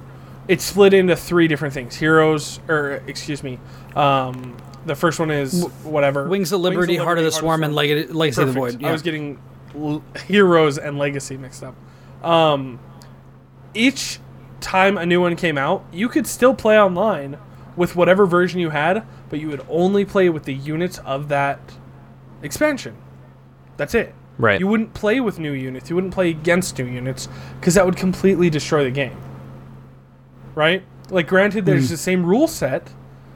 it's 0.47 0.63
split 0.63 0.93
into 0.93 1.15
three 1.15 1.47
different 1.47 1.73
things. 1.73 1.95
Heroes 1.95 2.59
or 2.67 3.01
excuse 3.07 3.43
me. 3.43 3.59
Um, 3.95 4.55
the 4.85 4.95
first 4.95 5.19
one 5.19 5.31
is 5.31 5.65
whatever. 5.83 6.27
Wings 6.27 6.51
of 6.51 6.61
Liberty, 6.61 6.95
Heart 6.97 7.17
of 7.17 7.23
the 7.23 7.31
Swarm, 7.31 7.63
and 7.63 7.73
Leg- 7.73 8.13
Legacy 8.13 8.41
of 8.41 8.47
the 8.49 8.53
Void. 8.53 8.81
Yeah. 8.81 8.89
I 8.89 8.91
was 8.91 9.01
getting 9.01 9.39
l- 9.75 10.03
Heroes 10.27 10.77
and 10.77 10.97
Legacy 10.99 11.37
mixed 11.37 11.63
up. 11.63 11.75
Um, 12.23 12.79
each 13.73 14.19
time 14.61 14.97
a 14.97 15.05
new 15.05 15.21
one 15.21 15.35
came 15.35 15.57
out, 15.57 15.83
you 15.91 16.07
could 16.09 16.27
still 16.27 16.53
play 16.53 16.79
online 16.79 17.37
with 17.75 17.95
whatever 17.95 18.25
version 18.25 18.59
you 18.59 18.69
had, 18.69 19.03
but 19.29 19.39
you 19.39 19.47
would 19.49 19.65
only 19.69 20.05
play 20.05 20.29
with 20.29 20.43
the 20.45 20.53
units 20.53 20.97
of 20.99 21.27
that 21.29 21.59
expansion. 22.41 22.95
That's 23.77 23.93
it. 23.95 24.13
Right. 24.37 24.59
You 24.59 24.67
wouldn't 24.67 24.93
play 24.93 25.19
with 25.21 25.39
new 25.39 25.53
units. 25.53 25.89
You 25.89 25.95
wouldn't 25.95 26.13
play 26.13 26.29
against 26.29 26.77
new 26.77 26.85
units 26.85 27.27
because 27.59 27.75
that 27.75 27.85
would 27.85 27.95
completely 27.95 28.49
destroy 28.49 28.83
the 28.83 28.91
game. 28.91 29.17
Right? 30.55 30.83
Like, 31.09 31.27
granted, 31.27 31.65
there's 31.65 31.89
the 31.89 31.97
same 31.97 32.25
rule 32.25 32.47
set, 32.47 32.89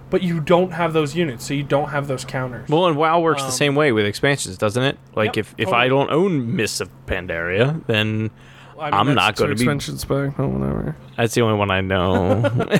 but 0.10 0.24
you 0.24 0.40
don't 0.40 0.72
have 0.72 0.94
those 0.94 1.16
units, 1.16 1.46
so 1.46 1.54
you 1.54 1.64
don't 1.64 1.90
have 1.90 2.08
those 2.08 2.26
counters. 2.26 2.68
Well, 2.70 2.88
and 2.88 2.98
WoW 2.98 3.20
works 3.20 3.42
Um, 3.44 3.48
the 3.48 3.54
same 3.54 3.76
way 3.76 3.92
with 3.92 4.06
expansions, 4.06 4.58
doesn't 4.58 4.82
it? 4.82 4.98
Like, 5.16 5.36
Yep, 5.36 5.38
if, 5.38 5.56
if 5.58 5.70
I 5.74 5.88
don't 5.88 6.10
own 6.10 6.56
Mists 6.56 6.82
of 6.82 6.90
Pandaria, 7.06 7.86
then 7.86 8.32
I 8.80 8.86
mean, 8.86 8.94
I'm 8.94 9.06
that's 9.08 9.16
not 9.16 9.36
gonna 9.36 9.50
be- 9.56 9.62
expansions 9.62 10.06
back, 10.06 10.38
but 10.38 10.48
whatever. 10.48 10.96
that's 11.18 11.34
the 11.36 11.42
only 11.42 11.58
one 11.58 11.70
I 11.72 11.82
know. 11.82 12.42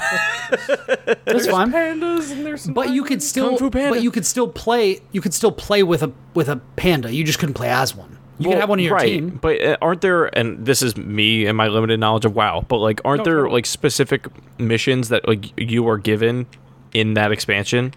That's 1.26 1.48
fine. 1.48 1.72
Pandas 1.72 2.32
and 2.32 2.46
there's 2.46 2.62
some 2.64 2.74
But 2.74 2.90
you 2.90 3.04
could 3.04 3.22
still, 3.22 3.50
Kung 3.50 3.58
Fu 3.58 3.70
Panda. 3.70 3.90
but 3.92 4.02
you 4.04 4.10
could 4.12 4.26
still 4.26 4.48
play. 4.48 5.00
You 5.12 5.22
could 5.22 5.34
still 5.34 5.52
play 5.52 5.84
with 5.84 6.02
a 6.02 6.12
with 6.34 6.50
a 6.50 6.58
panda. 6.76 7.14
You 7.14 7.24
just 7.24 7.38
couldn't 7.40 7.54
play 7.56 7.70
as 7.70 7.96
one. 7.96 8.18
You 8.40 8.46
could 8.46 8.50
Well, 8.52 8.60
have 8.62 8.70
one 8.70 8.80
in 8.80 8.86
your 8.86 8.96
right, 8.96 9.06
team. 9.06 9.38
But 9.42 9.62
uh, 9.62 9.78
aren't 9.82 10.02
there, 10.02 10.26
and 10.38 10.66
this 10.66 10.82
is 10.82 10.96
me 10.98 11.46
and 11.46 11.56
my 11.58 11.68
limited 11.68 12.00
knowledge 12.00 12.26
of 12.26 12.34
WoW, 12.36 12.66
but 12.68 12.78
like, 12.78 13.02
aren't 13.06 13.20
No, 13.20 13.24
there 13.26 13.36
totally. 13.40 13.54
like 13.54 13.66
specific 13.66 14.26
missions 14.58 15.10
that 15.10 15.28
like 15.28 15.52
you 15.60 15.88
are 15.90 15.98
given 15.98 16.48
in 16.94 17.14
that 17.16 17.32
expansion? 17.32 17.94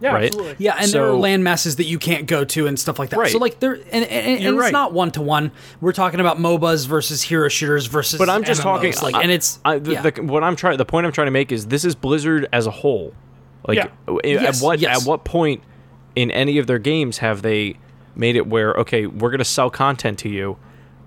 Yeah, 0.00 0.12
right? 0.12 0.24
absolutely. 0.26 0.56
Yeah, 0.58 0.76
and 0.78 0.90
there 0.92 1.04
are 1.04 1.12
So- 1.12 1.18
land 1.18 1.42
masses 1.44 1.76
that 1.76 1.84
you 1.84 1.98
can't 1.98 2.26
go 2.26 2.44
to 2.44 2.66
and 2.66 2.78
stuff 2.78 2.98
like 2.98 3.10
that. 3.10 3.18
Right. 3.18 3.30
So 3.32 3.38
like 3.38 3.60
there, 3.60 3.74
and, 3.74 3.84
and, 3.92 4.04
and 4.04 4.40
You're 4.42 4.54
it's 4.54 4.60
right. 4.60 4.72
not 4.72 4.92
one 4.92 5.10
to 5.12 5.22
one. 5.22 5.52
We're 5.80 5.92
talking 5.92 6.20
about 6.20 6.38
MOBAs 6.38 6.86
versus 6.86 7.22
hero 7.22 7.48
shooters 7.48 7.86
versus. 7.86 8.18
But 8.18 8.28
I'm 8.28 8.44
just 8.44 8.60
MMOs, 8.60 8.64
talking 8.64 8.94
like, 9.02 9.14
I- 9.14 9.22
and 9.22 9.30
it's 9.30 9.58
I, 9.64 9.78
the, 9.78 9.92
yeah. 9.92 10.02
the, 10.10 10.22
what 10.22 10.42
I'm 10.44 10.56
trying. 10.56 10.76
The 10.78 10.84
point 10.84 11.06
I'm 11.06 11.12
trying 11.12 11.26
to 11.28 11.30
make 11.32 11.50
is 11.52 11.66
this 11.66 11.84
is 11.84 11.94
Blizzard 11.94 12.48
as 12.52 12.66
a 12.66 12.70
whole. 12.70 13.14
Like, 13.66 13.76
Yeah. 13.76 13.88
w- 14.06 14.20
Yes, 14.24 14.60
at 14.60 14.64
what 14.64 14.78
yes. 14.80 15.02
at 15.02 15.08
what 15.08 15.24
point 15.24 15.62
in 16.14 16.30
any 16.30 16.58
of 16.58 16.66
their 16.66 16.78
games 16.78 17.18
have 17.18 17.42
they 17.42 17.76
made 18.14 18.36
it 18.36 18.46
where 18.46 18.72
okay, 18.74 19.06
we're 19.06 19.30
gonna 19.30 19.44
sell 19.44 19.70
content 19.70 20.18
to 20.20 20.28
you, 20.28 20.56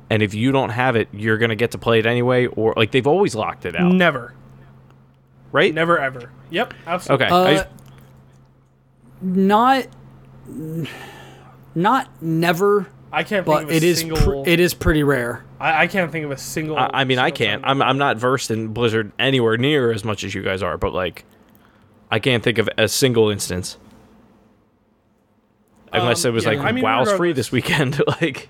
and 0.10 0.22
if 0.22 0.34
you 0.34 0.52
don't 0.52 0.70
have 0.72 0.96
it, 0.96 1.08
you're 1.14 1.38
gonna 1.38 1.56
get 1.56 1.72
to 1.72 1.78
play 1.78 2.00
it 2.00 2.06
anyway, 2.06 2.48
or 2.48 2.74
like 2.76 2.92
they've 2.92 3.08
always 3.08 3.34
locked 3.34 3.66
it 3.66 3.76
out, 3.76 3.92
Never. 3.94 4.34
right? 5.52 5.74
Never 5.74 5.98
ever. 6.00 6.32
Yep, 6.52 6.74
absolutely. 6.88 7.26
Okay, 7.26 7.34
I 7.34 7.38
Uh, 7.40 7.54
just- 7.54 7.68
not, 9.22 9.88
not 11.76 12.10
never, 12.22 12.88
I 13.12 13.24
can't 13.24 13.46
think 13.46 13.46
but 13.46 13.64
of 13.64 13.70
a 13.70 13.74
it 13.76 13.84
is 13.84 14.00
single. 14.00 14.18
pr- 14.44 14.50
it 14.50 14.60
is 14.60 14.74
pretty 14.74 15.04
rare. 15.04 15.44
I, 15.60 15.84
I 15.84 15.88
can't 15.88 16.12
think 16.12 16.26
of 16.26 16.32
a 16.32 16.38
single. 16.38 16.78
I, 16.78 16.90
I 16.94 17.04
mean, 17.04 17.20
I 17.20 17.32
can't. 17.32 17.64
time. 17.64 17.82
I'm 17.82 17.88
I'm 17.90 17.98
not 17.98 18.18
versed 18.18 18.52
in 18.52 18.70
Blizzard 18.70 19.12
anywhere 19.20 19.58
near 19.58 19.92
as 19.92 20.04
much 20.06 20.24
as 20.24 20.34
you 20.34 20.42
guys 20.44 20.62
are, 20.64 20.78
but 20.78 20.94
like, 20.94 21.26
I 22.12 22.20
can't 22.20 22.44
think 22.44 22.58
of 22.58 22.70
a 22.78 22.88
single 22.88 23.30
instance. 23.30 23.78
Unless 25.92 26.24
Um, 26.24 26.30
it 26.30 26.34
was 26.34 26.44
yeah, 26.46 26.52
like 26.52 26.60
I 26.60 26.72
mean, 26.72 26.84
WoW's 26.84 27.12
free 27.14 27.32
this 27.34 27.52
weekend, 27.52 28.02
like. 28.22 28.48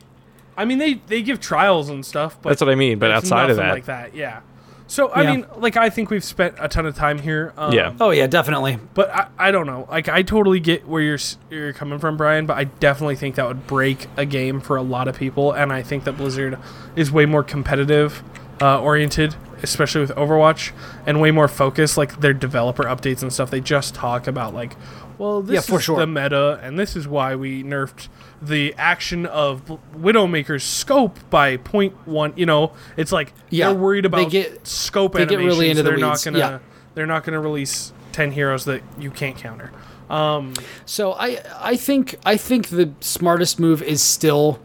I 0.58 0.66
mean, 0.66 0.78
they 0.78 0.96
they 1.08 1.22
give 1.22 1.40
trials 1.40 1.88
and 1.90 2.06
stuff, 2.06 2.38
but 2.42 2.50
That's 2.50 2.60
what 2.62 2.70
I 2.70 2.76
mean, 2.76 3.00
but 3.00 3.12
outside 3.12 3.50
of 3.50 3.56
that- 3.58 3.74
like 3.74 3.86
that, 3.86 4.14
yeah. 4.14 4.42
So 4.90 5.10
I 5.10 5.22
Yeah. 5.22 5.32
mean, 5.36 5.46
like 5.58 5.78
I 5.78 5.92
think 5.92 6.10
we've 6.10 6.24
spent 6.24 6.56
a 6.60 6.68
ton 6.68 6.88
of 6.88 6.96
time 6.96 7.20
here. 7.20 7.54
Um, 7.60 7.72
Yeah. 7.74 7.94
Oh 8.02 8.10
yeah, 8.10 8.26
definitely. 8.26 8.80
But 8.96 9.14
I, 9.14 9.28
I 9.38 9.52
don't 9.52 9.68
know. 9.68 9.88
Like 9.90 10.10
I 10.10 10.24
totally 10.24 10.60
get 10.60 10.88
where 10.88 11.02
you're 11.02 11.20
you're 11.52 11.74
coming 11.74 12.00
from, 12.00 12.18
Brian. 12.18 12.48
But 12.48 12.58
I 12.58 12.64
definitely 12.64 13.16
think 13.16 13.36
that 13.36 13.48
would 13.48 13.68
break 13.68 14.08
a 14.18 14.26
game 14.26 14.60
for 14.60 14.78
a 14.78 14.82
lot 14.82 15.08
of 15.08 15.16
people, 15.16 15.52
and 15.54 15.72
I 15.72 15.84
think 15.84 16.06
that 16.06 16.18
Blizzard 16.18 16.58
is 16.96 17.12
way 17.12 17.28
more 17.28 17.44
competitive 17.44 18.24
uh, 18.62 18.82
oriented, 18.82 19.36
especially 19.62 20.02
with 20.02 20.12
Overwatch, 20.16 20.72
and 21.06 21.22
way 21.22 21.30
more 21.30 21.48
focused. 21.48 21.96
Like 21.96 22.22
their 22.22 22.34
developer 22.34 22.84
updates 22.84 23.22
and 23.22 23.32
stuff, 23.32 23.52
they 23.52 23.62
just 23.62 23.94
talk 23.94 24.26
about 24.26 24.56
like, 24.56 24.76
well, 25.20 25.44
this 25.44 25.54
Yeah, 25.54 25.62
for 25.62 25.78
is 25.78 25.84
sure. 25.86 26.00
the 26.00 26.08
meta, 26.08 26.60
and 26.64 26.80
this 26.80 26.96
is 26.96 27.08
why 27.08 27.36
we 27.36 27.64
nerfed 27.64 28.08
the 28.42 28.74
action 28.78 29.26
of 29.26 29.66
Widowmaker's 29.98 30.64
scope 30.64 31.20
by 31.30 31.58
point 31.58 31.94
one. 32.08 32.34
You 32.36 32.46
know, 32.46 32.72
it's 32.98 33.12
like 33.12 33.34
Yeah, 33.50 33.68
they're 33.72 33.76
worried 33.80 34.06
they 34.06 34.08
about 34.08 34.32
get- 34.32 34.66
scope 34.68 35.14
they 35.14 35.20
get 35.26 35.34
animations. 35.34 35.58
really 35.60 35.70
into 35.70 35.84
the 35.84 35.90
they're 35.90 35.98
not 36.00 36.12
weeds, 36.12 36.26
gonna 36.26 36.40
yeah. 36.40 36.60
they're 36.96 37.06
not 37.06 37.24
gonna 37.24 37.40
release 37.42 37.92
ten 38.12 38.32
heroes 38.32 38.66
that 38.66 38.82
you 39.00 39.12
can't 39.12 39.36
counter. 39.38 39.72
Um, 40.10 40.54
So 40.86 41.14
I 41.14 41.40
I 41.60 41.76
think 41.76 42.16
I 42.26 42.38
think 42.38 42.70
the 42.70 42.92
smartest 43.00 43.60
move 43.60 43.82
is 43.84 44.02
still 44.02 44.60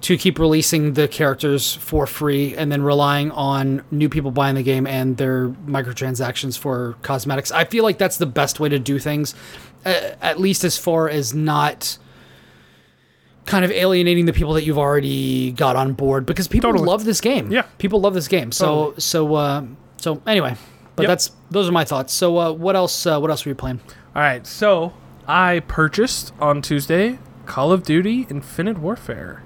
to 0.00 0.16
keep 0.18 0.38
releasing 0.38 0.92
the 0.92 1.08
characters 1.08 1.74
for 1.74 2.06
free 2.06 2.54
and 2.54 2.70
then 2.70 2.82
relying 2.82 3.30
on 3.30 3.82
new 3.90 4.08
people 4.08 4.30
buying 4.30 4.54
the 4.54 4.62
game 4.62 4.86
and 4.86 5.16
their 5.16 5.48
microtransactions 5.66 6.58
for 6.58 6.94
cosmetics. 7.00 7.50
I 7.50 7.64
feel 7.64 7.84
like 7.84 7.96
that's 7.96 8.18
the 8.18 8.26
best 8.26 8.60
way 8.60 8.68
to 8.68 8.78
do 8.78 8.98
things, 8.98 9.34
at 9.84 10.38
least 10.38 10.62
as 10.62 10.76
far 10.76 11.08
as 11.08 11.32
not 11.32 11.96
kind 13.46 13.64
of 13.64 13.70
alienating 13.70 14.24
the 14.26 14.32
people 14.32 14.54
that 14.54 14.64
you've 14.64 14.78
already 14.78 15.52
got 15.52 15.76
on 15.76 15.92
board 15.92 16.24
because 16.26 16.48
people 16.48 16.70
Totally. 16.70 16.86
love 16.88 17.04
this 17.04 17.20
game. 17.20 17.50
Yeah. 17.52 17.62
people 17.78 18.00
love 18.00 18.14
this 18.14 18.28
game. 18.28 18.52
So 18.52 18.66
Totally. 18.66 19.00
so 19.00 19.34
uh, 19.34 19.64
so 19.98 20.22
anyway, 20.26 20.56
but 20.96 21.02
Yep. 21.02 21.08
that's 21.08 21.32
those 21.50 21.68
are 21.68 21.72
my 21.72 21.84
thoughts. 21.84 22.12
So 22.12 22.38
uh, 22.38 22.52
what 22.52 22.74
else? 22.76 23.06
Uh, 23.06 23.18
what 23.20 23.30
else 23.30 23.44
were 23.44 23.50
you 23.50 23.54
playing? 23.54 23.80
All 24.16 24.22
right, 24.22 24.46
so 24.46 24.92
I 25.26 25.60
purchased 25.66 26.32
on 26.40 26.62
Tuesday 26.62 27.18
Call 27.46 27.72
of 27.72 27.82
Duty 27.82 28.26
Infinite 28.30 28.78
Warfare. 28.78 29.42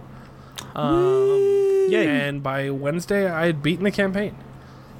Um, 0.76 1.86
Yay. 1.90 2.07
and 2.07 2.42
by 2.42 2.70
Wednesday, 2.70 3.28
I 3.30 3.46
had 3.46 3.62
beaten 3.62 3.84
the 3.84 3.90
campaign. 3.90 4.36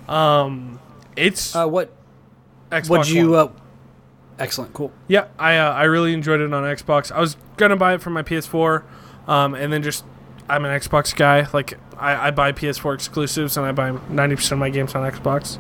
Um, 0.09 0.81
it's 1.17 1.55
Uh, 1.55 1.67
what 1.67 1.93
Xbox 2.71 2.89
Would 2.89 3.09
you? 3.11 3.31
One. 3.31 3.39
Uh, 3.39 3.49
excellent, 4.39 4.73
cool. 4.73 4.93
yeah, 5.09 5.27
I 5.39 5.57
uh, 5.57 5.73
I 5.73 5.85
really 5.85 6.13
enjoyed 6.13 6.41
it 6.41 6.53
on 6.53 6.65
Xbox. 6.65 7.13
I 7.13 7.21
was 7.21 7.37
gonna 7.57 7.77
buy 7.77 7.95
it 7.95 8.03
for 8.03 8.11
my 8.11 8.23
PS4, 8.23 8.85
um, 9.27 9.55
and 9.55 9.73
then 9.73 9.83
just 9.83 10.05
I'm 10.49 10.65
an 10.65 10.79
Xbox 10.79 11.15
guy. 11.15 11.47
Like 11.53 11.79
I, 11.99 12.29
I 12.29 12.31
buy 12.31 12.53
PS4 12.53 12.95
exclusives, 12.95 13.57
and 13.57 13.67
I 13.67 13.73
buy 13.73 13.91
90% 13.91 14.53
of 14.53 14.59
my 14.59 14.71
games 14.71 14.95
on 14.95 15.11
Xbox. 15.11 15.59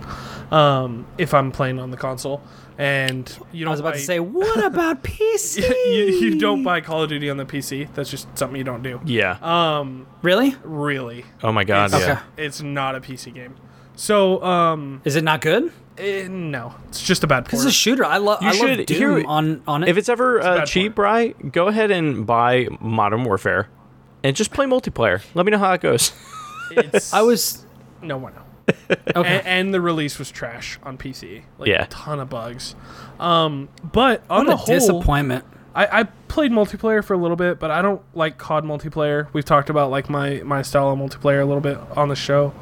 Um, 0.52 1.06
if 1.18 1.34
I'm 1.34 1.52
playing 1.52 1.78
on 1.78 1.90
the 1.90 1.96
console, 1.96 2.42
and 2.78 3.30
you 3.52 3.64
know, 3.64 3.70
I 3.70 3.72
was 3.72 3.80
about 3.80 3.94
to 3.94 4.00
say, 4.00 4.20
what 4.20 4.64
about 4.64 5.02
PC? 5.02 5.68
you, 5.86 6.04
you 6.04 6.40
don't 6.40 6.62
buy 6.62 6.80
Call 6.80 7.02
of 7.02 7.08
Duty 7.08 7.28
on 7.28 7.36
the 7.36 7.44
PC. 7.44 7.92
That's 7.94 8.10
just 8.10 8.38
something 8.38 8.56
you 8.56 8.64
don't 8.64 8.82
do. 8.82 9.00
Yeah. 9.04 9.38
Um, 9.42 10.06
really? 10.22 10.54
really, 10.62 11.24
oh 11.42 11.52
my 11.52 11.64
god. 11.64 11.92
it's, 11.92 12.00
Yeah. 12.00 12.22
It's 12.36 12.62
not 12.62 12.94
a 12.94 13.00
PC 13.00 13.34
game. 13.34 13.56
So, 13.98 14.40
um, 14.44 15.02
Is 15.04 15.16
it 15.16 15.24
not 15.24 15.40
good? 15.40 15.72
eh, 15.98 16.28
no, 16.28 16.72
it's 16.88 17.02
just 17.02 17.24
a 17.24 17.26
bad 17.26 17.42
Because 17.44 17.60
port. 17.60 17.66
it's 17.68 17.76
a 17.76 17.78
shooter. 17.78 18.04
I 18.04 18.18
love. 18.18 18.40
You 18.40 18.48
I 18.48 18.50
love 18.52 18.58
should- 18.60 18.86
Doom 18.86 18.96
here- 19.18 19.24
on 19.26 19.62
on 19.66 19.82
it. 19.82 19.88
If 19.88 19.96
it's 19.96 20.08
ever 20.08 20.40
uh, 20.40 20.58
bad 20.58 20.66
cheap, 20.68 20.96
right, 20.98 21.50
go 21.50 21.66
ahead 21.66 21.90
and 21.90 22.24
buy 22.24 22.68
Modern 22.80 23.24
Warfare, 23.24 23.68
and 24.22 24.36
just 24.36 24.52
play 24.52 24.66
multiplayer. 24.66 25.20
Let 25.34 25.44
me 25.46 25.50
know 25.50 25.58
how 25.58 25.72
it 25.72 25.80
goes. 25.80 26.12
It's, 26.70 27.12
I 27.18 27.22
was 27.22 27.66
no 28.00 28.16
one. 28.18 28.34
no. 28.34 28.42
okay. 29.16 29.38
And, 29.38 29.46
and 29.46 29.74
the 29.74 29.80
release 29.80 30.18
was 30.20 30.30
trash 30.30 30.78
on 30.84 30.96
PC. 30.98 31.42
Like 31.58 31.68
Yeah. 31.68 31.82
a 31.84 31.86
ton 31.88 32.20
of 32.20 32.28
bugs. 32.30 32.76
Um, 33.18 33.68
but 33.82 34.22
on 34.30 34.40
what 34.40 34.46
the 34.46 34.52
a 34.52 34.56
whole, 34.56 34.66
disappointment. 34.74 35.44
I, 35.74 36.00
I 36.00 36.02
played 36.28 36.52
multiplayer 36.52 37.02
for 37.02 37.14
a 37.14 37.16
little 37.18 37.36
bit, 37.36 37.58
but 37.58 37.70
I 37.72 37.82
don't 37.82 38.02
like 38.14 38.36
COD 38.38 38.64
multiplayer. 38.64 39.26
We've 39.32 39.44
talked 39.44 39.70
about 39.70 39.90
like 39.90 40.08
my 40.08 40.42
my 40.44 40.62
style 40.62 40.90
of 40.90 40.98
multiplayer 40.98 41.40
a 41.42 41.44
little 41.44 41.60
bit 41.62 41.78
on 41.96 42.08
the 42.08 42.14
show. 42.16 42.52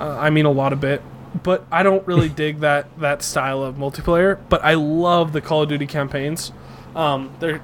Uh, 0.00 0.16
I 0.18 0.30
mean 0.30 0.46
a 0.46 0.50
lot 0.50 0.72
of 0.72 0.80
bit, 0.80 1.02
but 1.42 1.66
I 1.70 1.82
don't 1.82 2.04
really 2.06 2.28
dig 2.44 2.60
that 2.60 2.98
that 2.98 3.22
style 3.22 3.62
of 3.62 3.76
multiplayer. 3.76 4.38
But 4.48 4.64
I 4.64 4.74
love 4.74 5.32
the 5.32 5.40
Call 5.40 5.62
of 5.62 5.68
Duty 5.68 5.86
campaigns. 5.86 6.52
Um, 6.96 7.32
they're 7.38 7.62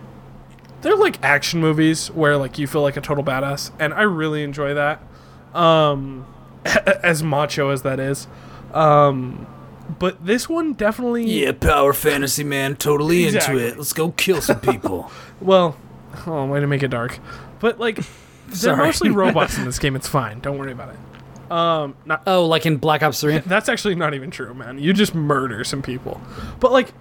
they're 0.82 0.96
like 0.96 1.22
action 1.24 1.60
movies 1.60 2.08
where 2.12 2.36
like 2.36 2.58
you 2.58 2.66
feel 2.66 2.82
like 2.82 2.96
a 2.96 3.00
total 3.00 3.24
badass, 3.24 3.70
and 3.80 3.92
I 3.94 4.02
really 4.02 4.42
enjoy 4.42 4.74
that. 4.74 5.02
Um, 5.54 6.26
as 7.02 7.22
macho 7.22 7.70
as 7.70 7.82
that 7.82 7.98
is. 7.98 8.26
Um, 8.74 9.46
but 9.98 10.24
this 10.26 10.48
one 10.48 10.72
definitely 10.74 11.24
Yeah, 11.24 11.52
power 11.52 11.92
fantasy 11.92 12.44
man, 12.44 12.76
totally 12.76 13.24
Exactly. 13.24 13.62
into 13.62 13.66
it. 13.74 13.78
Let's 13.78 13.92
go 13.92 14.10
kill 14.10 14.40
some 14.42 14.60
people. 14.60 15.10
Well, 15.40 15.76
oh, 16.26 16.46
way 16.46 16.60
to 16.60 16.66
make 16.66 16.82
it 16.82 16.88
dark. 16.88 17.18
But 17.60 17.78
like, 17.78 18.00
they're 18.48 18.74
mostly 18.74 19.10
robots 19.10 19.58
in 19.58 19.66
this 19.66 19.78
game. 19.78 19.94
It's 19.94 20.08
fine. 20.08 20.40
Don't 20.40 20.56
worry 20.56 20.72
about 20.72 20.88
it. 20.88 20.96
Um, 21.50 21.96
not 22.04 22.22
oh, 22.26 22.46
like 22.46 22.66
in 22.66 22.76
Black 22.76 23.02
Ops 23.02 23.20
Three. 23.20 23.38
that's 23.46 23.68
actually 23.68 23.94
not 23.94 24.14
even 24.14 24.30
true, 24.30 24.54
man. 24.54 24.78
You 24.78 24.92
just 24.92 25.14
murder 25.14 25.64
some 25.64 25.82
people. 25.82 26.20
But 26.60 26.72
like, 26.72 26.92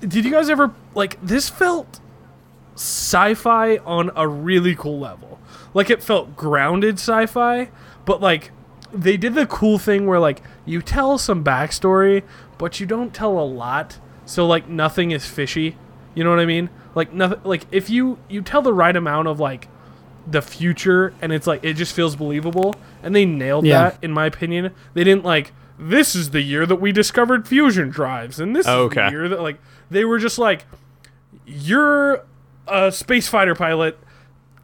did 0.00 0.24
you 0.24 0.30
guys 0.30 0.48
ever 0.48 0.74
like 0.94 1.18
this? 1.24 1.48
Felt 1.48 2.00
sci-fi 2.74 3.76
on 3.78 4.10
a 4.16 4.26
really 4.26 4.74
cool 4.74 4.98
level. 4.98 5.38
Like 5.72 5.90
it 5.90 6.02
felt 6.02 6.36
grounded 6.36 6.96
sci-fi, 6.96 7.70
but 8.04 8.20
like 8.20 8.50
they 8.92 9.16
did 9.16 9.34
the 9.34 9.46
cool 9.46 9.78
thing 9.78 10.06
where 10.06 10.20
like 10.20 10.42
you 10.64 10.82
tell 10.82 11.18
some 11.18 11.44
backstory, 11.44 12.22
but 12.58 12.80
you 12.80 12.86
don't 12.86 13.12
tell 13.12 13.38
a 13.38 13.44
lot. 13.44 13.98
So 14.26 14.46
like 14.46 14.68
nothing 14.68 15.10
is 15.10 15.26
fishy. 15.26 15.76
You 16.14 16.24
know 16.24 16.30
what 16.30 16.38
I 16.38 16.46
mean? 16.46 16.70
Like 16.94 17.12
nothing. 17.12 17.40
Like 17.44 17.66
if 17.70 17.90
you 17.90 18.18
you 18.28 18.42
tell 18.42 18.62
the 18.62 18.72
right 18.72 18.94
amount 18.94 19.28
of 19.28 19.40
like 19.40 19.68
the 20.26 20.40
future 20.40 21.12
and 21.20 21.32
it's 21.32 21.46
like 21.46 21.62
it 21.64 21.74
just 21.74 21.94
feels 21.94 22.16
believable 22.16 22.74
and 23.04 23.14
they 23.14 23.24
nailed 23.24 23.64
Yeah. 23.66 23.90
that 23.90 23.98
in 24.02 24.10
my 24.12 24.26
opinion. 24.26 24.72
They 24.94 25.04
didn't 25.04 25.24
like 25.24 25.52
this 25.78 26.14
is 26.14 26.30
the 26.30 26.40
year 26.40 26.66
that 26.66 26.76
we 26.76 26.92
discovered 26.92 27.46
fusion 27.48 27.88
drives 27.90 28.38
and 28.40 28.54
this 28.54 28.66
Oh, 28.66 28.88
is 28.88 28.94
the 28.94 29.08
year 29.10 29.28
that 29.28 29.40
like 29.40 29.58
they 29.90 30.04
were 30.04 30.18
just 30.18 30.38
like 30.38 30.64
you're 31.46 32.24
a 32.66 32.90
space 32.92 33.28
fighter 33.28 33.54
pilot. 33.54 33.98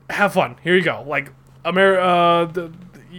Have 0.09 0.33
fun. 0.33 0.57
Here 0.63 0.75
you 0.77 0.83
go. 0.83 1.05
Like 1.07 1.33
Amer- 1.65 1.99
uh, 2.01 2.45
the, 2.47 2.73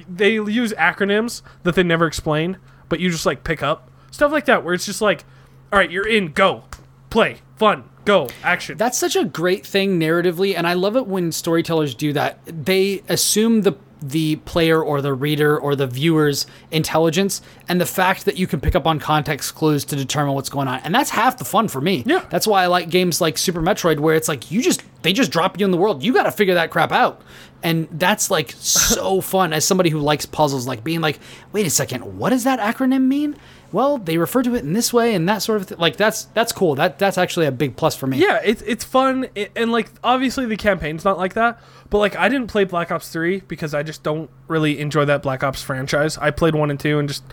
they 0.09 0.34
use 0.34 0.74
acronyms 0.74 1.41
that 1.63 1.76
they 1.76 1.84
never 1.84 2.05
explain 2.07 2.57
but 2.89 2.99
you 2.99 3.09
just 3.09 3.26
like 3.26 3.43
pick 3.43 3.61
up. 3.63 3.89
Stuff 4.11 4.32
like 4.32 4.45
that 4.45 4.63
where 4.63 4.74
it's 4.74 4.86
just 4.86 5.01
like 5.01 5.24
all 5.72 5.80
right 5.80 5.89
you're 5.91 6.07
in. 6.07 6.32
Go. 6.34 6.63
Play. 7.09 7.38
Fun. 7.57 7.84
Go. 8.03 8.28
Action. 8.43 8.78
That's 8.78 8.97
such 8.97 9.15
a 9.15 9.24
great 9.26 9.65
thing 9.65 9.99
narratively, 9.99 10.55
and 10.57 10.65
I 10.65 10.74
love 10.74 10.95
it 10.95 11.05
when 11.05 11.32
storytellers 11.32 11.93
do 11.93 12.11
that. 12.13 12.39
They 12.45 13.03
assume 13.07 13.61
the 13.61 13.74
the 14.02 14.38
player 14.38 14.82
or 14.82 15.02
the 15.02 15.14
reader 15.14 15.58
or 15.58 15.76
the 15.76 15.88
viewer's 15.88 16.47
intelligence 16.72 17.41
and 17.70 17.80
the 17.80 17.86
fact 17.86 18.26
that 18.26 18.38
you 18.38 18.47
can 18.47 18.60
pick 18.60 18.76
up 18.76 18.88
on 18.88 18.99
context 18.99 19.56
clues 19.56 19.86
to 19.86 19.95
determine 19.95 20.34
what's 20.34 20.49
going 20.49 20.68
on. 20.68 20.80
And 20.80 20.94
that's 20.94 21.11
half 21.11 21.38
the 21.38 21.45
fun 21.45 21.68
for 21.68 21.82
me. 21.82 22.03
Yeah. 22.06 22.26
That's 22.30 22.48
why 22.48 22.64
I 22.64 22.68
like 22.68 22.90
games 22.90 23.22
like 23.22 23.38
Super 23.38 23.61
Metroid 23.61 23.99
where 23.99 24.15
it's 24.15 24.28
like 24.28 24.52
you 24.52 24.61
just 24.61 24.84
they 25.03 25.14
just 25.14 25.32
drop 25.32 25.60
you 25.60 25.65
in 25.65 25.72
the 25.72 25.78
world. 25.78 26.03
You 26.03 26.14
got 26.14 26.23
to 26.23 26.32
figure 26.32 26.56
that 26.56 26.72
crap 26.72 26.91
out. 26.91 27.22
And 27.64 27.88
that's 27.92 28.32
like 28.32 28.52
so 28.58 29.22
fun 29.22 29.54
as 29.54 29.66
somebody 29.66 29.90
who 29.90 30.00
likes 30.00 30.26
puzzles 30.26 30.68
like 30.68 30.84
being 30.84 31.02
like, 31.02 31.20
"Wait 31.52 31.66
a 31.66 31.70
second, 31.70 32.18
what 32.18 32.32
does 32.32 32.44
that 32.44 32.60
acronym 32.60 33.04
mean?" 33.08 33.36
Well, 33.72 34.00
they 34.00 34.18
refer 34.18 34.44
to 34.44 34.54
it 34.56 34.66
in 34.66 34.74
this 34.74 34.92
way 34.92 35.16
and 35.16 35.30
that 35.30 35.42
sort 35.42 35.62
of 35.62 35.68
thing. 35.68 35.78
Like 35.78 35.96
that's 35.96 36.26
that's 36.26 36.52
cool. 36.52 36.76
That 36.76 37.00
that's 37.00 37.18
actually 37.18 37.46
a 37.46 37.52
big 37.54 37.78
plus 37.78 37.96
for 37.96 38.06
me. 38.08 38.18
yeah 38.18 38.40
it's 38.44 38.62
it's 38.64 38.84
fun 38.84 39.28
i 39.38 39.50
and 39.56 39.72
like 39.72 39.90
obviously 40.04 40.46
the 40.46 40.58
campaign's 40.58 41.06
not 41.06 41.18
like 41.18 41.36
that 41.36 41.60
but 41.90 42.00
like 42.00 42.16
i 42.18 42.28
didn't 42.28 42.48
play 42.48 42.64
black 42.66 42.92
ops 42.92 43.10
3 43.10 43.42
because 43.48 43.74
i 43.74 43.82
just 43.84 44.04
don't 44.04 44.30
really 44.48 44.80
enjoy 44.80 45.06
that 45.06 45.22
black 45.24 45.44
ops 45.44 45.62
franchise 45.62 46.18
i 46.18 46.30
played 46.32 46.54
1 46.56 46.70
and 46.70 46.80
2 46.80 47.00
and 47.00 47.08
just 47.08 47.24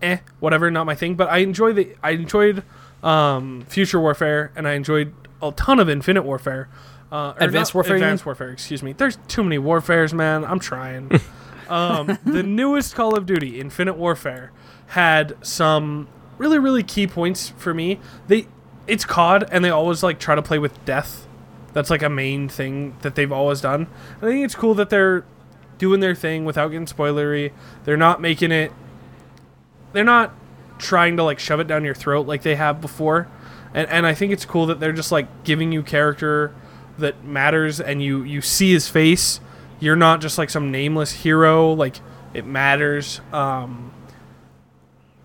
eh 0.00 0.18
whatever 0.40 0.70
not 0.70 0.84
my 0.86 0.94
thing 0.94 1.14
but 1.14 1.28
i 1.28 1.38
enjoy 1.38 1.72
the 1.72 1.94
i 2.02 2.10
enjoyed 2.10 2.62
um 3.02 3.62
future 3.68 4.00
warfare 4.00 4.50
and 4.56 4.66
i 4.66 4.72
enjoyed 4.72 5.12
a 5.42 5.50
ton 5.52 5.78
of 5.78 5.88
infinite 5.90 6.22
warfare 6.22 6.68
uh, 7.12 7.34
Advanced 7.38 7.70
not- 7.70 7.74
Warfare, 7.74 7.96
advanced 7.96 8.26
warfare 8.26 8.50
excuse 8.50 8.82
me 8.82 8.92
there's 8.94 9.18
too 9.28 9.44
many 9.44 9.58
warfares 9.58 10.12
man 10.12 10.44
i'm 10.44 10.58
trying 10.58 11.10
um, 11.68 12.18
the 12.24 12.42
newest 12.42 12.94
Call 12.94 13.16
of 13.16 13.24
Duty, 13.24 13.58
Infinite 13.58 13.94
Warfare, 13.94 14.52
had 14.88 15.34
some 15.42 16.06
really 16.36 16.58
really 16.58 16.82
key 16.82 17.06
points 17.06 17.50
for 17.56 17.72
me. 17.72 17.98
They 18.28 18.46
it's 18.86 19.04
COD 19.06 19.48
and 19.50 19.64
they 19.64 19.70
always 19.70 20.02
like 20.02 20.18
try 20.18 20.34
to 20.34 20.42
play 20.42 20.58
with 20.58 20.84
death. 20.84 21.26
That's 21.72 21.88
like 21.88 22.02
a 22.02 22.10
main 22.10 22.48
thing 22.48 22.96
that 23.00 23.14
they've 23.14 23.32
always 23.32 23.62
done. 23.62 23.86
I 24.18 24.26
think 24.26 24.44
it's 24.44 24.54
cool 24.54 24.74
that 24.74 24.90
they're 24.90 25.24
doing 25.78 26.00
their 26.00 26.14
thing 26.14 26.44
without 26.44 26.68
getting 26.68 26.86
spoilery. 26.86 27.52
They're 27.84 27.96
not 27.96 28.20
making 28.20 28.52
it 28.52 28.72
they're 29.92 30.04
not 30.04 30.34
trying 30.78 31.16
to 31.16 31.24
like 31.24 31.38
shove 31.38 31.60
it 31.60 31.66
down 31.66 31.84
your 31.84 31.94
throat 31.94 32.26
like 32.26 32.42
they 32.42 32.56
have 32.56 32.80
before. 32.82 33.28
And 33.72 33.88
and 33.88 34.06
I 34.06 34.12
think 34.12 34.32
it's 34.32 34.44
cool 34.44 34.66
that 34.66 34.78
they're 34.78 34.92
just 34.92 35.12
like 35.12 35.44
giving 35.44 35.72
you 35.72 35.82
character 35.82 36.52
that 37.02 37.22
matters 37.24 37.80
and 37.80 38.02
you 38.02 38.22
you 38.24 38.40
see 38.40 38.72
his 38.72 38.88
face. 38.88 39.38
You're 39.78 39.96
not 39.96 40.20
just 40.20 40.38
like 40.38 40.48
some 40.50 40.70
nameless 40.70 41.12
hero 41.12 41.72
like 41.72 41.96
it 42.34 42.46
matters 42.46 43.20
um 43.32 43.92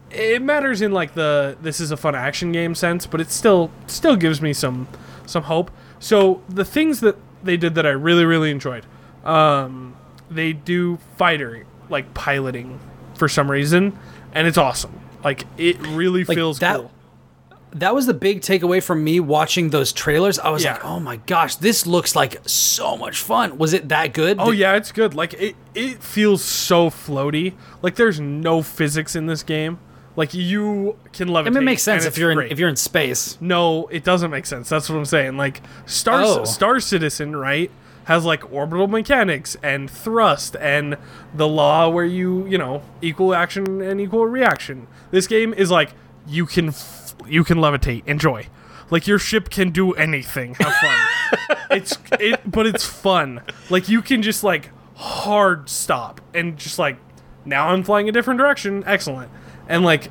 it 0.09 0.41
matters 0.41 0.81
in 0.81 0.91
like 0.91 1.13
the 1.13 1.57
this 1.61 1.79
is 1.79 1.91
a 1.91 1.97
fun 1.97 2.15
action 2.15 2.51
game 2.51 2.75
sense, 2.75 3.05
but 3.05 3.19
it 3.21 3.29
still 3.31 3.71
still 3.87 4.15
gives 4.15 4.41
me 4.41 4.53
some 4.53 4.87
some 5.25 5.43
hope. 5.43 5.69
So 5.99 6.41
the 6.49 6.65
things 6.65 6.99
that 7.01 7.17
they 7.43 7.57
did 7.57 7.75
that 7.75 7.85
I 7.85 7.89
really 7.91 8.25
really 8.25 8.49
enjoyed, 8.51 8.85
um, 9.25 9.95
they 10.29 10.53
do 10.53 10.97
fighter 11.17 11.65
like 11.89 12.13
piloting 12.13 12.79
for 13.15 13.27
some 13.27 13.49
reason, 13.51 13.97
and 14.33 14.47
it's 14.47 14.57
awesome. 14.57 14.99
Like 15.23 15.45
it 15.57 15.77
really 15.87 16.23
Like, 16.23 16.37
feels 16.37 16.59
that- 16.59 16.77
cool. 16.77 16.91
That 17.73 17.93
was 17.93 18.05
the 18.05 18.13
big 18.13 18.41
takeaway 18.41 18.81
from 18.81 19.03
me 19.03 19.19
watching 19.19 19.69
those 19.71 19.91
trailers. 19.91 20.39
I 20.39 20.49
was 20.49 20.63
Yeah. 20.63 20.73
like, 20.73 20.85
"Oh 20.85 20.99
my 20.99 21.17
gosh, 21.17 21.55
this 21.55 21.85
looks 21.85 22.15
like 22.15 22.39
so 22.45 22.95
much 22.97 23.19
fun." 23.19 23.57
Was 23.57 23.73
it 23.73 23.89
that 23.89 24.13
good? 24.13 24.37
Oh 24.39 24.51
Did- 24.51 24.59
yeah, 24.59 24.75
it's 24.75 24.91
good. 24.91 25.13
Like 25.13 25.33
it, 25.33 25.55
it 25.75 26.01
feels 26.01 26.43
so 26.43 26.89
floaty. 26.89 27.53
Like 27.81 27.95
there's 27.95 28.19
no 28.19 28.61
physics 28.61 29.15
in 29.15 29.25
this 29.25 29.43
game. 29.43 29.79
Like 30.15 30.33
you 30.33 30.95
can 31.13 31.27
levitate. 31.27 31.47
I 31.47 31.49
mean, 31.49 31.57
it 31.57 31.65
makes 31.65 31.83
sense 31.83 32.05
if 32.05 32.17
you're 32.17 32.31
in 32.31 32.39
if 32.51 32.57
you're 32.57 32.69
in 32.69 32.75
space. 32.77 33.37
No, 33.41 33.87
it 33.87 34.03
doesn't 34.03 34.31
make 34.31 34.45
sense. 34.45 34.69
That's 34.69 34.89
what 34.89 34.97
I'm 34.97 35.05
saying. 35.05 35.37
Like 35.37 35.61
Star 35.85 36.21
Oh. 36.23 36.43
Star 36.45 36.79
Citizen, 36.79 37.35
right? 37.35 37.69
Has 38.05 38.23
like 38.23 38.49
orbital 38.51 38.87
mechanics 38.87 39.57
and 39.61 39.91
thrust 39.91 40.55
and 40.61 40.95
the 41.35 41.47
law 41.47 41.89
where 41.89 42.05
you, 42.05 42.47
you 42.47 42.57
know, 42.57 42.81
equal 43.01 43.35
action 43.35 43.81
and 43.81 43.99
equal 43.99 44.25
reaction. 44.25 44.87
This 45.11 45.27
game 45.27 45.53
is 45.53 45.69
like 45.69 45.91
you 46.25 46.45
can 46.45 46.71
you 47.27 47.43
can 47.43 47.57
levitate, 47.57 48.03
enjoy. 48.07 48.47
Like 48.89 49.07
your 49.07 49.19
ship 49.19 49.49
can 49.49 49.71
do 49.71 49.93
anything. 49.93 50.55
Have 50.55 50.73
fun. 50.73 51.57
it's 51.71 51.97
it 52.19 52.49
but 52.49 52.65
it's 52.65 52.85
fun. 52.85 53.41
Like 53.69 53.89
you 53.89 54.01
can 54.01 54.21
just 54.21 54.43
like 54.43 54.69
hard 54.95 55.69
stop 55.69 56.21
and 56.33 56.57
just 56.57 56.79
like 56.79 56.97
now 57.45 57.69
I'm 57.69 57.83
flying 57.83 58.07
a 58.07 58.11
different 58.11 58.39
direction. 58.39 58.83
Excellent. 58.85 59.29
And 59.67 59.83
like 59.83 60.09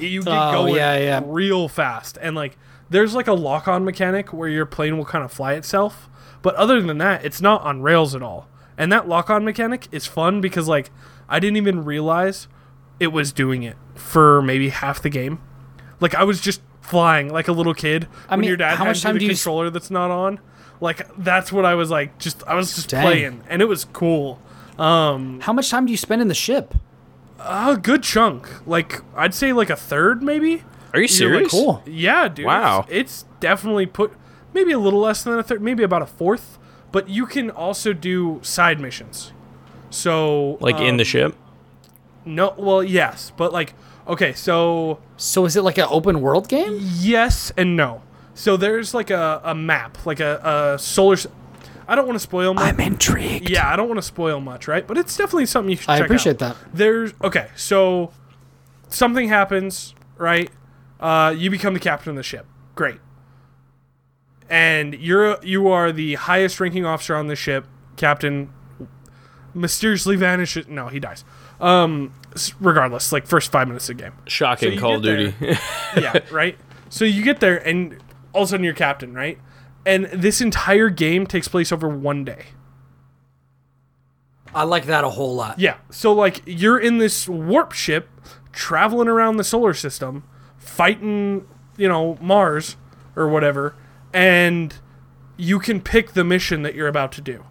you 0.00 0.22
get 0.22 0.32
Oh, 0.32 0.52
going 0.52 0.74
yeah, 0.76 0.96
yeah. 0.98 1.20
real 1.24 1.68
fast 1.68 2.18
and 2.20 2.36
like 2.36 2.56
there's 2.90 3.14
like 3.14 3.26
a 3.26 3.32
lock-on 3.32 3.84
mechanic 3.84 4.32
where 4.32 4.48
your 4.48 4.64
plane 4.66 4.96
will 4.96 5.04
kind 5.04 5.24
of 5.24 5.32
fly 5.32 5.54
itself 5.54 6.08
but 6.40 6.54
other 6.54 6.80
than 6.80 6.98
that 6.98 7.24
it's 7.24 7.40
not 7.40 7.62
on 7.62 7.82
rails 7.82 8.14
at 8.14 8.22
all 8.22 8.48
and 8.76 8.92
that 8.92 9.08
lock-on 9.08 9.44
mechanic 9.44 9.88
is 9.90 10.06
fun 10.06 10.40
because 10.40 10.68
like 10.68 10.90
i 11.28 11.40
didn't 11.40 11.56
even 11.56 11.84
realize 11.84 12.46
it 13.00 13.08
was 13.08 13.32
doing 13.32 13.64
it 13.64 13.76
for 13.96 14.40
maybe 14.40 14.68
half 14.68 15.02
the 15.02 15.10
game 15.10 15.40
like 16.00 16.14
i 16.14 16.24
was 16.24 16.40
just 16.40 16.60
flying 16.80 17.28
like 17.32 17.48
a 17.48 17.52
little 17.52 17.74
kid 17.74 18.04
when 18.28 18.40
mean, 18.40 18.48
your 18.48 18.56
dad 18.56 18.76
how 18.76 18.84
hands 18.84 18.98
much 18.98 19.02
time 19.02 19.14
you 19.16 19.20
do 19.20 19.26
the 19.26 19.30
you 19.30 19.32
s- 19.34 19.42
controller 19.42 19.70
that's 19.70 19.90
not 19.90 20.10
on 20.10 20.40
like 20.80 21.06
that's 21.18 21.52
what 21.52 21.64
i 21.64 21.74
was 21.74 21.90
like 21.90 22.16
just 22.18 22.42
i 22.46 22.54
was 22.54 22.74
just 22.74 22.88
Dang. 22.88 23.02
playing 23.02 23.42
and 23.48 23.60
it 23.62 23.66
was 23.66 23.84
cool 23.84 24.40
Um, 24.78 25.40
How 25.40 25.52
much 25.52 25.70
time 25.70 25.86
do 25.86 25.90
you 25.90 25.96
spend 25.98 26.22
in 26.22 26.28
the 26.28 26.34
ship? 26.34 26.74
a 27.40 27.76
good 27.76 28.02
chunk 28.02 28.48
like 28.66 29.00
i'd 29.16 29.34
say 29.34 29.52
like 29.52 29.70
a 29.70 29.76
third 29.76 30.22
maybe 30.22 30.62
Are 30.94 31.00
you 31.00 31.08
You're 31.10 31.40
like, 31.42 31.50
serious? 31.50 31.50
Cool. 31.52 31.82
Yeah, 31.84 32.28
dude. 32.28 32.46
Wow. 32.46 32.86
It's, 32.88 33.22
it's 33.22 33.24
definitely 33.40 33.84
put 33.86 34.12
maybe 34.54 34.72
a 34.72 34.78
little 34.78 35.00
less 35.00 35.22
than 35.22 35.38
a 35.38 35.42
third, 35.42 35.60
maybe 35.60 35.82
about 35.82 36.00
a 36.00 36.06
fourth. 36.06 36.56
But 36.92 37.10
you 37.10 37.26
can 37.26 37.50
also 37.50 37.92
do 37.92 38.40
side 38.42 38.80
missions. 38.80 39.32
So 39.90 40.56
Like 40.62 40.80
in 40.80 40.96
the 40.96 41.02
um, 41.02 41.12
ship? 41.12 41.34
no, 42.24 42.54
well, 42.56 42.82
yes, 42.82 43.32
but 43.36 43.52
like 43.52 43.74
okay, 44.08 44.32
so 44.32 44.98
So 45.16 45.44
is 45.44 45.56
it 45.56 45.62
like 45.62 45.78
an 45.78 45.86
open 45.90 46.20
world 46.20 46.48
game? 46.48 46.78
yes 46.80 47.52
and 47.56 47.76
no. 47.76 48.02
So 48.34 48.56
there's 48.56 48.94
like 48.94 49.10
a, 49.10 49.40
a 49.44 49.54
map, 49.54 50.06
like 50.06 50.20
a, 50.20 50.74
a 50.74 50.78
solar. 50.78 51.14
s- 51.14 51.26
I 51.88 51.94
don't 51.94 52.06
want 52.06 52.16
to 52.16 52.22
spoil 52.22 52.54
much. 52.54 52.64
I'm 52.64 52.78
intrigued. 52.80 53.48
yeah, 53.50 53.68
I 53.72 53.74
don't 53.76 53.88
want 53.88 53.98
to 53.98 54.02
spoil 54.06 54.40
much, 54.40 54.68
right? 54.68 54.86
But 54.86 54.96
it's 54.98 55.16
definitely 55.16 55.46
something 55.46 55.70
you 55.70 55.76
should. 55.76 55.88
I 55.90 55.98
appreciate 55.98 56.40
out. 56.42 56.56
that. 56.56 56.74
There's 56.74 57.12
okay, 57.24 57.48
so 57.56 58.12
something 58.88 59.28
happens, 59.28 59.94
right? 60.16 60.50
Uh, 61.00 61.34
you 61.36 61.50
become 61.50 61.74
the 61.74 61.80
captain 61.80 62.10
of 62.10 62.16
the 62.16 62.22
ship. 62.22 62.46
Great. 62.74 62.98
And 64.50 64.94
you're 64.94 65.38
you 65.42 65.68
are 65.68 65.92
the 65.92 66.14
highest 66.14 66.60
ranking 66.60 66.84
officer 66.86 67.14
on 67.16 67.26
the 67.26 67.36
ship. 67.36 67.66
Captain 67.96 68.50
mysteriously 69.54 70.16
vanishes. 70.16 70.68
No, 70.68 70.88
he 70.88 71.00
dies. 71.00 71.24
Um, 71.60 72.12
regardless, 72.60 73.12
like 73.12 73.26
first 73.26 73.50
five 73.50 73.68
minutes 73.68 73.88
of 73.88 73.96
the 73.96 74.02
game. 74.04 74.12
Shocking 74.26 74.74
you 74.74 74.78
Call 74.78 74.96
of 74.96 75.02
Duty. 75.02 75.34
yeah, 75.96 76.18
right. 76.30 76.56
So 76.88 77.04
you 77.04 77.22
get 77.22 77.40
there, 77.40 77.56
and 77.66 77.98
all 78.32 78.42
of 78.42 78.48
a 78.48 78.50
sudden 78.50 78.64
you're 78.64 78.74
captain, 78.74 79.12
right? 79.14 79.38
And 79.84 80.06
this 80.06 80.40
entire 80.40 80.90
game 80.90 81.26
takes 81.26 81.48
place 81.48 81.72
over 81.72 81.88
one 81.88 82.24
day. 82.24 82.46
I 84.54 84.64
like 84.64 84.86
that 84.86 85.04
a 85.04 85.10
whole 85.10 85.34
lot. 85.34 85.58
Yeah. 85.58 85.76
So 85.90 86.12
like 86.12 86.42
you're 86.46 86.78
in 86.78 86.98
this 86.98 87.28
warp 87.28 87.72
ship 87.72 88.08
traveling 88.52 89.08
around 89.08 89.36
the 89.36 89.44
solar 89.44 89.74
system 89.74 90.24
fighting, 90.56 91.46
you 91.76 91.88
know, 91.88 92.18
Mars 92.20 92.76
or 93.14 93.28
whatever, 93.28 93.74
and 94.12 94.74
you 95.36 95.58
can 95.58 95.80
pick 95.80 96.12
the 96.12 96.24
mission 96.24 96.62
that 96.62 96.74
you're 96.74 96.88
about 96.88 97.12
to 97.12 97.20
do. 97.20 97.44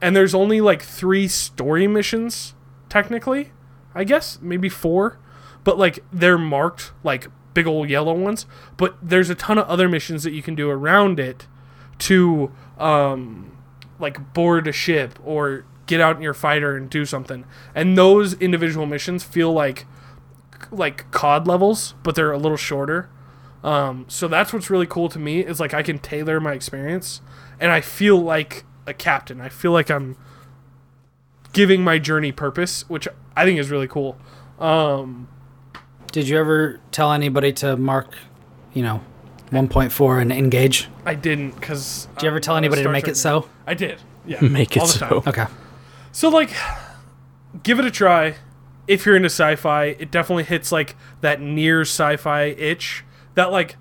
And 0.00 0.14
there's 0.14 0.34
only 0.34 0.60
like 0.60 0.82
3 0.82 1.26
story 1.26 1.86
missions 1.86 2.54
technically, 2.88 3.52
I 3.94 4.04
guess, 4.04 4.38
maybe 4.40 4.68
4, 4.68 5.18
but 5.64 5.78
like 5.78 6.04
they're 6.12 6.38
marked 6.38 6.92
like 7.02 7.28
big 7.54 7.66
old 7.66 7.88
yellow 7.88 8.14
ones, 8.14 8.46
but 8.76 8.96
there's 9.02 9.30
a 9.30 9.34
ton 9.34 9.58
of 9.58 9.66
other 9.66 9.88
missions 9.88 10.22
that 10.22 10.32
you 10.32 10.42
can 10.42 10.54
do 10.54 10.70
around 10.70 11.18
it 11.18 11.46
to 11.98 12.52
um 12.78 13.58
like 13.98 14.32
board 14.32 14.68
a 14.68 14.72
ship 14.72 15.18
or 15.24 15.64
get 15.86 16.00
out 16.00 16.14
in 16.14 16.22
your 16.22 16.34
fighter 16.34 16.76
and 16.76 16.88
do 16.88 17.04
something. 17.04 17.44
And 17.74 17.98
those 17.98 18.34
individual 18.34 18.86
missions 18.86 19.24
feel 19.24 19.52
like 19.52 19.86
like 20.70 21.10
COD 21.10 21.46
levels, 21.46 21.94
but 22.02 22.14
they're 22.14 22.32
a 22.32 22.38
little 22.38 22.56
shorter. 22.56 23.08
Um, 23.64 24.04
so 24.08 24.28
that's 24.28 24.52
what's 24.52 24.70
really 24.70 24.86
cool 24.86 25.08
to 25.08 25.18
me 25.18 25.40
is 25.40 25.58
like 25.58 25.74
I 25.74 25.82
can 25.82 25.98
tailor 25.98 26.38
my 26.40 26.52
experience, 26.52 27.20
and 27.58 27.72
I 27.72 27.80
feel 27.80 28.18
like 28.20 28.64
a 28.86 28.94
captain. 28.94 29.40
I 29.40 29.48
feel 29.48 29.72
like 29.72 29.90
I'm 29.90 30.16
giving 31.58 31.82
my 31.82 31.98
journey 31.98 32.30
purpose, 32.30 32.88
which 32.88 33.08
I 33.36 33.44
think 33.44 33.58
is 33.58 33.68
really 33.68 33.88
cool. 33.88 34.16
Um, 34.60 35.26
Did 36.12 36.28
you 36.28 36.38
ever 36.38 36.78
tell 36.92 37.10
anybody 37.10 37.52
to 37.54 37.76
mark, 37.76 38.14
you 38.74 38.84
know, 38.84 39.00
1.4 39.50 40.22
and 40.22 40.30
engage? 40.30 40.86
I 41.04 41.16
didn't 41.16 41.56
because. 41.56 42.06
Did 42.14 42.22
you 42.22 42.28
ever 42.28 42.38
tell 42.38 42.56
anybody 42.56 42.84
to 42.84 42.88
make 42.88 43.08
it 43.08 43.16
so? 43.16 43.48
I 43.66 43.74
did. 43.74 44.00
Yeah, 44.24 44.40
Make 44.42 44.76
it 44.76 44.86
so. 44.86 45.24
Okay. 45.26 45.46
So 46.12 46.28
like, 46.28 46.50
give 47.64 47.80
it 47.80 47.84
a 47.84 47.90
try. 47.90 48.36
If 48.86 49.04
you're 49.04 49.16
into 49.16 49.26
sci-fi, 49.26 49.86
it 49.86 50.12
definitely 50.12 50.44
hits 50.44 50.70
like 50.70 50.94
that 51.22 51.40
near 51.40 51.80
sci-fi 51.80 52.44
itch. 52.44 53.04
That 53.34 53.50
like 53.50 53.74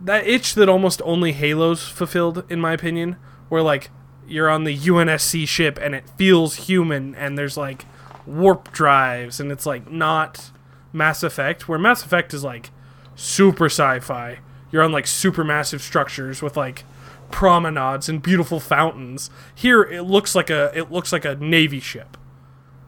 that 0.00 0.28
itch 0.28 0.54
that 0.54 0.68
almost 0.68 1.02
only 1.04 1.32
Halo's 1.32 1.88
fulfilled, 1.88 2.44
in 2.48 2.60
my 2.60 2.72
opinion. 2.72 3.16
Where 3.48 3.62
like 3.62 3.90
you're 4.28 4.48
on 4.50 4.64
the 4.64 4.76
UNSC 4.76 5.46
ship 5.48 5.78
and 5.80 5.94
it 5.94 6.08
feels 6.16 6.56
human, 6.68 7.14
and 7.14 7.36
there's 7.38 7.56
like 7.56 7.84
warp 8.26 8.72
drives, 8.72 9.38
and 9.40 9.50
it's 9.52 9.66
like 9.66 9.90
not 9.90 10.50
Mass 10.92 11.22
Effect. 11.22 11.68
Where 11.68 11.78
Mass 11.78 12.04
Effect 12.04 12.34
is 12.34 12.42
like 12.44 12.70
super 13.14 13.66
sci-fi. 13.66 14.38
You're 14.72 14.82
on 14.82 14.92
like 14.92 15.06
super 15.06 15.44
massive 15.44 15.80
structures 15.80 16.42
with 16.42 16.56
like 16.56 16.84
promenades 17.30 18.08
and 18.08 18.22
beautiful 18.22 18.60
fountains. 18.60 19.30
Here 19.54 19.82
it 19.82 20.02
looks 20.02 20.34
like 20.34 20.50
a 20.50 20.70
it 20.76 20.90
looks 20.92 21.12
like 21.12 21.24
a 21.24 21.34
navy 21.36 21.80
ship. 21.80 22.16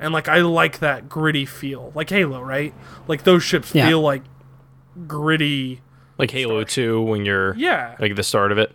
And 0.00 0.12
like 0.12 0.28
I 0.28 0.40
like 0.42 0.78
that 0.80 1.08
gritty 1.08 1.44
feel. 1.44 1.92
Like 1.94 2.10
Halo, 2.10 2.40
right? 2.40 2.72
Like 3.06 3.24
those 3.24 3.42
ships 3.42 3.74
Yeah. 3.74 3.88
feel 3.88 4.00
like 4.00 4.22
gritty. 5.06 5.80
like 6.18 6.30
Halo 6.32 6.64
2 6.64 7.00
when 7.02 7.24
you're 7.24 7.54
Yeah. 7.56 7.94
like 8.00 8.16
the 8.16 8.22
start 8.24 8.50
of 8.52 8.58
it. 8.58 8.74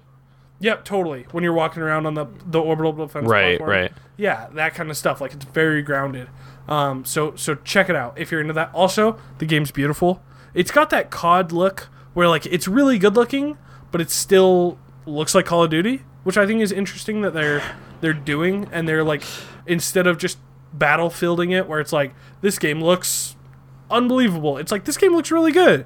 Yep, 0.64 0.86
totally. 0.86 1.26
When 1.32 1.44
you're 1.44 1.52
walking 1.54 1.84
around 1.84 2.06
on 2.06 2.14
the 2.14 2.26
the 2.46 2.60
orbital 2.62 2.94
defense 2.94 3.28
Right, 3.28 3.58
platform. 3.58 3.70
right. 3.70 3.92
Yeah, 4.16 4.48
that 4.54 4.74
kind 4.76 4.90
of 4.90 4.96
stuff. 4.96 5.20
Like 5.20 5.34
it's 5.34 5.44
very 5.44 5.82
grounded. 5.82 6.30
Um, 6.70 7.04
so 7.04 7.36
so 7.36 7.56
check 7.56 7.90
it 7.90 7.96
out 7.98 8.18
if 8.18 8.32
you're 8.32 8.40
into 8.40 8.54
that. 8.54 8.72
Also, 8.74 9.18
the 9.40 9.46
game's 9.46 9.72
beautiful. 9.72 10.22
It's 10.54 10.72
got 10.72 10.90
that 10.92 11.10
COD 11.12 11.52
look 11.52 11.90
where 12.14 12.30
like 12.30 12.46
it's 12.46 12.66
really 12.68 12.98
good 12.98 13.16
looking, 13.16 13.58
but 13.92 14.00
it 14.00 14.10
still 14.10 14.78
looks 15.06 15.36
like 15.36 15.46
Call 15.46 15.64
of 15.66 15.70
Duty, 15.70 16.04
which 16.24 16.38
I 16.38 16.48
think 16.48 16.62
is 16.62 16.72
interesting 16.72 17.22
that 17.24 17.34
they're 17.34 17.62
they're 18.00 18.14
doing 18.14 18.70
and 18.72 18.88
they're 18.88 19.04
like 19.04 19.24
instead 19.68 20.08
of 20.08 20.18
just 20.18 20.38
battlefielding 20.74 21.52
it 21.52 21.68
where 21.68 21.82
it's 21.82 21.92
like 21.92 22.14
this 22.40 22.58
game 22.58 22.82
looks 22.82 23.36
unbelievable. 23.92 24.58
It's 24.58 24.72
like 24.72 24.86
this 24.86 24.96
game 24.98 25.14
looks 25.14 25.30
really 25.30 25.52
good, 25.52 25.86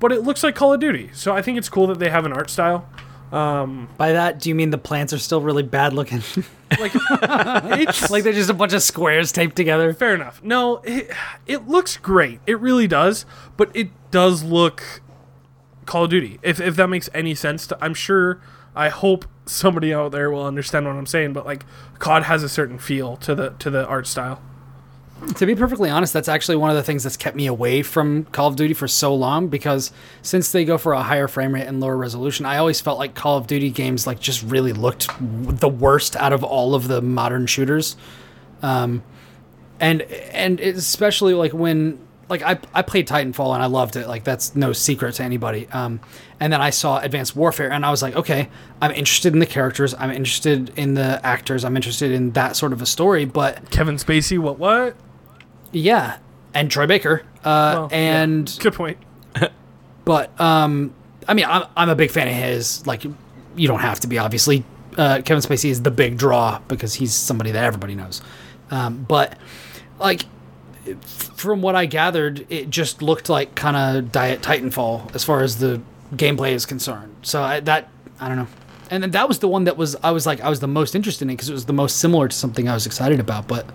but 0.00 0.10
it 0.10 0.22
looks 0.22 0.42
like 0.42 0.54
Call 0.54 0.72
of 0.72 0.80
Duty. 0.80 1.10
So 1.12 1.34
I 1.34 1.42
think 1.42 1.58
it's 1.58 1.68
cool 1.68 1.86
that 1.88 1.98
they 1.98 2.08
have 2.08 2.24
an 2.24 2.32
art 2.32 2.48
style. 2.48 2.88
Um, 3.32 3.88
By 3.96 4.12
that, 4.12 4.40
do 4.40 4.48
you 4.48 4.54
mean 4.54 4.70
the 4.70 4.78
plants 4.78 5.12
are 5.12 5.18
still 5.18 5.40
really 5.40 5.62
bad 5.62 5.92
looking? 5.92 6.22
Like 6.80 6.92
it's 7.78 8.10
like 8.10 8.24
they're 8.24 8.32
just 8.32 8.50
a 8.50 8.54
bunch 8.54 8.72
of 8.72 8.82
squares 8.82 9.30
taped 9.30 9.54
together? 9.54 9.94
Fair 9.94 10.16
enough. 10.16 10.42
No, 10.42 10.78
it, 10.78 11.12
it 11.46 11.68
looks 11.68 11.96
great. 11.96 12.40
It 12.44 12.58
really 12.58 12.88
does. 12.88 13.24
But 13.56 13.70
it 13.72 13.90
does 14.10 14.42
look 14.42 15.00
Call 15.86 16.04
of 16.04 16.10
Duty. 16.10 16.40
If, 16.42 16.60
if 16.60 16.74
that 16.74 16.88
makes 16.88 17.08
any 17.14 17.36
sense. 17.36 17.68
To, 17.68 17.78
I'm 17.80 17.94
sure, 17.94 18.40
I 18.74 18.88
hope 18.88 19.26
somebody 19.46 19.94
out 19.94 20.10
there 20.10 20.28
will 20.28 20.44
understand 20.44 20.86
what 20.86 20.96
I'm 20.96 21.06
saying. 21.06 21.34
But 21.34 21.46
like, 21.46 21.64
COD 22.00 22.24
has 22.24 22.42
a 22.42 22.48
certain 22.48 22.78
feel 22.78 23.16
to 23.18 23.36
the 23.36 23.50
to 23.60 23.70
the 23.70 23.86
art 23.86 24.08
style. 24.08 24.42
To 25.36 25.46
be 25.46 25.54
perfectly 25.54 25.88
honest, 25.88 26.12
that's 26.12 26.28
actually 26.28 26.56
one 26.56 26.68
of 26.68 26.76
the 26.76 26.82
things 26.82 27.02
that's 27.02 27.16
kept 27.16 27.36
me 27.36 27.46
away 27.46 27.82
from 27.82 28.24
Call 28.26 28.48
of 28.48 28.56
Duty 28.56 28.74
for 28.74 28.86
so 28.86 29.14
long 29.14 29.48
because 29.48 29.90
since 30.20 30.52
they 30.52 30.64
go 30.64 30.76
for 30.76 30.92
a 30.92 31.02
higher 31.02 31.26
frame 31.26 31.54
rate 31.54 31.66
and 31.66 31.80
lower 31.80 31.96
resolution, 31.96 32.44
I 32.44 32.58
always 32.58 32.82
felt 32.82 32.98
like 32.98 33.14
Call 33.14 33.38
of 33.38 33.46
Duty 33.46 33.70
games 33.70 34.06
like 34.06 34.20
just 34.20 34.42
really 34.42 34.74
looked 34.74 35.08
the 35.18 35.68
worst 35.68 36.16
out 36.16 36.34
of 36.34 36.44
all 36.44 36.74
of 36.74 36.88
the 36.88 37.00
modern 37.00 37.46
shooters. 37.46 37.96
Um, 38.62 39.02
and 39.80 40.02
and 40.02 40.60
especially 40.60 41.32
like 41.32 41.52
when 41.52 41.98
like 42.28 42.42
I 42.42 42.58
I 42.74 42.82
played 42.82 43.08
Titanfall 43.08 43.54
and 43.54 43.62
I 43.62 43.66
loved 43.66 43.96
it. 43.96 44.08
Like 44.08 44.24
that's 44.24 44.54
no 44.54 44.72
secret 44.72 45.14
to 45.16 45.22
anybody. 45.22 45.66
Um, 45.72 46.00
and 46.40 46.52
then 46.52 46.60
I 46.60 46.70
saw 46.70 46.98
Advanced 46.98 47.34
Warfare 47.36 47.72
and 47.72 47.86
I 47.86 47.90
was 47.90 48.02
like, 48.02 48.16
okay, 48.16 48.48
I'm 48.82 48.90
interested 48.90 49.32
in 49.32 49.38
the 49.38 49.46
characters. 49.46 49.94
I'm 49.94 50.10
interested 50.10 50.72
in 50.76 50.94
the 50.94 51.24
actors. 51.24 51.64
I'm 51.64 51.76
interested 51.76 52.12
in 52.12 52.32
that 52.32 52.56
sort 52.56 52.72
of 52.72 52.82
a 52.82 52.86
story. 52.86 53.24
But 53.24 53.70
Kevin 53.70 53.96
Spacey, 53.96 54.38
what 54.38 54.58
what? 54.58 54.96
Yeah, 55.72 56.18
and 56.54 56.70
Troy 56.70 56.86
Baker. 56.86 57.22
Uh, 57.44 57.72
Well, 57.74 57.88
yeah. 57.90 57.96
and 58.22 58.58
Good 58.60 58.74
point. 58.74 58.98
but 60.04 60.40
um, 60.40 60.92
I 61.28 61.34
mean, 61.34 61.46
I'm 61.46 61.64
I'm 61.76 61.88
a 61.88 61.94
big 61.94 62.10
fan 62.10 62.28
of 62.28 62.34
his. 62.34 62.86
Like, 62.86 63.04
you 63.04 63.68
don't 63.68 63.80
have 63.80 64.00
to 64.00 64.06
be 64.06 64.18
obviously. 64.18 64.64
Uh, 64.96 65.20
Kevin 65.22 65.42
Spacey 65.42 65.68
is 65.68 65.82
the 65.82 65.90
big 65.90 66.16
draw 66.16 66.58
because 66.68 66.94
he's 66.94 67.12
somebody 67.12 67.50
that 67.50 67.64
everybody 67.64 67.94
knows. 67.94 68.22
Um, 68.70 69.04
but 69.06 69.36
like, 69.98 70.22
from 71.00 71.60
what 71.60 71.74
I 71.74 71.84
gathered, 71.84 72.46
it 72.48 72.70
just 72.70 73.02
looked 73.02 73.28
like 73.28 73.54
kind 73.54 73.76
of 73.76 74.10
Diet 74.10 74.40
Titanfall 74.40 75.14
as 75.14 75.22
far 75.22 75.42
as 75.42 75.58
the 75.58 75.82
gameplay 76.14 76.52
is 76.52 76.64
concerned. 76.64 77.14
So 77.22 77.42
I, 77.42 77.60
that 77.60 77.90
I 78.20 78.28
don't 78.28 78.38
know. 78.38 78.46
And 78.90 79.02
then 79.02 79.10
that 79.10 79.28
was 79.28 79.40
the 79.40 79.48
one 79.48 79.64
that 79.64 79.76
was 79.76 79.96
I 80.02 80.12
was 80.12 80.26
like 80.26 80.40
I 80.40 80.48
was 80.48 80.60
the 80.60 80.68
most 80.68 80.94
interested 80.94 81.24
in 81.24 81.28
because 81.28 81.50
it 81.50 81.52
was 81.52 81.66
the 81.66 81.72
most 81.72 81.98
similar 81.98 82.28
to 82.28 82.36
something 82.36 82.68
I 82.68 82.74
was 82.74 82.86
excited 82.86 83.20
about. 83.20 83.48
But 83.48 83.66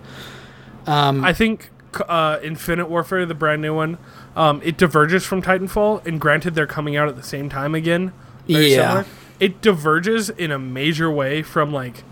um, 0.86 1.24
I 1.24 1.32
think 1.32 1.70
uh, 2.08 2.38
Infinite 2.42 2.88
Warfare, 2.88 3.26
the 3.26 3.34
brand 3.34 3.62
new 3.62 3.74
one, 3.74 3.98
um, 4.36 4.60
it 4.64 4.76
diverges 4.76 5.24
from 5.24 5.42
Titanfall. 5.42 6.06
And 6.06 6.20
granted, 6.20 6.54
they're 6.54 6.66
coming 6.66 6.96
out 6.96 7.08
at 7.08 7.16
the 7.16 7.22
same 7.22 7.48
time 7.48 7.74
again. 7.74 8.12
Yeah. 8.46 8.68
similar. 8.68 9.04
It 9.40 9.60
diverges 9.60 10.30
in 10.30 10.50
a 10.52 10.58
major 10.58 11.10
way 11.10 11.42
from 11.42 11.72
like 11.72 12.04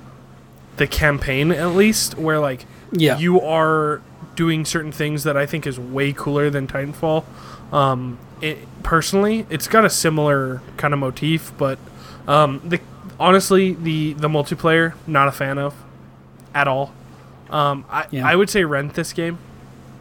the 0.77 0.87
campaign, 0.87 1.53
at 1.53 1.69
least, 1.75 2.17
where 2.19 2.39
like 2.41 2.65
Yeah. 2.93 3.19
you 3.19 3.41
are 3.41 4.01
doing 4.37 4.65
certain 4.65 4.93
things 4.93 5.25
that 5.25 5.37
I 5.37 5.47
think 5.47 5.67
is 5.67 5.79
way 5.79 6.13
cooler 6.13 6.51
than 6.51 6.67
Titanfall. 6.67 7.25
Um, 7.73 8.19
it, 8.41 8.59
personally, 8.83 9.47
it's 9.51 9.69
got 9.69 9.85
a 9.85 9.91
similar 9.91 10.63
kind 10.77 10.93
of 10.95 11.01
motif, 11.01 11.53
but 11.59 11.79
um, 12.27 12.61
the 12.65 12.81
honestly 13.19 13.75
the 13.75 14.15
the 14.15 14.29
multiplayer 14.29 14.95
not 15.07 15.29
a 15.29 15.33
fan 15.33 15.59
of 15.59 15.75
at 16.55 16.67
all. 16.67 16.93
Um, 17.51 17.85
I 17.91 18.07
Yeah. 18.11 18.27
I 18.27 18.35
would 18.35 18.49
say 18.51 18.65
rent 18.65 18.95
this 18.95 19.13
game 19.13 19.39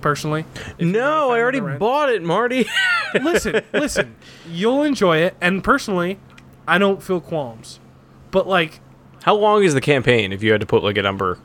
personally. 0.01 0.45
if 0.55 0.75
you're 0.79 0.87
not 0.89 0.97
a 0.97 0.99
No, 0.99 1.31
I 1.31 1.39
already 1.39 1.59
bought 1.59 2.09
it, 2.09 2.23
Marty. 2.23 2.65
listen, 3.21 3.61
listen, 3.73 4.15
you'll 4.47 4.83
enjoy 4.83 5.17
it, 5.17 5.35
and 5.41 5.63
personally, 5.63 6.19
I 6.67 6.77
don't 6.77 7.01
feel 7.01 7.19
qualms. 7.21 7.79
But 8.31 8.47
like, 8.47 8.79
How 9.23 9.35
long 9.35 9.63
is 9.63 9.73
the 9.73 9.81
campaign? 9.81 10.31
If 10.31 10.43
you 10.43 10.51
had 10.51 10.61
to 10.61 10.67
put 10.67 10.83
like 10.83 10.97
a 10.97 11.01
number 11.01 11.39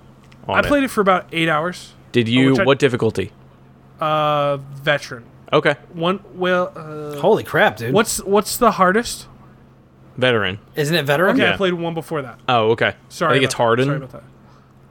on 0.47 0.57
I 0.57 0.61
it, 0.61 0.67
played 0.67 0.85
it 0.85 0.89
for 0.89 1.01
about 1.01 1.27
eight 1.33 1.49
hours. 1.49 1.95
did 2.13 2.29
you? 2.29 2.53
which 2.53 2.61
I- 2.61 2.65
what 2.65 2.79
difficulty? 2.79 3.33
Uh, 4.01 4.57
veteran. 4.83 5.25
Okay, 5.53 5.77
One. 5.93 6.21
Well, 6.35 6.73
uh, 6.75 7.21
holy 7.21 7.45
crap, 7.45 7.77
dude! 7.77 7.95
what's 7.95 8.19
what's 8.25 8.57
the 8.57 8.73
hardest? 8.73 9.29
veteran. 10.17 10.59
isn't 10.77 10.95
it 10.95 11.05
veteran? 11.05 11.35
Okay, 11.37 11.43
Yeah. 11.45 11.55
I 11.55 11.57
played 11.57 11.75
one 11.75 11.95
before 11.95 12.23
that. 12.23 12.39
Oh, 12.49 12.71
okay. 12.71 12.95
Sorry, 13.09 13.31
I 13.31 13.35
think 13.35 13.43
about 13.43 13.45
it's 13.47 13.55
Harden. 13.55 13.85
Sorry 13.87 13.97
about 13.99 14.13
that. 14.13 14.23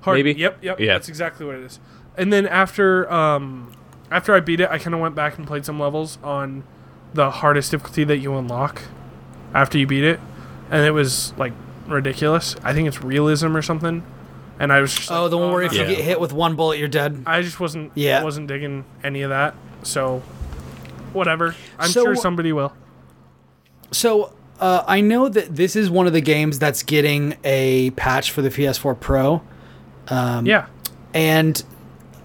Harden. 0.02 0.26
Maybe? 0.26 0.40
Yep. 0.40 0.58
Yep. 0.64 0.80
Yeah. 0.80 0.94
That's 0.94 1.08
exactly 1.10 1.46
what 1.46 1.56
it 1.56 1.64
is. 1.64 1.80
And 2.18 2.32
then 2.32 2.46
after 2.48 3.12
um 3.12 3.72
after 4.12 4.34
I 4.36 4.40
beat 4.40 4.60
it, 4.60 4.70
I 4.70 4.78
kind 4.78 4.94
of 4.94 5.00
went 5.00 5.16
back 5.16 5.38
and 5.38 5.48
played 5.48 5.66
some 5.66 5.80
levels 5.80 6.20
on 6.24 6.64
the 7.14 7.30
hardest 7.32 7.72
difficulty 7.72 8.04
that 8.06 8.18
you 8.18 8.36
unlock 8.38 8.82
after 9.54 9.78
you 9.78 9.86
beat 9.88 10.04
it, 10.04 10.20
and 10.72 10.86
it 10.86 10.92
was 10.92 11.34
like 11.38 11.54
ridiculous. 11.88 12.56
I 12.64 12.74
think 12.74 12.88
it's 12.88 13.02
realism 13.04 13.56
or 13.58 13.62
something. 13.62 14.04
And 14.60 14.72
I 14.72 14.80
was 14.82 14.94
just 14.96 15.12
Oh, 15.12 15.24
like, 15.24 15.32
the 15.32 15.38
one 15.38 15.52
where 15.52 15.62
I'm 15.64 15.66
if 15.72 15.78
not- 15.78 15.90
you 15.90 15.96
get 15.96 16.06
hit 16.06 16.20
with 16.20 16.32
one 16.32 16.56
bullet, 16.56 16.78
you're 16.78 16.88
dead. 16.88 17.24
I 17.26 17.42
just 17.42 17.60
wasn't 17.60 17.92
Yeah. 17.96 18.24
wasn't 18.24 18.48
digging 18.48 18.86
any 19.04 19.24
of 19.24 19.30
that. 19.32 19.56
So 19.82 20.22
whatever. 21.12 21.56
I'm 21.80 21.90
So- 21.90 22.04
sure 22.04 22.16
somebody 22.16 22.54
will. 22.54 22.72
So 23.92 24.34
uh, 24.60 24.84
I 24.88 25.02
know 25.02 25.28
that 25.30 25.56
this 25.56 25.76
is 25.76 25.90
one 25.90 26.08
of 26.08 26.14
the 26.14 26.22
games 26.22 26.60
that's 26.60 26.84
getting 26.84 27.36
a 27.44 27.90
patch 27.92 28.32
for 28.32 28.42
the 28.42 28.50
PS4 28.50 28.94
Pro, 29.00 29.42
Um, 30.08 30.46
yeah. 30.46 30.66
and 31.14 31.62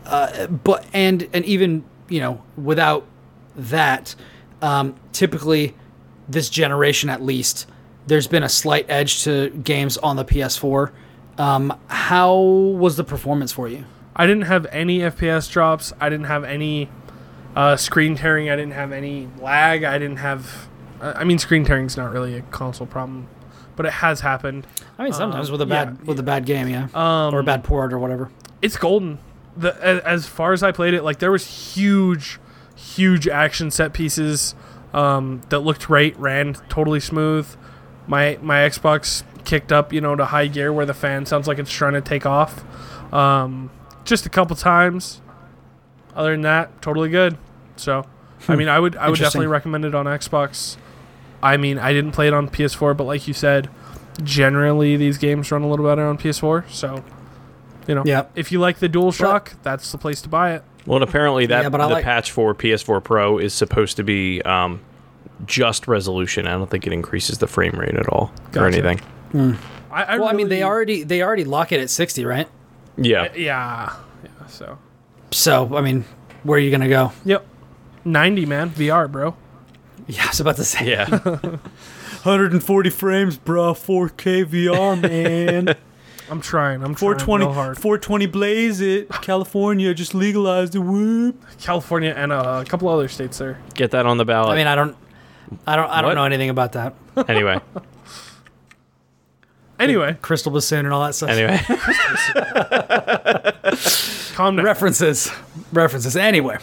uh, 0.09 0.47
but 0.49 0.87
and 0.93 1.29
and 1.33 1.45
even 1.45 1.85
you 2.09 2.21
know 2.21 2.43
without 2.57 3.07
that, 3.57 4.15
um, 4.63 4.95
typically 5.13 5.75
this 6.29 6.49
generation 6.51 7.09
at 7.11 7.23
least, 7.23 7.67
there's 8.07 8.27
been 8.27 8.43
a 8.43 8.49
slight 8.49 8.87
edge 8.89 9.25
to 9.25 9.51
games 9.51 9.97
on 9.99 10.17
the 10.17 10.25
PS4. 10.25 10.91
Um, 11.39 11.79
how 11.89 12.35
was 12.37 12.97
the 12.97 13.05
performance 13.05 13.53
for 13.53 13.69
you? 13.69 13.85
I 14.17 14.27
didn't 14.27 14.43
have 14.43 14.67
any 14.73 14.99
FPS 14.99 15.51
drops. 15.51 15.93
I 16.01 16.09
didn't 16.09 16.27
have 16.27 16.43
any 16.45 16.89
uh, 17.55 17.77
screen 17.77 18.17
tearing. 18.17 18.51
I 18.51 18.57
didn't 18.57 18.73
have 18.73 18.91
any 18.93 19.29
lag. 19.41 19.85
I 19.85 19.99
didn't 19.99 20.17
have. 20.17 20.69
I 21.01 21.13
I 21.13 21.25
mean, 21.25 21.39
screen 21.39 21.65
tearing's 21.65 21.97
not 21.97 22.11
really 22.13 22.35
a 22.37 22.43
console 22.43 22.87
problem, 22.87 23.29
but 23.77 23.87
it 23.87 23.93
has 23.93 24.21
happened. 24.21 24.67
I 24.99 25.05
mean, 25.05 25.13
sometimes 25.13 25.49
Um, 25.49 25.53
with 25.53 25.63
a 25.63 25.67
bad 25.67 25.99
yeah, 26.01 26.07
with 26.09 26.19
a 26.19 26.25
bad 26.25 26.45
game, 26.45 26.69
yeah, 26.69 26.89
Um, 26.95 27.33
or 27.35 27.39
a 27.39 27.45
bad 27.45 27.63
port 27.63 27.93
or 27.93 27.99
whatever. 28.01 28.31
It's 28.61 28.77
golden. 28.77 29.19
The 29.59 29.75
as 30.07 30.27
far 30.27 30.53
as 30.53 30.63
I 30.63 30.73
played 30.73 30.95
it, 30.95 31.03
like 31.03 31.19
there 31.19 31.33
was 31.33 31.75
huge, 31.75 32.39
huge 32.77 33.27
action 33.27 33.71
set 33.71 33.93
pieces 33.93 34.55
um, 34.95 35.43
that 35.49 35.61
looked 35.61 35.87
great, 35.87 36.19
ran 36.19 36.55
totally 36.69 37.01
smooth. 37.01 37.49
My 38.07 38.39
my 38.41 38.59
Xbox 38.59 39.25
kicked 39.45 39.73
up, 39.73 39.93
you 39.93 40.01
know, 40.01 40.15
to 40.15 40.27
high 40.27 40.47
gear 40.47 40.73
where 40.73 40.87
the 40.87 40.95
fan 40.95 41.27
sounds 41.27 41.49
like 41.49 41.59
it's 41.59 41.73
trying 41.73 41.95
to 41.95 42.01
take 42.01 42.25
off. 42.25 42.63
Um, 43.13 43.71
just 44.05 44.27
a 44.27 44.29
couple 44.29 44.57
times. 44.57 45.21
Other 46.15 46.33
than 46.33 46.43
that, 46.43 46.83
totally 46.83 47.11
good. 47.11 47.37
So, 47.77 48.05
I 48.49 48.57
mean, 48.57 48.69
I 48.69 48.79
would 48.79 48.97
I 48.97 49.09
would 49.09 49.19
definitely 49.19 49.47
recommend 49.47 49.85
it 49.85 49.95
on 49.95 50.07
Xbox. 50.07 50.77
I 51.43 51.57
mean, 51.57 51.79
I 51.79 51.93
didn't 51.93 52.13
play 52.13 52.27
it 52.27 52.35
on 52.35 52.49
PS4, 52.49 52.97
but 52.97 53.05
like 53.05 53.29
you 53.29 53.35
said, 53.35 53.71
generally 54.23 54.97
these 54.97 55.19
games 55.19 55.53
run 55.53 55.63
a 55.63 55.69
little 55.69 55.87
better 55.87 56.05
on 56.05 56.19
PS4. 56.19 56.69
So, 56.71 57.05
you 57.89 57.95
know, 57.97 58.03
Yeah. 58.07 58.27
if 58.37 58.53
you 58.53 58.61
like 58.61 58.79
the 58.79 58.89
DualShock, 58.89 59.55
that's 59.65 59.91
the 59.91 59.99
place 59.99 60.21
to 60.23 60.29
buy 60.29 60.53
it. 60.55 60.63
Well, 60.87 60.97
and 61.03 61.05
apparently 61.09 61.47
that 61.47 61.63
Yeah, 61.65 61.69
but 61.71 61.79
the 61.79 61.89
like- 61.95 62.05
patch 62.05 62.31
for 62.31 62.55
PS4 62.55 63.03
Pro 63.03 63.39
is 63.39 63.53
supposed 63.53 63.97
to 63.97 64.05
be 64.05 64.41
um, 64.43 64.81
just 65.47 65.89
resolution. 65.89 66.47
I 66.47 66.53
don't 66.53 66.71
think 66.71 66.87
it 66.87 66.93
increases 66.93 67.39
the 67.39 67.47
frame 67.47 67.73
rate 67.73 67.95
at 67.97 68.09
all 68.09 68.31
or 68.55 68.71
Gotcha. 68.71 68.79
anything. 68.79 69.01
I, 69.91 70.03
I 70.05 70.19
Well, 70.19 70.29
I 70.29 70.33
mean, 70.33 70.49
they 70.49 70.63
already 70.63 71.03
they 71.03 71.23
already 71.23 71.45
lock 71.45 71.73
it 71.73 71.81
at 71.81 71.91
sixty, 71.91 72.25
right? 72.25 72.49
Yeah. 72.97 73.29
Yeah, 73.35 73.93
yeah. 74.23 74.47
So, 74.49 74.79
So, 75.31 75.77
I 75.77 75.81
mean, 75.83 76.05
where 76.43 76.57
are 76.57 76.61
you 76.61 76.71
gonna 76.71 76.89
go? 76.89 77.13
yep, 77.25 77.47
ninety 78.05 78.47
man 78.47 78.71
VR, 78.71 79.11
bro. 79.11 79.35
Yeah, 80.07 80.25
I 80.25 80.29
was 80.29 80.41
about 80.41 80.57
to 80.57 80.65
say. 80.65 80.89
Yeah. 80.91 81.07
140 82.23 82.91
frames, 82.91 83.37
bro. 83.37 83.75
4K 83.75 84.45
VR, 84.45 85.01
man. 85.01 85.77
I'm 86.31 86.41
trying. 86.41 86.83
I'm 86.83 86.95
trying 86.95 87.17
real 87.27 87.53
hard. 87.53 87.79
420 87.79 88.27
blaze 88.27 88.81
it. 88.81 89.09
California 89.09 89.93
just 89.95 90.15
legalized 90.15 90.75
the 90.75 90.81
whoop. 90.81 91.43
California 91.59 92.13
and 92.17 92.33
uh, 92.33 92.63
a 92.65 92.69
couple 92.69 92.89
other 92.89 93.09
states 93.09 93.39
there. 93.39 93.59
Get 93.75 93.93
that 93.93 94.07
on 94.07 94.19
the 94.19 94.25
ballot. 94.25 94.51
I 94.51 94.57
mean, 94.57 94.67
I 94.67 94.75
don't, 94.75 94.97
I 95.67 95.77
don't, 95.77 95.91
I 95.91 96.03
don't 96.03 96.15
know 96.15 96.25
anything 96.25 96.51
about 96.51 96.73
that. 96.73 96.95
anyway. 97.29 97.61
Anyway, 99.81 100.17
Crystal 100.21 100.51
bassoon 100.51 100.87
and 100.87 100.93
all 100.93 101.05
that 101.05 101.15
stuff. 101.15 101.31
Anyway. 101.31 101.57
calm 104.35 104.57
down. 104.57 104.65
references, 104.65 105.31
references. 105.73 106.17
Anyway, 106.17 106.59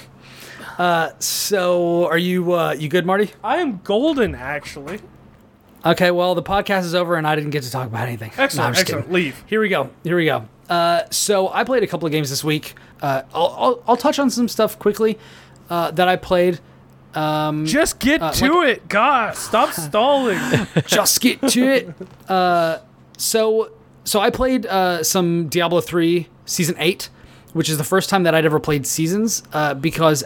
uh, 0.77 1.11
so 1.19 2.07
are 2.07 2.17
you, 2.17 2.51
uh, 2.51 2.73
you 2.73 2.89
good, 2.89 3.05
Marty? 3.05 3.31
I 3.41 3.57
am 3.57 3.79
golden, 3.85 4.35
actually. 4.35 4.99
Okay, 5.85 6.09
well, 6.11 6.33
the 6.33 6.41
podcast 6.43 6.81
is 6.85 6.95
over 6.95 7.15
and 7.15 7.27
I 7.27 7.35
didn't 7.35 7.51
get 7.51 7.63
to 7.63 7.71
talk 7.71 7.87
about 7.87 8.07
anything. 8.07 8.29
No, 8.31 8.37
I'm 8.37 8.43
Excellent, 8.45 8.75
just 8.75 8.81
excellent. 8.81 9.05
kidding. 9.05 9.13
Leave. 9.13 9.43
Here 9.45 9.61
we 9.61 9.69
go. 9.69 9.91
Here 10.03 10.15
we 10.15 10.25
go. 10.25 10.47
Uh, 10.67 11.03
so 11.11 11.49
I 11.49 11.63
played 11.63 11.83
a 11.83 11.87
couple 11.87 12.07
of 12.07 12.11
games 12.11 12.29
this 12.31 12.43
week. 12.43 12.73
Uh, 13.01 13.21
I'll, 13.33 13.55
I'll, 13.59 13.83
I'll 13.89 13.97
touch 13.97 14.17
on 14.17 14.31
some 14.31 14.47
stuff 14.47 14.79
quickly 14.79 15.19
uh, 15.69 15.91
that 15.91 16.07
I 16.07 16.15
played. 16.15 16.59
Just 17.13 17.99
get 17.99 18.17
to 18.33 18.61
it. 18.63 18.87
God, 18.89 19.35
stop 19.35 19.71
stalling. 19.73 20.39
Just 20.87 21.21
get 21.21 21.39
to 21.49 21.63
it. 21.69 21.95
Uh, 22.27 22.79
so 23.17 23.71
so 24.03 24.19
I 24.19 24.31
played 24.31 24.65
uh, 24.65 25.01
some 25.03 25.47
Diablo 25.47 25.79
three 25.81 26.27
season 26.45 26.75
eight, 26.79 27.09
which 27.53 27.69
is 27.69 27.77
the 27.77 27.83
first 27.85 28.09
time 28.09 28.23
that 28.23 28.33
I'd 28.35 28.43
ever 28.45 28.59
played 28.59 28.85
seasons 28.87 29.43
uh, 29.53 29.75
because. 29.75 30.23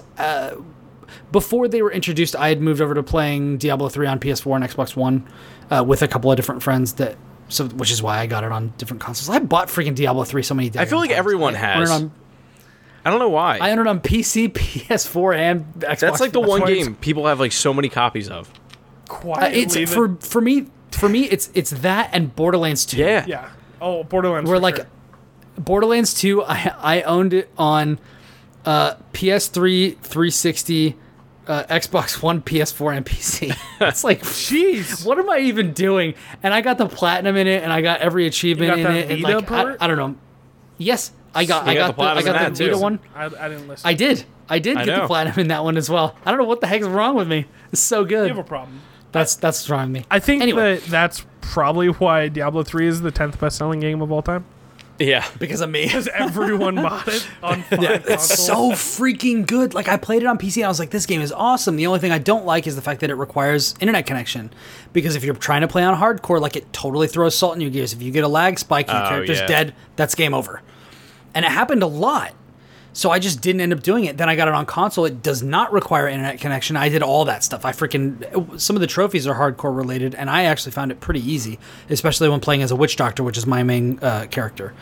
Uh, 1.29 1.31
before 1.31 1.67
they 1.67 1.81
were 1.81 1.91
introduced, 1.91 2.35
I 2.35 2.49
had 2.49 2.61
moved 2.61 2.81
over 2.81 2.93
to 2.93 3.03
playing 3.03 3.57
Diablo 3.57 3.89
3 3.89 4.07
on 4.07 4.19
PS4 4.19 4.55
and 4.55 4.65
Xbox 4.65 4.95
One 4.95 5.27
uh, 5.69 5.83
with 5.85 6.01
a 6.01 6.07
couple 6.07 6.31
of 6.31 6.35
different 6.37 6.63
friends 6.63 6.93
that 6.93 7.17
so 7.49 7.65
which 7.67 7.89
is 7.91 8.01
why 8.03 8.19
I 8.19 8.27
got 8.27 8.43
it 8.43 8.51
on 8.51 8.73
different 8.77 9.01
consoles. 9.01 9.29
I 9.29 9.39
bought 9.39 9.69
freaking 9.69 9.95
Diablo 9.95 10.23
3 10.23 10.43
so 10.43 10.53
many 10.53 10.69
times. 10.69 10.85
I 10.85 10.89
feel 10.89 10.99
like 10.99 11.09
times. 11.09 11.19
everyone 11.19 11.55
I 11.55 11.59
has. 11.59 11.89
on- 11.91 12.11
I 13.05 13.09
don't 13.09 13.19
know 13.19 13.29
why. 13.29 13.57
I 13.59 13.71
owned 13.71 13.79
it 13.79 13.87
on 13.87 14.01
PC, 14.01 14.49
PS4, 14.53 15.35
and 15.37 15.65
Xbox. 15.79 15.99
That's 15.99 16.19
like 16.19 16.31
the 16.31 16.41
one 16.41 16.65
game 16.65 16.95
people 16.95 17.25
have 17.27 17.39
like 17.39 17.51
so 17.53 17.73
many 17.73 17.89
copies 17.89 18.29
of. 18.29 18.49
Uh, 18.49 18.53
Quietly. 19.07 19.61
it's 19.61 19.73
the- 19.73 19.85
for 19.85 20.15
for 20.19 20.41
me. 20.41 20.67
For 20.91 21.07
me, 21.07 21.23
it's 21.25 21.49
it's 21.53 21.69
that 21.69 22.09
and 22.13 22.35
Borderlands 22.35 22.85
2. 22.85 22.97
Yeah. 22.97 23.25
yeah. 23.27 23.49
Oh, 23.79 24.03
Borderlands. 24.03 24.49
We're 24.49 24.57
like 24.57 24.75
sure. 24.77 24.87
Borderlands 25.57 26.13
2. 26.15 26.43
I 26.47 26.73
I 26.79 27.01
owned 27.03 27.33
it 27.33 27.49
on 27.57 27.99
uh, 28.65 28.95
PS3, 29.13 29.97
360, 29.99 30.95
uh, 31.49 31.63
Xbox 31.65 32.21
One, 32.23 32.41
PS4, 32.41 32.97
and 32.97 33.05
PC. 33.05 33.55
It's 33.81 34.03
like, 34.03 34.21
Jeez. 34.21 35.05
what 35.05 35.17
am 35.19 35.29
I 35.29 35.39
even 35.39 35.73
doing? 35.73 36.13
And 36.43 36.53
I 36.53 36.61
got 36.61 36.77
the 36.77 36.87
platinum 36.87 37.35
in 37.37 37.47
it, 37.47 37.63
and 37.63 37.73
I 37.73 37.81
got 37.81 38.01
every 38.01 38.25
achievement 38.27 38.69
got 38.69 38.79
in 38.91 38.95
it. 38.97 39.11
and 39.11 39.21
like, 39.21 39.35
I, 39.35 39.41
part? 39.41 39.77
I 39.81 39.87
don't 39.87 39.97
know. 39.97 40.15
Yes, 40.77 41.11
I 41.33 41.45
got. 41.45 41.65
You 41.65 41.71
I 41.71 41.75
got 41.75 41.79
got, 41.79 41.97
the 41.97 42.03
the, 42.03 42.09
I 42.09 42.21
platinum 42.21 42.25
got 42.25 42.45
in 42.47 42.53
the 42.53 42.57
that, 42.59 42.63
Vita 42.65 42.75
too. 42.75 42.81
one. 42.81 42.99
I, 43.15 43.25
I 43.25 43.49
didn't 43.49 43.67
listen. 43.67 43.87
I 43.87 43.93
did. 43.93 44.25
I 44.49 44.59
did 44.59 44.77
I 44.77 44.85
get 44.85 44.95
know. 44.95 45.01
the 45.01 45.07
platinum 45.07 45.39
in 45.39 45.47
that 45.49 45.63
one 45.63 45.77
as 45.77 45.89
well. 45.89 46.15
I 46.25 46.31
don't 46.31 46.39
know 46.39 46.45
what 46.47 46.61
the 46.61 46.67
heck's 46.67 46.85
wrong 46.87 47.15
with 47.15 47.27
me. 47.27 47.45
It's 47.71 47.81
so 47.81 48.03
good. 48.05 48.29
you 48.29 48.35
have 48.35 48.37
a 48.45 48.47
problem. 48.47 48.81
That's 49.11 49.35
that's 49.35 49.59
what's 49.61 49.69
wrong 49.69 49.81
with 49.93 50.01
me. 50.01 50.05
I 50.11 50.19
think 50.19 50.41
Anyway. 50.41 50.77
that 50.77 50.83
that's 50.89 51.25
probably 51.41 51.87
why 51.87 52.27
Diablo 52.29 52.63
3 52.63 52.87
is 52.87 53.01
the 53.01 53.11
10th 53.11 53.39
best 53.39 53.57
selling 53.57 53.79
game 53.79 54.01
of 54.01 54.11
all 54.11 54.21
time. 54.21 54.45
Yeah. 54.99 55.25
because 55.39 55.61
of 55.61 55.69
me. 55.69 55.85
Because 55.85 56.07
everyone 56.09 56.75
bought 56.83 57.07
it 57.07 57.27
on 57.41 57.63
five 57.63 57.79
It's 58.07 58.27
consoles. 58.27 58.79
so 58.79 58.99
freaking 59.01 59.47
good. 59.47 59.73
Like 59.73 59.87
I 59.87 59.97
played 59.97 60.21
it 60.21 60.25
on 60.27 60.37
PC 60.37 60.57
and 60.57 60.65
I 60.65 60.67
was 60.67 60.79
like, 60.79 60.89
this 60.91 61.05
game 61.05 61.21
is 61.21 61.31
awesome. 61.31 61.75
The 61.77 61.87
only 61.87 61.99
thing 61.99 62.11
I 62.11 62.17
don't 62.19 62.45
like 62.45 62.67
is 62.67 62.75
the 62.75 62.81
fact 62.81 63.01
that 63.01 63.09
it 63.09 63.15
requires 63.15 63.75
internet 63.79 64.05
connection. 64.05 64.51
Because 64.93 65.15
if 65.15 65.23
you're 65.23 65.35
trying 65.35 65.61
to 65.61 65.67
play 65.67 65.83
on 65.83 65.97
hardcore, 65.99 66.41
like 66.41 66.55
it 66.55 66.71
totally 66.73 67.07
throws 67.07 67.35
salt 67.35 67.55
in 67.55 67.61
your 67.61 67.71
gears. 67.71 67.93
If 67.93 68.01
you 68.01 68.11
get 68.11 68.23
a 68.23 68.27
lag 68.27 68.59
spike 68.59 68.87
your 68.87 68.97
Oh, 69.05 69.09
character's 69.09 69.39
yeah. 69.39 69.47
dead, 69.47 69.75
that's 69.95 70.15
game 70.15 70.33
over. 70.33 70.61
And 71.33 71.45
it 71.45 71.51
happened 71.51 71.83
a 71.83 71.87
lot. 71.87 72.33
So 72.91 73.11
I 73.11 73.19
just 73.19 73.41
didn't 73.41 73.61
end 73.61 73.71
up 73.71 73.83
doing 73.83 74.05
it. 74.05 74.17
Then 74.17 74.29
I 74.29 74.35
got 74.35 74.47
it 74.47 74.53
on 74.53 74.65
console. 74.65 75.05
It 75.05 75.21
does 75.21 75.43
not 75.43 75.71
require 75.71 76.07
internet 76.07 76.39
connection. 76.39 76.75
I 76.75 76.89
did 76.89 77.03
all 77.03 77.25
that 77.25 77.43
stuff. 77.43 77.65
I 77.65 77.71
freaking 77.71 78.59
some 78.59 78.75
of 78.75 78.81
the 78.81 78.87
trophies 78.87 79.27
are 79.27 79.35
hardcore 79.35 79.75
related, 79.75 80.15
and 80.15 80.29
I 80.29 80.43
actually 80.45 80.71
found 80.71 80.91
it 80.91 80.99
pretty 80.99 81.21
easy, 81.21 81.59
especially 81.89 82.29
when 82.29 82.39
playing 82.39 82.63
as 82.63 82.71
a 82.71 82.75
witch 82.75 82.95
doctor, 82.95 83.23
which 83.23 83.37
is 83.37 83.45
my 83.45 83.63
main 83.63 83.99
uh, 84.01 84.25
character. 84.31 84.73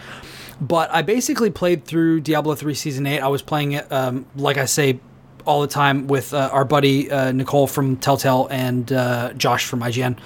But 0.60 0.90
I 0.92 1.02
basically 1.04 1.52
played 1.52 1.86
through 1.86 2.22
Diablo 2.22 2.56
3 2.56 2.74
Season 2.74 3.06
8. 3.06 3.20
I 3.20 3.28
was 3.28 3.42
playing 3.44 3.74
it, 3.74 3.92
um, 3.92 4.26
like 4.36 4.58
I 4.58 4.66
say, 4.66 5.00
all 5.46 5.62
the 5.62 5.68
time 5.68 6.08
with 6.08 6.34
uh, 6.34 6.50
our 6.52 6.66
buddy 6.66 7.12
uh, 7.12 7.32
Nicole 7.32 7.68
from 7.68 7.98
Telltale 7.98 8.48
and 8.50 8.92
uh, 8.92 9.34
Josh 9.34 9.66
from 9.66 9.82
IGN. 9.82 10.18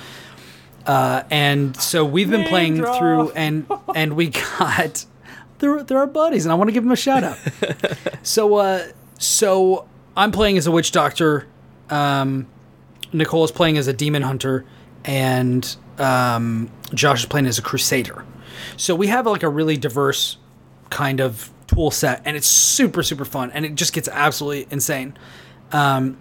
Uh, 0.86 1.24
and 1.30 1.76
so 1.78 2.06
we've 2.06 2.30
been 2.30 2.42
Name 2.42 2.50
playing 2.50 2.78
drop. 2.78 2.98
through, 2.98 3.32
and 3.32 3.68
and 3.94 4.16
we 4.16 4.30
got 4.60 5.06
they're 5.62 5.84
they're 5.84 6.00
our 6.00 6.08
buddies, 6.08 6.46
and 6.46 6.52
I 6.52 6.56
want 6.56 6.68
to 6.68 6.74
give 6.74 6.84
them 6.84 6.92
a 6.92 6.98
shout 6.98 7.24
out. 7.24 7.38
so 8.24 8.56
uh, 8.56 8.88
so 9.18 9.88
I'm 10.18 10.32
playing 10.32 10.58
as 10.58 10.68
a 10.68 10.72
witch 10.72 10.92
doctor. 10.92 11.48
Um, 11.90 12.48
Nicole 13.14 13.44
is 13.46 13.52
playing 13.52 13.78
as 13.78 13.88
a 13.88 13.94
demon 13.94 14.24
hunter, 14.24 14.66
and 15.06 15.76
um, 15.98 16.70
Josh 16.94 17.22
is 17.22 17.26
playing 17.28 17.46
as 17.46 17.58
a 17.58 17.62
crusader. 17.62 18.26
So 18.76 18.96
we 18.96 19.08
have 19.08 19.26
like 19.26 19.44
a 19.44 19.50
really 19.50 19.78
diverse 19.78 20.38
kind 20.90 21.22
of 21.22 21.50
tool 21.68 21.92
set, 21.92 22.22
and 22.26 22.36
it's 22.36 22.48
super 22.48 23.04
super 23.04 23.26
fun, 23.26 23.52
and 23.52 23.66
it 23.66 23.76
just 23.76 23.94
gets 23.94 24.10
absolutely 24.10 24.68
insane. 24.72 25.18
Um, 25.72 26.18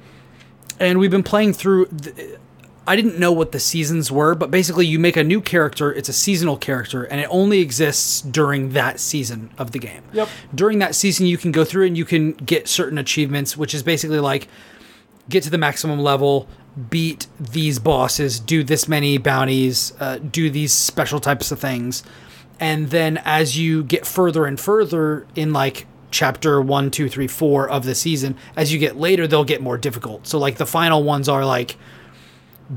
and 0.79 0.99
we've 0.99 1.11
been 1.11 1.25
playing 1.25 1.55
through. 1.55 1.87
The, 1.87 2.39
I 2.87 2.97
didn't 2.97 3.19
know 3.19 3.31
what 3.31 3.53
the 3.53 3.61
seasons 3.61 4.11
were, 4.11 4.35
but 4.35 4.51
basically 4.51 4.87
you 4.87 4.99
make 4.99 5.17
a 5.17 5.23
new 5.23 5.41
character. 5.41 5.93
It's 5.93 6.09
a 6.09 6.13
seasonal 6.13 6.57
character, 6.57 7.05
and 7.05 7.21
it 7.21 7.29
only 7.31 7.61
exists 7.61 8.21
during 8.21 8.71
that 8.71 8.99
season 8.99 9.51
of 9.59 9.73
the 9.73 9.79
game. 9.79 10.03
Yep. 10.13 10.29
During 10.55 10.79
that 10.81 10.95
season, 10.95 11.27
you 11.27 11.39
can 11.39 11.53
go 11.53 11.65
through 11.65 11.87
and 11.87 11.97
you 11.97 12.05
can 12.05 12.33
get 12.33 12.69
certain 12.69 12.99
achievements, 12.99 13.57
which 13.57 13.75
is 13.75 13.83
basically 13.83 14.19
like 14.19 14.49
get 15.29 15.43
to 15.45 15.51
the 15.51 15.59
maximum 15.59 16.01
level, 16.01 16.49
beat 16.89 17.27
these 17.39 17.79
bosses, 17.79 18.41
do 18.41 18.65
this 18.65 18.89
many 18.89 19.19
bounties, 19.19 19.93
uh, 20.01 20.19
do 20.19 20.51
these 20.51 20.73
special 20.73 21.21
types 21.21 21.53
of 21.53 21.59
things. 21.61 22.03
And 22.59 22.91
then 22.91 23.19
as 23.25 23.57
you 23.57 23.83
get 23.85 24.07
further 24.07 24.47
and 24.47 24.59
further 24.59 25.27
in 25.37 25.53
like 25.53 25.87
chapter 26.11 26.61
one, 26.61 26.91
two, 26.91 27.09
three, 27.09 27.29
four 27.29 27.69
of 27.69 27.85
the 27.85 27.95
season, 27.95 28.37
as 28.57 28.73
you 28.73 28.79
get 28.79 28.97
later, 28.97 29.27
they'll 29.27 29.45
get 29.45 29.63
more 29.63 29.79
difficult. 29.79 30.27
So 30.27 30.39
like 30.39 30.57
the 30.57 30.67
final 30.67 31.03
ones 31.03 31.29
are 31.29 31.45
like 31.45 31.77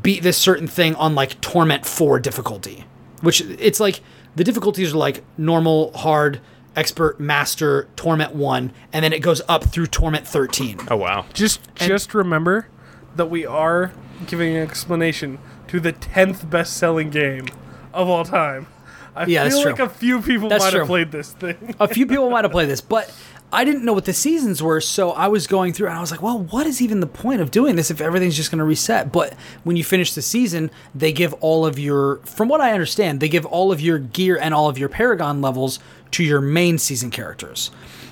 beat 0.02 0.24
this 0.24 0.38
certain 0.38 0.68
thing 0.68 0.96
on 0.96 1.16
like 1.16 1.40
torment 1.42 1.86
4 1.86 2.20
difficulty, 2.20 2.86
which 3.22 3.42
it's 3.42 3.80
like 3.80 4.02
the 4.36 4.44
difficulties 4.44 4.94
are 4.94 4.98
like 4.98 5.24
normal, 5.38 5.92
hard, 5.94 6.40
expert, 6.76 7.20
master, 7.20 7.88
torment 7.96 8.34
1, 8.34 8.72
and 8.92 9.06
then 9.06 9.14
it 9.14 9.20
goes 9.20 9.42
up 9.48 9.66
through 9.66 9.88
torment 9.88 10.28
13. 10.28 10.80
Oh 10.90 10.96
wow. 10.98 11.26
Just 11.34 11.62
just 11.76 12.14
remember 12.14 12.68
that 13.16 13.28
we 13.28 13.46
are 13.46 13.92
giving 14.26 14.56
an 14.56 14.64
explanation 14.64 15.38
to 15.68 15.80
the 15.80 15.94
10th 15.94 16.50
best 16.50 16.76
selling 16.78 17.10
game 17.10 17.46
of 17.94 18.10
all 18.10 18.26
time. 18.26 18.68
I 19.16 19.26
Yeah, 19.26 19.44
that's 19.44 19.56
feel 19.56 19.66
like 19.68 19.76
true. 19.76 19.86
a 19.86 19.90
few 19.90 20.22
people 20.24 20.50
That's 20.50 20.64
might 20.64 20.72
true. 20.72 20.80
have 20.80 20.88
played 20.88 21.12
this 21.12 21.34
thing. 21.34 21.76
a 21.80 21.88
few 21.88 22.08
people 22.08 22.32
might 22.32 22.44
have 22.46 22.52
played 22.52 22.70
this, 22.70 22.82
but 22.82 23.14
I 23.54 23.66
didn't 23.66 23.86
know 23.86 23.94
what 23.94 24.06
the 24.06 24.14
seasons 24.14 24.64
were, 24.64 24.82
so 24.82 25.12
I 25.12 25.28
was 25.28 25.46
going 25.46 25.74
through 25.74 25.88
and 25.88 25.96
I 25.96 26.02
was 26.02 26.10
like, 26.10 26.24
well, 26.24 26.40
what 26.40 26.66
is 26.66 26.82
even 26.82 27.02
the 27.02 27.08
point 27.08 27.40
of 27.40 27.52
doing 27.52 27.76
this 27.76 27.92
if 27.92 28.02
everything's 28.02 28.36
just 28.36 28.50
going 28.50 28.58
to 28.58 28.66
reset? 28.66 29.12
But 29.12 29.36
when 29.64 29.76
you 29.76 29.84
finish 29.84 30.14
the 30.14 30.24
season, 30.24 30.72
they 30.96 31.12
give 31.12 31.34
all 31.36 31.64
of 31.64 31.78
your, 31.78 32.18
from 32.26 32.50
what 32.50 32.62
I 32.62 32.72
understand, 32.72 33.20
they 33.20 33.30
give 33.30 33.46
all 33.46 33.72
of 33.72 33.80
your 33.80 34.00
gear 34.00 34.40
and 34.42 34.56
all 34.56 34.70
of 34.70 34.80
your 34.80 34.90
Paragon 34.90 35.40
levels 35.40 35.78
to 36.12 36.24
your 36.24 36.42
main 36.42 36.80
season 36.80 37.12
characters, 37.12 37.68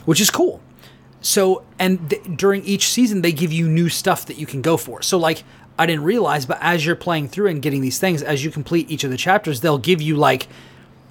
which 0.06 0.22
is 0.22 0.30
cool. 0.30 0.62
So, 1.22 1.64
and 1.80 2.08
th- 2.12 2.22
during 2.36 2.64
each 2.64 2.90
season, 2.90 3.24
they 3.24 3.32
give 3.32 3.52
you 3.52 3.68
new 3.68 3.90
stuff 3.90 4.28
that 4.28 4.38
you 4.38 4.46
can 4.46 4.62
go 4.62 4.78
for. 4.78 5.02
So, 5.02 5.18
like, 5.18 5.44
I 5.78 5.88
didn't 5.88 6.04
realize, 6.04 6.46
but 6.46 6.60
as 6.62 6.86
you're 6.86 6.96
playing 6.96 7.30
through 7.30 7.48
and 7.48 7.64
getting 7.64 7.82
these 7.82 7.98
things, 7.98 8.22
as 8.22 8.44
you 8.44 8.52
complete 8.52 8.92
each 8.92 9.04
of 9.04 9.10
the 9.10 9.18
chapters, 9.18 9.62
they'll 9.62 9.80
give 9.80 10.04
you, 10.04 10.18
like, 10.18 10.48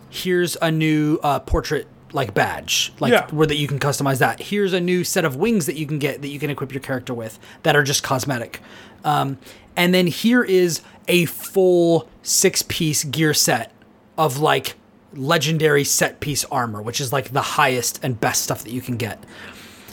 here's 0.09 0.57
a 0.63 0.71
new 0.71 1.19
uh, 1.25 1.41
portrait 1.41 1.89
like 2.13 2.35
badge 2.35 2.93
like 3.01 3.13
Yeah. 3.13 3.27
where 3.31 3.47
that 3.47 3.57
you 3.57 3.67
can 3.69 3.79
customize 3.79 4.19
that 4.19 4.41
here's 4.41 4.73
a 4.73 4.81
new 4.81 5.05
set 5.05 5.25
of 5.25 5.37
wings 5.37 5.67
that 5.67 5.77
you 5.77 5.87
can 5.87 5.99
get 5.99 6.23
that 6.23 6.29
you 6.29 6.39
can 6.41 6.51
equip 6.51 6.73
your 6.73 6.81
character 6.83 7.15
with 7.15 7.39
that 7.63 7.77
are 7.77 7.83
just 7.83 8.03
cosmetic 8.03 8.61
um, 9.05 9.39
and 9.77 9.95
then 9.95 10.07
here 10.07 10.43
is 10.43 10.81
a 11.09 11.25
full 11.27 12.09
six 12.23 12.63
piece 12.63 13.05
gear 13.05 13.33
set 13.35 13.73
of 14.19 14.39
like 14.39 14.75
legendary 15.15 15.85
set 15.85 16.21
piece 16.21 16.45
armor 16.47 16.83
which 16.83 17.01
is 17.01 17.13
like 17.13 17.33
the 17.33 17.43
highest 17.43 17.99
and 18.03 18.21
best 18.21 18.43
stuff 18.43 18.63
that 18.65 18.71
you 18.73 18.81
can 18.81 18.97
get 18.97 19.23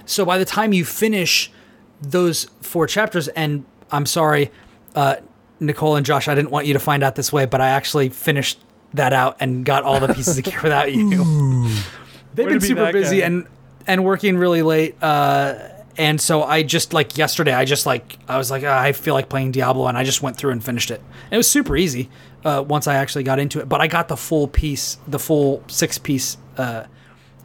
so 0.06 0.26
by 0.26 0.38
the 0.38 0.46
time 0.46 0.74
you 0.74 0.86
finish 0.86 1.52
those 2.02 2.46
four 2.62 2.86
chapters, 2.86 3.28
and 3.30 3.66
I'm 3.92 4.06
sorry, 4.06 4.52
uh, 4.96 5.16
Nicole 5.60 5.96
and 5.96 6.06
Josh, 6.06 6.28
I 6.28 6.36
didn't 6.36 6.52
want 6.52 6.68
you 6.68 6.74
to 6.74 6.80
find 6.80 7.04
out 7.04 7.16
this 7.16 7.34
way, 7.34 7.46
but 7.46 7.60
I 7.60 7.70
actually 7.70 8.10
finished 8.10 8.60
that 8.94 9.14
out 9.14 9.36
and 9.40 9.66
got 9.66 9.84
all 9.84 10.00
the 10.00 10.14
pieces 10.14 10.38
of 10.38 10.44
gear 10.44 10.60
without 10.62 10.94
you. 10.94 11.68
They've 12.38 12.48
been 12.48 12.60
be 12.60 12.68
super 12.68 12.92
busy 12.94 13.20
guy. 13.20 13.26
and 13.26 13.48
and 13.86 14.06
working 14.06 14.38
really 14.38 14.62
late. 14.62 14.96
Uh, 15.02 15.56
and 15.98 16.22
so 16.22 16.44
I 16.44 16.62
just 16.62 16.94
like 16.94 17.18
yesterday, 17.18 17.54
I 17.54 17.66
just 17.66 17.86
like 17.86 18.18
I 18.28 18.38
was 18.38 18.52
like 18.52 18.64
"Ah, 18.64 18.80
I 18.80 18.92
feel 18.92 19.16
like 19.16 19.30
playing 19.30 19.52
Diablo, 19.52 19.88
and 19.88 19.98
I 19.98 20.04
just 20.04 20.22
went 20.22 20.38
through 20.38 20.52
and 20.52 20.64
finished 20.64 20.92
it. 20.92 21.02
And 21.26 21.34
it 21.34 21.38
was 21.38 21.50
super 21.50 21.76
easy 21.76 22.10
uh, 22.46 22.64
once 22.68 22.88
I 22.88 22.96
actually 22.96 23.24
got 23.24 23.40
into 23.40 23.60
it. 23.60 23.68
But 23.68 23.82
I 23.82 23.88
got 23.88 24.08
the 24.08 24.18
full 24.18 24.48
piece, 24.48 25.00
the 25.08 25.20
full 25.20 25.64
six 25.68 25.98
piece 25.98 26.38
uh, 26.58 26.84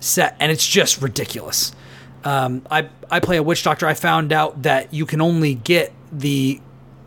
set, 0.01 0.37
and 0.39 0.53
it's 0.53 0.67
just 0.67 1.01
ridiculous. 1.01 1.73
Um, 2.25 2.67
I 2.71 2.89
I 3.11 3.21
play 3.21 3.39
a 3.39 3.43
witch 3.43 3.63
doctor. 3.63 3.87
I 3.87 3.95
found 3.95 4.33
out 4.33 4.63
that 4.63 4.93
you 4.93 5.07
can 5.07 5.23
only 5.23 5.55
get 5.55 5.93
the 6.13 6.61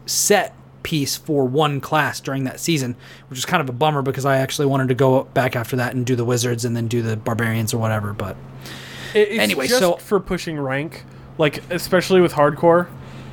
set 0.07 0.55
piece 0.86 1.18
for 1.18 1.45
one 1.45 1.82
class 1.82 2.20
during 2.20 2.44
that 2.45 2.60
season, 2.60 2.95
which 3.28 3.40
is 3.40 3.45
kind 3.45 3.60
of 3.62 3.68
a 3.68 3.74
bummer 3.74 4.02
because 4.02 4.24
I 4.26 4.38
actually 4.38 4.68
wanted 4.68 4.88
to 4.90 4.94
go 4.95 5.24
back 5.34 5.56
after 5.56 5.76
that 5.78 5.95
and 5.95 6.06
do 6.06 6.16
the 6.16 6.24
wizards 6.24 6.64
and 6.64 6.76
then 6.76 6.88
do 6.88 7.02
the 7.02 7.18
barbarians 7.18 7.74
or 7.74 7.80
whatever. 7.80 8.14
But 8.14 8.38
It- 9.14 9.30
it's 9.30 9.40
Anyway, 9.40 9.68
so- 9.68 9.94
for 9.95 10.20
pushing 10.20 10.60
rank, 10.60 11.03
like 11.38 11.64
especially 11.72 12.22
with 12.22 12.34
hardcore. 12.34 12.88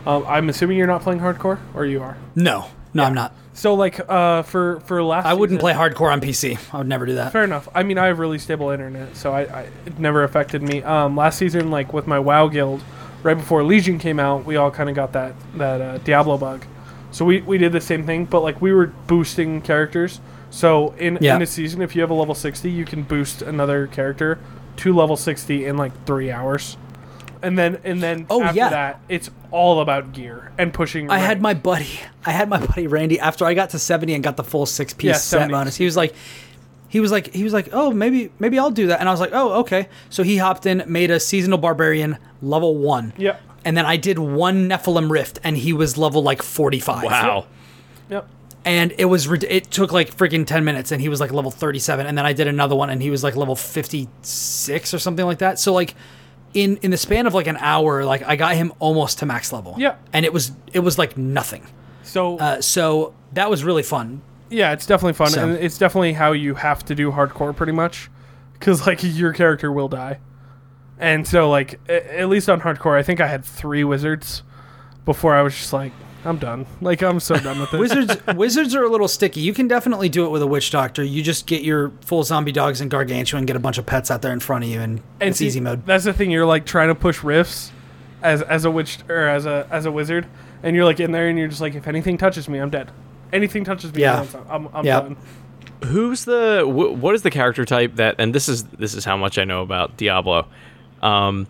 Um, 0.07 0.25
I'm 0.27 0.49
assuming 0.49 0.79
you're 0.79 0.87
not 0.89 1.03
playing 1.03 1.21
hardcore, 1.21 1.59
or 1.75 1.85
you 1.87 2.03
are. 2.03 2.17
no, 2.35 2.67
no, 2.95 3.05
I'm 3.05 3.15
not. 3.15 3.35
So 3.55 3.75
like 3.75 4.01
uh, 4.09 4.43
for 4.43 4.81
for 4.87 5.03
last, 5.03 5.27
I 5.27 5.35
wouldn't 5.35 5.61
season- 5.61 5.75
play 5.77 5.89
hardcore 5.89 6.11
on 6.11 6.21
PC. 6.21 6.59
I 6.75 6.79
would 6.79 6.89
never 6.89 7.05
do 7.07 7.15
that. 7.17 7.33
Fair 7.33 7.45
enough. 7.45 7.69
I 7.75 7.83
mean, 7.83 7.99
I 7.99 8.07
have 8.07 8.19
really 8.19 8.39
stable 8.39 8.71
internet, 8.71 9.15
so 9.17 9.33
I, 9.33 9.41
I 9.43 9.61
it 9.87 9.99
never 9.99 10.25
affected 10.25 10.63
me. 10.63 10.83
Um, 10.83 11.17
last 11.17 11.37
season, 11.39 11.71
like 11.71 11.93
with 11.93 12.07
my 12.07 12.19
WoW 12.19 12.49
guild, 12.49 12.83
right 13.23 13.37
before 13.37 13.63
Legion 13.63 13.99
came 13.99 14.19
out, 14.19 14.45
we 14.47 14.57
all 14.57 14.71
kind 14.71 14.89
of 14.89 14.97
got 14.97 15.13
that 15.13 15.35
that 15.57 15.81
uh, 15.81 15.99
Diablo 15.99 16.39
bug. 16.39 16.65
So 17.13 17.25
we, 17.25 17.41
we 17.43 17.59
did 17.59 17.73
the 17.73 17.81
same 17.81 18.05
thing, 18.05 18.25
but 18.25 18.41
like 18.41 18.61
we 18.61 18.73
were 18.73 18.87
boosting 19.07 19.61
characters. 19.61 20.21
So 20.51 20.95
in 20.99 21.19
Yeah. 21.21 21.37
in 21.37 21.43
a 21.43 21.47
season, 21.47 21.81
if 21.83 21.95
you 21.95 22.01
have 22.03 22.11
a 22.11 22.15
level 22.15 22.35
sixty, 22.35 22.71
you 22.71 22.85
can 22.85 23.03
boost 23.05 23.41
another 23.43 23.87
character 23.87 24.39
to 24.79 24.95
level 24.95 25.17
sixty 25.17 25.65
in 25.67 25.77
like 25.77 25.93
three 26.07 26.31
hours, 26.31 26.77
and 27.43 27.59
then 27.59 27.79
and 27.85 28.03
then 28.03 28.27
Oh, 28.31 28.43
after 28.43 28.57
yeah. 28.59 28.69
that, 28.71 29.01
it's 29.09 29.31
all 29.51 29.81
about 29.81 30.13
gear 30.13 30.51
and 30.59 30.73
pushing. 30.73 31.11
I 31.11 31.19
had 31.19 31.41
my 31.43 31.55
buddy, 31.55 32.01
I 32.25 32.31
had 32.33 32.49
my 32.49 32.59
buddy 32.67 32.87
Randy. 32.87 33.21
After 33.21 33.45
I 33.45 33.55
got 33.55 33.71
to 33.71 33.79
seventy 33.79 34.15
and 34.15 34.25
got 34.25 34.37
the 34.37 34.45
full 34.45 34.67
six 34.67 34.93
piece 34.95 35.09
Yeah, 35.09 35.13
set 35.17 35.51
bonus, 35.51 35.77
he 35.77 35.85
was 35.85 35.97
like, 35.97 36.15
he 36.89 37.01
was 37.01 37.11
like, 37.13 37.33
he 37.35 37.45
was 37.45 37.53
like, 37.53 37.69
oh, 37.73 37.91
maybe, 37.91 38.31
maybe 38.39 38.59
I'll 38.59 38.71
do 38.71 38.87
that. 38.89 39.01
And 39.01 39.09
I 39.09 39.13
was 39.13 39.21
like, 39.21 39.31
oh, 39.33 39.61
okay. 39.61 39.89
So 40.11 40.23
he 40.23 40.37
hopped 40.39 40.67
in, 40.67 40.83
made 40.87 41.11
a 41.11 41.19
seasonal 41.21 41.59
barbarian 41.59 42.17
level 42.43 42.77
one. 42.77 43.13
Yep. 43.17 43.41
And 43.65 43.77
then 43.77 43.87
I 43.87 43.97
did 43.97 44.19
one 44.19 44.69
Nephilim 44.69 45.11
rift, 45.11 45.39
and 45.45 45.57
he 45.57 45.73
was 45.73 45.97
level 45.97 46.23
like 46.23 46.43
forty 46.43 46.81
five. 46.81 47.05
Wow. 47.05 47.47
Yep. 48.11 48.29
and 48.65 48.93
it 48.99 49.07
was 49.07 49.31
it 49.45 49.71
took 49.71 49.91
like 49.93 50.15
freaking 50.15 50.47
10 50.47 50.65
minutes 50.65 50.93
and 50.93 51.01
he 51.01 51.09
was 51.09 51.19
like 51.19 51.33
level 51.33 51.51
37 51.51 52.07
and 52.07 52.17
then 52.19 52.27
i 52.27 52.33
did 52.33 52.47
another 52.47 52.77
one 52.77 52.91
and 52.91 53.01
he 53.03 53.11
was 53.11 53.25
like 53.25 53.35
level 53.37 53.57
56 53.57 54.95
or 54.95 54.99
something 54.99 55.25
like 55.25 55.39
that 55.39 55.59
so 55.59 55.73
like 55.73 55.95
in 56.55 56.77
in 56.79 56.91
the 56.91 56.97
span 56.99 57.27
of 57.27 57.33
like 57.33 57.47
an 57.47 57.57
hour, 57.57 58.05
like 58.05 58.23
I 58.23 58.37
got 58.37 58.55
him 58.57 58.75
almost 58.79 59.21
to 59.21 59.27
max 59.27 59.53
level. 59.55 59.75
Yeah. 59.79 59.95
and 60.13 60.27
it 60.27 60.35
was 60.35 60.53
it 60.75 60.81
was 60.81 60.99
like 60.99 61.17
nothing. 61.17 61.67
So 62.03 62.37
Uh, 62.39 62.61
so 62.61 63.15
that 63.33 63.49
was 63.49 63.65
really 63.65 63.83
fun. 63.83 64.21
yeah, 64.51 64.73
it's 64.73 64.85
definitely 64.85 65.15
fun, 65.15 65.31
so- 65.31 65.49
and 65.49 65.57
it's 65.57 65.79
definitely 65.79 66.13
how 66.13 66.33
you 66.33 66.55
have 66.57 66.85
to 66.85 66.95
do 66.95 67.11
hardcore, 67.11 67.57
pretty 67.57 67.73
much, 67.73 68.11
because 68.53 68.87
like 68.87 68.99
your 69.03 69.33
character 69.33 69.73
will 69.73 69.89
die, 69.89 70.19
and 71.03 71.27
so 71.29 71.51
like 71.51 71.79
a- 71.89 72.21
at 72.21 72.29
least 72.31 72.49
on 72.49 72.61
hardcore, 72.63 72.97
I 72.99 73.03
think 73.03 73.21
I 73.21 73.27
had 73.27 73.45
three 73.45 73.85
wizards 73.85 74.43
before 75.05 75.35
I 75.35 75.43
was 75.43 75.55
just 75.55 75.73
like, 75.73 75.93
I'm 76.25 76.39
done. 76.39 76.67
Like 76.81 77.03
I'm 77.03 77.19
so 77.19 77.37
done 77.37 77.59
with 77.61 77.73
this. 77.73 77.81
Wizards 77.81 78.17
wizards 78.37 78.75
are 78.77 78.85
a 78.85 78.89
little 78.89 79.09
sticky. 79.09 79.41
You 79.41 79.53
can 79.53 79.67
definitely 79.69 80.09
do 80.09 80.25
it 80.25 80.29
with 80.31 80.41
a 80.41 80.47
witch 80.47 80.71
doctor. 80.71 81.03
You 81.03 81.23
just 81.23 81.47
get 81.47 81.63
your 81.63 81.91
full 82.03 82.23
zombie 82.23 82.53
dogs 82.53 82.81
and 82.81 82.89
gargantuan, 82.91 83.45
get 83.45 83.57
a 83.57 83.61
bunch 83.61 83.77
of 83.79 83.87
pets 83.87 84.11
out 84.11 84.23
there 84.23 84.33
in 84.33 84.39
front 84.41 84.63
of 84.65 84.71
you, 84.71 84.81
and, 84.81 85.01
and 85.21 85.31
it's 85.31 85.39
see, 85.39 85.47
easy 85.49 85.61
mode. 85.61 85.85
That's 85.85 86.05
the 86.05 86.13
thing. 86.13 86.31
You're 86.31 86.47
like 86.47 86.65
trying 86.65 86.89
to 86.89 86.95
push 86.95 87.25
rifts 87.25 87.73
as 88.23 88.41
as 88.43 88.65
a 88.65 88.71
witch 88.71 88.99
or 89.09 89.27
as 89.27 89.47
a 89.47 89.67
as 89.71 89.85
a 89.85 89.91
wizard, 89.91 90.29
and 90.63 90.77
you're 90.77 90.85
like 90.85 91.01
in 91.01 91.11
there, 91.11 91.29
and 91.29 91.37
you're 91.37 91.49
just 91.49 91.61
like, 91.61 91.75
if 91.75 91.89
anything 91.89 92.17
touches 92.17 92.49
me, 92.49 92.59
I'm 92.61 92.71
dead. 92.71 92.93
Anything 93.33 93.65
touches 93.65 93.93
me, 93.93 94.03
Yeah. 94.03 94.25
I'm, 94.49 94.69
I'm 94.73 94.85
Yeah. 94.87 95.01
done. 95.01 95.17
Who's 95.87 96.25
the 96.27 96.63
wh- 96.65 97.03
what 97.03 97.17
is 97.17 97.23
the 97.23 97.31
character 97.33 97.65
type 97.65 97.97
that? 97.97 98.15
And 98.21 98.33
this 98.33 98.49
is 98.49 98.63
this 98.65 98.95
is 98.95 99.05
how 99.05 99.17
much 99.17 99.39
I 99.39 99.45
know 99.45 99.63
about 99.63 99.97
Diablo. 99.97 100.47
Um, 101.03 101.47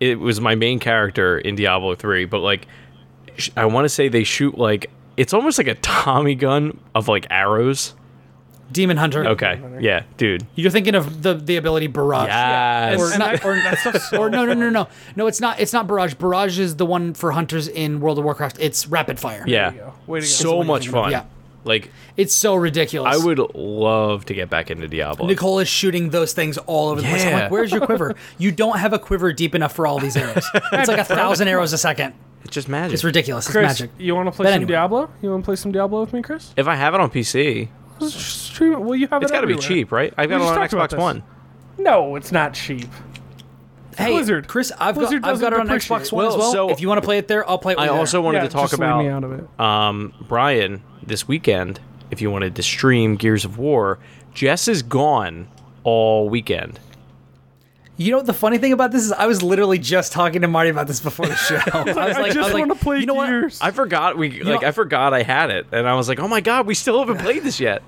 it 0.00 0.18
was 0.18 0.40
my 0.40 0.54
main 0.54 0.78
character 0.78 1.38
in 1.38 1.54
Diablo 1.56 1.94
three, 1.94 2.24
but 2.24 2.38
like, 2.40 2.66
sh- 3.36 3.50
I 3.56 3.66
want 3.66 3.84
to 3.84 3.88
say 3.88 4.08
they 4.08 4.24
shoot 4.24 4.56
like 4.58 4.90
it's 5.16 5.34
almost 5.34 5.58
like 5.58 5.66
a 5.68 5.74
Tommy 5.76 6.34
gun 6.34 6.78
of 6.94 7.08
like 7.08 7.26
arrows. 7.30 7.94
Demon 8.72 8.96
hunter. 8.96 9.26
Okay, 9.30 9.60
yeah, 9.80 10.04
dude. 10.16 10.46
You're 10.54 10.70
thinking 10.70 10.94
of 10.94 11.22
the 11.24 11.34
the 11.34 11.56
ability 11.56 11.88
barrage. 11.88 12.28
Yes. 12.28 13.00
Or 13.00 13.18
not- 13.18 13.44
or 13.44 13.54
that 13.56 13.78
so 14.10 14.16
Or 14.22 14.30
no, 14.30 14.44
no, 14.44 14.52
fun. 14.52 14.60
no, 14.60 14.70
no, 14.70 14.88
no. 15.16 15.26
It's 15.26 15.40
not. 15.40 15.58
It's 15.58 15.72
not 15.72 15.88
barrage. 15.88 16.14
Barrage 16.14 16.58
is 16.60 16.76
the 16.76 16.86
one 16.86 17.12
for 17.12 17.32
hunters 17.32 17.66
in 17.66 17.98
World 18.00 18.18
of 18.18 18.24
Warcraft. 18.24 18.58
It's 18.60 18.86
rapid 18.86 19.18
fire. 19.18 19.42
yeah, 19.46 19.70
There 19.70 19.78
you 19.80 19.84
go. 19.86 19.94
Way 20.06 20.20
to 20.20 20.24
go. 20.24 20.28
so 20.28 20.62
much 20.62 20.86
fun. 20.88 21.10
Yeah. 21.10 21.24
Like 21.70 21.90
It's 22.16 22.34
so 22.34 22.54
ridiculous. 22.56 23.14
I 23.14 23.24
would 23.24 23.38
love 23.54 24.24
to 24.26 24.34
get 24.34 24.50
back 24.50 24.70
into 24.70 24.88
Diablo. 24.88 25.26
Nicole 25.26 25.60
is 25.60 25.68
shooting 25.68 26.10
those 26.10 26.32
things 26.32 26.58
all 26.58 26.88
over 26.90 27.00
the 27.00 27.06
place. 27.08 27.22
I'm 27.22 27.28
Yeah. 27.30 27.42
like, 27.44 27.50
where's 27.50 27.70
your 27.72 27.80
quiver? 27.86 28.16
you 28.38 28.50
don't 28.52 28.78
have 28.78 28.92
a 28.92 28.98
quiver 28.98 29.32
deep 29.32 29.54
enough 29.54 29.72
for 29.74 29.86
all 29.86 29.98
these 29.98 30.16
arrows. 30.16 30.44
It's 30.72 30.88
like 30.88 30.98
a 30.98 31.04
thousand 31.04 31.48
arrows 31.48 31.72
a 31.72 31.78
second. 31.78 32.14
It's 32.42 32.52
just 32.54 32.68
magic. 32.68 32.94
It's 32.94 33.04
ridiculous. 33.04 33.46
It's 33.46 33.52
Chris, 33.52 33.80
magic. 33.80 33.90
you 33.98 34.14
want 34.14 34.26
to 34.26 34.32
play 34.32 34.44
But 34.44 34.50
some 34.50 34.54
anyway. 34.62 34.72
Diablo? 34.72 35.10
You 35.22 35.30
want 35.30 35.44
to 35.44 35.46
play 35.46 35.56
some 35.56 35.72
Diablo 35.72 36.00
with 36.00 36.12
me, 36.12 36.22
Chris? 36.22 36.52
If 36.56 36.66
I 36.66 36.74
have 36.74 36.94
it 36.94 37.00
on 37.00 37.10
PC, 37.10 37.68
Stream 38.08 38.72
it. 38.72 38.80
Well, 38.80 38.94
you 38.96 39.06
have 39.08 39.22
it's 39.22 39.30
it 39.30 39.34
got 39.34 39.42
to 39.42 39.46
be 39.46 39.52
everywhere. 39.52 39.68
cheap, 39.68 39.92
right? 39.92 40.12
I've 40.16 40.28
got 40.30 40.36
We 40.36 40.42
it 40.42 40.48
just 40.48 40.52
on 40.52 40.58
talked 40.58 40.72
about 40.72 40.88
Xbox 40.88 40.90
this. 40.92 40.98
One. 41.00 41.22
No, 41.78 42.16
it's 42.16 42.32
not 42.32 42.54
cheap. 42.54 42.88
Hey, 44.00 44.12
Blizzard. 44.12 44.48
Chris, 44.48 44.72
I've 44.78 44.94
Blizzard 44.94 45.22
got 45.22 45.30
I've 45.32 45.40
got 45.40 45.52
it 45.52 45.60
on 45.60 45.66
doesn't 45.66 45.80
Xbox 45.90 46.10
One 46.12 46.24
appreciate 46.24 46.26
as 46.26 46.36
well. 46.36 46.38
Well, 46.38 46.52
so- 46.52 46.70
if 46.70 46.80
you 46.80 46.88
want 46.88 47.00
to 47.00 47.04
play 47.04 47.18
it 47.18 47.28
there, 47.28 47.48
I'll 47.48 47.58
play 47.58 47.72
it 47.72 47.76
with 47.76 47.82
I 47.82 47.86
you 47.86 47.90
there. 47.92 47.98
also 48.00 48.20
wanted 48.20 48.38
yeah, 48.38 48.42
to 48.44 48.48
talk 48.48 48.72
about 48.72 49.02
me 49.02 49.08
out 49.08 49.24
of 49.24 49.32
it. 49.32 49.60
um, 49.60 50.12
Brian 50.28 50.82
this 51.06 51.26
weekend. 51.28 51.80
If 52.10 52.20
you 52.20 52.30
wanted 52.30 52.56
to 52.56 52.62
stream 52.62 53.14
Gears 53.16 53.44
of 53.44 53.56
War, 53.58 53.98
Jess 54.34 54.66
is 54.66 54.82
gone 54.82 55.46
all 55.84 56.28
weekend. 56.28 56.80
You 57.96 58.12
know 58.12 58.22
the 58.22 58.32
funny 58.32 58.56
thing 58.56 58.72
about 58.72 58.92
this 58.92 59.04
is? 59.04 59.12
I 59.12 59.26
was 59.26 59.42
literally 59.42 59.78
just 59.78 60.12
talking 60.12 60.40
to 60.40 60.48
Marty 60.48 60.70
about 60.70 60.86
this 60.86 61.00
before 61.00 61.26
the 61.26 61.36
show. 61.36 61.56
I 61.74 61.82
was 61.82 61.96
like, 61.96 61.98
I 61.98 62.26
just 62.28 62.38
was 62.38 62.52
like, 62.54 62.66
want 62.66 62.78
to 62.78 62.82
play 62.84 62.98
you 63.00 63.06
know 63.06 63.12
what? 63.14 63.58
I 63.60 63.70
forgot 63.72 64.16
we 64.16 64.42
like 64.42 64.62
know- 64.62 64.68
I 64.68 64.72
forgot 64.72 65.12
I 65.12 65.22
had 65.22 65.50
it, 65.50 65.66
and 65.70 65.86
I 65.86 65.94
was 65.94 66.08
like, 66.08 66.18
oh 66.18 66.26
my 66.26 66.40
god, 66.40 66.66
we 66.66 66.74
still 66.74 66.98
haven't 66.98 67.18
played 67.18 67.42
this 67.42 67.60
yet. 67.60 67.82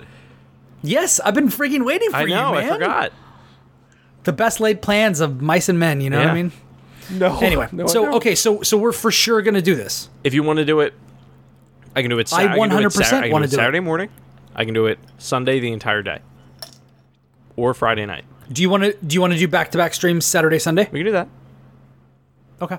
Yes, 0.83 1.19
I've 1.19 1.33
been 1.33 1.47
freaking 1.47 1.83
waiting 1.85 2.11
for 2.11 2.17
I 2.17 2.21
you, 2.21 2.27
man. 2.29 2.53
I 2.55 2.69
forgot. 2.69 3.11
The 4.23 4.33
best 4.33 4.59
laid 4.59 4.81
plans 4.81 5.19
of 5.19 5.41
mice 5.41 5.69
and 5.69 5.77
men. 5.79 6.01
You 6.01 6.09
know 6.09 6.19
what 6.19 6.27
I 6.27 6.33
mean? 6.33 6.51
No. 7.11 7.37
Anyway, 7.39 7.67
no, 7.71 7.85
so 7.87 8.05
don't. 8.05 8.13
okay, 8.15 8.33
so 8.35 8.61
so 8.61 8.77
we're 8.77 8.93
for 8.93 9.11
sure 9.11 9.41
gonna 9.41 9.61
do 9.61 9.75
this. 9.75 10.09
If 10.23 10.33
you 10.33 10.41
want 10.43 10.57
to 10.59 10.65
do 10.65 10.79
it, 10.79 10.93
I 11.95 12.01
can 12.01 12.09
do 12.09 12.17
it. 12.19 12.29
Sa- 12.29 12.37
I 12.37 12.47
can 12.57 12.69
do 12.69 12.77
it 12.77 12.83
100% 12.85 12.91
Sat- 12.93 13.13
I 13.15 13.21
can 13.23 13.31
wanna 13.31 13.47
do 13.47 13.55
it. 13.55 13.57
Saturday 13.57 13.79
morning. 13.81 14.09
I 14.55 14.63
can 14.65 14.73
do 14.73 14.85
it 14.85 14.99
Sunday 15.17 15.59
the 15.59 15.71
entire 15.73 16.01
day, 16.01 16.19
or 17.55 17.73
Friday 17.73 18.05
night. 18.05 18.23
Do 18.51 18.61
you 18.61 18.69
want 18.69 18.83
to 18.83 18.95
do 19.05 19.13
you 19.15 19.21
want 19.21 19.33
to 19.33 19.39
do 19.39 19.47
back 19.47 19.71
to 19.71 19.77
back 19.77 19.93
streams 19.93 20.25
Saturday 20.25 20.59
Sunday? 20.59 20.87
We 20.91 20.99
can 20.99 21.05
do 21.07 21.11
that. 21.13 21.27
Okay. 22.61 22.77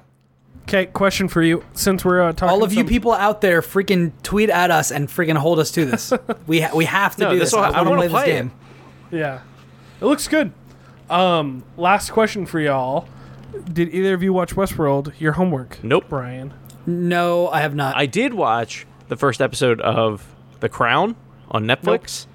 Okay, 0.63 0.87
question 0.87 1.29
for 1.29 1.43
you. 1.43 1.63
Since 1.75 2.05
we're 2.07 2.23
uh, 2.23 2.33
talking, 2.33 2.49
All 2.49 2.65
of 2.65 2.73
you 2.73 2.85
people 2.85 3.13
out 3.13 3.43
there, 3.43 3.61
freaking 3.61 4.13
tweet 4.23 4.49
at 4.49 4.71
us 4.71 4.91
and 4.91 5.09
freaking 5.09 5.37
hold 5.37 5.59
us 5.59 5.71
to 5.73 5.85
this. 5.85 6.11
we 6.47 6.63
ha- 6.63 6.75
we 6.75 6.87
have 6.87 7.17
to 7.17 7.25
No, 7.25 7.31
do 7.33 7.39
this 7.39 7.51
this. 7.51 7.57
will- 7.57 7.65
I 7.65 7.69
I 7.69 7.83
want 7.83 7.85
to 7.87 7.91
wanna 7.91 8.01
play 8.01 8.07
this 8.09 8.13
play 8.15 8.31
it. 8.33 8.35
game. 8.37 8.53
Yeah, 9.11 9.41
it 10.01 10.05
looks 10.07 10.27
good. 10.29 10.53
Um, 11.11 11.65
last 11.77 12.11
question 12.11 12.47
for 12.47 12.61
y'all: 12.61 13.09
Did 13.73 13.93
either 13.95 14.15
of 14.15 14.23
you 14.23 14.33
watch 14.33 14.55
Westworld? 14.55 15.19
Your 15.21 15.33
homework, 15.33 15.83
Nope. 15.83 16.05
Brian. 16.09 16.55
No, 16.87 17.49
I 17.49 17.61
have 17.61 17.75
not. 17.75 17.97
I 17.97 18.07
did 18.07 18.35
watch 18.35 18.87
the 19.09 19.17
first 19.17 19.41
episode 19.41 19.81
of 19.81 20.27
The 20.61 20.69
Crown 20.69 21.17
on 21.51 21.65
Netflix. 21.65 22.27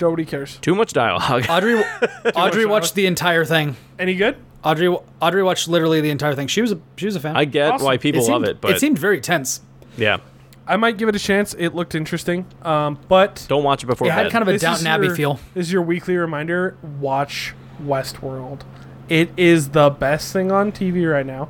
Nobody 0.00 0.24
cares. 0.24 0.58
Too 0.58 0.74
much 0.74 0.92
dialogue. 0.92 1.46
Audrey 1.50 1.74
Audrey 2.34 2.66
watched 2.66 2.94
the 2.94 3.06
entire 3.06 3.44
thing. 3.44 3.76
Any 3.98 4.14
good? 4.14 4.36
Audrey 4.62 4.88
Audrey 5.20 5.42
watched 5.42 5.68
literally 5.68 6.00
the 6.00 6.10
entire 6.10 6.34
thing. 6.34 6.46
She 6.48 6.62
was 6.62 6.72
a 6.72 6.80
she 6.96 7.06
was 7.06 7.16
a 7.16 7.20
fan. 7.20 7.36
I 7.36 7.44
get 7.44 7.70
Awesome. 7.72 7.84
why 7.84 7.96
people 7.98 8.20
it 8.22 8.24
seemed, 8.24 8.32
love 8.32 8.44
it, 8.44 8.60
but 8.60 8.70
it 8.72 8.80
seemed 8.80 8.98
very 8.98 9.20
tense. 9.20 9.60
yeah, 9.98 10.18
I 10.66 10.76
might 10.76 10.96
give 10.96 11.08
it 11.10 11.14
a 11.16 11.18
chance. 11.18 11.54
It 11.58 11.74
looked 11.74 11.94
interesting. 11.94 12.46
Um, 12.62 12.98
but 13.08 13.44
don't 13.48 13.62
watch 13.64 13.82
it 13.84 13.86
before 13.86 14.06
It 14.06 14.12
had 14.12 14.30
kind 14.30 14.40
of 14.40 14.48
a 14.48 14.52
this 14.52 14.62
is 14.62 14.66
Downton 14.66 14.86
Abbey 14.86 15.10
feel. 15.10 15.38
This 15.52 15.66
is 15.66 15.72
your 15.72 15.82
weekly 15.82 16.16
reminder. 16.16 16.78
Watch 16.98 17.54
Westworld. 17.82 18.62
It 19.08 19.30
is 19.36 19.70
the 19.70 19.90
best 19.90 20.32
thing 20.32 20.50
on 20.50 20.72
TV 20.72 21.10
right 21.10 21.26
now. 21.26 21.48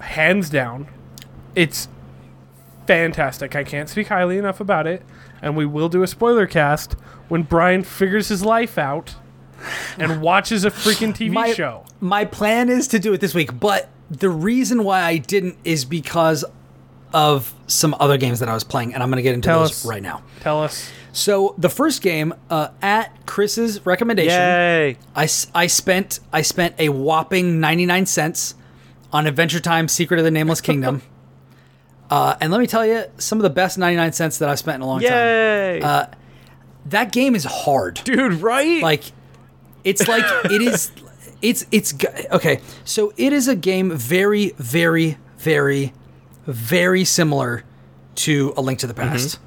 Hands 0.00 0.48
down. 0.50 0.88
It's 1.54 1.88
fantastic. 2.86 3.56
I 3.56 3.64
can't 3.64 3.88
speak 3.88 4.08
highly 4.08 4.38
enough 4.38 4.60
about 4.60 4.86
it. 4.86 5.02
And 5.40 5.56
we 5.56 5.66
will 5.66 5.88
do 5.88 6.02
a 6.02 6.06
spoiler 6.06 6.46
cast 6.46 6.92
when 7.28 7.42
Brian 7.42 7.82
figures 7.82 8.28
his 8.28 8.44
life 8.44 8.78
out 8.78 9.14
and 9.98 10.20
watches 10.22 10.64
a 10.64 10.70
freaking 10.70 11.14
TV 11.14 11.32
my, 11.32 11.52
show. 11.52 11.84
My 12.00 12.24
plan 12.24 12.68
is 12.68 12.88
to 12.88 12.98
do 12.98 13.12
it 13.12 13.20
this 13.20 13.34
week, 13.34 13.58
but 13.58 13.88
the 14.10 14.28
reason 14.28 14.84
why 14.84 15.02
I 15.02 15.18
didn't 15.18 15.56
is 15.64 15.84
because 15.84 16.44
of 17.12 17.54
some 17.66 17.94
other 18.00 18.18
games 18.18 18.40
that 18.40 18.48
I 18.48 18.54
was 18.54 18.64
playing, 18.64 18.92
and 18.92 19.02
I'm 19.02 19.08
going 19.08 19.16
to 19.16 19.22
get 19.22 19.34
into 19.34 19.48
Tell 19.48 19.60
those 19.60 19.70
us. 19.70 19.86
right 19.86 20.02
now. 20.02 20.22
Tell 20.40 20.62
us. 20.62 20.90
So 21.14 21.54
the 21.56 21.68
first 21.70 22.02
game, 22.02 22.34
uh, 22.50 22.68
at 22.82 23.24
Chris's 23.24 23.86
recommendation, 23.86 24.32
Yay! 24.38 24.96
I, 25.14 25.28
I 25.54 25.66
spent 25.68 26.18
I 26.32 26.42
spent 26.42 26.74
a 26.78 26.88
whopping 26.88 27.60
99 27.60 28.06
cents 28.06 28.56
on 29.12 29.26
Adventure 29.28 29.60
Time: 29.60 29.86
Secret 29.86 30.18
of 30.18 30.24
the 30.24 30.32
Nameless 30.32 30.60
Kingdom. 30.60 31.02
uh, 32.10 32.34
and 32.40 32.50
let 32.50 32.60
me 32.60 32.66
tell 32.66 32.84
you, 32.84 33.04
some 33.16 33.38
of 33.38 33.44
the 33.44 33.50
best 33.50 33.78
99 33.78 34.12
cents 34.12 34.38
that 34.38 34.48
I've 34.48 34.58
spent 34.58 34.74
in 34.76 34.82
a 34.82 34.86
long 34.86 35.00
time. 35.00 35.12
Yay! 35.12 35.80
Uh, 35.80 36.06
That 36.86 37.12
game 37.12 37.36
is 37.36 37.44
hard. 37.44 38.00
Dude, 38.04 38.42
right? 38.42 38.82
Like, 38.82 39.04
it's 39.84 40.06
like 40.08 40.24
it 40.50 40.60
is. 40.62 40.90
It's 41.42 41.66
it's 41.70 41.92
okay. 42.32 42.60
So 42.86 43.12
it 43.18 43.34
is 43.34 43.48
a 43.48 43.54
game 43.54 43.90
very 43.94 44.54
very 44.56 45.18
very 45.36 45.92
very 46.46 47.04
similar 47.04 47.64
to 48.14 48.54
A 48.56 48.62
Link 48.62 48.78
to 48.78 48.86
the 48.86 48.94
Past. 48.94 49.38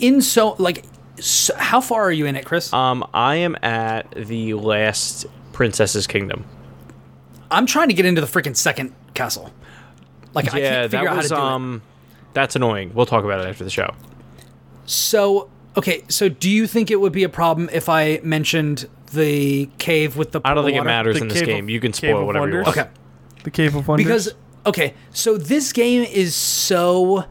In 0.00 0.20
so 0.22 0.54
like, 0.58 0.84
so, 1.20 1.54
how 1.56 1.80
far 1.80 2.02
are 2.02 2.12
you 2.12 2.26
in 2.26 2.36
it, 2.36 2.44
Chris? 2.44 2.72
um, 2.72 3.04
I 3.14 3.36
am 3.36 3.56
at 3.62 4.10
the 4.12 4.54
last 4.54 5.26
Princess's 5.52 6.06
Kingdom. 6.06 6.44
I'm 7.50 7.66
trying 7.66 7.88
to 7.88 7.94
get 7.94 8.04
into 8.06 8.20
the 8.20 8.26
freaking 8.26 8.56
second 8.56 8.94
castle. 9.14 9.52
Like 10.34 10.52
I 10.52 10.58
yeah, 10.58 10.70
can't 10.80 10.90
figure 10.90 11.04
that 11.06 11.10
out 11.12 11.16
was 11.18 11.30
how 11.30 11.36
to 11.36 11.40
do 11.40 11.46
it. 11.46 11.52
um, 11.52 11.82
that's 12.32 12.56
annoying. 12.56 12.92
We'll 12.94 13.06
talk 13.06 13.24
about 13.24 13.40
it 13.40 13.48
after 13.48 13.62
the 13.62 13.70
show. 13.70 13.94
So 14.86 15.50
okay, 15.76 16.02
so 16.08 16.28
do 16.28 16.50
you 16.50 16.66
think 16.66 16.90
it 16.90 17.00
would 17.00 17.12
be 17.12 17.24
a 17.24 17.28
problem 17.28 17.68
if 17.72 17.88
I 17.88 18.20
mentioned 18.22 18.88
the 19.12 19.66
cave 19.78 20.16
with 20.16 20.32
the? 20.32 20.40
I 20.44 20.54
don't 20.54 20.64
pool 20.64 20.66
of 20.66 20.72
think 20.72 20.80
it 20.82 20.84
matters 20.84 21.16
The 21.16 21.22
in 21.22 21.28
this 21.28 21.38
Cave 21.40 21.48
of- 21.48 21.54
game. 21.54 21.68
You 21.68 21.80
can 21.80 21.92
spoil 21.92 22.20
of 22.20 22.26
whatever 22.26 22.48
you 22.48 22.56
want. 22.56 22.68
Okay, 22.68 22.88
The 23.44 23.50
Cave 23.50 23.74
of 23.76 23.86
Wonders. 23.86 24.04
because 24.04 24.34
okay, 24.66 24.94
so 25.12 25.38
this 25.38 25.72
game 25.72 26.02
is 26.02 26.34
so, 26.34 27.24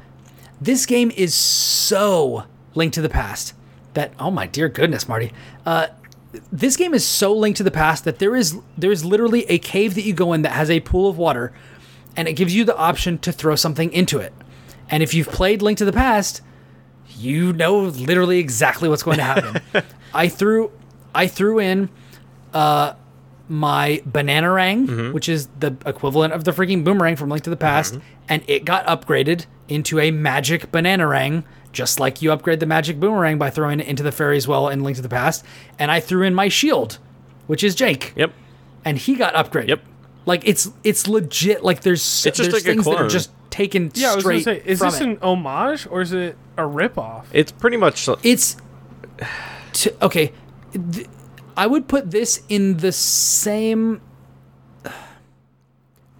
this 0.61 0.85
game 0.85 1.11
is 1.11 1.33
so 1.33 2.45
linked 2.75 2.95
to 2.95 3.01
the 3.01 3.09
past. 3.09 3.53
That 3.93 4.13
oh 4.19 4.31
my 4.31 4.47
dear 4.47 4.69
goodness, 4.69 5.07
Marty, 5.07 5.31
uh, 5.65 5.87
this 6.51 6.75
game 6.77 6.93
is 6.93 7.05
so 7.05 7.31
linked 7.33 7.57
to 7.57 7.63
the 7.63 7.71
past 7.71 8.05
that 8.05 8.19
there 8.19 8.35
is 8.35 8.57
there 8.77 8.91
is 8.91 9.05
literally 9.05 9.45
a 9.49 9.59
cave 9.59 9.95
that 9.95 10.01
you 10.03 10.13
go 10.13 10.33
in 10.33 10.41
that 10.41 10.53
has 10.53 10.69
a 10.69 10.79
pool 10.79 11.09
of 11.09 11.17
water, 11.17 11.53
and 12.15 12.27
it 12.27 12.33
gives 12.33 12.55
you 12.55 12.63
the 12.65 12.75
option 12.75 13.17
to 13.19 13.31
throw 13.31 13.55
something 13.55 13.91
into 13.93 14.17
it, 14.17 14.33
and 14.89 15.03
if 15.03 15.13
you've 15.13 15.27
played 15.29 15.61
Link 15.61 15.77
to 15.77 15.85
the 15.85 15.93
Past, 15.93 16.41
you 17.15 17.53
know 17.53 17.81
literally 17.81 18.39
exactly 18.39 18.89
what's 18.89 19.03
going 19.03 19.17
to 19.17 19.23
happen. 19.23 19.61
I 20.13 20.27
threw 20.27 20.71
I 21.13 21.27
threw 21.27 21.59
in 21.59 21.89
uh, 22.53 22.93
my 23.47 24.01
bananarang, 24.09 25.13
which 25.13 25.29
is 25.29 25.47
the 25.59 25.75
equivalent 25.85 26.33
of 26.33 26.43
the 26.45 26.51
freaking 26.51 26.83
boomerang 26.83 27.15
from 27.15 27.29
Link 27.29 27.43
to 27.43 27.49
the 27.51 27.57
Past, 27.57 27.99
and 28.27 28.43
it 28.47 28.65
got 28.65 28.85
upgraded 28.87 29.45
into 29.67 29.99
a 29.99 30.09
magic 30.11 30.71
bananarang, 30.71 31.43
just 31.73 31.99
like 31.99 32.21
you 32.21 32.31
upgrade 32.31 32.59
the 32.61 32.65
magic 32.65 32.99
boomerang 32.99 33.37
by 33.37 33.49
throwing 33.49 33.79
it 33.81 33.87
into 33.87 34.03
the 34.03 34.11
fairy's 34.11 34.47
well 34.47 34.69
in 34.69 34.83
Link 34.83 34.95
to 34.95 35.01
the 35.03 35.09
Past. 35.09 35.43
And 35.77 35.91
I 35.91 35.99
threw 35.99 36.23
in 36.25 36.33
my 36.33 36.47
shield, 36.47 36.99
which 37.47 37.63
is 37.63 37.75
Jake, 37.75 38.13
Yep. 38.15 38.31
and 38.85 38.97
he 38.97 39.15
got 39.15 39.33
upgraded. 39.33 39.67
Yep. 39.69 39.81
Like 40.25 40.47
it's 40.47 40.71
it's 40.85 41.07
legit. 41.09 41.63
Like 41.63 41.81
there's 41.81 42.01
It's 42.25 42.37
just 42.37 42.51
there's 42.51 42.53
like 42.53 42.61
a 42.63 42.65
things 42.75 42.85
that 42.85 42.95
are 42.95 43.09
just 43.09 43.31
taken 43.49 43.91
Yeah, 43.93 44.13
I 44.13 44.15
was 44.15 44.23
gonna 44.23 44.39
straight 44.39 44.63
say, 44.63 44.69
is 44.71 44.79
this 44.79 45.01
it. 45.01 45.07
an 45.07 45.17
homage 45.21 45.85
or 45.89 46.01
is 46.01 46.13
it 46.13 46.37
a 46.57 46.61
ripoff? 46.61 47.25
It's 47.33 47.51
pretty 47.51 47.75
much 47.77 48.07
It's 48.23 48.55
to, 49.73 50.05
okay. 50.05 50.31
th- 50.93 51.07
I 51.57 51.67
would 51.67 51.87
put 51.87 52.09
this 52.11 52.41
in 52.49 52.77
the 52.77 52.91
same. 52.91 54.01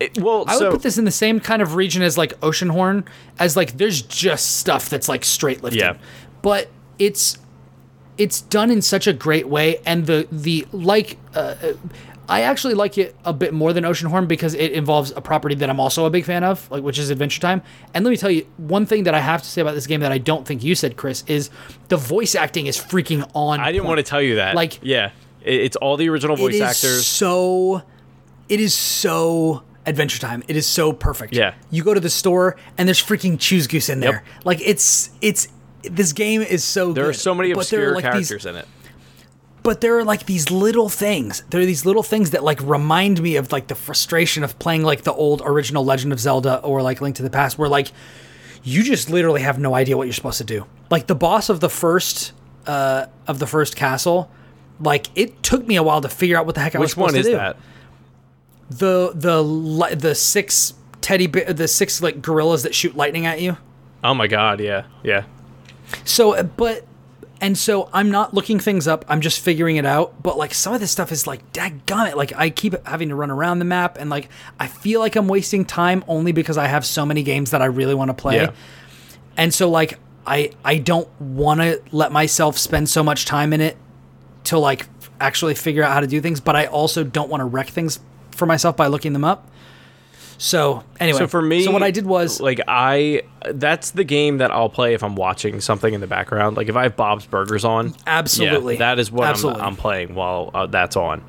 It, 0.04 0.22
well. 0.22 0.46
I 0.48 0.58
would 0.58 0.72
put 0.72 0.82
this 0.84 0.98
in 0.98 1.06
the 1.06 1.12
same 1.12 1.40
kind 1.40 1.62
of 1.62 1.76
region 1.76 2.02
as 2.02 2.18
like 2.18 2.40
Oceanhorn, 2.42 3.06
as 3.40 3.56
like 3.56 3.78
there's 3.78 4.02
just 4.02 4.58
stuff 4.58 4.90
that's 4.90 5.10
like 5.10 5.26
straight 5.26 5.64
lifted. 5.64 5.80
Yeah. 5.80 5.98
But 6.42 6.70
it's 7.00 7.38
it's 8.18 8.42
done 8.42 8.70
in 8.70 8.82
such 8.82 9.08
a 9.08 9.14
great 9.14 9.48
way, 9.48 9.78
and 9.86 10.06
the 10.06 10.28
the 10.32 10.68
like. 10.72 11.18
Uh, 11.36 11.56
uh, 11.62 11.74
I 12.30 12.44
actually 12.44 12.74
like 12.74 12.98
it 12.98 13.18
a 13.26 13.34
bit 13.34 13.54
more 13.54 13.74
than 13.74 13.84
Oceanhorn 13.84 14.30
because 14.30 14.54
it 14.54 14.72
involves 14.72 15.12
a 15.12 15.20
property 15.20 15.56
that 15.56 15.70
I'm 15.70 15.80
also 15.82 16.06
a 16.06 16.10
big 16.10 16.24
fan 16.24 16.46
of, 16.46 16.72
like 16.72 16.82
which 16.82 16.98
is 16.98 17.10
Adventure 17.10 17.42
Time. 17.42 17.62
And 17.94 18.06
let 18.06 18.12
me 18.12 18.18
tell 18.18 18.32
you, 18.32 18.48
one 18.56 18.86
thing 18.86 19.04
that 19.04 19.14
I 19.14 19.20
have 19.20 19.42
to 19.42 19.48
say 19.48 19.62
about 19.62 19.76
this 19.76 19.88
game 19.88 20.00
that 20.00 20.14
I 20.14 20.20
don't 20.20 20.48
think 20.48 20.64
you 20.64 20.74
said, 20.74 20.96
Chris, 20.96 21.26
is 21.28 21.50
the 21.90 21.98
voice 21.98 22.34
acting 22.34 22.68
is 22.68 22.78
freaking 22.78 23.30
on. 23.34 23.60
I 23.60 23.74
didn't 23.74 23.88
want 23.88 23.98
to 23.98 24.04
tell 24.04 24.22
you 24.22 24.36
that. 24.36 24.56
Like- 24.56 24.80
yeah, 24.82 25.12
it, 25.44 25.54
it's 25.54 25.76
all 25.76 25.98
the 25.98 26.08
original 26.08 26.38
voice 26.38 26.54
it 26.54 26.58
is 26.58 26.62
actors. 26.62 27.06
so 27.06 27.84
it 28.48 28.62
is 28.62 28.74
so 28.74 29.64
adventure 29.86 30.20
time 30.20 30.44
it 30.48 30.56
is 30.56 30.66
so 30.66 30.94
perfect 30.94 31.34
Yeah. 31.34 31.54
you 31.70 31.84
go 31.84 31.94
to 31.94 32.00
the 32.00 32.10
store 32.10 32.56
and 32.78 32.88
there's 32.88 33.04
freaking 33.04 33.38
choose 33.40 33.68
goose 33.68 33.90
in 33.90 34.00
there 34.00 34.24
Yep. 34.36 34.46
like 34.46 34.62
it's 34.62 35.10
it's 35.22 35.48
this 35.82 36.14
game 36.14 36.42
is 36.42 36.64
so 36.64 36.94
There 36.94 37.04
good 37.06 37.10
are 37.10 37.14
so 37.14 37.36
many 37.36 37.54
but 37.54 37.68
there 37.70 37.82
are, 37.82 37.94
obscure 37.96 38.02
like, 38.12 38.18
these- 38.18 38.30
characters 38.30 38.46
in 38.46 38.56
it. 38.56 38.68
but 39.64 39.82
there 39.82 39.98
are 39.98 40.04
like 40.06 40.26
these 40.26 40.50
little 40.52 40.88
things 40.88 41.44
there 41.50 41.60
are 41.62 41.66
these 41.66 41.86
little 41.86 42.04
things 42.04 42.30
that 42.32 42.44
like 42.44 42.62
remind 42.62 43.22
me 43.22 43.36
of 43.36 43.52
like 43.52 43.68
the 43.68 43.76
frustration 43.76 44.44
of 44.44 44.58
playing 44.60 44.84
like 44.84 45.04
the 45.04 45.14
old 45.14 45.42
original 45.46 45.84
legend 45.84 46.14
of 46.14 46.20
zelda 46.20 46.60
or 46.60 46.82
like 46.82 47.02
link 47.02 47.18
to 47.18 47.24
the 47.24 47.30
past 47.30 47.58
where 47.58 47.68
like 47.70 47.92
you 48.64 48.84
just 48.84 49.10
literally 49.10 49.42
have 49.42 49.60
no 49.60 49.76
idea 49.76 49.98
what 49.98 50.04
you're 50.08 50.14
supposed 50.14 50.38
to 50.38 50.44
do 50.46 50.66
like 50.90 51.08
the 51.08 51.16
boss 51.16 51.50
of 51.50 51.60
the 51.60 51.70
first 51.70 52.32
uh 52.68 53.06
of 53.28 53.40
the 53.40 53.48
first 53.48 53.76
castle 53.76 54.32
like 54.80 55.08
it 55.16 55.44
took 55.44 55.68
me 55.68 55.76
a 55.76 55.84
while 55.84 56.00
to 56.00 56.08
figure 56.10 56.38
out 56.38 56.46
what 56.46 56.56
the 56.56 56.62
heck 56.62 56.74
i 56.76 56.80
was 56.80 56.86
Which 56.86 56.92
supposed 56.92 57.12
one 57.14 57.20
is 57.20 57.26
to 57.26 57.32
do 57.34 57.38
that? 57.38 57.58
The 58.78 59.12
the 59.14 59.96
the 59.96 60.16
six 60.16 60.74
teddy 61.02 61.28
bear, 61.28 61.54
the 61.54 61.68
six 61.68 62.02
like 62.02 62.22
gorillas 62.22 62.64
that 62.64 62.74
shoot 62.74 62.96
lightning 62.96 63.26
at 63.26 63.42
you. 63.42 63.58
Oh 64.04 64.14
my 64.14 64.28
god, 64.28 64.60
yeah, 64.60 64.86
yeah. 65.04 65.26
So, 66.06 66.36
uh, 66.36 66.44
but 66.44 66.86
and 67.40 67.58
so 67.58 67.90
I'm 67.94 68.10
not 68.10 68.34
looking 68.34 68.60
things 68.60 68.88
up. 68.88 69.06
I'm 69.08 69.22
just 69.22 69.40
figuring 69.42 69.76
it 69.76 69.86
out. 69.86 70.24
But 70.24 70.38
like 70.38 70.54
some 70.54 70.74
of 70.74 70.80
this 70.80 70.92
stuff 70.92 71.12
is 71.12 71.28
like, 71.28 71.52
dadgummit, 71.52 72.16
like 72.16 72.34
I 72.34 72.50
keep 72.50 72.74
having 72.88 73.10
to 73.10 73.16
run 73.16 73.30
around 73.30 73.60
the 73.60 73.66
map, 73.66 73.98
and 74.00 74.10
like 74.10 74.30
I 74.60 74.68
feel 74.68 75.00
like 75.00 75.16
I'm 75.16 75.28
wasting 75.28 75.66
time 75.66 76.04
only 76.08 76.32
because 76.32 76.58
I 76.58 76.68
have 76.68 76.86
so 76.86 77.06
many 77.06 77.24
games 77.24 77.52
that 77.52 77.62
I 77.62 77.66
really 77.66 77.96
want 77.96 78.10
to 78.10 78.14
play. 78.14 78.38
Yeah. 78.38 78.52
And 79.38 79.54
so 79.54 79.70
like 79.70 80.00
I 80.26 80.52
I 80.64 80.78
don't 80.78 81.10
want 81.20 81.60
to 81.62 81.82
let 81.92 82.12
myself 82.12 82.58
spend 82.58 82.90
so 82.90 83.04
much 83.04 83.26
time 83.26 83.54
in 83.54 83.62
it 83.62 83.78
to 84.46 84.58
like 84.58 84.88
actually 85.20 85.56
figure 85.56 85.84
out 85.84 85.92
how 85.92 86.00
to 86.00 86.08
do 86.08 86.22
things, 86.22 86.40
but 86.40 86.56
I 86.56 86.66
also 86.66 87.04
don't 87.04 87.30
want 87.30 87.42
to 87.42 87.46
wreck 87.46 87.68
things 87.68 88.00
for 88.34 88.46
myself 88.46 88.76
by 88.78 88.88
looking 88.88 89.14
them 89.14 89.24
up. 89.24 89.48
So 90.38 90.84
anyway, 91.00 91.20
So 91.20 91.28
for 91.28 91.42
me, 91.42 91.64
so 91.64 91.72
what 91.72 91.84
I 91.84 91.92
did 91.92 92.06
was 92.06 92.42
like 92.42 92.60
I 92.68 93.22
that's 93.50 93.92
the 93.92 94.04
game 94.04 94.40
that 94.40 94.52
I'll 94.52 94.70
play 94.70 94.94
if 94.94 95.04
I'm 95.04 95.16
watching 95.16 95.62
something 95.62 95.94
in 95.94 96.02
the 96.02 96.08
background. 96.08 96.58
Like 96.58 96.68
if 96.70 96.76
I 96.76 96.84
have 96.84 96.96
Bob's 96.98 97.26
Burgers 97.26 97.64
on, 97.64 97.94
absolutely 98.08 98.74
yeah, 98.76 98.80
that 98.80 99.00
is 99.00 99.12
what 99.12 99.46
I'm. 99.46 99.62
I'm 99.62 99.76
playing 99.76 100.16
while 100.16 100.50
uh, 100.54 100.66
that's 100.66 100.98
on. 100.98 101.22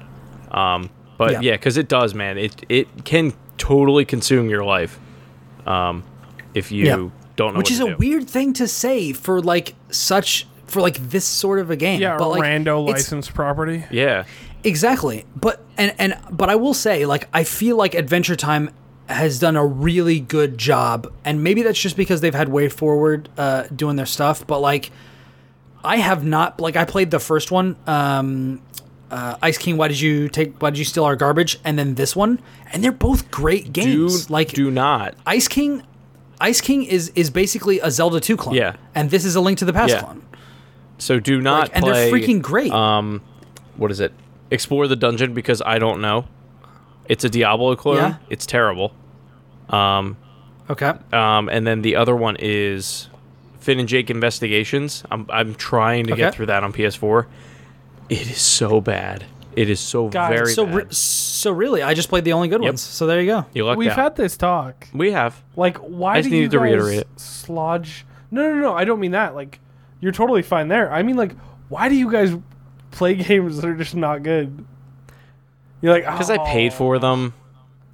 Um, 0.51 0.91
but 1.19 1.33
Yeah. 1.33 1.41
yeah, 1.43 1.53
because 1.53 1.77
it 1.77 1.89
does, 1.89 2.15
man. 2.15 2.39
It 2.39 2.65
it 2.69 3.05
can 3.05 3.33
totally 3.59 4.05
consume 4.05 4.49
your 4.49 4.65
life. 4.65 4.99
Um, 5.67 6.03
if 6.55 6.73
you 6.73 6.85
Yeah. 6.87 6.97
don't 7.37 7.53
know, 7.53 7.59
which 7.59 7.67
what 7.67 7.71
is 7.73 7.79
to 7.79 7.87
a 7.87 7.91
do. 7.91 7.97
weird 7.99 8.29
thing 8.29 8.53
to 8.55 8.67
say 8.67 9.13
for 9.13 9.41
like 9.41 9.75
such 9.91 10.47
for 10.67 10.81
like 10.81 10.97
this 11.11 11.25
sort 11.25 11.59
of 11.61 11.71
a 11.71 11.77
game. 11.77 12.01
Yeah, 12.01 12.17
but 12.17 12.25
a 12.25 12.29
like, 12.29 12.43
rando 12.43 12.83
it's- 12.89 13.03
licensed 13.05 13.35
property. 13.35 13.85
Yeah, 13.91 14.25
Exactly. 14.65 15.25
But 15.37 15.63
and 15.77 15.95
and 15.99 16.19
but 16.31 16.51
I 16.51 16.57
will 16.57 16.75
say 16.75 17.07
like 17.07 17.29
I 17.33 17.45
feel 17.45 17.77
like 17.77 17.95
Adventure 17.95 18.37
Time 18.37 18.71
has 19.09 19.39
done 19.39 19.55
a 19.57 19.65
really 19.67 20.19
good 20.19 20.57
job 20.57 21.13
and 21.27 21.45
maybe 21.45 21.63
that's 21.63 21.79
just 21.81 21.95
because 21.97 22.23
they've 22.23 22.35
had 22.35 22.49
WayForward 22.49 23.27
uh 23.37 23.65
doing 23.75 23.97
their 23.97 24.07
stuff, 24.07 24.47
but 24.47 24.61
like 24.61 24.91
I 25.85 25.99
have 25.99 26.25
not 26.25 26.61
like 26.61 26.77
I 26.77 26.85
played 26.87 27.11
the 27.11 27.19
first 27.21 27.51
one 27.53 27.77
um 27.87 28.63
uh, 29.11 29.37
Ice 29.43 29.59
King, 29.59 29.77
why 29.77 29.87
did 29.87 30.01
you 30.01 30.29
take? 30.29 30.61
Why 30.61 30.71
did 30.71 30.79
you 30.79 30.85
steal 30.85 31.05
our 31.05 31.15
garbage? 31.15 31.61
And 31.63 31.79
then 31.79 31.95
this 31.95 32.17
one, 32.17 32.41
and 32.73 32.83
they're 32.83 32.91
both 32.91 33.31
great 33.31 33.73
do 33.73 33.83
games. 33.83 34.29
like 34.29 34.49
do 34.49 34.73
not. 34.73 35.15
Ice 35.25 35.47
King, 35.47 35.85
Ice 36.41 36.61
King 36.61 36.83
is 36.83 37.11
is 37.15 37.31
basically 37.31 37.79
a 37.79 37.93
Zelda 37.93 38.19
two 38.19 38.37
clone. 38.37 38.57
Yeah. 38.57 38.75
and 38.93 39.11
this 39.11 39.25
is 39.25 39.37
a 39.37 39.41
Link 39.41 39.59
to 39.59 39.65
the 39.67 39.73
Past 39.73 39.93
Yeah. 39.93 40.01
clone. 40.01 40.25
So 40.99 41.21
do 41.21 41.41
not 41.41 41.71
and 41.75 41.85
play. 41.85 42.11
they're 42.11 42.13
freaking 42.21 42.43
great. 42.43 42.73
Um, 42.73 43.21
what 43.77 43.93
is 43.93 44.01
it? 44.01 44.13
Explore 44.55 44.89
the 44.89 44.97
dungeon 44.97 45.35
because 45.35 45.61
I 45.65 45.79
don't 45.79 46.01
know. 46.01 46.27
It's 47.09 47.25
a 47.25 47.29
Diablo 47.29 47.77
clone. 47.77 47.97
Yeah. 47.97 48.15
It's 48.31 48.47
terrible. 48.47 48.95
Um, 49.69 50.17
okay, 50.71 50.93
um, 51.13 51.49
and 51.49 51.67
then 51.67 51.83
the 51.83 51.97
other 51.97 52.15
one 52.17 52.37
is 52.39 53.09
Finn 53.61 53.79
and 53.79 53.89
Jake 53.89 54.11
Investigations. 54.11 55.03
I'm 55.11 55.27
I'm 55.31 55.55
trying 55.55 56.07
to 56.07 56.17
get 56.17 56.35
through 56.35 56.47
that 56.47 56.65
on 56.65 56.73
PS4. 56.73 57.27
It 58.09 58.31
is 58.31 58.41
so 58.41 58.81
bad. 58.81 59.25
It 59.57 59.71
is 59.71 59.81
so 59.81 60.09
God, 60.09 60.31
very 60.31 60.53
so 60.53 60.67
bad. 60.67 60.75
re- 60.75 60.85
so 60.91 61.51
really, 61.53 61.83
I 61.83 61.95
just 61.95 62.09
played 62.09 62.25
the 62.25 62.33
only 62.33 62.49
good 62.49 62.63
Yep. 62.63 62.71
ones. 62.73 62.81
So 62.83 63.07
there 63.07 63.21
you 63.21 63.27
go. 63.27 63.47
you 63.55 63.65
lucked 63.65 63.79
We've 63.79 63.89
out. 63.91 63.97
had 63.97 64.17
this 64.17 64.37
talk. 64.37 64.89
we 64.93 65.13
have. 65.13 65.43
Like, 65.57 65.77
why 65.79 66.15
I 66.15 66.19
just 66.19 66.29
do 66.31 66.35
you 66.37 66.43
needed 66.43 66.51
to 66.53 66.59
guys 66.59 66.65
reiterate 66.65 66.99
it. 67.01 67.17
slodge? 67.17 68.03
No, 68.31 68.43
no, 68.53 68.61
no. 68.61 68.75
I 68.75 68.85
don't 68.85 68.99
mean 69.01 69.13
that. 69.13 69.35
Like, 69.35 69.61
you're 70.01 70.13
totally 70.13 70.43
fine 70.43 70.69
there. 70.69 70.93
I 70.93 71.03
mean, 71.03 71.17
like, 71.17 71.33
why 71.69 71.89
do 71.89 71.95
you 71.95 72.11
guys 72.11 72.35
play 72.95 73.15
games 73.15 73.57
that 73.57 73.67
are 73.69 73.75
just 73.75 73.95
not 73.95 74.23
good? 74.23 74.65
You're 75.81 75.93
like, 75.93 76.05
Because 76.05 76.31
I 76.31 76.39
paid 76.39 76.73
for 76.73 76.99
them, 76.99 77.35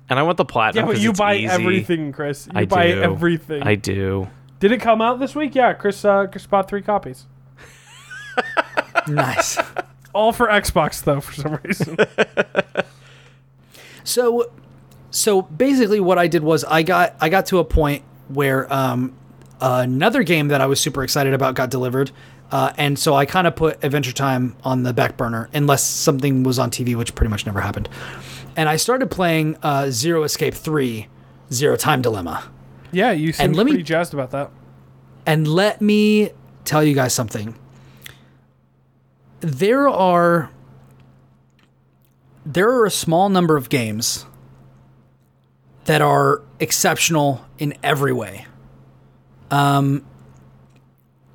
and 0.09 0.19
I 0.19 0.23
want 0.23 0.37
the 0.37 0.45
platinum. 0.45 0.83
Yeah, 0.83 0.87
platinum. 0.87 0.87
but 0.87 0.93
'cause 0.95 1.03
you 1.05 1.11
it's 1.11 1.19
buy 1.19 1.35
easy. 1.37 1.47
everything, 1.47 2.13
Chris. 2.13 2.47
You 2.47 2.53
I 2.61 2.65
buy 2.67 2.93
do. 2.93 3.03
everything. 3.03 3.63
I 3.63 3.75
do. 3.75 4.29
Did 4.61 4.73
it 4.73 4.81
come 4.81 5.01
out 5.01 5.19
this 5.19 5.35
week? 5.35 5.55
Yeah, 5.55 5.73
Chris. 5.73 6.05
Uh, 6.05 6.27
Chris 6.27 6.47
bought 6.47 6.69
three 6.69 6.83
copies. 6.83 7.27
nice. 9.09 9.59
All 10.13 10.33
for 10.33 10.47
Xbox 10.49 11.03
though, 11.03 11.21
for 11.21 11.33
some 11.35 11.59
reason. 11.65 11.97
So, 14.03 14.51
so 15.11 15.43
basically, 15.43 16.01
what 16.01 16.19
I 16.19 16.27
did 16.27 16.43
was 16.43 16.65
I 16.65 16.83
got 16.83 17.15
I 17.21 17.29
got 17.29 17.47
to 17.47 17.59
a 17.59 17.65
point 17.65 18.03
where 18.29 18.73
um, 18.73 19.15
another 19.61 20.23
game 20.23 20.49
that 20.49 20.61
I 20.63 20.67
was 20.67 20.81
super 20.81 21.03
excited 21.05 21.35
about 21.35 21.55
got 21.55 21.71
delivered, 21.71 22.11
uh, 22.53 22.73
and 22.77 22.99
so 22.99 23.15
I 23.15 23.27
kind 23.27 23.47
of 23.47 23.55
put 23.57 23.83
Adventure 23.85 24.13
Time 24.13 24.57
on 24.65 24.83
the 24.83 24.93
back 24.93 25.17
burner 25.17 25.49
unless 25.55 25.83
something 25.85 26.43
was 26.43 26.59
on 26.59 26.71
TV, 26.71 26.97
which 26.97 27.15
pretty 27.15 27.31
much 27.31 27.47
never 27.47 27.61
happened. 27.61 27.89
And 28.57 28.69
I 28.69 28.77
started 28.77 29.11
playing 29.11 29.57
uh, 29.63 29.91
Zero 29.91 30.25
Escape 30.25 30.55
Three, 30.55 31.09
Zero 31.53 31.77
Time 31.77 32.03
Dilemma. 32.03 32.51
yeah, 32.93 33.13
you 33.13 33.33
seem 33.33 33.53
let 33.53 33.67
me- 33.67 33.73
pretty 33.73 33.85
jazzed 33.85 34.13
about 34.15 34.31
that. 34.33 34.51
And 35.27 35.47
let 35.47 35.81
me 35.81 36.31
tell 36.65 36.83
you 36.83 36.95
guys 36.95 37.15
something. 37.15 37.55
There 39.41 39.89
are 39.89 40.51
there 42.45 42.71
are 42.71 42.87
a 42.87 42.91
small 42.91 43.29
number 43.29 43.57
of 43.57 43.69
games 43.69 44.27
that 45.85 46.01
are 46.03 46.43
exceptional 46.59 47.45
in 47.59 47.75
every 47.83 48.13
way. 48.13 48.47
Um 49.51 50.05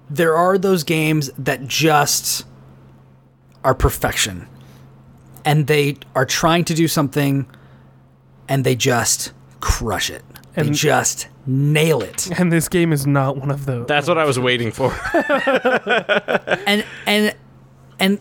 there 0.10 0.36
are 0.36 0.57
those 0.57 0.84
games 0.84 1.32
that 1.38 1.68
just 1.68 2.45
are 3.64 3.73
perfection. 3.73 4.48
And 5.44 5.68
they 5.68 5.98
are 6.15 6.26
trying 6.26 6.65
to 6.65 6.73
do 6.73 6.88
something 6.88 7.48
and 8.48 8.64
they 8.64 8.76
just 8.76 9.32
crush 9.60 10.10
it. 10.10 10.23
they 10.53 10.69
just 10.69 11.27
nail 11.45 12.02
it. 12.02 12.30
And 12.40 12.52
this 12.52 12.69
game 12.69 12.94
is 12.94 13.06
not 13.06 13.38
one 13.38 13.52
of 13.52 13.65
those. 13.65 13.88
That's 13.88 14.07
what 14.07 14.18
I 14.18 14.26
was 14.26 14.40
waiting 14.40 14.72
for. 14.72 14.95
and 16.68 16.86
and 17.06 17.36
and 17.99 18.19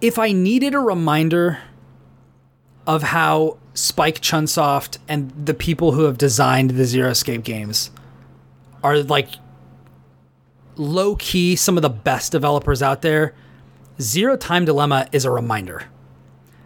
if 0.00 0.18
I 0.18 0.32
needed 0.32 0.74
a 0.74 0.80
reminder 0.80 1.58
of 2.86 3.02
how 3.02 3.56
Spike 3.72 4.20
Chunsoft 4.20 4.98
and 5.08 5.32
the 5.46 5.54
people 5.54 5.92
who 5.92 6.04
have 6.04 6.18
designed 6.18 6.70
the 6.70 6.84
Zero 6.84 7.10
Escape 7.10 7.42
games 7.42 7.90
are 8.82 8.98
like 8.98 9.30
low 10.76 11.16
key 11.16 11.56
some 11.56 11.76
of 11.76 11.82
the 11.82 11.90
best 11.90 12.32
developers 12.32 12.82
out 12.82 13.02
there, 13.02 13.34
Zero 14.00 14.36
Time 14.36 14.64
Dilemma 14.64 15.08
is 15.12 15.24
a 15.24 15.30
reminder. 15.30 15.84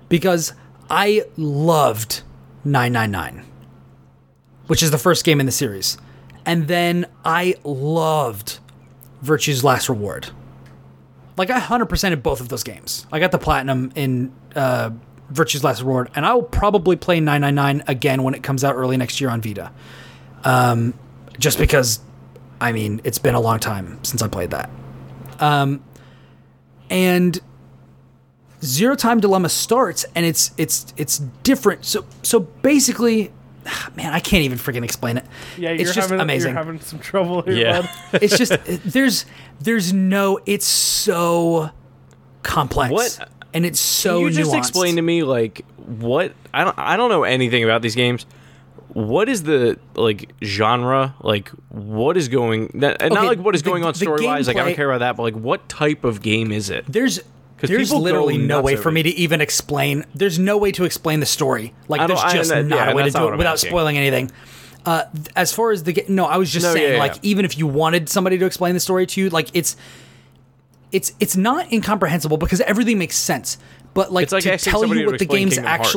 Because 0.09 0.53
I 0.91 1.25
loved 1.37 2.23
999, 2.65 3.45
which 4.67 4.83
is 4.83 4.91
the 4.91 4.99
first 4.99 5.25
game 5.25 5.41
in 5.41 5.47
the 5.47 5.53
series. 5.53 5.99
And 6.47 6.67
then 6.67 7.07
I 7.25 7.57
loved 7.63 8.59
Virtue's 9.21 9.63
Last 9.63 9.89
Reward. 9.89 10.31
Like 11.37 11.51
I 11.51 11.61
100%ed 11.61 12.23
both 12.23 12.41
of 12.41 12.49
those 12.49 12.65
games. 12.65 13.07
I 13.13 13.19
got 13.21 13.33
the 13.33 13.39
platinum 13.39 13.93
in 13.95 14.33
uh, 14.57 14.91
Virtue's 15.31 15.63
Last 15.63 15.83
Reward, 15.83 16.11
and 16.15 16.25
I 16.25 16.33
will 16.35 16.43
probably 16.43 16.97
play 16.97 17.21
999 17.21 17.85
again 17.87 18.23
when 18.23 18.35
it 18.35 18.43
comes 18.43 18.65
out 18.65 18.75
early 18.75 18.97
next 18.97 19.21
year 19.21 19.31
on 19.31 19.41
Vita. 19.41 19.71
Um, 20.45 20.95
just 21.39 21.59
because, 21.59 22.01
I 22.61 22.73
mean, 22.73 23.01
it's 23.05 23.19
been 23.19 23.35
a 23.35 23.41
long 23.41 23.59
time 23.61 24.03
since 24.05 24.23
I 24.23 24.29
played 24.29 24.51
that. 24.51 24.69
Um, 25.39 25.83
and 26.91 27.39
Zero 28.65 28.95
Time 28.97 29.21
Dilemma 29.21 29.49
starts, 29.49 30.05
and 30.15 30.27
it's 30.27 30.53
it's 30.59 30.93
it's 30.97 31.19
different. 31.43 31.85
So 31.85 32.05
so 32.23 32.41
basically, 32.41 33.31
man, 33.97 34.13
I 34.13 34.21
can't 34.21 34.43
even 34.43 34.59
freaking 34.59 34.83
explain 34.85 35.17
it. 35.19 35.25
Yeah, 35.57 35.71
it's 35.71 35.83
you're 35.83 35.93
just 35.93 36.09
having 36.11 36.21
amazing. 36.21 36.51
you're 36.55 36.59
having 36.65 36.81
some 36.81 36.99
trouble 36.99 37.43
here, 37.43 37.55
Yeah. 37.55 37.81
bud. 37.83 37.91
it's 38.23 38.37
just 38.37 38.53
there's 38.85 39.27
there's 39.61 39.93
no. 39.93 40.41
It's 40.47 40.67
so 40.67 41.71
complex. 42.43 42.93
What- 42.93 43.29
And 43.55 43.65
it's 43.65 43.81
so 43.81 44.19
Can 44.21 44.29
you 44.29 44.35
just 44.35 44.53
nuanced. 44.53 44.59
explain 44.59 44.97
to 44.97 45.03
me 45.03 45.23
like 45.23 45.65
what 45.87 46.33
I 46.53 46.65
don't 46.65 46.79
I 46.79 46.97
don't 46.99 47.09
know 47.09 47.25
anything 47.25 47.65
about 47.65 47.81
these 47.81 47.95
games. 47.95 48.27
What 48.95 49.29
is 49.29 49.43
the 49.43 49.79
like 49.95 50.33
genre? 50.43 51.15
Like 51.21 51.49
what 51.69 52.17
is 52.17 52.29
going 52.29 52.71
that 52.81 53.03
and 53.03 53.13
not 53.15 53.27
like 53.27 53.39
what 53.39 53.55
is 53.55 53.63
the- 53.63 53.71
going 53.71 53.85
on 53.85 53.95
story 53.95 54.25
wise, 54.25 54.49
like 54.49 54.57
I 54.57 54.65
don't 54.65 54.75
care 54.75 54.91
about 54.91 55.01
that, 55.01 55.17
but 55.17 55.23
like 55.23 55.35
what 55.35 55.69
type 55.69 56.05
of 56.05 56.23
game 56.23 56.51
is 56.53 56.71
it? 56.71 56.85
There's 56.89 57.21
there's 57.59 57.93
literally 57.93 58.39
no 58.39 58.61
way 58.63 58.77
for 58.77 58.91
me 58.91 59.03
to 59.03 59.11
even 59.11 59.41
explain. 59.41 60.05
There's 60.15 60.39
no 60.39 60.57
way 60.57 60.73
to 60.73 60.85
explain 60.85 61.21
the 61.21 61.27
story. 61.27 61.75
Like 61.89 62.01
I 62.01 62.07
there's 62.07 62.21
I- 62.21 62.33
just 62.33 62.51
that- 62.51 62.65
not 62.67 62.77
yeah, 62.77 62.91
a 62.93 62.95
way 62.95 63.05
to 63.05 63.11
do 63.11 63.29
it 63.29 63.37
without 63.37 63.55
asking. 63.55 63.71
spoiling 63.71 63.99
anything. 63.99 64.31
Uh, 64.87 65.05
as 65.37 65.53
far 65.53 65.71
as 65.73 65.83
the 65.83 66.05
no, 66.09 66.25
I 66.25 66.39
was 66.39 66.51
just 66.51 66.65
No, 66.65 66.73
saying 66.73 66.93
yeah, 66.95 66.99
like 66.99 67.15
yeah. 67.17 67.21
even 67.31 67.45
if 67.45 67.59
you 67.59 67.67
wanted 67.67 68.09
somebody 68.09 68.39
to 68.39 68.47
explain 68.47 68.73
the 68.75 68.81
story 68.81 69.07
to 69.07 69.21
you, 69.21 69.29
like 69.29 69.49
it's 69.53 69.77
it's 70.93 71.13
it's 71.21 71.37
not 71.37 71.71
incomprehensible 71.73 72.39
because 72.39 72.61
everything 72.63 72.99
makes 72.99 73.17
sense. 73.17 73.59
But 73.93 74.13
like, 74.13 74.31
like 74.33 74.45
to 74.45 74.57
tell 74.59 74.87
you 74.87 75.07
what 75.07 75.19
the 75.19 75.27
game's 75.27 75.55
Kingdom 75.55 75.65
Hearts. 75.65 75.91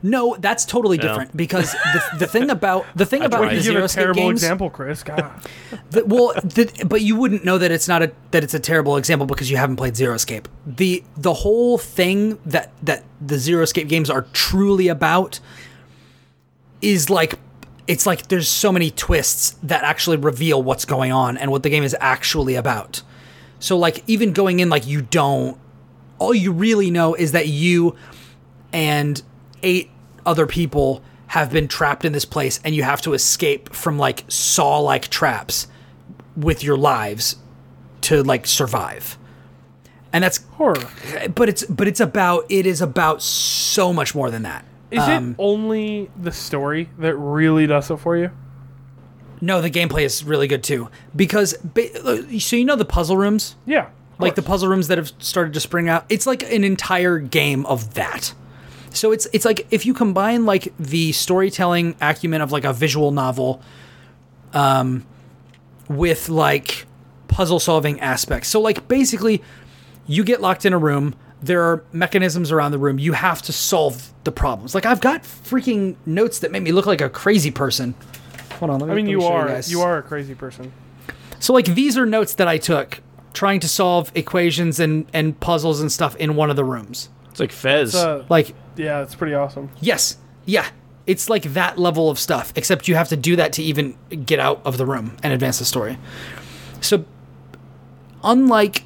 Actually. 0.00 0.10
No, 0.10 0.36
that's 0.38 0.64
totally 0.64 0.98
different 0.98 1.36
because 1.36 1.72
the, 1.72 2.18
the 2.20 2.26
thing 2.26 2.50
about 2.50 2.86
the 2.94 3.06
thing 3.06 3.22
about 3.24 3.38
tried. 3.38 3.50
the 3.50 3.56
You 3.56 3.62
give 3.62 3.64
Zero 3.64 3.82
a 3.82 3.84
Escape 3.84 4.02
terrible 4.02 4.22
games, 4.22 4.42
example, 4.42 4.70
Chris. 4.70 5.02
God. 5.02 5.30
the, 5.90 6.04
well, 6.04 6.32
the, 6.34 6.84
but 6.86 7.02
you 7.02 7.16
wouldn't 7.16 7.44
know 7.44 7.58
that 7.58 7.70
it's 7.70 7.88
not 7.88 8.02
a 8.02 8.12
that 8.30 8.42
it's 8.42 8.54
a 8.54 8.60
terrible 8.60 8.96
example 8.96 9.26
because 9.26 9.50
you 9.50 9.56
haven't 9.56 9.76
played 9.76 9.96
Zero 9.96 10.14
Escape. 10.14 10.48
the 10.66 11.04
The 11.16 11.34
whole 11.34 11.78
thing 11.78 12.38
that 12.46 12.72
that 12.82 13.04
the 13.20 13.38
Zero 13.38 13.62
Escape 13.62 13.88
games 13.88 14.10
are 14.10 14.22
truly 14.32 14.88
about 14.88 15.40
is 16.80 17.10
like 17.10 17.38
it's 17.86 18.06
like 18.06 18.28
there's 18.28 18.48
so 18.48 18.72
many 18.72 18.90
twists 18.90 19.56
that 19.62 19.82
actually 19.84 20.16
reveal 20.16 20.62
what's 20.62 20.84
going 20.84 21.12
on 21.12 21.36
and 21.36 21.50
what 21.50 21.62
the 21.62 21.70
game 21.70 21.82
is 21.82 21.96
actually 22.00 22.54
about. 22.54 23.02
So 23.58 23.76
like 23.76 24.02
even 24.06 24.32
going 24.32 24.60
in 24.60 24.70
like 24.70 24.86
you 24.86 25.02
don't 25.02 25.58
all 26.20 26.34
you 26.34 26.52
really 26.52 26.90
know 26.90 27.14
is 27.14 27.32
that 27.32 27.48
you 27.48 27.96
and 28.72 29.20
eight 29.62 29.90
other 30.26 30.46
people 30.46 31.02
have 31.28 31.52
been 31.52 31.68
trapped 31.68 32.04
in 32.04 32.12
this 32.12 32.24
place 32.24 32.60
and 32.64 32.74
you 32.74 32.82
have 32.82 33.00
to 33.02 33.12
escape 33.14 33.72
from 33.72 33.98
like 33.98 34.24
saw 34.28 34.78
like 34.78 35.08
traps 35.08 35.68
with 36.36 36.64
your 36.64 36.76
lives 36.76 37.36
to 38.02 38.22
like 38.22 38.46
survive. 38.46 39.16
And 40.12 40.24
that's 40.24 40.38
Horror. 40.54 40.88
but 41.34 41.48
it's 41.48 41.64
but 41.66 41.86
it's 41.86 42.00
about 42.00 42.44
it 42.48 42.66
is 42.66 42.80
about 42.82 43.22
so 43.22 43.92
much 43.92 44.14
more 44.14 44.30
than 44.30 44.42
that. 44.42 44.64
Is 44.90 44.98
Um, 45.04 45.30
it 45.30 45.36
only 45.38 46.10
the 46.20 46.32
story 46.32 46.90
that 46.98 47.14
really 47.14 47.66
does 47.68 47.90
it 47.92 47.98
for 48.00 48.16
you? 48.16 48.30
No, 49.40 49.62
the 49.62 49.70
gameplay 49.70 50.02
is 50.02 50.24
really 50.24 50.48
good 50.48 50.64
too 50.64 50.90
because 51.14 51.56
so 52.40 52.56
you 52.56 52.64
know 52.64 52.74
the 52.76 52.84
puzzle 52.84 53.16
rooms, 53.16 53.54
Yeah. 53.66 53.86
like 54.18 54.34
the 54.34 54.42
puzzle 54.42 54.68
rooms 54.68 54.88
that 54.88 54.98
have 54.98 55.12
started 55.20 55.54
to 55.54 55.60
spring 55.60 55.88
out. 55.88 56.04
It's 56.08 56.26
like 56.26 56.42
an 56.42 56.64
entire 56.64 57.18
game 57.20 57.64
of 57.66 57.94
that. 57.94 58.34
So 58.92 59.12
it's 59.12 59.26
it's 59.32 59.44
like 59.44 59.66
if 59.70 59.86
you 59.86 59.94
combine 59.94 60.46
like 60.46 60.72
the 60.78 61.12
storytelling 61.12 61.94
acumen 62.00 62.40
of 62.40 62.52
like 62.52 62.64
a 62.64 62.72
visual 62.72 63.12
novel, 63.12 63.62
um, 64.52 65.06
with 65.88 66.28
like 66.28 66.86
puzzle 67.28 67.60
solving 67.60 68.00
aspects. 68.00 68.48
So 68.48 68.60
like 68.60 68.88
basically, 68.88 69.42
you 70.06 70.24
get 70.24 70.40
locked 70.40 70.64
in 70.64 70.72
a 70.72 70.78
room. 70.78 71.14
There 71.42 71.62
are 71.62 71.84
mechanisms 71.92 72.52
around 72.52 72.72
the 72.72 72.78
room. 72.78 72.98
You 72.98 73.12
have 73.14 73.40
to 73.42 73.52
solve 73.52 74.12
the 74.24 74.32
problems. 74.32 74.74
Like 74.74 74.84
I've 74.86 75.00
got 75.00 75.22
freaking 75.22 75.96
notes 76.04 76.40
that 76.40 76.50
make 76.50 76.62
me 76.62 76.72
look 76.72 76.86
like 76.86 77.00
a 77.00 77.08
crazy 77.08 77.50
person. 77.50 77.94
Hold 78.58 78.70
on, 78.72 78.80
let 78.80 78.86
me. 78.88 78.92
I 78.92 78.94
mean, 78.96 79.04
let 79.06 79.06
me 79.06 79.10
you 79.12 79.20
show 79.20 79.26
are 79.28 79.48
guys. 79.48 79.70
you 79.72 79.80
are 79.80 79.98
a 79.98 80.02
crazy 80.02 80.34
person. 80.34 80.72
So 81.38 81.52
like 81.54 81.64
these 81.66 81.96
are 81.96 82.04
notes 82.04 82.34
that 82.34 82.48
I 82.48 82.58
took 82.58 83.00
trying 83.32 83.60
to 83.60 83.68
solve 83.68 84.10
equations 84.14 84.80
and 84.80 85.06
and 85.12 85.38
puzzles 85.40 85.80
and 85.80 85.90
stuff 85.90 86.16
in 86.16 86.34
one 86.36 86.50
of 86.50 86.56
the 86.56 86.64
rooms. 86.64 87.08
It's 87.30 87.40
like 87.40 87.52
Fez. 87.52 87.94
Uh, 87.94 88.26
Like 88.28 88.54
yeah, 88.76 89.02
it's 89.02 89.14
pretty 89.14 89.34
awesome. 89.34 89.70
yes, 89.80 90.16
yeah, 90.44 90.66
it's 91.06 91.28
like 91.28 91.42
that 91.54 91.78
level 91.78 92.10
of 92.10 92.18
stuff. 92.18 92.52
Except 92.56 92.88
you 92.88 92.94
have 92.94 93.08
to 93.08 93.16
do 93.16 93.36
that 93.36 93.52
to 93.54 93.62
even 93.62 93.96
get 94.24 94.38
out 94.38 94.60
of 94.64 94.78
the 94.78 94.86
room 94.86 95.16
and 95.22 95.32
advance 95.32 95.58
the 95.58 95.64
story. 95.64 95.98
So 96.80 97.04
unlike 98.22 98.84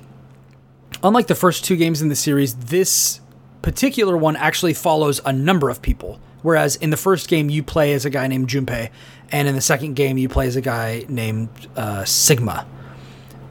unlike 1.03 1.27
the 1.27 1.35
first 1.35 1.65
two 1.65 1.77
games 1.77 2.01
in 2.03 2.09
the 2.09 2.17
series, 2.17 2.55
this 2.57 3.21
particular 3.63 4.17
one 4.17 4.37
actually 4.37 4.75
follows 4.75 5.21
a 5.25 5.33
number 5.33 5.69
of 5.71 5.83
people. 5.83 6.21
Whereas 6.43 6.77
in 6.77 6.91
the 6.91 6.97
first 6.97 7.29
game 7.29 7.49
you 7.49 7.63
play 7.63 7.95
as 7.95 8.05
a 8.05 8.11
guy 8.11 8.27
named 8.27 8.49
Junpei, 8.49 8.91
and 9.33 9.49
in 9.49 9.55
the 9.55 9.63
second 9.63 9.95
game 9.95 10.19
you 10.19 10.29
play 10.29 10.47
as 10.47 10.57
a 10.57 10.61
guy 10.61 11.05
named 11.09 11.49
uh, 11.77 12.05
Sigma. 12.05 12.67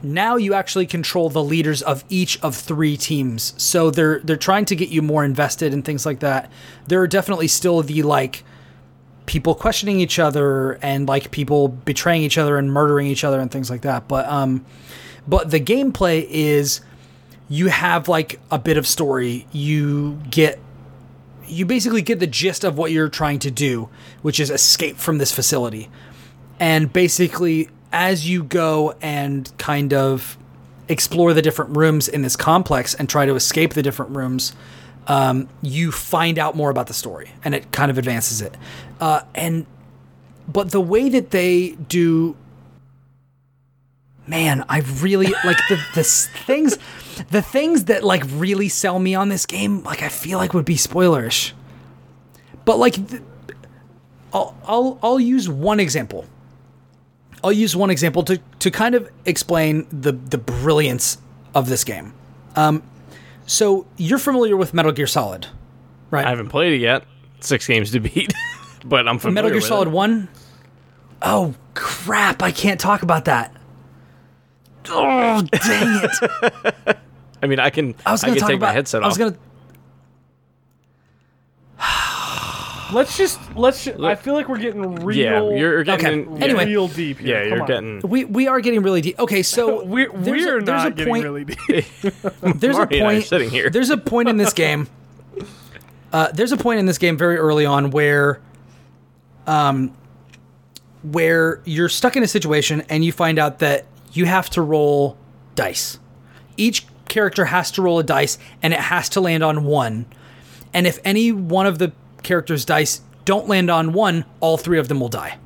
Now 0.04 0.36
you 0.36 0.54
actually 0.54 0.86
control 0.86 1.30
the 1.30 1.42
leaders 1.42 1.82
of 1.82 2.04
each 2.08 2.40
of 2.42 2.54
three 2.54 2.96
teams, 2.96 3.54
so 3.56 3.90
they're 3.90 4.20
they're 4.20 4.36
trying 4.36 4.66
to 4.66 4.76
get 4.76 4.90
you 4.90 5.02
more 5.02 5.24
invested 5.24 5.72
and 5.72 5.84
things 5.84 6.04
like 6.04 6.20
that. 6.20 6.50
There 6.86 7.00
are 7.00 7.06
definitely 7.06 7.48
still 7.48 7.82
the 7.82 8.02
like 8.02 8.44
people 9.26 9.54
questioning 9.54 10.00
each 10.00 10.18
other 10.18 10.72
and 10.82 11.08
like 11.08 11.30
people 11.30 11.68
betraying 11.68 12.22
each 12.22 12.36
other 12.36 12.58
and 12.58 12.70
murdering 12.70 13.06
each 13.06 13.24
other 13.24 13.40
and 13.40 13.50
things 13.50 13.70
like 13.70 13.82
that. 13.82 14.06
But 14.06 14.28
um, 14.28 14.64
but 15.26 15.50
the 15.50 15.60
gameplay 15.60 16.26
is 16.28 16.80
you 17.48 17.68
have 17.68 18.08
like 18.08 18.40
a 18.50 18.58
bit 18.58 18.76
of 18.76 18.86
story. 18.86 19.46
You 19.52 20.20
get 20.30 20.58
you 21.46 21.66
basically 21.66 22.02
get 22.02 22.20
the 22.20 22.26
gist 22.26 22.64
of 22.64 22.76
what 22.78 22.90
you're 22.90 23.08
trying 23.08 23.38
to 23.40 23.50
do, 23.50 23.88
which 24.22 24.40
is 24.40 24.50
escape 24.50 24.96
from 24.96 25.18
this 25.18 25.32
facility. 25.32 25.88
And 26.58 26.92
basically 26.92 27.68
as 27.94 28.28
you 28.28 28.42
go 28.42 28.92
and 29.00 29.50
kind 29.56 29.94
of 29.94 30.36
explore 30.88 31.32
the 31.32 31.40
different 31.40 31.76
rooms 31.76 32.08
in 32.08 32.22
this 32.22 32.34
complex 32.34 32.92
and 32.92 33.08
try 33.08 33.24
to 33.24 33.36
escape 33.36 33.72
the 33.72 33.82
different 33.82 34.16
rooms, 34.16 34.52
um, 35.06 35.48
you 35.62 35.92
find 35.92 36.36
out 36.36 36.56
more 36.56 36.70
about 36.70 36.88
the 36.88 36.92
story 36.92 37.30
and 37.44 37.54
it 37.54 37.70
kind 37.70 37.92
of 37.92 37.96
advances 37.96 38.42
it. 38.42 38.56
Uh, 39.00 39.20
and 39.34 39.64
but 40.48 40.72
the 40.72 40.80
way 40.80 41.08
that 41.08 41.30
they 41.30 41.70
do 41.70 42.36
man, 44.26 44.64
I 44.68 44.80
really 44.80 45.32
like 45.44 45.58
the 45.68 45.80
the 45.94 46.02
things 46.46 46.76
the 47.30 47.42
things 47.42 47.84
that 47.84 48.02
like 48.02 48.24
really 48.28 48.68
sell 48.68 48.98
me 48.98 49.14
on 49.14 49.28
this 49.28 49.46
game, 49.46 49.84
like 49.84 50.02
I 50.02 50.08
feel 50.08 50.38
like 50.38 50.52
would 50.52 50.64
be 50.64 50.76
spoilerish. 50.76 51.52
But 52.64 52.78
like 52.78 52.94
th- 53.08 53.22
I'll 54.32 54.56
I'll 54.66 54.98
I'll 55.00 55.20
use 55.20 55.48
one 55.48 55.78
example. 55.78 56.26
I'll 57.44 57.52
use 57.52 57.76
one 57.76 57.90
example 57.90 58.22
to 58.24 58.40
to 58.60 58.70
kind 58.70 58.94
of 58.94 59.08
explain 59.26 59.86
the 59.92 60.12
the 60.12 60.38
brilliance 60.38 61.18
of 61.54 61.68
this 61.68 61.84
game. 61.84 62.14
Um 62.56 62.82
so 63.46 63.86
you're 63.98 64.18
familiar 64.18 64.56
with 64.56 64.72
Metal 64.72 64.90
Gear 64.92 65.06
Solid, 65.06 65.46
right? 66.10 66.24
I 66.24 66.30
haven't 66.30 66.48
played 66.48 66.72
it 66.72 66.78
yet. 66.80 67.04
Six 67.40 67.66
games 67.66 67.90
to 67.90 68.00
beat, 68.00 68.32
but 68.86 69.06
I'm 69.06 69.18
familiar 69.18 69.44
with. 69.44 69.52
Metal 69.52 69.60
Gear 69.60 69.60
Solid 69.60 69.88
it. 69.88 69.92
1? 69.92 70.28
Oh 71.22 71.54
crap, 71.74 72.42
I 72.42 72.50
can't 72.50 72.80
talk 72.80 73.02
about 73.02 73.26
that. 73.26 73.54
Oh, 74.88 75.42
dang 75.42 76.00
it. 76.04 76.98
I 77.42 77.46
mean, 77.46 77.58
I 77.60 77.70
can. 77.70 77.94
I 78.06 78.12
was 78.12 78.22
going 78.22 78.34
to 78.34 78.40
take 78.40 78.56
about 78.56 78.68
my 78.68 78.72
headset 78.72 79.02
off. 79.02 79.04
I 79.04 79.08
was 79.08 79.18
going 79.18 79.32
to 79.34 79.38
Let's 82.94 83.16
just 83.18 83.38
let's. 83.56 83.84
Ju- 83.84 84.06
I 84.06 84.14
feel 84.14 84.34
like 84.34 84.48
we're 84.48 84.58
getting 84.58 84.94
real. 85.04 85.16
yeah, 85.52 85.58
you're 85.58 85.84
getting. 85.84 86.06
Okay. 86.06 86.36
in- 86.36 86.42
Anyway. 86.42 86.66
real 86.66 86.88
deep 86.88 87.18
here. 87.18 87.28
yeah, 87.36 87.40
Come 87.42 87.50
you're 87.50 87.60
on. 87.62 87.66
getting. 87.66 88.00
we 88.10 88.24
we 88.24 88.46
are 88.48 88.60
getting 88.60 88.82
really 88.82 89.00
deep. 89.00 89.18
Okay, 89.18 89.42
so 89.42 89.84
We're 89.86 90.10
there's 90.12 90.44
we're 90.46 90.58
a, 90.58 90.62
not 90.62 90.94
getting 90.96 91.12
point 91.12 91.24
really 91.24 91.44
deep. 91.44 91.84
there's 92.40 92.76
Marty 92.76 92.98
a 92.98 93.00
and 93.00 93.08
I 93.08 93.10
are 93.10 93.16
point 93.16 93.24
sitting 93.26 93.50
here. 93.50 93.68
There's 93.68 93.90
a 93.90 93.96
point 93.98 94.28
in 94.28 94.36
this 94.36 94.52
game. 94.64 94.88
Uh, 96.12 96.30
there's 96.32 96.52
a 96.52 96.56
point 96.56 96.78
in 96.78 96.86
this 96.86 96.98
game 96.98 97.18
very 97.18 97.36
early 97.36 97.66
on 97.66 97.90
where, 97.90 98.40
um, 99.48 99.92
where 101.02 101.60
you're 101.64 101.88
stuck 101.88 102.16
in 102.16 102.22
a 102.22 102.28
situation 102.28 102.82
and 102.88 103.04
you 103.04 103.10
find 103.10 103.36
out 103.38 103.58
that 103.58 103.84
you 104.12 104.24
have 104.24 104.48
to 104.50 104.62
roll 104.62 105.16
dice. 105.56 105.98
Each 106.56 106.86
character 107.08 107.46
has 107.46 107.72
to 107.72 107.82
roll 107.82 107.98
a 107.98 108.04
dice 108.04 108.38
and 108.62 108.72
it 108.72 108.78
has 108.78 109.08
to 109.10 109.20
land 109.20 109.42
on 109.42 109.64
one. 109.64 110.06
And 110.72 110.86
if 110.86 111.00
any 111.04 111.32
one 111.32 111.66
of 111.66 111.78
the 111.78 111.92
characters' 112.24 112.64
dice 112.64 113.00
don't 113.24 113.48
land 113.48 113.70
on 113.70 113.92
one, 113.92 114.24
all 114.40 114.56
three 114.56 114.78
of 114.78 114.88
them 114.88 115.00
will 115.00 115.08
die. 115.08 115.38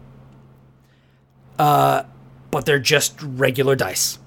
Uh, 1.58 2.04
but 2.50 2.66
they're 2.66 2.78
just 2.78 3.20
regular 3.22 3.76
dice. 3.76 4.18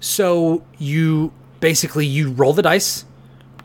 So 0.00 0.64
you 0.78 1.32
basically 1.60 2.06
you 2.06 2.30
roll 2.30 2.52
the 2.52 2.62
dice, 2.62 3.04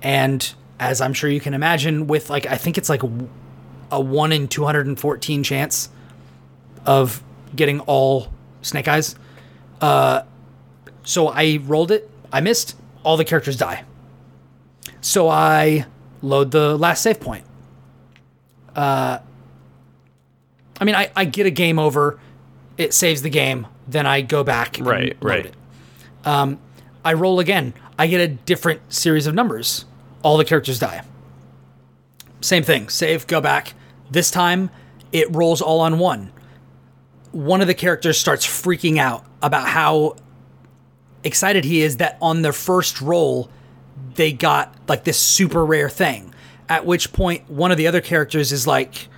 and 0.02 0.54
as 0.80 1.02
I'm 1.02 1.14
sure 1.14 1.30
you 1.30 1.40
can 1.40 1.54
imagine, 1.54 2.08
with 2.08 2.30
like 2.30 2.46
I 2.46 2.58
think 2.58 2.78
it's 2.78 2.90
like 2.90 3.02
a 3.04 4.00
one 4.00 4.32
in 4.32 4.48
214 4.48 5.44
chance 5.44 5.90
of 6.86 7.24
getting 7.56 7.80
all 7.82 8.32
Snake 8.62 8.88
Eyes. 8.88 9.16
Uh, 9.80 10.24
so 11.04 11.28
I 11.28 11.60
rolled 11.64 11.92
it. 11.92 12.10
I 12.32 12.42
missed. 12.42 12.76
All 13.04 13.18
the 13.18 13.26
characters 13.26 13.58
die. 13.58 13.84
So 15.02 15.28
I 15.28 15.86
load 16.22 16.52
the 16.52 16.78
last 16.78 17.02
save 17.02 17.20
point. 17.20 17.44
Uh, 18.76 19.20
I 20.80 20.84
mean, 20.84 20.96
I, 20.96 21.12
I 21.16 21.26
get 21.26 21.46
a 21.46 21.52
game 21.52 21.78
over. 21.80 22.20
It 22.78 22.94
saves 22.94 23.22
the 23.22 23.30
game. 23.30 23.68
Then 23.88 24.06
I 24.06 24.22
go 24.22 24.44
back. 24.44 24.78
And 24.78 24.88
Right, 24.88 25.18
right. 25.22 25.46
It. 25.48 25.56
Um, 26.26 26.60
I 27.04 27.14
roll 27.14 27.40
again. 27.40 27.74
I 27.98 28.08
get 28.08 28.22
a 28.22 28.28
different 28.28 28.82
series 28.92 29.28
of 29.28 29.36
numbers. 29.36 29.86
All 30.24 30.38
the 30.38 30.46
characters 30.46 30.80
die. 30.80 31.04
Same 32.42 32.64
thing. 32.64 32.90
Save, 32.90 33.28
go 33.28 33.42
back. 33.42 33.74
This 34.10 34.32
time, 34.32 34.70
it 35.12 35.34
rolls 35.34 35.62
all 35.62 35.82
on 35.82 36.00
one. 36.00 36.32
One 37.32 37.62
of 37.62 37.68
the 37.68 37.74
characters 37.74 38.18
starts 38.18 38.46
freaking 38.46 38.98
out 38.98 39.26
about 39.42 39.68
how 39.68 40.16
excited 41.24 41.66
he 41.66 41.82
is 41.82 41.98
that 41.98 42.18
on 42.22 42.42
their 42.42 42.54
first 42.54 43.02
roll, 43.02 43.50
they 44.16 44.32
got 44.32 44.76
like 44.88 45.04
this 45.04 45.20
super 45.20 45.66
rare 45.66 45.90
thing. 45.90 46.31
At 46.72 46.86
which 46.86 47.12
point, 47.12 47.50
one 47.50 47.70
of 47.72 47.78
the 47.78 47.86
other 47.88 48.00
characters 48.00 48.52
is 48.54 48.66
like, 48.66 49.10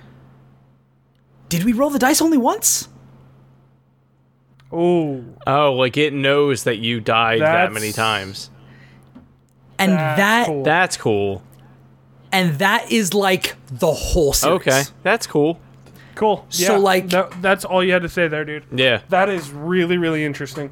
Did 1.48 1.62
we 1.62 1.72
roll 1.72 1.90
the 1.90 1.98
dice 2.00 2.20
only 2.20 2.36
once? 2.38 2.88
Oh, 4.72 5.24
Oh, 5.46 5.72
like 5.74 5.96
it 5.96 6.12
knows 6.12 6.64
that 6.64 6.78
you 6.78 7.00
died 7.00 7.40
that 7.40 7.72
many 7.72 7.92
times. 7.92 8.50
And 9.78 9.92
That's 9.92 10.16
that 10.18 10.46
cool. 10.46 10.62
That's 10.64 10.96
cool. 10.96 11.42
and 12.32 12.58
that 12.58 12.90
is 12.90 13.14
like 13.14 13.54
the 13.70 13.92
whole 13.92 14.32
series. 14.32 14.56
Okay, 14.60 14.82
that's 15.04 15.26
cool. 15.28 15.60
cool. 16.16 16.46
So, 16.48 16.72
Yeah, 16.72 16.78
like- 16.78 17.10
that, 17.10 17.40
that's 17.40 17.64
all 17.64 17.84
you 17.84 17.92
had 17.92 18.02
to 18.02 18.08
say 18.08 18.26
there, 18.28 18.44
dude. 18.44 18.64
Yeah. 18.74 19.02
That 19.10 19.28
is 19.28 19.50
really, 19.52 19.96
really 19.96 20.24
interesting. 20.24 20.70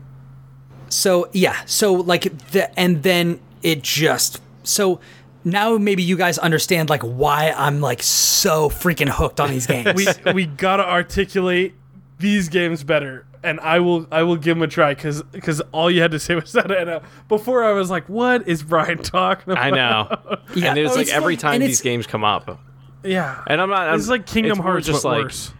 So 0.88 1.28
yeah, 1.32 1.64
so 1.66 1.92
like 1.94 2.22
the 2.50 2.76
and 2.78 3.02
then 3.02 3.38
it 3.62 3.82
just 3.82 4.40
so 4.64 5.00
now 5.44 5.77
maybe 5.78 6.02
you 6.02 6.16
guys 6.16 6.39
understand 6.39 6.90
like 6.90 7.02
why 7.02 7.52
I'm 7.56 7.81
like 7.81 8.02
so 8.02 8.69
freaking 8.69 9.09
hooked 9.09 9.40
on 9.40 9.51
these 9.51 9.66
games. 9.66 9.94
We 9.94 10.32
we 10.32 10.47
gotta 10.47 10.89
articulate 10.89 11.74
these 12.19 12.48
games 12.48 12.85
better, 12.85 13.27
and 13.43 13.59
I 13.60 13.81
will 13.81 14.06
I 14.12 14.23
will 14.23 14.36
give 14.36 14.56
them 14.56 14.62
a 14.62 14.69
try 14.69 14.94
because 14.94 15.23
because 15.24 15.60
all 15.73 15.90
you 15.90 16.01
had 16.02 16.12
to 16.12 16.19
say 16.20 16.35
was 16.36 16.52
that. 16.52 16.70
And 16.70 16.89
uh, 16.90 17.01
before 17.28 17.64
I 17.64 17.73
was 17.73 17.90
like, 17.90 18.09
what 18.09 18.47
is 18.47 18.62
Brian 18.62 18.98
talking 18.98 19.52
about? 19.52 19.64
I 19.64 19.70
know. 19.70 20.39
Yeah. 20.55 20.70
And 20.70 20.78
it's 20.78 20.93
Oh, 20.93 20.94
like 20.97 21.02
it's 21.02 21.12
every 21.12 21.36
fun. 21.36 21.52
time 21.52 21.60
these 21.60 21.81
games 21.81 22.06
come 22.06 22.24
up. 22.24 22.60
Yeah. 23.05 23.43
And 23.48 23.60
I'm 23.60 23.69
not. 23.70 23.89
I'm, 23.89 23.97
It's 23.98 24.09
like 24.09 24.27
Kingdom 24.27 24.52
it's 24.59 24.60
Hearts, 24.60 24.86
just 24.86 25.02
but 25.02 25.09
like 25.09 25.23
worse. 25.24 25.52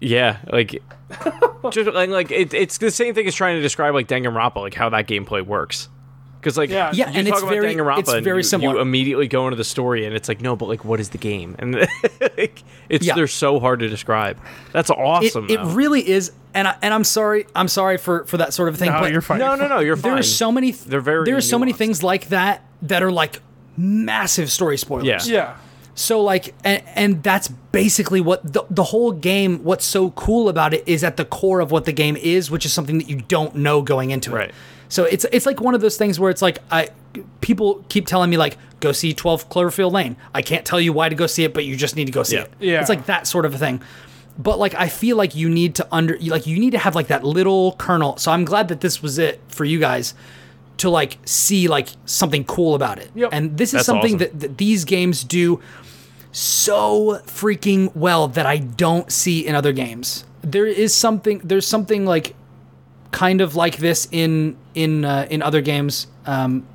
yeah, 0.00 0.38
like 0.52 0.82
just 1.70 1.90
like, 1.92 2.10
like 2.10 2.30
it, 2.32 2.52
it's 2.52 2.78
the 2.78 2.90
same 2.90 3.14
thing 3.14 3.26
as 3.28 3.34
trying 3.34 3.56
to 3.56 3.62
describe 3.62 3.94
like 3.94 4.08
Danganronpa, 4.08 4.56
like 4.56 4.74
how 4.74 4.88
that 4.90 5.06
gameplay 5.06 5.44
works. 5.46 5.88
Because 6.44 6.58
like 6.58 6.68
Yeah. 6.68 6.90
Yeah, 6.92 7.08
you 7.10 7.18
and 7.20 7.26
talk 7.26 7.36
it's 7.36 7.42
about 7.42 7.54
very- 7.54 7.74
Danganronpa 7.74 7.98
it's 8.00 8.12
very 8.12 8.40
you, 8.40 8.42
similar. 8.42 8.74
You 8.74 8.80
immediately 8.82 9.28
go 9.28 9.46
into 9.46 9.56
the 9.56 9.64
story 9.64 10.04
and 10.04 10.14
it's 10.14 10.28
like 10.28 10.42
no, 10.42 10.56
but 10.56 10.68
like 10.68 10.84
what 10.84 11.00
is 11.00 11.08
the 11.08 11.16
game? 11.18 11.56
And 11.58 11.74
like, 12.20 12.62
it's 12.90 13.06
Yeah. 13.06 13.14
they're 13.14 13.26
so 13.26 13.58
hard 13.60 13.80
to 13.80 13.88
describe. 13.88 14.36
That's 14.72 14.90
awesome. 14.90 15.48
it 15.48 15.56
though. 15.56 15.70
really 15.70 16.06
is, 16.06 16.32
and 16.52 16.68
I, 16.68 16.76
and 16.82 16.92
I'm 16.92 17.04
sorry, 17.04 17.46
I'm 17.56 17.68
sorry 17.68 17.96
for 17.96 18.24
for 18.26 18.36
that 18.36 18.52
sort 18.52 18.68
of 18.68 18.76
thing. 18.76 18.90
No, 18.92 19.00
but 19.00 19.10
you're 19.10 19.22
fine. 19.22 19.38
no, 19.38 19.54
no, 19.56 19.66
no. 19.68 19.78
You're 19.80 19.96
fine. 19.96 20.10
There 20.12 20.18
are 20.20 20.22
so 20.22 20.52
many. 20.52 20.72
They're 20.72 21.00
very 21.00 21.24
There 21.24 21.36
are 21.36 21.40
so 21.40 21.58
many 21.58 21.72
things 21.72 22.02
like 22.02 22.28
that 22.28 22.62
that 22.82 23.02
are 23.02 23.10
like 23.10 23.40
massive 23.78 24.50
story 24.50 24.76
spoilers. 24.76 25.28
Yeah. 25.28 25.34
Yeah. 25.34 25.56
So 25.96 26.20
like, 26.20 26.54
and, 26.64 26.82
and 26.94 27.22
that's 27.22 27.48
basically 27.48 28.20
what 28.20 28.52
the 28.52 28.64
the 28.68 28.82
whole 28.84 29.12
game. 29.12 29.62
What's 29.64 29.84
so 29.84 30.10
cool 30.10 30.48
about 30.48 30.74
it 30.74 30.82
is 30.86 31.04
at 31.04 31.16
the 31.16 31.24
core 31.24 31.60
of 31.60 31.70
what 31.70 31.84
the 31.84 31.92
game 31.92 32.16
is, 32.16 32.50
which 32.50 32.66
is 32.66 32.72
something 32.72 32.98
that 32.98 33.08
you 33.08 33.22
don't 33.28 33.54
know 33.56 33.80
going 33.80 34.10
into 34.10 34.34
it. 34.36 34.52
Right. 35.02 35.08
So 35.08 35.12
it's 35.12 35.26
it's 35.32 35.46
like 35.46 35.60
one 35.60 35.74
of 35.74 35.80
those 35.80 35.96
things 35.96 36.18
where 36.20 36.30
it's 36.30 36.42
like 36.42 36.58
I 36.70 36.88
people 37.40 37.84
keep 37.88 38.06
telling 38.06 38.30
me 38.30 38.36
like 38.36 38.56
go 38.80 38.92
see 38.92 39.12
12 39.14 39.48
Cloverfield 39.48 39.92
Lane. 39.92 40.16
I 40.34 40.42
can't 40.42 40.64
tell 40.64 40.80
you 40.80 40.92
why 40.92 41.08
to 41.08 41.14
go 41.14 41.26
see 41.26 41.44
it, 41.44 41.54
but 41.54 41.64
you 41.64 41.76
just 41.76 41.96
need 41.96 42.06
to 42.06 42.12
go 42.12 42.22
see 42.22 42.36
Yeah. 42.36 42.42
it. 42.42 42.52
Yeah. 42.60 42.80
It's 42.80 42.88
like 42.88 43.06
that 43.06 43.26
sort 43.26 43.44
of 43.46 43.54
a 43.54 43.58
thing. 43.58 43.80
But 44.38 44.58
like 44.58 44.74
I 44.74 44.88
feel 44.88 45.16
like 45.16 45.34
you 45.34 45.48
need 45.48 45.76
to 45.76 45.86
under 45.92 46.18
like 46.20 46.46
you 46.46 46.58
need 46.58 46.72
to 46.72 46.78
have 46.78 46.94
like 46.94 47.06
that 47.08 47.24
little 47.24 47.72
kernel. 47.78 48.16
So 48.16 48.32
I'm 48.32 48.44
glad 48.44 48.68
that 48.68 48.80
this 48.80 49.02
was 49.02 49.18
it 49.18 49.40
for 49.48 49.64
you 49.64 49.78
guys 49.78 50.14
to 50.78 50.90
like 50.90 51.18
see 51.24 51.68
like 51.68 51.88
something 52.04 52.44
cool 52.44 52.74
about 52.74 52.98
it. 52.98 53.10
Yep. 53.14 53.30
And 53.32 53.56
this 53.56 53.68
is 53.70 53.72
That's 53.74 53.86
something 53.86 54.16
awesome. 54.16 54.30
that, 54.30 54.40
that 54.40 54.58
these 54.58 54.84
games 54.84 55.22
do 55.22 55.60
so 56.32 57.20
freaking 57.26 57.94
well 57.94 58.26
that 58.28 58.44
I 58.46 58.58
don't 58.58 59.10
see 59.12 59.46
in 59.46 59.54
other 59.54 59.72
games. 59.72 60.24
There 60.42 60.66
is 60.66 60.94
something 60.94 61.38
there's 61.44 61.66
something 61.66 62.04
like 62.04 62.34
kind 63.14 63.40
of 63.40 63.54
like 63.54 63.76
this 63.76 64.08
in 64.10 64.56
in 64.74 65.04
uh, 65.04 65.26
in 65.30 65.40
other 65.40 65.60
games 65.60 66.08
um 66.26 66.66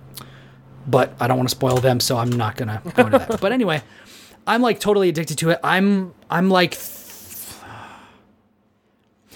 but 0.88 1.14
I 1.20 1.28
don't 1.28 1.38
want 1.38 1.50
to 1.50 1.56
spoil 1.56 1.78
them 1.78 2.00
so 2.00 2.18
I'm 2.18 2.32
not 2.32 2.56
going 2.56 2.70
to 2.70 2.82
go 2.96 3.06
into 3.06 3.20
that. 3.20 3.42
But 3.42 3.52
anyway, 3.52 3.84
I'm 4.48 4.62
like 4.62 4.80
totally 4.80 5.10
addicted 5.10 5.38
to 5.40 5.52
it. 5.52 5.60
I'm 5.64 6.14
I'm 6.30 6.50
like 6.50 6.78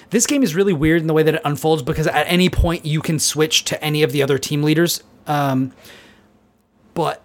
this 0.10 0.28
game 0.28 0.44
is 0.44 0.56
really 0.56 0.74
weird 0.74 1.02
in 1.02 1.08
the 1.08 1.14
way 1.14 1.24
that 1.24 1.36
it 1.36 1.42
unfolds 1.44 1.82
because 1.82 2.08
at 2.08 2.26
any 2.28 2.50
point 2.50 2.86
you 2.86 3.02
can 3.02 3.20
switch 3.20 3.66
to 3.66 3.84
any 3.84 4.04
of 4.04 4.12
the 4.12 4.22
other 4.22 4.38
team 4.38 4.62
leaders. 4.64 5.02
Um, 5.26 5.74
but 6.94 7.24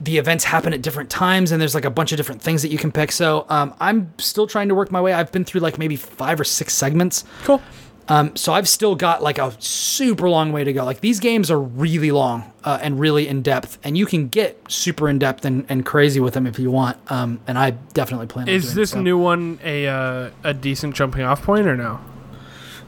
the 0.00 0.18
events 0.18 0.44
happen 0.44 0.74
at 0.74 0.82
different 0.82 1.08
times 1.08 1.50
and 1.50 1.60
there's 1.60 1.74
like 1.74 1.86
a 1.86 1.90
bunch 1.90 2.12
of 2.12 2.18
different 2.18 2.42
things 2.42 2.60
that 2.60 2.68
you 2.68 2.76
can 2.76 2.92
pick. 2.92 3.10
So 3.10 3.46
um, 3.48 3.74
I'm 3.80 4.12
still 4.18 4.46
trying 4.46 4.68
to 4.68 4.74
work 4.74 4.90
my 4.90 5.00
way. 5.00 5.14
I've 5.14 5.32
been 5.32 5.44
through 5.44 5.62
like 5.62 5.78
maybe 5.78 5.96
five 5.96 6.38
or 6.38 6.44
six 6.44 6.74
segments. 6.74 7.24
Cool. 7.44 7.62
Um, 8.06 8.36
so 8.36 8.52
I've 8.52 8.68
still 8.68 8.94
got 8.94 9.22
like 9.22 9.38
a 9.38 9.54
super 9.60 10.28
long 10.28 10.52
way 10.52 10.62
to 10.64 10.72
go. 10.72 10.84
Like 10.84 11.00
these 11.00 11.20
games 11.20 11.50
are 11.50 11.60
really 11.60 12.10
long 12.10 12.52
uh, 12.62 12.78
and 12.82 13.00
really 13.00 13.26
in 13.26 13.40
depth, 13.42 13.78
and 13.82 13.96
you 13.96 14.04
can 14.04 14.28
get 14.28 14.60
super 14.70 15.08
in 15.08 15.18
depth 15.18 15.44
and, 15.44 15.64
and 15.68 15.86
crazy 15.86 16.20
with 16.20 16.34
them 16.34 16.46
if 16.46 16.58
you 16.58 16.70
want. 16.70 16.98
Um, 17.10 17.40
and 17.46 17.58
I 17.58 17.70
definitely 17.70 18.26
plan. 18.26 18.48
on 18.48 18.54
Is 18.54 18.64
doing 18.64 18.76
this 18.76 18.90
so. 18.90 19.00
new 19.00 19.16
one 19.16 19.58
a 19.64 19.86
uh, 19.86 20.30
a 20.42 20.52
decent 20.52 20.94
jumping 20.94 21.22
off 21.22 21.42
point 21.42 21.66
or 21.66 21.76
no? 21.76 22.00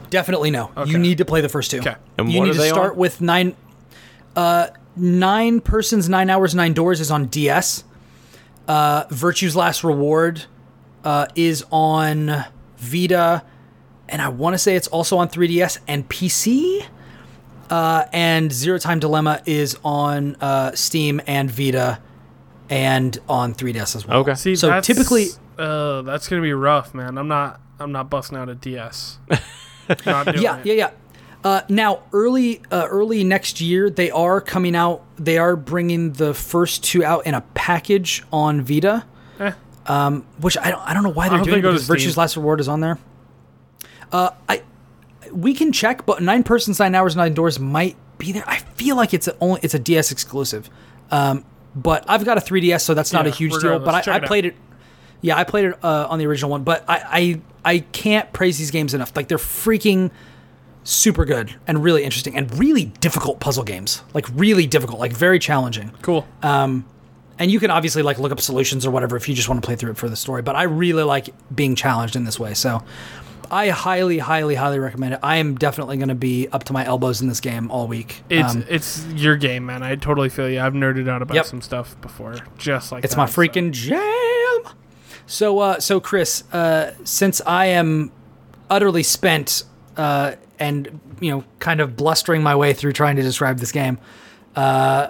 Definitely 0.09 0.51
no. 0.51 0.71
Okay. 0.77 0.91
You 0.91 0.97
need 0.99 1.17
to 1.17 1.25
play 1.25 1.41
the 1.41 1.49
first 1.49 1.71
two. 1.71 1.79
Okay. 1.79 1.95
And 2.17 2.31
you 2.31 2.43
need 2.43 2.53
to 2.53 2.67
start 2.67 2.93
on? 2.93 2.97
with 2.97 3.19
nine. 3.19 3.55
Uh, 4.35 4.67
nine 4.95 5.61
persons, 5.61 6.07
nine 6.09 6.29
hours, 6.29 6.53
nine 6.53 6.73
doors 6.73 6.99
is 6.99 7.11
on 7.11 7.25
DS. 7.25 7.83
Uh, 8.67 9.05
Virtue's 9.09 9.55
Last 9.55 9.83
Reward 9.83 10.45
uh, 11.03 11.27
is 11.35 11.65
on 11.71 12.45
Vita, 12.77 13.43
and 14.09 14.21
I 14.21 14.29
want 14.29 14.53
to 14.53 14.57
say 14.57 14.75
it's 14.75 14.87
also 14.87 15.17
on 15.17 15.29
3DS 15.29 15.79
and 15.87 16.07
PC. 16.07 16.85
Uh, 17.69 18.05
and 18.13 18.51
Zero 18.51 18.77
Time 18.79 18.99
Dilemma 18.99 19.41
is 19.45 19.77
on 19.83 20.35
uh, 20.39 20.71
Steam 20.73 21.19
and 21.27 21.51
Vita, 21.51 21.99
and 22.69 23.17
on 23.27 23.53
3DS 23.53 23.95
as 23.95 24.07
well. 24.07 24.19
Okay. 24.19 24.35
See, 24.35 24.55
So 24.55 24.67
that's, 24.67 24.87
typically- 24.87 25.27
uh, 25.57 26.01
that's 26.03 26.27
gonna 26.29 26.41
be 26.41 26.53
rough, 26.53 26.93
man. 26.93 27.17
I'm 27.17 27.27
not 27.27 27.59
I'm 27.79 27.91
not 27.91 28.09
busting 28.09 28.37
out 28.37 28.47
a 28.49 28.55
DS. 28.55 29.19
not 30.05 30.25
doing 30.27 30.41
yeah, 30.41 30.57
it. 30.59 30.65
yeah, 30.65 30.73
yeah. 30.73 30.89
Uh, 31.43 31.61
now, 31.69 32.03
early, 32.13 32.61
uh, 32.71 32.87
early 32.89 33.23
next 33.23 33.61
year, 33.61 33.89
they 33.89 34.09
are 34.11 34.41
coming 34.41 34.75
out. 34.75 35.03
They 35.17 35.37
are 35.37 35.55
bringing 35.55 36.13
the 36.13 36.33
first 36.33 36.83
two 36.83 37.03
out 37.03 37.25
in 37.27 37.33
a 37.35 37.41
package 37.53 38.23
on 38.33 38.61
Vita, 38.61 39.05
Eh. 39.39 39.51
um, 39.85 40.25
which 40.41 40.57
I 40.57 40.71
don't, 40.71 40.81
I 40.81 40.93
don't 40.93 41.03
know 41.03 41.09
why 41.09 41.29
they're 41.29 41.37
hope 41.37 41.45
doing 41.47 41.55
they 41.55 41.59
it 41.59 41.61
go 41.61 41.69
to 41.69 41.75
because 41.75 41.87
Virtue's 41.87 42.17
Last 42.17 42.35
Reward 42.37 42.59
is 42.59 42.67
on 42.67 42.79
there. 42.81 42.97
Uh, 44.11 44.31
I, 44.47 44.63
we 45.31 45.53
can 45.53 45.71
check, 45.71 46.05
but 46.05 46.21
nine 46.21 46.43
persons, 46.43 46.79
nine 46.79 46.95
hours, 46.95 47.15
nine 47.15 47.33
doors 47.33 47.59
might 47.59 47.95
be 48.17 48.31
there. 48.31 48.43
I 48.47 48.57
feel 48.57 48.95
like 48.95 49.13
it's 49.13 49.27
a, 49.27 49.37
only 49.39 49.59
it's 49.63 49.73
a 49.73 49.79
DS 49.79 50.11
exclusive, 50.11 50.69
um, 51.11 51.45
but 51.75 52.05
I've 52.07 52.25
got 52.25 52.37
a 52.37 52.41
3DS, 52.41 52.81
so 52.81 52.93
that's 52.93 53.13
not 53.13 53.27
a 53.27 53.29
huge 53.29 53.53
deal. 53.59 53.79
But 53.79 54.07
I, 54.07 54.13
I 54.13 54.15
out. 54.17 54.23
played 54.23 54.45
it. 54.45 54.55
Yeah, 55.21 55.37
I 55.37 55.43
played 55.43 55.65
it 55.65 55.83
uh, 55.83 56.07
on 56.09 56.19
the 56.19 56.27
original 56.27 56.51
one, 56.51 56.63
but 56.63 56.85
I, 56.87 57.41
I 57.65 57.73
I 57.73 57.79
can't 57.79 58.31
praise 58.33 58.57
these 58.57 58.71
games 58.71 58.93
enough. 58.93 59.15
Like 59.15 59.27
they're 59.27 59.37
freaking 59.37 60.11
super 60.83 61.25
good 61.25 61.53
and 61.67 61.83
really 61.83 62.03
interesting 62.03 62.37
and 62.37 62.57
really 62.57 62.85
difficult 62.85 63.39
puzzle 63.39 63.63
games. 63.63 64.03
Like 64.13 64.25
really 64.33 64.67
difficult, 64.67 64.99
like 64.99 65.11
very 65.11 65.37
challenging. 65.39 65.91
Cool. 66.01 66.25
Um, 66.41 66.85
and 67.39 67.51
you 67.51 67.59
can 67.59 67.69
obviously 67.69 68.01
like 68.01 68.19
look 68.19 68.31
up 68.31 68.39
solutions 68.39 68.85
or 68.85 68.91
whatever 68.91 69.15
if 69.17 69.27
you 69.27 69.35
just 69.35 69.49
want 69.49 69.61
to 69.61 69.65
play 69.65 69.75
through 69.75 69.91
it 69.91 69.97
for 69.97 70.09
the 70.09 70.15
story. 70.15 70.41
But 70.41 70.55
I 70.55 70.63
really 70.63 71.03
like 71.03 71.29
being 71.53 71.75
challenged 71.75 72.15
in 72.15 72.23
this 72.23 72.39
way. 72.39 72.53
So 72.53 72.83
I 73.51 73.69
highly, 73.69 74.17
highly, 74.19 74.55
highly 74.55 74.79
recommend 74.79 75.13
it. 75.15 75.19
I 75.23 75.37
am 75.37 75.55
definitely 75.55 75.97
going 75.97 76.09
to 76.09 76.15
be 76.15 76.47
up 76.49 76.63
to 76.65 76.73
my 76.73 76.85
elbows 76.85 77.21
in 77.21 77.27
this 77.27 77.39
game 77.39 77.69
all 77.71 77.87
week. 77.87 78.21
It's 78.29 78.55
Um, 78.55 78.65
it's 78.69 79.05
your 79.15 79.35
game, 79.37 79.65
man. 79.65 79.83
I 79.83 79.95
totally 79.95 80.29
feel 80.29 80.49
you. 80.49 80.59
I've 80.59 80.73
nerded 80.73 81.07
out 81.09 81.21
about 81.21 81.35
Yep. 81.35 81.45
some 81.45 81.61
stuff 81.61 81.95
before, 82.01 82.35
just 82.57 82.91
like 82.91 83.03
It's 83.03 83.15
that, 83.15 83.21
my 83.21 83.25
so- 83.27 83.41
freaking 83.41 83.71
jam. 83.71 84.73
So, 85.25 85.59
uh, 85.59 85.79
so 85.79 85.99
Chris, 85.99 86.43
uh, 86.53 86.91
since 87.03 87.41
I 87.45 87.65
am 87.67 88.11
utterly 88.69 89.03
spent 89.03 89.63
uh, 89.97 90.33
and 90.59 90.99
you 91.19 91.31
know, 91.31 91.43
kind 91.59 91.81
of 91.81 91.95
blustering 91.95 92.43
my 92.43 92.55
way 92.55 92.71
through 92.73 92.93
trying 92.93 93.15
to 93.15 93.21
describe 93.23 93.57
this 93.59 93.71
game, 93.71 93.97
uh, 94.55 95.07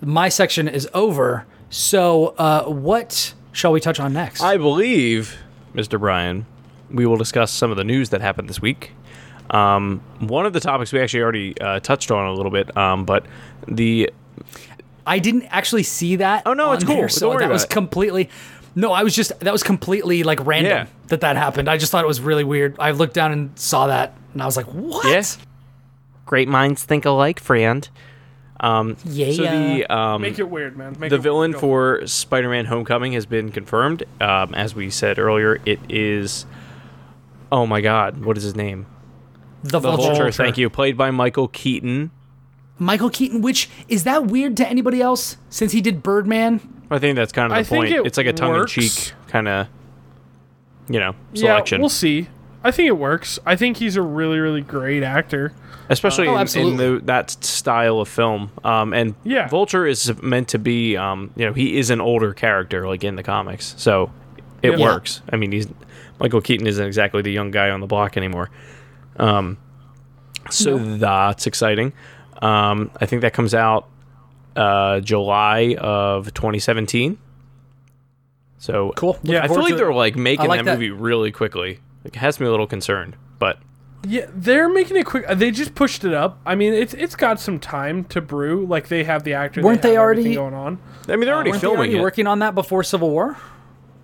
my 0.00 0.28
section 0.28 0.66
is 0.68 0.88
over. 0.94 1.44
So, 1.68 2.34
uh, 2.38 2.64
what 2.64 3.34
shall 3.52 3.70
we 3.72 3.80
touch 3.80 4.00
on 4.00 4.12
next? 4.12 4.40
I 4.42 4.56
believe, 4.56 5.36
Mr. 5.74 6.00
Brian, 6.00 6.46
we 6.90 7.06
will 7.06 7.16
discuss 7.16 7.50
some 7.50 7.70
of 7.70 7.76
the 7.76 7.84
news 7.84 8.10
that 8.10 8.20
happened 8.20 8.48
this 8.48 8.60
week. 8.60 8.92
Um, 9.50 10.00
one 10.20 10.46
of 10.46 10.52
the 10.52 10.60
topics 10.60 10.92
we 10.92 11.00
actually 11.00 11.22
already 11.22 11.60
uh, 11.60 11.80
touched 11.80 12.10
on 12.10 12.26
a 12.26 12.32
little 12.32 12.52
bit, 12.52 12.76
um, 12.76 13.04
but 13.04 13.26
the 13.66 14.10
I 15.06 15.18
didn't 15.18 15.44
actually 15.44 15.82
see 15.82 16.16
that. 16.16 16.42
Oh, 16.46 16.52
no, 16.52 16.68
on 16.68 16.76
it's 16.76 16.84
cool. 16.84 16.94
there, 16.94 17.02
Don't 17.08 17.10
so 17.10 17.28
worry 17.30 17.38
that 17.38 17.44
about 17.46 17.52
was 17.54 17.64
it. 17.64 17.70
completely. 17.70 18.30
No, 18.76 18.92
I 18.92 19.02
was 19.02 19.16
just 19.16 19.38
that 19.40 19.52
was 19.52 19.64
completely 19.64 20.22
like 20.22 20.44
random 20.46 20.70
Yeah. 20.70 20.86
that 21.08 21.22
that 21.22 21.36
happened. 21.36 21.68
I 21.68 21.76
just 21.78 21.90
thought 21.90 22.04
it 22.04 22.06
was 22.06 22.20
really 22.20 22.44
weird. 22.44 22.76
I 22.78 22.92
looked 22.92 23.14
down 23.14 23.32
and 23.32 23.58
saw 23.58 23.88
that, 23.88 24.14
and 24.32 24.40
I 24.40 24.46
was 24.46 24.56
like, 24.56 24.66
"What? 24.66 25.06
Yeah. 25.08 25.22
great 26.26 26.46
minds 26.48 26.84
think 26.84 27.04
alike, 27.04 27.40
friend. 27.40 27.88
Um, 28.60 28.96
Yeah. 29.04 29.32
So 29.32 29.42
the 29.42 29.86
um, 29.92 30.22
Make 30.22 30.38
it 30.38 30.48
weird, 30.48 30.76
man. 30.76 30.94
Make 31.00 31.10
the 31.10 31.18
villain 31.18 31.50
weird. 31.52 31.60
for 31.60 32.06
Spider-Man: 32.06 32.66
Homecoming 32.66 33.12
has 33.14 33.26
been 33.26 33.50
confirmed. 33.50 34.04
Um, 34.20 34.54
as 34.54 34.74
we 34.76 34.90
said 34.90 35.18
earlier, 35.18 35.60
it 35.66 35.80
is. 35.88 36.46
Oh 37.52 37.66
my 37.66 37.80
God! 37.80 38.24
What 38.24 38.36
is 38.36 38.42
his 38.44 38.54
name? 38.54 38.86
The, 39.62 39.70
The 39.72 39.80
Vulture. 39.80 40.02
Vulture. 40.14 40.32
Thank 40.32 40.56
you. 40.58 40.70
Played 40.70 40.96
by 40.96 41.10
Michael 41.10 41.48
Keaton. 41.48 42.10
Michael 42.78 43.10
Keaton. 43.10 43.42
Which 43.42 43.68
is 43.88 44.04
that 44.04 44.26
weird 44.26 44.56
to 44.58 44.68
anybody 44.68 45.02
else 45.02 45.36
since 45.50 45.72
he 45.72 45.80
did 45.80 46.02
Birdman? 46.02 46.60
I 46.90 46.98
think 46.98 47.16
that's 47.16 47.32
kind 47.32 47.52
of 47.52 47.56
the 47.56 47.60
I 47.60 47.62
think 47.62 47.84
point. 47.86 47.94
it 47.94 48.06
it's 48.06 48.16
like 48.16 48.26
a 48.26 48.32
tongue-in-cheek 48.32 49.12
kind 49.28 49.46
of, 49.48 49.68
you 50.88 50.98
know, 50.98 51.14
selection. 51.34 51.78
Yeah, 51.78 51.82
we'll 51.82 51.88
see. 51.88 52.28
I 52.64 52.70
think 52.72 52.88
it 52.88 52.96
works. 52.98 53.38
I 53.46 53.54
think 53.56 53.76
he's 53.78 53.96
a 53.96 54.02
really, 54.02 54.38
really 54.38 54.60
great 54.60 55.02
actor. 55.02 55.52
especially 55.88 56.28
Oh, 56.28 56.36
in, 56.38 56.48
in 56.58 56.76
the, 56.76 57.00
that 57.04 57.30
style 57.44 58.00
of 58.00 58.08
film. 58.08 58.50
Um, 58.64 58.92
and 58.92 59.14
Yeah. 59.24 59.48
Vulture 59.48 59.86
is 59.86 60.12
meant 60.22 60.48
to 60.48 60.58
be, 60.58 60.96
um, 60.96 61.30
you 61.36 61.44
know, 61.46 61.52
he 61.52 61.78
is 61.78 61.90
an 61.90 62.00
older 62.00 62.32
character, 62.34 62.86
like 62.86 63.02
in 63.02 63.16
the 63.16 63.22
comics, 63.22 63.74
so 63.78 64.10
it 64.62 64.78
Yeah. 64.78 64.84
works. 64.84 65.20
I 65.32 65.36
mean, 65.36 65.52
he's 65.52 65.68
Michael 66.20 66.40
Keaton 66.40 66.66
isn't 66.66 66.84
exactly 66.86 67.22
the 67.22 67.32
young 67.32 67.50
guy 67.50 67.70
on 67.70 67.80
the 67.80 67.86
block 67.86 68.16
anymore. 68.16 68.50
Um, 69.16 69.58
so 70.50 70.78
that's 70.78 71.46
exciting. 71.46 71.92
Um, 72.42 72.90
I 73.00 73.06
think 73.06 73.22
that 73.22 73.32
comes 73.32 73.54
out 73.54 73.88
uh, 74.56 75.00
July 75.00 75.76
of 75.78 76.32
2017. 76.34 77.18
So 78.58 78.92
Cool. 78.96 79.18
Yeah, 79.22 79.42
I 79.42 79.48
feel 79.48 79.62
like 79.62 79.76
they're 79.76 79.92
like 79.92 80.16
making 80.16 80.46
like 80.48 80.60
that, 80.60 80.64
that. 80.66 80.74
movie 80.74 80.90
really 80.90 81.32
quickly. 81.32 81.80
It 82.04 82.16
has 82.16 82.40
me 82.40 82.46
a 82.46 82.50
little 82.50 82.66
concerned, 82.66 83.16
but 83.38 83.58
Yeah, 84.06 84.26
they're 84.34 84.68
making 84.68 84.96
it 84.96 85.04
quick. 85.06 85.26
They 85.34 85.50
just 85.50 85.74
pushed 85.74 86.04
it 86.04 86.12
up. 86.14 86.40
I 86.44 86.54
mean, 86.54 86.72
it's 86.74 86.94
it's 86.94 87.14
got 87.16 87.40
some 87.40 87.58
time 87.58 88.04
to 88.04 88.20
brew. 88.20 88.66
Like 88.66 88.88
they 88.88 89.04
have 89.04 89.24
the 89.24 89.34
actor. 89.34 89.62
Weren't 89.62 89.82
they, 89.82 89.90
they 89.92 89.96
already- 89.98 90.34
going 90.34 90.54
on? 90.54 90.78
I 91.08 91.16
mean, 91.16 91.20
they're 91.26 91.34
already 91.34 91.50
Weren't 91.50 91.60
they 91.62 91.66
filming 91.66 91.78
already 91.78 91.96
it. 91.96 92.02
working 92.02 92.26
on 92.26 92.38
that 92.40 92.54
before 92.54 92.82
Civil 92.82 93.10
War? 93.10 93.36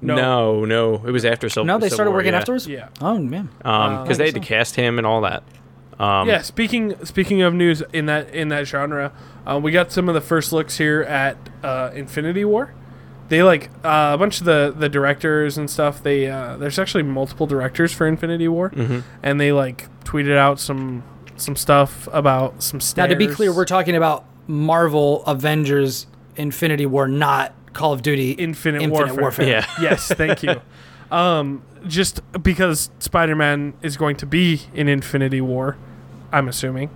No. 0.07 0.15
No, 0.17 0.65
no, 0.65 0.95
it 1.07 1.11
was 1.11 1.25
after 1.25 1.49
Civil. 1.49 1.65
No, 1.67 1.79
they 1.79 1.87
Civil 1.87 1.97
started 1.97 2.11
War, 2.11 2.19
working 2.19 2.33
yeah. 2.33 2.39
afterwards. 2.39 2.67
Yeah. 2.67 2.89
Oh 3.01 3.19
man. 3.19 3.49
Um, 3.65 4.03
because 4.03 4.19
they 4.19 4.27
had 4.27 4.35
to 4.35 4.41
cast 4.41 4.77
him 4.77 4.99
and 4.99 5.07
all 5.07 5.21
that. 5.23 5.43
Um, 5.99 6.29
yeah. 6.29 6.43
Speaking 6.43 7.05
speaking 7.05 7.43
of 7.43 7.55
news 7.55 7.83
in 7.93 8.07
that 8.07 8.35
in 8.35 8.49
that 8.49 8.67
genre, 8.67 9.13
uh, 9.47 9.59
we 9.63 9.73
got 9.73 9.91
some 9.93 10.09
of 10.09 10.15
the 10.15 10.21
first 10.21 10.53
looks 10.53 10.77
here 10.79 11.03
at 11.03 11.37
uh, 11.63 11.91
Infinity 11.95 12.45
War. 12.45 12.75
They 13.29 13.43
like 13.43 13.71
uh, 13.85 14.13
a 14.15 14.19
bunch 14.19 14.39
of 14.41 14.45
the 14.45 14.73
the 14.77 14.89
directors 14.89 15.59
and 15.59 15.69
stuff. 15.71 16.03
They 16.03 16.29
uh, 16.31 16.57
there's 16.59 16.79
actually 16.79 17.03
multiple 17.05 17.47
directors 17.47 17.93
for 17.93 18.07
Infinity 18.07 18.47
War, 18.49 18.71
Mm-hmm. 18.71 19.01
and 19.23 19.41
they 19.41 19.53
like 19.53 19.89
tweeted 20.05 20.37
out 20.37 20.61
some 20.61 21.03
some 21.37 21.57
stuff 21.57 22.09
about 22.13 22.63
some. 22.63 22.79
Now, 22.97 23.07
to 23.07 23.17
be 23.17 23.27
clear, 23.27 23.53
we're 23.53 23.65
talking 23.65 23.97
about 23.97 24.25
Marvel 24.47 25.25
Avengers 25.25 26.07
Infinity 26.37 26.87
War, 26.87 27.09
not 27.09 27.53
Call 27.77 27.93
of 27.93 28.03
Duty 28.03 28.33
Infinite, 28.33 28.83
Infinite 28.83 29.07
Warfare. 29.07 29.21
Warfare. 29.23 29.49
Yeah. 29.49 29.67
yes, 29.81 30.09
thank 30.09 30.43
you. 30.43 30.61
Um, 31.11 31.63
just 31.87 32.21
because 32.43 32.91
Spider-Man 32.99 33.75
is 33.83 33.97
going 33.97 34.17
to 34.17 34.27
be 34.27 34.63
in 34.75 34.89
Infinity 34.89 35.41
War, 35.41 35.77
I'm 36.33 36.49
assuming. 36.49 36.91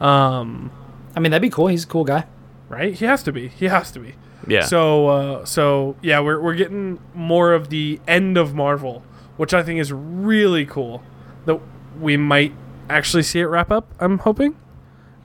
Um, 0.00 0.72
I 1.14 1.20
mean, 1.20 1.30
that'd 1.30 1.42
be 1.42 1.50
cool. 1.50 1.68
He's 1.68 1.84
a 1.84 1.86
cool 1.86 2.04
guy. 2.04 2.24
right? 2.68 2.92
He 2.94 3.04
has 3.04 3.22
to 3.24 3.32
be. 3.32 3.48
He 3.48 3.66
has 3.66 3.92
to 3.92 4.00
be. 4.00 4.14
yeah. 4.48 4.62
So, 4.64 5.06
uh, 5.08 5.44
so 5.44 5.94
yeah, 6.02 6.18
we're 6.20 6.40
we're 6.40 6.56
getting 6.56 6.98
more 7.14 7.52
of 7.52 7.68
the 7.68 8.00
end 8.08 8.36
of 8.36 8.54
Marvel, 8.54 9.04
which 9.36 9.54
I 9.54 9.62
think 9.62 9.78
is 9.78 9.92
really 9.92 10.66
cool. 10.66 11.02
That 11.44 11.60
we 12.00 12.16
might 12.16 12.52
actually 12.88 13.22
see 13.22 13.38
it 13.40 13.44
wrap 13.44 13.70
up. 13.70 13.86
I'm 14.00 14.18
hoping, 14.18 14.56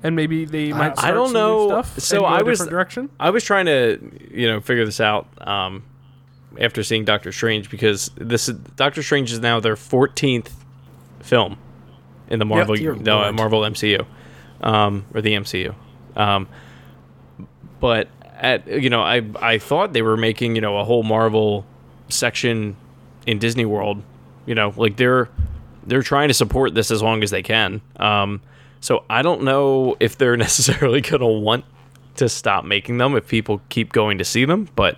and 0.07 0.15
maybe 0.15 0.45
they 0.45 0.71
might. 0.71 0.91
I 0.91 0.93
Start 0.95 1.13
don't 1.13 1.27
some 1.27 1.33
know. 1.33 1.81
So 1.97 2.23
I 2.25 2.39
a 2.39 2.43
was- 2.43 2.59
different 2.59 2.71
direction. 2.71 3.09
I 3.19 3.29
was 3.29 3.43
trying 3.43 3.65
to, 3.65 3.99
you 4.31 4.47
know, 4.47 4.61
figure 4.61 4.85
this 4.85 5.01
out 5.01 5.27
um, 5.45 5.83
after 6.59 6.81
seeing 6.81 7.03
Doctor 7.05 7.31
Strange 7.31 7.69
because 7.69 8.09
this 8.15 8.47
is 8.47 8.55
Doctor 8.55 9.03
Strange 9.03 9.31
is 9.31 9.39
now 9.39 9.59
their 9.59 9.75
14th 9.75 10.49
film 11.21 11.57
in 12.29 12.39
the 12.39 12.45
Marvel 12.45 12.75
the 12.75 12.89
uh, 12.89 13.31
Marvel 13.33 13.61
MCU 13.61 14.05
um, 14.61 15.05
or 15.13 15.21
the 15.21 15.33
MCU. 15.33 15.75
Um, 16.15 16.47
but 17.79 18.07
at 18.37 18.65
you 18.67 18.89
know, 18.89 19.01
I 19.01 19.23
I 19.41 19.57
thought 19.57 19.91
they 19.93 20.01
were 20.01 20.17
making 20.17 20.55
you 20.55 20.61
know 20.61 20.77
a 20.77 20.83
whole 20.85 21.03
Marvel 21.03 21.65
section 22.09 22.77
in 23.25 23.39
Disney 23.39 23.65
World. 23.65 24.01
You 24.45 24.55
know, 24.55 24.73
like 24.77 24.95
they're 24.95 25.29
they're 25.85 26.01
trying 26.01 26.29
to 26.29 26.33
support 26.33 26.73
this 26.75 26.91
as 26.91 27.01
long 27.03 27.23
as 27.23 27.29
they 27.31 27.43
can. 27.43 27.81
Um, 27.97 28.41
so 28.79 29.03
I 29.09 29.21
don't 29.21 29.43
know 29.43 29.95
if 29.99 30.17
they're 30.17 30.37
necessarily 30.47 31.01
gonna 31.01 31.27
want 31.27 31.65
to 32.15 32.27
stop 32.29 32.65
making 32.65 32.97
them 32.97 33.15
if 33.15 33.27
people 33.27 33.61
keep 33.69 33.91
going 33.93 34.17
to 34.17 34.23
see 34.25 34.43
them. 34.45 34.67
But 34.75 34.97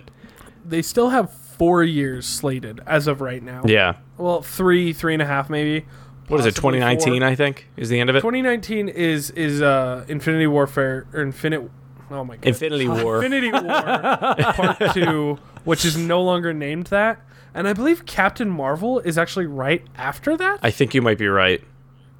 They 0.64 0.82
still 0.82 1.10
have 1.10 1.32
four 1.32 1.82
years 1.84 2.26
slated 2.26 2.80
as 2.86 3.06
of 3.06 3.20
right 3.20 3.42
now. 3.42 3.62
yeah, 3.66 3.96
Well, 4.16 4.40
three, 4.40 4.92
three 4.94 5.12
and 5.12 5.20
a 5.22 5.26
half, 5.26 5.50
maybe. 5.50 5.84
what 6.28 6.40
is 6.40 6.46
it? 6.46 6.54
2019. 6.54 7.22
I 7.22 7.34
think, 7.34 7.68
is 7.76 7.88
the 7.90 8.00
end 8.00 8.08
of 8.08 8.16
it. 8.16 8.20
2019 8.20 8.88
is 8.88 9.30
is 9.32 9.60
uh 9.60 10.04
Infinity 10.08 10.46
Warfare 10.46 11.06
or 11.12 11.20
Infinite. 11.22 11.70
Oh 12.10 12.24
my 12.24 12.36
god. 12.36 12.46
Infinity 12.46 12.88
War. 12.88 13.16
Infinity 13.22 13.52
War 13.52 13.62
Part 14.54 14.94
Two, 14.94 15.38
which 15.64 15.84
is 15.84 15.96
no 15.96 16.22
longer 16.22 16.52
named 16.54 16.86
that, 16.86 17.20
and 17.54 17.68
I 17.68 17.72
believe 17.72 18.06
Captain 18.06 18.48
Marvel 18.48 18.98
is 19.00 19.18
actually 19.18 19.46
right 19.46 19.84
after 19.96 20.36
that. 20.36 20.58
I 20.62 20.70
think 20.70 20.94
you 20.94 21.02
might 21.02 21.18
be 21.18 21.28
right. 21.28 21.62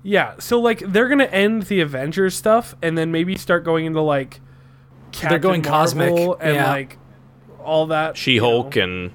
Yeah, 0.02 0.34
so 0.38 0.60
like 0.60 0.80
they're 0.80 1.08
gonna 1.08 1.24
end 1.24 1.64
the 1.64 1.80
Avengers 1.80 2.34
stuff, 2.34 2.74
and 2.82 2.96
then 2.96 3.12
maybe 3.12 3.36
start 3.36 3.64
going 3.64 3.86
into 3.86 4.00
like 4.00 4.40
Captain 5.12 5.40
going 5.40 5.62
Marvel 5.62 5.78
cosmic, 5.78 6.38
and 6.40 6.54
yeah. 6.56 6.70
like 6.70 6.98
all 7.62 7.86
that. 7.88 8.16
She 8.16 8.34
you 8.34 8.40
Hulk 8.40 8.76
know. 8.76 8.82
and 8.82 9.10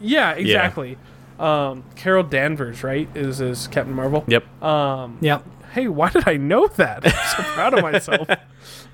yeah, 0.00 0.32
exactly. 0.32 0.98
Um, 1.38 1.84
Carol 1.96 2.22
Danvers, 2.22 2.82
right, 2.82 3.08
is 3.14 3.40
is 3.40 3.68
Captain 3.68 3.94
Marvel. 3.94 4.24
yep. 4.26 4.44
Um, 4.62 5.18
Yep. 5.20 5.44
hey, 5.72 5.86
why 5.88 6.08
did 6.08 6.26
I 6.26 6.36
know 6.38 6.66
that? 6.68 7.04
I'm 7.04 7.12
so 7.36 7.42
proud 7.54 7.74
of 7.74 7.82
myself. 7.82 8.28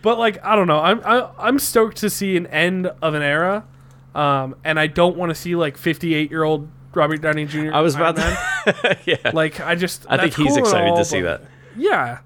But 0.02 0.18
like, 0.18 0.44
I 0.44 0.56
don't 0.56 0.66
know. 0.66 0.80
I'm 0.80 1.00
I, 1.04 1.30
I'm 1.38 1.58
stoked 1.60 1.98
to 1.98 2.10
see 2.10 2.36
an 2.36 2.46
end 2.48 2.88
of 3.00 3.14
an 3.14 3.22
era, 3.22 3.64
um, 4.14 4.56
and 4.64 4.78
I 4.80 4.88
don't 4.88 5.16
want 5.16 5.30
to 5.30 5.34
see 5.36 5.54
like 5.54 5.76
58 5.76 6.30
year 6.30 6.42
old 6.42 6.68
Robert 6.94 7.20
Downey 7.20 7.46
Jr. 7.46 7.72
I 7.72 7.80
was 7.80 7.96
Iron 7.96 8.10
about 8.10 8.16
Man. 8.16 8.74
to. 8.74 8.98
yeah. 9.04 9.30
Like, 9.32 9.60
I 9.60 9.74
just 9.74 10.06
I 10.08 10.18
think 10.18 10.34
he's 10.34 10.48
cool 10.48 10.58
excited 10.58 10.90
all, 10.90 10.96
to 10.96 11.04
see 11.04 11.20
that. 11.22 11.42
Yeah. 11.76 12.18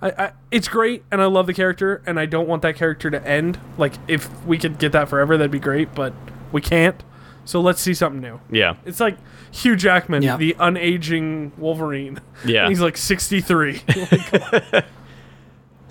I, 0.00 0.10
I, 0.10 0.32
it's 0.50 0.68
great, 0.68 1.04
and 1.10 1.22
I 1.22 1.26
love 1.26 1.46
the 1.46 1.54
character, 1.54 2.02
and 2.06 2.18
I 2.18 2.26
don't 2.26 2.48
want 2.48 2.62
that 2.62 2.76
character 2.76 3.10
to 3.10 3.26
end. 3.26 3.60
Like, 3.78 3.94
if 4.08 4.44
we 4.44 4.58
could 4.58 4.78
get 4.78 4.92
that 4.92 5.08
forever, 5.08 5.36
that'd 5.36 5.50
be 5.50 5.60
great, 5.60 5.94
but 5.94 6.12
we 6.50 6.60
can't. 6.60 7.02
So 7.44 7.60
let's 7.60 7.80
see 7.80 7.94
something 7.94 8.20
new. 8.20 8.40
Yeah. 8.50 8.76
It's 8.84 9.00
like 9.00 9.16
Hugh 9.50 9.76
Jackman, 9.76 10.22
Yeah. 10.22 10.36
the 10.36 10.54
unaging 10.54 11.56
Wolverine. 11.58 12.20
Yeah. 12.44 12.68
He's 12.68 12.80
like 12.80 12.96
63. 12.96 13.82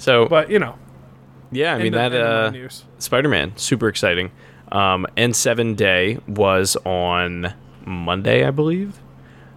So 0.01 0.25
but, 0.25 0.49
you 0.49 0.57
know, 0.57 0.79
yeah, 1.51 1.75
I 1.75 1.77
mean 1.77 1.87
end 1.87 1.93
that 1.93 2.13
end 2.13 2.15
of 2.15 2.53
my 2.53 2.65
uh. 2.65 2.69
Spider-Man, 2.97 3.55
super 3.55 3.87
exciting. 3.87 4.31
Um, 4.71 5.05
N7 5.15 5.75
Day 5.75 6.17
was 6.27 6.75
on 6.85 7.53
Monday, 7.85 8.45
I 8.45 8.51
believe. 8.51 8.99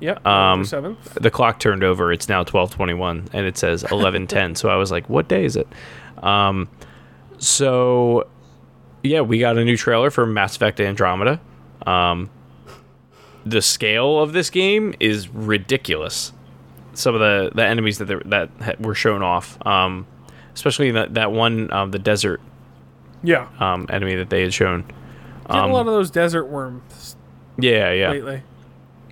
Yeah. 0.01 0.19
Um, 0.25 0.63
7th. 0.65 1.15
the 1.15 1.31
clock 1.31 1.61
turned 1.61 1.83
over. 1.85 2.13
It's 2.13 2.29
now 2.29 2.43
twelve 2.45 2.71
twenty 2.73 2.95
one, 2.95 3.29
and 3.33 3.47
it 3.47 3.57
says 3.57 3.85
eleven 3.91 4.27
ten. 4.27 4.55
so 4.55 4.69
I 4.69 4.77
was 4.77 4.91
like, 4.91 5.09
"What 5.09 5.29
day 5.29 5.45
is 5.45 5.57
it?" 5.57 5.69
Um, 6.23 6.69
so 7.39 8.27
yeah, 9.03 9.21
we 9.21 9.39
got 9.39 9.57
a 9.59 9.65
new 9.65 9.77
trailer 9.77 10.11
for 10.11 10.27
Mass 10.27 10.57
Effect 10.57 10.81
Andromeda. 10.81 11.41
Um, 11.87 12.31
the 13.45 13.61
scale 13.63 14.19
of 14.21 14.33
this 14.33 14.51
game 14.51 14.95
is 15.01 15.29
ridiculous. 15.29 16.33
Some 16.95 17.15
of 17.15 17.21
the, 17.21 17.51
the 17.55 17.67
enemies 17.67 17.99
that 17.99 18.07
that 18.31 18.81
were 18.81 18.95
shown 18.95 19.23
off, 19.23 19.65
um, 19.67 20.07
especially 20.55 20.91
that 20.93 21.15
that 21.15 21.33
one 21.33 21.73
um, 21.73 21.91
the 21.91 21.99
desert 21.99 22.41
Yeah. 23.23 23.49
um, 23.59 23.87
enemy 23.91 24.15
that 24.17 24.31
they 24.31 24.43
had 24.43 24.55
shown. 24.55 24.83
Getting 25.47 25.63
Um, 25.63 25.71
a 25.71 25.75
lot 25.75 25.81
of 25.81 25.93
those 25.93 26.11
desert 26.11 26.47
worms 26.47 27.14
yeah, 27.59 27.93
yeah. 27.93 28.11
lately. 28.11 28.43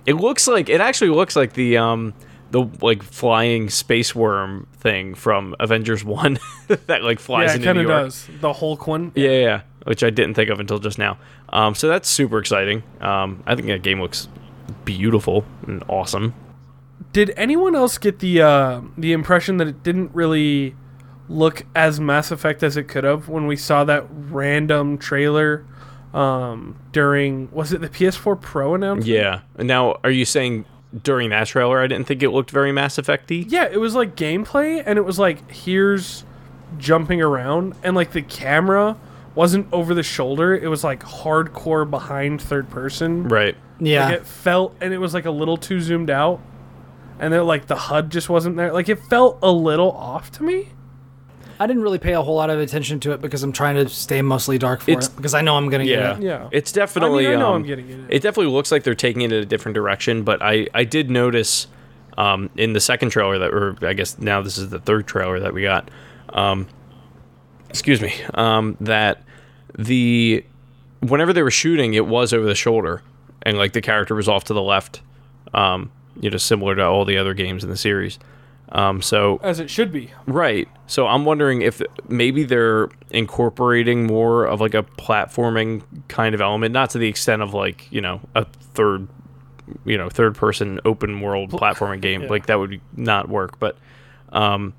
It 0.05 0.13
looks 0.15 0.47
like 0.47 0.69
it 0.69 0.81
actually 0.81 1.11
looks 1.11 1.35
like 1.35 1.53
the 1.53 1.77
um 1.77 2.13
the 2.51 2.69
like 2.81 3.01
flying 3.03 3.69
space 3.69 4.13
worm 4.13 4.67
thing 4.77 5.15
from 5.15 5.55
Avengers 5.59 6.03
One 6.05 6.37
that 6.67 7.03
like 7.03 7.19
flies 7.19 7.47
Yeah, 7.47 7.51
it 7.51 7.55
into 7.55 7.65
kind 7.67 7.77
New 7.77 7.83
of 7.85 7.89
York. 7.89 8.03
does. 8.05 8.27
The 8.41 8.53
Hulk 8.53 8.85
one. 8.87 9.11
Yeah, 9.15 9.29
yeah, 9.29 9.39
yeah, 9.39 9.61
which 9.85 10.03
I 10.03 10.09
didn't 10.09 10.35
think 10.35 10.49
of 10.49 10.59
until 10.59 10.79
just 10.79 10.97
now. 10.97 11.17
Um, 11.49 11.73
so 11.75 11.87
that's 11.87 12.09
super 12.09 12.39
exciting. 12.39 12.83
Um, 12.99 13.43
I 13.45 13.55
think 13.55 13.67
that 13.67 13.81
game 13.83 14.01
looks 14.01 14.27
beautiful 14.85 15.45
and 15.67 15.83
awesome. 15.87 16.33
Did 17.11 17.31
anyone 17.37 17.75
else 17.75 17.97
get 17.97 18.19
the 18.19 18.41
uh, 18.41 18.81
the 18.97 19.13
impression 19.13 19.57
that 19.57 19.67
it 19.67 19.83
didn't 19.83 20.11
really 20.13 20.75
look 21.29 21.65
as 21.75 21.99
Mass 21.99 22.31
Effect 22.31 22.63
as 22.63 22.75
it 22.75 22.83
could 22.87 23.03
have 23.03 23.29
when 23.29 23.47
we 23.47 23.55
saw 23.55 23.83
that 23.85 24.05
random 24.09 24.97
trailer 24.97 25.65
um, 26.13 26.77
during 26.91 27.51
was 27.51 27.73
it 27.73 27.81
the 27.81 27.89
PS4 27.89 28.39
Pro 28.39 28.75
announcement? 28.75 29.07
Yeah. 29.07 29.41
Now, 29.57 29.99
are 30.03 30.11
you 30.11 30.25
saying 30.25 30.65
during 31.01 31.29
that 31.31 31.47
trailer, 31.47 31.81
I 31.81 31.87
didn't 31.87 32.05
think 32.07 32.21
it 32.21 32.29
looked 32.29 32.51
very 32.51 32.71
Mass 32.71 32.97
Effect-y? 32.97 33.45
Yeah, 33.47 33.67
it 33.71 33.79
was 33.79 33.95
like 33.95 34.15
gameplay, 34.15 34.83
and 34.85 34.97
it 34.99 35.03
was 35.03 35.17
like 35.17 35.49
here's 35.51 36.23
jumping 36.77 37.21
around, 37.21 37.75
and 37.83 37.95
like 37.95 38.11
the 38.11 38.21
camera 38.21 38.97
wasn't 39.35 39.67
over 39.73 39.93
the 39.93 40.03
shoulder; 40.03 40.55
it 40.55 40.67
was 40.67 40.83
like 40.83 41.01
hardcore 41.01 41.89
behind 41.89 42.41
third 42.41 42.69
person. 42.69 43.27
Right. 43.27 43.55
Yeah. 43.79 44.05
Like 44.05 44.19
it 44.19 44.27
felt, 44.27 44.75
and 44.81 44.93
it 44.93 44.99
was 44.99 45.13
like 45.13 45.25
a 45.25 45.31
little 45.31 45.57
too 45.57 45.81
zoomed 45.81 46.11
out, 46.11 46.39
and 47.19 47.33
then 47.33 47.45
like 47.45 47.65
the 47.65 47.75
HUD 47.75 48.11
just 48.11 48.29
wasn't 48.29 48.55
there. 48.57 48.71
Like 48.71 48.87
it 48.87 48.99
felt 48.99 49.39
a 49.41 49.51
little 49.51 49.91
off 49.91 50.31
to 50.33 50.43
me. 50.43 50.69
I 51.59 51.67
didn't 51.67 51.81
really 51.83 51.99
pay 51.99 52.13
a 52.13 52.21
whole 52.21 52.35
lot 52.35 52.49
of 52.49 52.59
attention 52.59 52.99
to 53.01 53.11
it 53.11 53.21
because 53.21 53.43
I'm 53.43 53.51
trying 53.53 53.75
to 53.75 53.87
stay 53.89 54.21
mostly 54.21 54.57
dark 54.57 54.81
for 54.81 54.91
It's- 54.91 55.07
it 55.07 55.15
because 55.15 55.33
I 55.33 55.41
know 55.41 55.55
I'm 55.55 55.69
gonna 55.69 55.83
Yeah. 55.83 56.13
get 56.13 56.17
it. 56.19 56.23
Yeah. 56.23 56.47
It's 56.51 56.71
definitely. 56.71 57.27
I 57.27 57.31
mean, 57.31 57.37
I 57.37 57.41
know 57.41 57.49
um, 57.49 57.55
I'm 57.57 57.63
getting 57.63 57.89
it. 57.89 57.99
It 58.09 58.21
definitely 58.21 58.51
looks 58.53 58.71
like 58.71 58.83
they're 58.83 58.95
taking 58.95 59.21
it 59.21 59.31
in 59.31 59.41
a 59.41 59.45
different 59.45 59.75
direction, 59.75 60.23
but 60.23 60.41
I, 60.41 60.67
I 60.73 60.83
did 60.83 61.09
notice 61.11 61.67
um, 62.17 62.49
in 62.57 62.73
the 62.73 62.79
second 62.79 63.09
trailer 63.09 63.39
that, 63.39 63.51
or 63.53 63.75
I 63.81 63.93
guess 63.93 64.19
now 64.19 64.41
this 64.41 64.57
is 64.57 64.69
the 64.69 64.79
third 64.79 65.07
trailer 65.07 65.39
that 65.39 65.53
we 65.53 65.61
got. 65.63 65.89
Um, 66.29 66.67
excuse 67.69 68.01
me. 68.01 68.13
Um, 68.33 68.77
that 68.81 69.21
the 69.77 70.43
whenever 71.01 71.33
they 71.33 71.41
were 71.43 71.51
shooting, 71.51 71.93
it 71.93 72.05
was 72.07 72.33
over 72.33 72.45
the 72.45 72.55
shoulder, 72.55 73.01
and 73.41 73.57
like 73.57 73.73
the 73.73 73.81
character 73.81 74.15
was 74.15 74.27
off 74.29 74.43
to 74.45 74.53
the 74.53 74.61
left. 74.61 75.01
Um, 75.53 75.91
you 76.19 76.29
know, 76.29 76.37
similar 76.37 76.75
to 76.75 76.85
all 76.85 77.05
the 77.05 77.17
other 77.17 77.33
games 77.33 77.63
in 77.63 77.69
the 77.69 77.77
series. 77.77 78.19
Um, 78.69 79.01
so 79.01 79.39
As 79.43 79.59
it 79.59 79.69
should 79.69 79.91
be. 79.91 80.11
Right. 80.25 80.67
So 80.87 81.07
I'm 81.07 81.25
wondering 81.25 81.61
if 81.61 81.81
maybe 82.07 82.43
they're 82.43 82.89
incorporating 83.11 84.07
more 84.07 84.45
of 84.45 84.61
like 84.61 84.73
a 84.73 84.83
platforming 84.83 85.83
kind 86.07 86.33
of 86.33 86.41
element, 86.41 86.73
not 86.73 86.89
to 86.91 86.97
the 86.97 87.07
extent 87.07 87.41
of 87.41 87.53
like, 87.53 87.91
you 87.91 88.01
know, 88.01 88.21
a 88.35 88.45
third 88.45 89.07
you 89.85 89.97
know, 89.97 90.09
third 90.09 90.35
person 90.35 90.79
open 90.85 91.21
world 91.21 91.51
platforming 91.51 92.01
game. 92.01 92.23
yeah. 92.23 92.29
Like 92.29 92.47
that 92.47 92.59
would 92.59 92.81
not 92.95 93.29
work, 93.29 93.59
but 93.59 93.77
um 94.31 94.73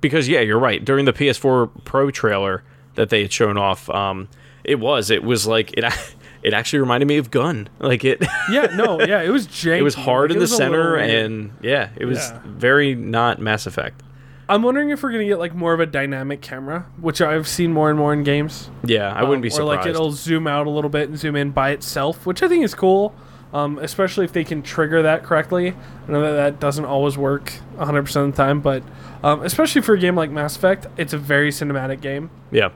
because 0.00 0.28
yeah, 0.28 0.40
you're 0.40 0.58
right. 0.58 0.84
During 0.84 1.04
the 1.04 1.12
PS4 1.12 1.84
Pro 1.84 2.10
trailer 2.10 2.62
that 2.94 3.10
they 3.10 3.22
had 3.22 3.32
shown 3.32 3.56
off, 3.56 3.88
um 3.90 4.28
it 4.64 4.80
was 4.80 5.10
it 5.10 5.22
was 5.22 5.46
like 5.46 5.72
it 5.76 5.84
it 6.42 6.52
actually 6.52 6.80
reminded 6.80 7.06
me 7.06 7.16
of 7.18 7.30
Gun. 7.30 7.68
Like 7.78 8.04
it 8.04 8.22
Yeah, 8.50 8.66
no, 8.74 9.00
yeah, 9.06 9.22
it 9.22 9.30
was 9.30 9.46
janky. 9.46 9.78
it 9.78 9.82
was 9.82 9.94
hard 9.94 10.30
in 10.32 10.38
the 10.38 10.42
was 10.42 10.52
little 10.52 10.66
center 10.72 10.96
and 10.96 11.52
yeah, 11.62 11.90
it 11.96 12.04
was 12.04 12.18
Yeah. 12.30 12.40
very 12.44 12.94
not 12.94 13.40
Mass 13.40 13.66
Effect. 13.66 14.02
I'm 14.48 14.62
wondering 14.62 14.90
if 14.90 15.02
we're 15.02 15.12
gonna 15.12 15.24
get 15.24 15.38
like 15.38 15.54
more 15.54 15.72
of 15.72 15.80
a 15.80 15.86
dynamic 15.86 16.40
camera, 16.42 16.86
which 17.00 17.22
I've 17.22 17.46
seen 17.48 17.72
more 17.72 17.88
and 17.90 17.98
more 17.98 18.12
in 18.12 18.22
games. 18.24 18.70
Yeah, 18.84 19.12
I 19.12 19.22
wouldn't 19.22 19.42
be 19.42 19.48
Um, 19.48 19.52
Or 19.54 19.56
surprised. 19.56 19.78
like 19.86 19.86
it'll 19.86 20.10
zoom 20.12 20.46
out 20.46 20.66
a 20.66 20.70
little 20.70 20.90
bit 20.90 21.08
and 21.08 21.18
zoom 21.18 21.36
in 21.36 21.50
by 21.50 21.70
itself, 21.70 22.26
which 22.26 22.42
I 22.42 22.48
think 22.48 22.64
is 22.64 22.74
cool. 22.74 23.14
Um, 23.54 23.78
especially 23.82 24.24
if 24.24 24.32
they 24.32 24.44
can 24.44 24.62
trigger 24.62 25.02
that 25.02 25.24
correctly. 25.24 25.74
I 26.08 26.12
know 26.12 26.22
that 26.22 26.32
that 26.32 26.58
doesn't 26.60 26.86
always 26.86 27.18
work 27.18 27.52
100% 27.78 28.16
of 28.24 28.34
the 28.34 28.42
time, 28.42 28.60
but 28.60 28.82
um, 29.22 29.42
especially 29.42 29.82
for 29.82 29.92
a 29.94 29.98
game 29.98 30.16
like 30.16 30.30
Mass 30.30 30.56
Effect, 30.56 30.86
it's 30.96 31.12
a 31.12 31.18
very 31.18 31.50
cinematic 31.50 32.00
game. 32.00 32.30
yeah. 32.50 32.70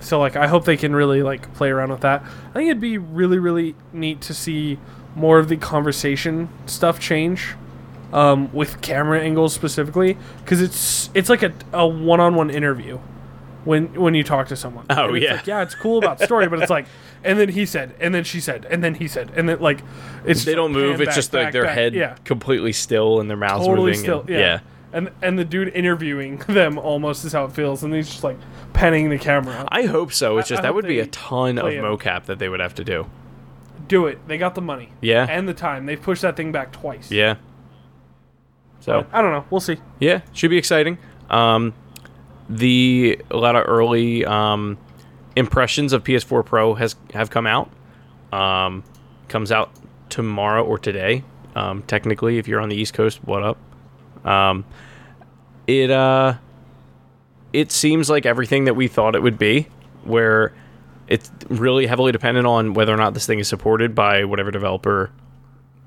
So 0.00 0.18
like 0.18 0.36
I 0.36 0.46
hope 0.46 0.64
they 0.64 0.76
can 0.76 0.94
really 0.94 1.22
like 1.22 1.52
play 1.54 1.70
around 1.70 1.90
with 1.90 2.00
that. 2.00 2.22
I 2.22 2.52
think 2.54 2.70
it'd 2.70 2.80
be 2.80 2.98
really 2.98 3.38
really 3.38 3.74
neat 3.92 4.20
to 4.22 4.34
see 4.34 4.78
more 5.14 5.38
of 5.38 5.48
the 5.48 5.56
conversation 5.56 6.48
stuff 6.66 6.98
change 7.00 7.54
um, 8.12 8.52
with 8.52 8.80
camera 8.80 9.20
angles 9.20 9.52
specifically 9.54 10.16
because 10.44 10.60
it's 10.60 11.10
it's 11.14 11.28
like 11.28 11.42
a, 11.42 11.52
a 11.72 11.86
one-on-one 11.86 12.50
interview 12.50 12.98
when 13.64 13.92
when 13.94 14.14
you 14.14 14.24
talk 14.24 14.48
to 14.48 14.56
someone. 14.56 14.86
Oh, 14.90 15.14
yeah. 15.14 15.34
like, 15.34 15.46
yeah, 15.46 15.62
it's 15.62 15.74
cool 15.74 15.98
about 15.98 16.20
story, 16.20 16.48
but 16.48 16.60
it's 16.60 16.70
like 16.70 16.86
and 17.22 17.38
then 17.38 17.50
he 17.50 17.66
said 17.66 17.94
and 18.00 18.14
then 18.14 18.24
she 18.24 18.40
said 18.40 18.66
and 18.70 18.82
then 18.82 18.94
he 18.94 19.06
said 19.06 19.30
and 19.36 19.48
then 19.48 19.60
like 19.60 19.82
it's 20.24 20.44
They 20.44 20.54
don't 20.54 20.72
move. 20.72 21.00
It's 21.00 21.08
back, 21.08 21.14
just 21.14 21.34
like 21.34 21.52
their 21.52 21.64
back. 21.64 21.74
head 21.74 21.94
yeah 21.94 22.16
completely 22.24 22.72
still 22.72 23.20
and 23.20 23.28
their 23.28 23.36
mouths 23.36 23.66
totally 23.66 23.90
moving. 23.92 24.00
still 24.02 24.20
and- 24.20 24.30
yeah. 24.30 24.60
And 24.92 25.10
and 25.22 25.38
the 25.38 25.44
dude 25.44 25.68
interviewing 25.68 26.38
them 26.48 26.78
almost 26.78 27.24
is 27.24 27.32
how 27.32 27.44
it 27.44 27.52
feels, 27.52 27.82
and 27.84 27.94
he's 27.94 28.08
just 28.08 28.24
like 28.24 28.36
panning 28.72 29.08
the 29.10 29.18
camera. 29.18 29.66
I 29.70 29.82
hope 29.84 30.12
so. 30.12 30.38
It's 30.38 30.46
I- 30.46 30.48
just 30.50 30.58
I 30.60 30.62
that 30.62 30.68
hope 30.68 30.76
would 30.76 30.86
be 30.88 30.98
a 31.00 31.06
ton 31.06 31.58
of 31.58 31.62
play 31.62 31.76
it. 31.76 31.82
mocap 31.84 32.24
that 32.26 32.38
they 32.38 32.48
would 32.48 32.60
have 32.60 32.74
to 32.76 32.84
do. 32.84 33.06
Do 33.88 34.06
it. 34.06 34.18
They 34.28 34.38
got 34.38 34.54
the 34.54 34.60
money. 34.60 34.90
Yeah. 35.00 35.26
And 35.28 35.48
the 35.48 35.54
time. 35.54 35.86
They've 35.86 36.00
pushed 36.00 36.22
that 36.22 36.36
thing 36.36 36.52
back 36.52 36.72
twice. 36.72 37.10
Yeah. 37.10 37.36
So 38.80 39.06
I 39.12 39.20
don't 39.20 39.32
know. 39.32 39.44
We'll 39.50 39.60
see. 39.60 39.78
yeah, 39.98 40.22
should 40.32 40.50
be 40.50 40.56
exciting. 40.58 40.98
Um, 41.28 41.74
the 42.48 43.20
a 43.30 43.36
lot 43.36 43.54
of 43.56 43.64
early 43.68 44.24
um, 44.24 44.78
impressions 45.36 45.92
of 45.92 46.02
PS4 46.02 46.44
Pro 46.44 46.74
has 46.74 46.96
have 47.12 47.30
come 47.30 47.46
out. 47.46 47.70
Um, 48.32 48.82
comes 49.28 49.52
out 49.52 49.70
tomorrow 50.08 50.64
or 50.64 50.78
today. 50.78 51.24
Um, 51.54 51.82
technically, 51.82 52.38
if 52.38 52.48
you're 52.48 52.60
on 52.60 52.68
the 52.68 52.76
East 52.76 52.94
Coast, 52.94 53.22
what 53.24 53.42
up? 53.42 53.58
Um, 54.24 54.64
it 55.66 55.90
uh, 55.90 56.34
it 57.52 57.72
seems 57.72 58.10
like 58.10 58.26
everything 58.26 58.64
that 58.64 58.74
we 58.74 58.88
thought 58.88 59.14
it 59.14 59.22
would 59.22 59.38
be, 59.38 59.66
where 60.04 60.52
it's 61.08 61.30
really 61.48 61.86
heavily 61.86 62.12
dependent 62.12 62.46
on 62.46 62.74
whether 62.74 62.94
or 62.94 62.96
not 62.96 63.14
this 63.14 63.26
thing 63.26 63.38
is 63.38 63.48
supported 63.48 63.94
by 63.94 64.24
whatever 64.24 64.50
developer 64.50 65.10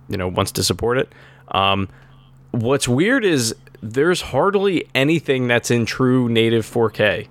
you 0.09 0.17
know 0.17 0.27
wants 0.27 0.51
to 0.53 0.63
support 0.63 0.97
it. 0.97 1.11
Um, 1.49 1.89
what's 2.51 2.87
weird 2.87 3.25
is 3.25 3.55
there's 3.81 4.21
hardly 4.21 4.87
anything 4.95 5.47
that's 5.47 5.69
in 5.69 5.85
true 5.85 6.29
native 6.29 6.65
4K. 6.65 7.27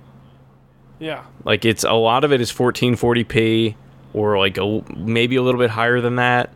Yeah. 0.99 1.25
Like 1.45 1.65
it's 1.65 1.85
a 1.85 1.95
lot 1.95 2.25
of 2.25 2.33
it 2.33 2.41
is 2.41 2.53
1440p 2.53 3.75
or 4.13 4.39
like 4.39 4.59
a, 4.59 4.83
maybe 4.95 5.37
a 5.37 5.43
little 5.43 5.61
bit 5.61 5.71
higher 5.71 6.01
than 6.01 6.17
that. 6.17 6.51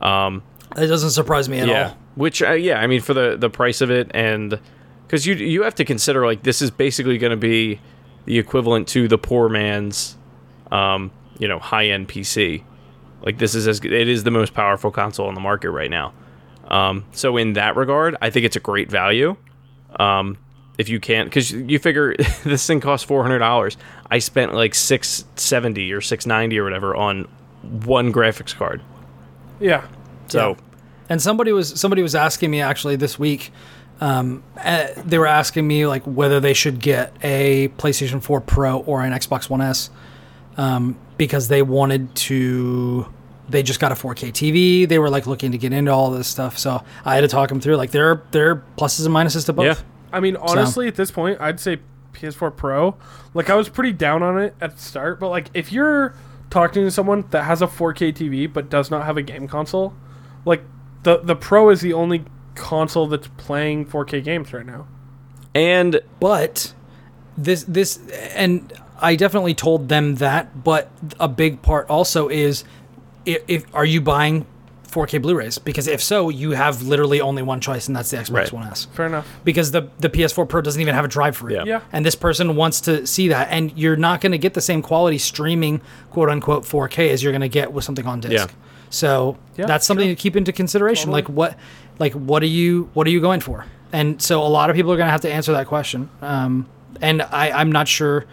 Um, 0.00 0.42
It 0.76 0.86
doesn't 0.86 1.10
surprise 1.10 1.48
me 1.48 1.58
at 1.58 1.68
yeah, 1.68 1.88
all. 1.88 1.98
Which 2.14 2.42
uh, 2.42 2.52
yeah, 2.52 2.80
I 2.80 2.86
mean 2.86 3.00
for 3.00 3.14
the 3.14 3.36
the 3.36 3.50
price 3.50 3.80
of 3.80 3.90
it 3.90 4.10
and 4.14 4.58
because 5.06 5.26
you 5.26 5.34
you 5.34 5.62
have 5.62 5.74
to 5.74 5.84
consider 5.84 6.24
like 6.24 6.42
this 6.42 6.62
is 6.62 6.70
basically 6.70 7.18
going 7.18 7.32
to 7.32 7.36
be 7.36 7.80
the 8.24 8.38
equivalent 8.38 8.88
to 8.88 9.08
the 9.08 9.18
poor 9.18 9.48
man's 9.48 10.16
um, 10.70 11.10
you 11.38 11.46
know 11.48 11.58
high 11.58 11.86
end 11.86 12.08
PC. 12.08 12.64
Like 13.22 13.38
this 13.38 13.54
is 13.54 13.68
as 13.68 13.80
it 13.84 13.92
is 14.08 14.24
the 14.24 14.30
most 14.30 14.54
powerful 14.54 14.90
console 14.90 15.28
on 15.28 15.34
the 15.34 15.40
market 15.40 15.70
right 15.70 15.90
now. 15.90 16.12
Um, 16.68 17.04
so 17.12 17.36
in 17.36 17.52
that 17.52 17.76
regard, 17.76 18.16
I 18.22 18.30
think 18.30 18.46
it's 18.46 18.56
a 18.56 18.60
great 18.60 18.90
value. 18.90 19.36
Um, 20.00 20.38
if 20.78 20.88
you 20.88 20.98
can't, 20.98 21.28
because 21.28 21.52
you 21.52 21.78
figure 21.78 22.16
this 22.44 22.66
thing 22.66 22.80
costs 22.80 23.06
four 23.06 23.22
hundred 23.22 23.40
dollars. 23.40 23.76
I 24.10 24.18
spent 24.18 24.54
like 24.54 24.74
six 24.74 25.24
seventy 25.36 25.92
or 25.92 26.00
six 26.00 26.26
ninety 26.26 26.58
or 26.58 26.64
whatever 26.64 26.96
on 26.96 27.28
one 27.84 28.12
graphics 28.12 28.56
card. 28.56 28.80
Yeah. 29.60 29.86
So 30.28 30.56
Yeah. 30.58 30.71
And 31.12 31.20
somebody 31.20 31.52
was 31.52 31.78
somebody 31.78 32.00
was 32.00 32.14
asking 32.14 32.50
me 32.50 32.62
actually 32.62 32.96
this 32.96 33.18
week. 33.18 33.52
Um, 34.00 34.42
uh, 34.56 34.88
they 34.96 35.18
were 35.18 35.26
asking 35.26 35.68
me 35.68 35.86
like 35.86 36.02
whether 36.04 36.40
they 36.40 36.54
should 36.54 36.80
get 36.80 37.14
a 37.22 37.68
PlayStation 37.76 38.22
4 38.22 38.40
Pro 38.40 38.78
or 38.78 39.02
an 39.02 39.12
Xbox 39.12 39.50
One 39.50 39.60
S 39.60 39.90
um, 40.56 40.98
because 41.18 41.48
they 41.48 41.60
wanted 41.60 42.14
to. 42.14 43.12
They 43.46 43.62
just 43.62 43.78
got 43.78 43.92
a 43.92 43.94
4K 43.94 44.30
TV. 44.32 44.88
They 44.88 44.98
were 44.98 45.10
like 45.10 45.26
looking 45.26 45.52
to 45.52 45.58
get 45.58 45.74
into 45.74 45.92
all 45.92 46.10
this 46.10 46.28
stuff. 46.28 46.56
So 46.56 46.82
I 47.04 47.14
had 47.14 47.20
to 47.20 47.28
talk 47.28 47.50
them 47.50 47.60
through. 47.60 47.76
Like 47.76 47.90
there, 47.90 48.10
are 48.10 48.22
there 48.30 48.50
are 48.50 48.64
pluses 48.78 49.04
and 49.04 49.14
minuses 49.14 49.44
to 49.44 49.52
both. 49.52 49.66
Yeah. 49.66 49.84
I 50.14 50.20
mean, 50.20 50.36
honestly, 50.36 50.88
at 50.88 50.94
this 50.94 51.10
point, 51.10 51.38
I'd 51.42 51.60
say 51.60 51.80
PS4 52.14 52.56
Pro. 52.56 52.96
Like, 53.34 53.50
I 53.50 53.54
was 53.54 53.68
pretty 53.68 53.92
down 53.92 54.22
on 54.22 54.40
it 54.40 54.54
at 54.62 54.76
the 54.76 54.82
start, 54.82 55.20
but 55.20 55.28
like, 55.28 55.50
if 55.52 55.72
you're 55.72 56.14
talking 56.48 56.84
to 56.84 56.90
someone 56.90 57.26
that 57.32 57.42
has 57.42 57.60
a 57.60 57.66
4K 57.66 58.14
TV 58.14 58.50
but 58.50 58.70
does 58.70 58.90
not 58.90 59.04
have 59.04 59.18
a 59.18 59.22
game 59.22 59.46
console, 59.46 59.92
like 60.46 60.62
the 61.02 61.18
the 61.18 61.36
Pro 61.36 61.70
is 61.70 61.80
the 61.80 61.92
only 61.92 62.24
console 62.54 63.06
that's 63.06 63.28
playing 63.36 63.86
4K 63.86 64.22
games 64.22 64.52
right 64.52 64.66
now. 64.66 64.86
and 65.54 66.00
but 66.20 66.74
this 67.36 67.64
this 67.64 67.98
and 68.34 68.72
I 69.00 69.16
definitely 69.16 69.54
told 69.54 69.88
them 69.88 70.16
that. 70.16 70.62
But 70.64 70.90
a 71.18 71.28
big 71.28 71.62
part 71.62 71.88
also 71.90 72.28
is 72.28 72.64
if, 73.24 73.42
if 73.48 73.64
are 73.74 73.84
you 73.84 74.00
buying 74.00 74.46
4K 74.88 75.20
Blu-rays? 75.22 75.58
Because 75.58 75.88
if 75.88 76.02
so, 76.02 76.28
you 76.28 76.50
have 76.52 76.82
literally 76.82 77.20
only 77.20 77.42
one 77.42 77.60
choice, 77.60 77.88
and 77.88 77.96
that's 77.96 78.10
the 78.10 78.18
Xbox 78.18 78.32
Right. 78.32 78.52
One 78.52 78.66
S. 78.68 78.84
Fair 78.92 79.06
enough. 79.06 79.26
Because 79.44 79.70
the 79.72 79.88
the 79.98 80.08
PS4 80.10 80.46
Pro 80.48 80.60
doesn't 80.60 80.80
even 80.80 80.94
have 80.94 81.04
a 81.06 81.08
drive 81.08 81.36
for 81.36 81.50
it. 81.50 81.54
Yeah. 81.54 81.64
Yeah. 81.64 81.80
And 81.90 82.04
this 82.06 82.14
person 82.14 82.54
wants 82.54 82.80
to 82.82 83.06
see 83.06 83.28
that, 83.28 83.48
and 83.50 83.76
you're 83.76 83.96
not 83.96 84.20
going 84.20 84.32
to 84.32 84.38
get 84.38 84.54
the 84.54 84.60
same 84.60 84.82
quality 84.82 85.18
streaming 85.18 85.80
quote 86.10 86.28
unquote 86.28 86.64
4K 86.64 87.08
as 87.08 87.22
you're 87.22 87.32
going 87.32 87.40
to 87.40 87.48
get 87.48 87.72
with 87.72 87.84
something 87.84 88.06
on 88.06 88.20
disc. 88.20 88.50
Yeah. 88.50 88.54
So 88.92 89.38
Yeah, 89.56 89.66
that's 89.66 89.86
something 89.86 90.08
to 90.08 90.14
keep 90.14 90.36
into 90.36 90.52
consideration. 90.52 91.10
Totally. 91.10 91.22
Like 91.22 91.28
what, 91.30 91.58
Like, 91.98 92.12
what 92.12 92.42
are 92.42 92.46
you 92.46 92.90
what 92.94 93.06
are 93.06 93.10
you 93.10 93.20
going 93.20 93.40
for? 93.40 93.64
And 93.92 94.20
so 94.20 94.42
a 94.42 94.48
lot 94.48 94.70
of 94.70 94.76
people 94.76 94.92
are 94.92 94.96
going 94.96 95.06
to 95.06 95.12
have 95.12 95.22
to 95.22 95.32
answer 95.32 95.52
that 95.52 95.66
question. 95.66 96.08
Um, 96.20 96.68
and 97.00 97.22
I, 97.22 97.50
I'm 97.50 97.72
not 97.72 97.88
sure. 97.88 98.26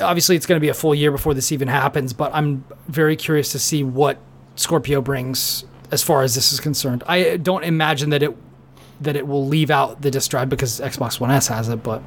Obviously, 0.00 0.36
it's 0.36 0.46
going 0.46 0.56
to 0.56 0.60
be 0.60 0.68
a 0.68 0.74
full 0.74 0.94
year 0.94 1.10
before 1.10 1.32
this 1.32 1.52
even 1.52 1.68
happens, 1.68 2.12
but 2.12 2.32
I'm 2.34 2.64
very 2.88 3.16
curious 3.16 3.52
to 3.52 3.58
see 3.58 3.84
what 3.84 4.18
Scorpio 4.56 5.00
brings 5.00 5.64
as 5.92 6.02
far 6.02 6.22
as 6.22 6.34
this 6.34 6.52
is 6.52 6.60
concerned. 6.60 7.04
I 7.06 7.36
don't 7.36 7.62
imagine 7.64 8.10
that 8.10 8.22
it 8.22 8.36
that 9.00 9.14
it 9.14 9.26
will 9.26 9.46
leave 9.46 9.70
out 9.70 10.02
the 10.02 10.10
disk 10.10 10.30
drive 10.30 10.48
because 10.48 10.80
Xbox 10.80 11.20
One 11.20 11.30
S 11.30 11.46
has 11.48 11.68
it, 11.68 11.82
but 11.82 12.02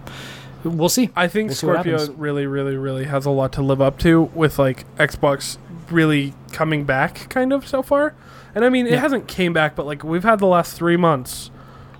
we'll 0.63 0.89
see. 0.89 1.09
I 1.15 1.27
think 1.27 1.49
We'll 1.49 1.55
Scorpio 1.55 2.05
really, 2.13 2.47
really, 2.47 2.75
really 2.75 3.05
has 3.05 3.25
a 3.25 3.29
lot 3.29 3.53
to 3.53 3.61
live 3.61 3.81
up 3.81 3.97
to 3.99 4.23
with 4.33 4.59
like 4.59 4.85
Xbox 4.97 5.57
really 5.91 6.33
coming 6.51 6.83
back 6.85 7.29
kind 7.29 7.51
of 7.53 7.67
so 7.67 7.81
far. 7.81 8.13
And 8.55 8.65
I 8.65 8.69
mean, 8.69 8.87
it 8.87 8.93
Yeah. 8.93 8.99
hasn't 8.99 9.27
came 9.27 9.53
back, 9.53 9.75
but 9.75 9.85
like 9.85 10.03
we've 10.03 10.23
had 10.23 10.39
the 10.39 10.47
last 10.47 10.75
three 10.75 10.97
months. 10.97 11.51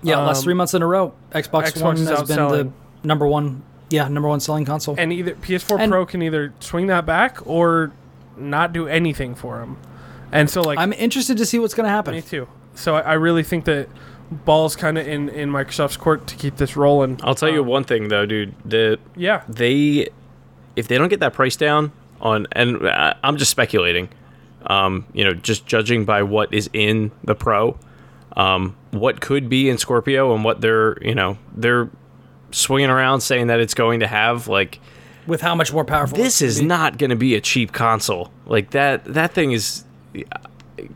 Yeah, 0.02 0.18
last 0.18 0.38
Um, 0.38 0.44
three 0.44 0.54
months 0.54 0.72
in 0.74 0.82
a 0.82 0.86
row, 0.86 1.12
Xbox, 1.32 1.72
Xbox 1.74 1.82
One 1.82 1.96
has 1.98 2.22
been 2.22 2.36
the 2.48 2.68
number 3.04 3.26
one. 3.26 3.62
Yeah, 3.90 4.08
number 4.08 4.28
one 4.28 4.40
selling 4.40 4.64
console. 4.64 4.94
and 4.98 5.12
either 5.12 5.34
PS4 5.34 5.78
And- 5.80 5.90
Pro 5.92 6.06
can 6.06 6.22
either 6.22 6.52
swing 6.60 6.86
that 6.86 7.04
back 7.06 7.38
or 7.44 7.92
not 8.36 8.72
do 8.72 8.86
anything 8.88 9.34
for 9.34 9.60
him. 9.60 9.76
And 10.32 10.48
so 10.48 10.62
like 10.62 10.78
I'm 10.78 10.92
interested 10.92 11.36
to 11.38 11.44
see 11.44 11.58
what's 11.58 11.74
going 11.74 11.84
to 11.84 11.90
happen. 11.90 12.14
me 12.14 12.22
too. 12.22 12.46
So 12.74 12.96
I, 12.96 13.00
I 13.00 13.12
really 13.14 13.42
think 13.42 13.64
that 13.66 13.88
ball's 14.44 14.76
kind 14.76 14.96
of 14.96 15.06
in 15.08 15.28
in 15.28 15.50
Microsoft's 15.50 15.96
court 15.96 16.26
to 16.28 16.36
keep 16.36 16.56
this 16.56 16.76
rolling. 16.76 17.18
I'll 17.24 17.34
tell 17.34 17.48
you 17.50 17.62
Um, 17.62 17.66
one 17.66 17.84
thing 17.84 18.08
though, 18.08 18.26
dude. 18.26 18.54
The 18.64 18.98
Yeah. 19.16 19.42
they 19.48 20.08
if 20.76 20.86
they 20.88 20.96
don't 20.96 21.08
get 21.08 21.20
that 21.20 21.34
price 21.34 21.56
down 21.56 21.90
on 22.20 22.46
and 22.52 22.88
I- 22.88 23.14
I'm 23.22 23.36
just 23.36 23.50
speculating 23.50 24.08
um 24.66 25.06
you 25.14 25.24
know 25.24 25.32
just 25.32 25.66
judging 25.66 26.04
by 26.04 26.22
what 26.22 26.52
is 26.52 26.68
in 26.72 27.10
the 27.24 27.34
pro 27.34 27.78
um 28.36 28.76
what 28.90 29.20
could 29.20 29.48
be 29.48 29.68
in 29.70 29.78
Scorpio 29.78 30.34
and 30.34 30.44
what 30.44 30.60
they're 30.60 30.98
you 31.02 31.14
know 31.14 31.38
they're 31.56 31.88
swinging 32.50 32.90
around 32.90 33.20
saying 33.20 33.46
that 33.46 33.60
it's 33.60 33.74
going 33.74 34.00
to 34.00 34.06
have 34.06 34.48
like 34.48 34.78
With 35.26 35.40
how 35.40 35.54
much 35.54 35.72
more 35.72 35.84
powerful 35.84 36.18
this 36.18 36.42
is 36.42 36.60
be. 36.60 36.66
not 36.66 36.98
going 36.98 37.10
to 37.10 37.16
be 37.16 37.34
a 37.34 37.40
cheap 37.40 37.72
console 37.72 38.30
like 38.46 38.70
that 38.70 39.04
that 39.04 39.32
thing 39.32 39.52
is 39.52 39.84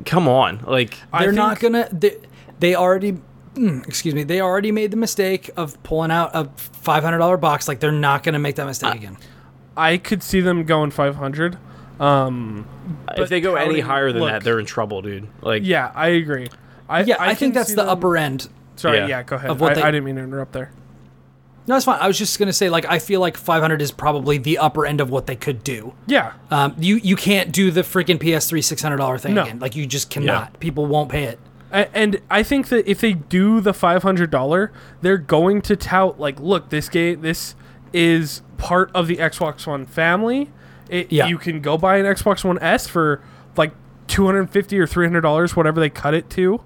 come 0.05 0.29
on 0.29 0.63
like 0.67 0.97
They're 1.19 1.33
not 1.33 1.61
gonna. 1.61 1.89
They, 1.93 2.17
they 2.59 2.75
already. 2.75 3.19
mm, 3.55 3.87
Excuse 3.87 4.15
me. 4.15 4.23
They 4.25 4.41
already 4.41 4.73
made 4.73 4.91
the 4.91 4.97
mistake 4.97 5.51
of 5.57 5.81
pulling 5.83 6.11
out 6.11 6.31
a 6.35 6.47
five 6.57 7.03
hundred 7.05 7.19
dollar 7.19 7.37
box. 7.37 7.69
Like 7.69 7.81
they're 7.81 7.93
not 7.93 8.23
gonna 8.23 8.39
make 8.39 8.57
that 8.57 8.67
mistake 8.67 8.95
again. 8.95 9.17
I 9.77 9.97
could 9.97 10.23
see 10.23 10.41
them 10.41 10.65
going 10.65 10.91
500. 10.91 11.59
Um 12.01 12.67
if 13.17 13.29
they 13.29 13.41
go 13.41 13.55
any 13.57 13.81
higher 13.81 14.11
than 14.13 14.23
look. 14.23 14.31
that 14.31 14.43
they're 14.45 14.59
in 14.59 14.67
trouble 14.67 15.01
dude 15.03 15.29
like 15.43 15.63
yeah, 15.65 15.93
I 15.95 16.09
agree. 16.09 16.49
I 16.89 17.03
Yeah, 17.03 17.17
I, 17.19 17.29
can 17.29 17.37
think 17.37 17.55
that's 17.55 17.71
the 17.71 17.77
them- 17.77 17.89
upper 17.89 18.17
end. 18.17 18.49
Sorry, 18.77 18.99
Yeah. 18.99 19.07
yeah, 19.07 19.23
go 19.23 19.37
ahead. 19.37 19.51
of 19.51 19.61
what 19.61 19.73
I, 19.73 19.75
they- 19.77 19.83
I 19.83 19.91
didn't 19.93 20.05
mean 20.05 20.17
to 20.17 20.23
interrupt 20.23 20.53
there. 20.53 20.71
No, 21.67 21.77
it's 21.77 21.87
fine. 21.87 21.99
I 21.99 22.07
was 22.09 22.19
just 22.19 22.39
gonna 22.39 22.53
say, 22.53 22.69
like, 22.69 22.85
I 22.85 22.99
feel 22.99 23.21
like 23.21 23.39
five 23.39 23.63
hundred 23.63 23.81
is 23.81 23.91
probably 23.91 24.37
the 24.37 24.59
upper 24.59 24.85
end 24.85 25.01
of 25.01 25.09
what 25.09 25.27
they 25.27 25.37
could 25.37 25.65
do. 25.65 25.95
Yeah. 26.07 26.33
Um, 26.51 26.75
you 26.79 26.97
you 26.97 27.17
can't 27.17 27.53
do 27.53 27.71
the 27.71 27.81
freaking 27.83 28.19
PS3 28.19 28.63
six 28.63 28.83
hundred 28.83 28.99
dollar 28.99 29.17
thing 29.17 29.33
No. 29.35 29.45
again. 29.45 29.61
Like 29.61 29.75
you 29.77 29.87
just 29.87 30.11
cannot. 30.11 30.61
People 30.61 30.85
won't 30.87 31.09
pay 31.09 31.25
it. 31.25 31.39
A- 31.73 31.89
And 31.97 32.21
I 32.31 32.43
think 32.43 32.69
that 32.69 32.87
if 32.91 33.01
they 33.01 33.15
do 33.15 33.61
the 33.63 33.73
five 33.73 34.03
hundred 34.03 34.31
dollar, 34.31 34.73
they're 35.01 35.17
going 35.17 35.63
to 35.63 35.75
tout 35.77 36.21
like, 36.21 36.39
look, 36.39 36.69
this 36.69 36.91
game, 36.91 37.23
this 37.23 37.55
is 37.95 38.43
part 38.59 38.91
of 38.95 39.07
the 39.07 39.17
Xbox 39.17 39.67
One 39.67 39.87
family. 39.87 40.51
It, 40.91 41.11
Yeah. 41.13 41.27
You 41.29 41.39
can 41.39 41.61
go 41.61 41.79
buy 41.79 41.97
an 41.97 42.05
Xbox 42.05 42.45
One 42.45 42.59
S 42.61 42.87
for 42.87 43.23
like 43.57 43.73
two 44.07 44.27
hundred 44.27 44.51
fifty 44.51 44.79
or 44.79 44.87
three 44.87 45.07
hundred 45.07 45.23
dollars, 45.23 45.57
whatever 45.57 45.81
they 45.81 45.89
cut 45.89 46.13
it 46.13 46.29
to, 46.31 46.61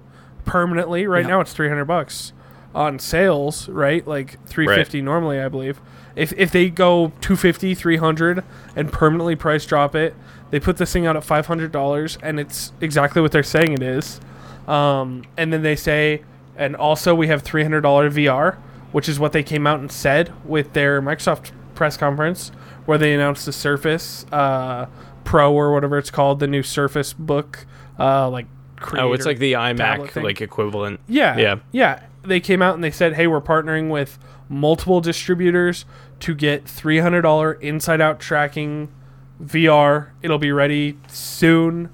permanently. 0.45 1.07
Right 1.07 1.23
Yeah. 1.23 1.29
now, 1.35 1.39
it's 1.41 1.53
three 1.53 1.69
hundred 1.69 1.85
bucks 1.85 2.33
on 2.75 2.99
sales. 2.99 3.69
Right, 3.69 4.05
like 4.07 4.43
three 4.45 4.65
fifty 4.67 5.01
normally, 5.01 5.39
I 5.39 5.47
believe. 5.47 5.79
If 6.15 6.33
if 6.35 6.51
they 6.51 6.69
go 6.69 7.13
250, 7.21 7.75
300 7.75 8.43
and 8.75 8.91
permanently 8.91 9.35
price 9.37 9.65
drop 9.65 9.95
it, 9.95 10.15
they 10.49 10.59
put 10.59 10.75
this 10.77 10.91
thing 10.91 11.05
out 11.05 11.15
at 11.15 11.23
five 11.23 11.45
hundred 11.45 11.71
dollars, 11.71 12.17
and 12.21 12.39
it's 12.39 12.73
exactly 12.81 13.21
what 13.21 13.31
they're 13.31 13.43
saying 13.43 13.71
it 13.73 13.81
is. 13.83 14.19
Um, 14.67 15.23
and 15.37 15.53
then 15.53 15.61
they 15.61 15.75
say, 15.75 16.21
and 16.57 16.75
also 16.75 17.15
we 17.15 17.27
have 17.27 17.43
$300 17.43 17.81
VR, 17.81 18.57
which 18.91 19.07
is 19.09 19.19
what 19.19 19.31
they 19.31 19.43
came 19.43 19.65
out 19.67 19.79
and 19.79 19.91
said 19.91 20.33
with 20.45 20.73
their 20.73 21.01
Microsoft 21.01 21.51
press 21.75 21.97
conference, 21.97 22.51
where 22.85 22.97
they 22.97 23.13
announced 23.13 23.45
the 23.45 23.53
Surface 23.53 24.25
uh, 24.31 24.87
Pro 25.23 25.53
or 25.53 25.71
whatever 25.73 25.97
it's 25.97 26.11
called, 26.11 26.39
the 26.39 26.47
new 26.47 26.63
Surface 26.63 27.13
Book, 27.13 27.65
uh, 27.99 28.29
like. 28.29 28.47
oh 28.93 29.13
it's 29.13 29.25
like 29.25 29.39
the 29.39 29.53
iMac 29.53 30.23
like 30.23 30.41
equivalent 30.41 30.99
Yeah. 31.07 31.37
yeah 31.37 31.55
Yeah. 31.71 32.03
They 32.23 32.39
came 32.39 32.61
out 32.61 32.75
and 32.75 32.83
they 32.83 32.91
said, 32.91 33.13
hey, 33.13 33.27
we're 33.27 33.41
partnering 33.41 33.89
with 33.89 34.17
multiple 34.49 34.99
distributors 35.01 35.85
to 36.21 36.33
get 36.35 36.65
$300 36.65 37.61
inside 37.61 38.01
out 38.01 38.19
tracking 38.19 38.89
VR. 39.41 40.09
It'll 40.21 40.37
be 40.37 40.51
ready 40.51 40.97
soon. 41.07 41.89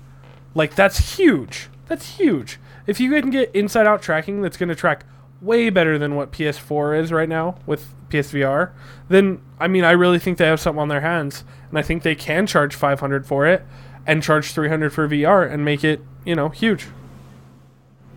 Like, 0.56 0.74
that's 0.76 1.18
huge. 1.18 1.70
That's 1.88 2.18
huge. 2.18 2.60
If 2.88 3.00
you 3.00 3.10
can 3.12 3.30
get 3.30 3.54
inside 3.54 3.86
out 3.86 4.02
tracking 4.02 4.42
that's 4.42 4.58
going 4.58 4.70
to 4.70 4.76
track 4.76 5.06
way 5.46 5.70
better 5.70 5.98
than 5.98 6.16
what 6.16 6.32
PS4 6.32 7.00
is 7.02 7.12
right 7.12 7.30
now 7.30 7.56
with 7.66 7.94
PSVR, 8.10 8.72
then, 9.10 9.42
I 9.60 9.68
mean, 9.68 9.84
I 9.84 9.92
really 9.92 10.20
think 10.20 10.38
they 10.38 10.48
have 10.48 10.60
something 10.60 10.82
on 10.82 10.88
their 10.90 11.02
hands. 11.02 11.44
And 11.70 11.78
I 11.78 11.82
think 11.82 12.04
they 12.04 12.16
can 12.16 12.48
charge 12.48 12.76
500 12.76 13.26
for 13.26 13.46
it 13.48 13.64
and 14.08 14.22
charge 14.24 14.52
300 14.52 14.92
for 14.92 15.08
VR 15.08 15.50
and 15.52 15.64
make 15.64 15.84
it, 15.84 16.02
you 16.26 16.36
know, 16.36 16.50
huge. 16.50 16.88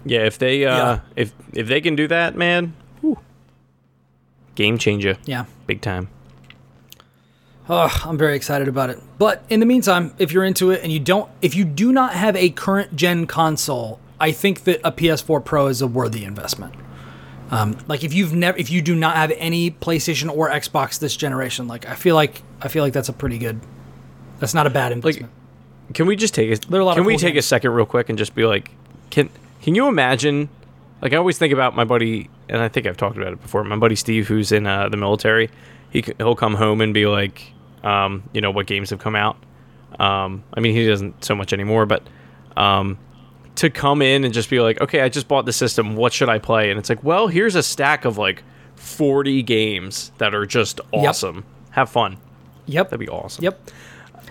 Yeah, 0.05 0.21
if 0.25 0.39
they 0.39 0.65
uh 0.65 0.77
Yeah. 0.77 1.01
if 1.17 1.33
if 1.53 1.67
they 1.67 1.81
can 1.81 1.97
do 1.97 2.07
that, 2.09 2.37
man, 2.37 2.73
whew, 3.01 3.19
game 4.55 4.79
changer, 4.79 5.17
Yeah. 5.25 5.45
big 5.67 5.81
time. 5.81 6.09
Oh, 7.69 8.03
I'm 8.07 8.17
very 8.17 8.35
excited 8.35 8.69
about 8.69 8.89
it. 8.89 8.99
But 9.19 9.43
in 9.51 9.61
the 9.61 9.67
meantime, 9.67 10.13
if 10.19 10.33
you're 10.33 10.45
into 10.45 10.71
it 10.71 10.83
and 10.83 10.91
you 10.91 11.01
don't, 11.01 11.29
if 11.43 11.55
you 11.55 11.65
do 11.67 11.93
not 11.93 12.15
have 12.15 12.35
a 12.37 12.49
current 12.51 12.97
gen 12.97 13.27
console, 13.27 14.01
I 14.19 14.33
think 14.33 14.65
that 14.65 14.81
a 14.83 14.91
PS4 14.93 15.45
Pro 15.45 15.67
is 15.67 15.83
a 15.83 15.87
worthy 15.87 16.25
investment. 16.25 16.73
Um, 17.51 17.79
like 17.89 18.05
if 18.05 18.13
you've 18.13 18.35
never, 18.35 18.59
if 18.59 18.71
you 18.71 18.83
do 18.83 18.95
not 18.95 19.17
have 19.17 19.33
any 19.37 19.71
PlayStation 19.71 20.35
or 20.35 20.51
Xbox 20.51 20.99
this 20.99 21.17
generation, 21.17 21.67
like 21.67 21.87
I 21.87 21.95
feel 21.95 22.15
like 22.15 22.43
I 22.61 22.69
feel 22.69 22.83
like 22.85 22.93
that's 22.93 23.09
a 23.09 23.13
pretty 23.13 23.39
good. 23.39 23.61
That's 24.39 24.55
not 24.55 24.67
a 24.67 24.71
bad 24.71 24.93
investment. 24.93 25.33
Can 25.95 26.07
we 26.07 26.17
just 26.17 26.35
take 26.35 26.51
a 26.51 26.69
There 26.69 26.81
a 26.81 26.85
lot 26.85 26.95
Can 26.95 27.01
of 27.01 27.07
we 27.07 27.15
cool 27.15 27.21
take 27.21 27.37
a 27.37 27.43
second 27.43 27.71
real 27.73 27.87
quick 27.87 28.09
and 28.09 28.19
just 28.19 28.35
be 28.35 28.45
like, 28.45 28.71
can 29.11 29.31
can 29.63 29.75
you 29.75 29.89
imagine? 29.89 30.49
Like 31.01 31.13
I 31.13 31.17
always 31.17 31.39
think 31.39 31.53
about 31.53 31.75
my 31.75 31.85
buddy, 31.85 32.29
and 32.49 32.61
I 32.61 32.69
think 32.69 32.87
I've 32.87 32.97
talked 32.97 33.17
about 33.17 33.33
it 33.33 33.41
before. 33.41 33.65
My 33.65 33.77
buddy 33.77 33.97
Steve, 33.97 34.29
who's 34.29 34.53
in 34.53 34.67
uh, 34.67 34.89
the 34.89 34.97
military, 34.97 35.49
he 35.91 36.05
he'll 36.19 36.37
come 36.37 36.55
home 36.55 36.81
and 36.81 36.93
be 36.93 37.07
like, 37.07 37.53
um, 37.83 38.29
you 38.33 38.41
know, 38.41 38.51
what 38.51 38.67
games 38.67 38.91
have 38.91 38.99
come 38.99 39.17
out. 39.17 39.37
Um, 39.99 40.45
I 40.53 40.61
mean, 40.61 40.75
he 40.75 40.87
doesn't 40.87 41.25
so 41.25 41.35
much 41.35 41.53
anymore, 41.53 41.87
but 41.87 42.03
um, 42.57 42.99
to 43.59 43.71
come 43.71 44.03
in 44.03 44.25
and 44.25 44.33
just 44.35 44.51
be 44.51 44.61
like, 44.61 44.81
okay, 44.81 45.01
I 45.03 45.09
just 45.09 45.29
bought 45.29 45.47
the 45.47 45.53
system. 45.53 45.95
What 45.97 46.13
should 46.13 46.29
I 46.29 46.39
play? 46.39 46.71
And 46.71 46.79
it's 46.79 46.89
like, 46.89 47.03
well, 47.05 47.29
here's 47.29 47.55
a 47.55 47.63
stack 47.63 48.05
of 48.05 48.19
like 48.19 48.43
40 48.77 49.43
games 49.43 50.13
that 50.19 50.35
are 50.35 50.47
just 50.47 50.81
awesome. 50.93 51.45
Have 51.71 51.91
fun. 51.91 52.17
yep. 52.67 52.87
That'd 52.91 53.01
be 53.01 53.09
awesome. 53.09 53.45
Yep. 53.45 53.71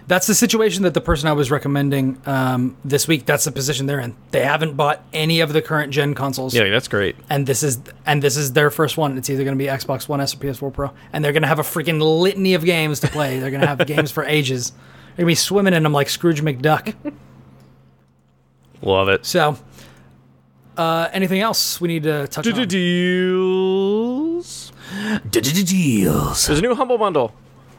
That's 0.07 0.25
the 0.25 0.35
situation 0.35 0.83
that 0.83 0.93
the 0.93 1.01
person 1.01 1.27
I 1.27 1.33
was 1.33 1.51
recommending 1.51 2.21
um, 2.25 2.77
this 2.85 3.09
week. 3.09 3.25
That's 3.25 3.43
the 3.43 3.51
position 3.51 3.87
they're 3.87 3.99
in. 3.99 4.15
They 4.31 4.41
haven't 4.45 4.75
bought 4.77 5.03
any 5.11 5.41
of 5.41 5.51
the 5.51 5.61
current 5.61 5.91
gen 5.91 6.13
consoles. 6.15 6.55
Yeah, 6.55 6.69
that's 6.69 6.87
great. 6.87 7.17
and 7.29 7.45
this 7.45 7.61
is 7.61 7.79
and 8.05 8.21
this 8.23 8.37
is 8.37 8.53
their 8.53 8.69
first 8.71 8.95
one. 8.95 9.17
It's 9.17 9.29
either 9.29 9.43
going 9.43 9.57
to 9.57 9.61
be 9.61 9.69
Xbox 9.69 10.07
One 10.07 10.21
S 10.21 10.33
or 10.33 10.37
PS4 10.37 10.71
Pro, 10.71 10.91
and 11.11 11.25
they're 11.25 11.33
going 11.33 11.41
to 11.41 11.49
have 11.49 11.59
a 11.59 11.63
freaking 11.63 11.99
litany 12.21 12.53
of 12.53 12.63
games 12.63 13.01
to 13.01 13.07
play. 13.09 13.39
They're 13.39 13.51
going 13.51 13.59
to 13.61 13.67
have 13.67 13.79
games 13.85 14.09
for 14.09 14.23
ages. 14.23 14.71
They're 14.71 15.25
going 15.25 15.27
to 15.27 15.31
be 15.31 15.35
swimming 15.35 15.73
in 15.73 15.83
them 15.83 15.91
like 15.91 16.07
Scrooge 16.07 16.41
McDuck. 16.41 16.95
Love 18.81 19.09
it. 19.09 19.25
So, 19.25 19.57
uh, 20.77 21.09
anything 21.11 21.41
else 21.41 21.81
we 21.81 21.87
need 21.87 22.03
to 22.03 22.27
touch 22.27 22.47
on? 22.47 22.67
Deals. 22.67 24.71
Deals. 25.29 26.47
There's 26.47 26.59
a 26.59 26.61
new 26.61 26.75
Humble 26.75 26.97
Bundle 26.97 27.33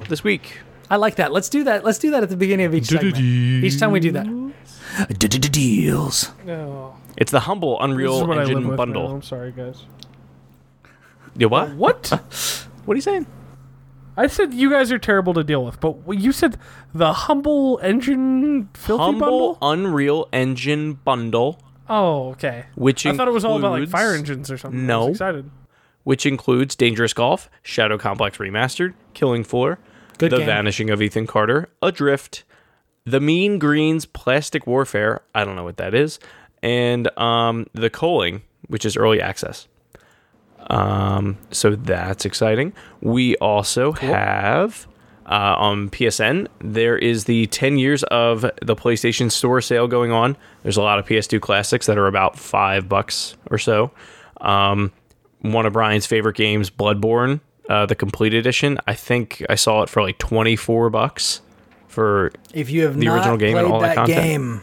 this 0.09 0.25
week. 0.25 0.59
I 0.91 0.97
like 0.97 1.17
that. 1.17 1.33
Let's 1.33 1.49
do 1.49 1.65
that. 1.65 1.85
Let's 1.85 1.99
do 1.99 2.11
that 2.11 2.23
at 2.23 2.29
the 2.29 2.37
beginning 2.37 2.67
of 2.67 2.75
each 2.75 2.87
segment. 2.87 3.19
Each 3.19 3.79
time 3.79 3.93
we 3.93 4.01
do 4.01 4.13
that. 4.13 4.27
Deals. 5.53 6.33
No. 6.45 6.97
It's 7.17 7.31
the 7.31 7.41
Humble 7.41 7.81
Unreal 7.81 8.27
what 8.27 8.39
I 8.39 8.45
live 8.45 8.57
Engine 8.57 8.77
Bundle. 8.77 9.09
I'm 9.09 9.23
sorry, 9.23 9.53
guys. 9.53 9.85
Yeah, 11.37 11.49
what? 11.49 11.75
What? 11.75 12.23
What 12.85 12.95
are 12.95 12.97
you 12.97 13.03
saying? 13.03 13.27
I 14.19 14.27
said 14.27 14.53
you 14.53 14.71
guys 14.71 14.91
are 14.91 14.99
terrible 14.99 15.33
to 15.35 15.45
deal 15.45 15.65
with, 15.65 15.79
but 15.81 15.97
you 16.09 16.33
said 16.33 16.59
the 16.93 17.13
humble 17.13 17.79
engine 17.83 18.69
filthy 18.75 19.03
Humble 19.05 19.55
bundle. 19.55 19.59
Unreal 19.63 20.29
Engine 20.33 20.95
Bundle, 20.95 21.61
Oh, 21.89 22.31
okay. 22.31 22.65
which 22.75 23.07
I 23.07 23.17
thought 23.17 23.29
it 23.29 23.33
was 23.35 23.45
all 23.45 23.57
about 23.59 23.79
like 23.79 23.89
fire 23.89 24.15
engines 24.15 24.51
or 24.51 24.59
something. 24.59 24.81
I 24.81 24.85
No. 24.85 25.01
was 25.07 25.11
excited. 25.17 25.51
which 26.03 26.27
includes 26.27 26.75
Dangerous 26.75 27.13
Golf, 27.13 27.49
Shadow 27.63 27.97
Complex 27.99 28.39
Remastered, 28.39 28.95
Killing 29.15 29.45
Floor, 29.45 29.79
Good 30.19 30.33
The 30.33 30.39
game. 30.39 30.47
Vanishing 30.47 30.91
of 30.91 31.01
Ethan 31.03 31.27
Carter, 31.27 31.69
Adrift, 31.83 32.45
The 33.05 33.21
Mean 33.21 33.59
Greens 33.59 34.05
Plastic 34.07 34.67
Warfare, 34.67 35.21
I 35.35 35.45
don't 35.45 35.55
know 35.55 35.65
what 35.65 35.77
that 35.77 35.95
is, 35.95 36.19
and 36.63 37.07
um, 37.19 37.67
The 37.75 37.89
Culling, 37.91 38.43
which 38.69 38.85
is 38.85 38.97
early 38.97 39.21
access. 39.21 39.69
Um, 40.69 41.39
so 41.51 41.75
that's 41.77 42.25
exciting. 42.25 42.73
We 43.01 43.37
also 43.37 43.93
have 43.93 44.87
uh, 45.27 45.55
on 45.59 45.91
PSN 45.91 46.49
there 46.61 46.97
is 46.97 47.25
the 47.25 47.47
10 47.47 47.79
years 47.79 48.03
of 48.05 48.43
the 48.43 48.77
PlayStation 48.77 49.31
Store 49.31 49.61
sale 49.61 49.87
going 49.89 50.11
on. 50.13 50.37
There's 50.63 50.77
a 50.77 50.83
lot 50.83 50.99
of 50.99 51.07
PS2 51.07 51.41
classics 51.41 51.87
that 51.87 51.99
are 51.99 52.07
about 52.07 52.39
five 52.39 52.89
bucks 52.89 53.37
or 53.51 53.59
so. 53.59 53.91
Um, 54.41 54.93
one 55.41 55.67
of 55.67 55.73
Brian's 55.73 56.07
favorite 56.07 56.37
games, 56.37 56.71
Bloodborne, 56.71 57.41
uh, 57.69 57.87
the 57.87 57.95
complete 57.95 58.35
edition. 58.35 58.79
I 58.87 58.95
think 58.95 59.45
I 59.49 59.55
saw 59.55 59.83
it 59.83 59.89
for 59.89 60.03
like 60.03 60.19
24 60.19 60.91
bucks 60.91 61.41
for 61.87 62.33
If 62.53 62.71
you 62.71 62.83
have 62.85 62.99
The 62.99 63.09
original 63.09 63.37
game 63.37 63.57
and 63.57 63.67
all 63.67 63.81
that 63.81 63.89
that 63.89 63.97
content. 63.97 64.23
game 64.23 64.63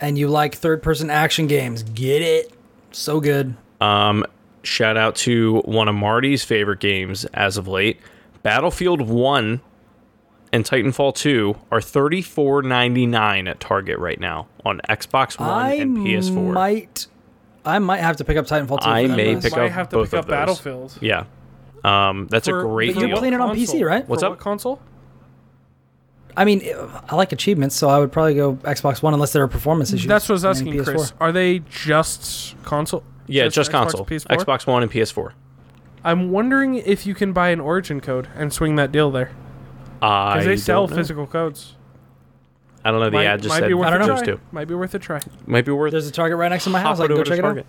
and 0.00 0.18
you 0.18 0.28
like 0.28 0.54
third-person 0.56 1.10
action 1.10 1.46
games, 1.46 1.82
get 1.84 2.22
it. 2.22 2.52
So 2.90 3.20
good. 3.20 3.54
Um, 3.80 4.26
shout 4.62 4.96
out 4.96 5.14
to 5.16 5.60
one 5.64 5.88
of 5.88 5.94
Marty's 5.94 6.44
favorite 6.44 6.80
games 6.80 7.24
as 7.34 7.56
of 7.56 7.66
late. 7.68 7.98
Battlefield 8.42 9.00
1 9.02 9.60
and 10.52 10.64
Titanfall 10.64 11.14
2 11.14 11.56
are 11.70 11.80
$34.99 11.80 13.48
at 13.48 13.60
Target 13.60 13.98
right 13.98 14.20
now 14.20 14.48
on 14.64 14.80
Xbox 14.88 15.38
One 15.38 15.48
I 15.48 15.74
and 15.74 15.96
PS4. 15.98 16.52
might, 16.52 17.06
I 17.64 17.78
might 17.78 17.98
have 18.00 18.16
to 18.18 18.24
pick 18.24 18.36
up 18.36 18.46
Titanfall 18.46 18.82
2. 18.82 18.88
I 18.88 19.02
for 19.04 19.08
that 19.08 19.16
may 19.16 19.32
price. 19.32 19.42
pick 19.44 19.52
Might 19.56 19.66
up 19.66 19.70
have 19.72 19.88
to 19.90 19.96
both 19.96 20.10
pick 20.10 20.18
of 20.18 20.24
up 20.24 20.28
those. 20.28 20.36
Battlefield. 20.60 20.98
Yeah. 21.00 21.24
Um, 21.84 22.26
that's 22.30 22.48
For- 22.48 22.60
a 22.60 22.62
great 22.68 22.94
for 22.94 23.00
you're 23.00 23.08
deal. 23.08 23.18
playing 23.18 23.34
it 23.34 23.40
on 23.40 23.56
console? 23.56 23.80
PC, 23.80 23.86
right? 23.86 24.08
What's 24.08 24.22
For 24.22 24.26
up? 24.26 24.32
What 24.32 24.38
console? 24.40 24.80
I 26.36 26.44
mean, 26.46 26.62
I 27.10 27.14
like 27.16 27.32
achievements, 27.32 27.76
so 27.76 27.88
I 27.90 27.98
would 27.98 28.10
probably 28.10 28.34
go 28.34 28.54
Xbox 28.54 29.02
One 29.02 29.12
unless 29.12 29.32
there 29.34 29.42
are 29.42 29.48
performance 29.48 29.92
issues. 29.92 30.06
That's 30.08 30.26
what 30.28 30.32
I 30.32 30.36
was 30.36 30.44
I 30.46 30.50
asking, 30.50 30.72
PS4. 30.72 30.84
Chris. 30.84 31.12
Are 31.20 31.30
they 31.32 31.58
just 31.70 32.56
console? 32.62 33.04
Yeah, 33.26 33.48
just, 33.48 33.70
Xbox, 33.70 33.72
console. 33.72 34.06
PS4? 34.06 34.36
Xbox 34.36 34.66
One 34.66 34.82
and 34.82 34.90
PS4. 34.92 35.32
I'm 36.04 36.30
wondering 36.30 36.74
if 36.76 37.06
you 37.06 37.14
can 37.14 37.32
buy 37.32 37.50
an 37.50 37.60
Origin 37.60 38.00
code 38.00 38.28
and 38.34 38.52
swing 38.52 38.74
that 38.76 38.90
deal 38.90 39.10
there 39.10 39.30
I 40.00 40.34
because 40.34 40.46
they 40.46 40.56
sell 40.56 40.88
know. 40.88 40.96
physical 40.96 41.26
codes. 41.26 41.76
I 42.84 42.90
don't 42.90 42.98
know. 42.98 43.06
The 43.06 43.12
might, 43.12 43.26
ad 43.26 43.42
just 43.42 43.48
might 43.50 43.60
said 43.60 43.68
be 43.68 43.74
worth 43.74 43.86
I 43.86 43.90
don't 43.90 44.02
a 44.02 44.06
know. 44.08 44.16
try. 44.16 44.24
two. 44.26 44.40
Might 44.50 44.66
be 44.66 44.74
worth 44.74 44.92
a 44.94 44.98
try. 44.98 45.20
Might 45.46 45.64
be 45.64 45.70
worth. 45.70 45.92
There's 45.92 46.08
a 46.08 46.12
Target 46.12 46.36
right 46.38 46.48
next 46.48 46.64
to 46.64 46.70
my 46.70 46.80
house. 46.80 46.98
I 46.98 47.02
hop 47.02 47.08
can 47.10 47.16
go 47.18 47.22
check 47.24 47.38
it 47.38 47.44
out. 47.44 47.48
Target. 47.54 47.66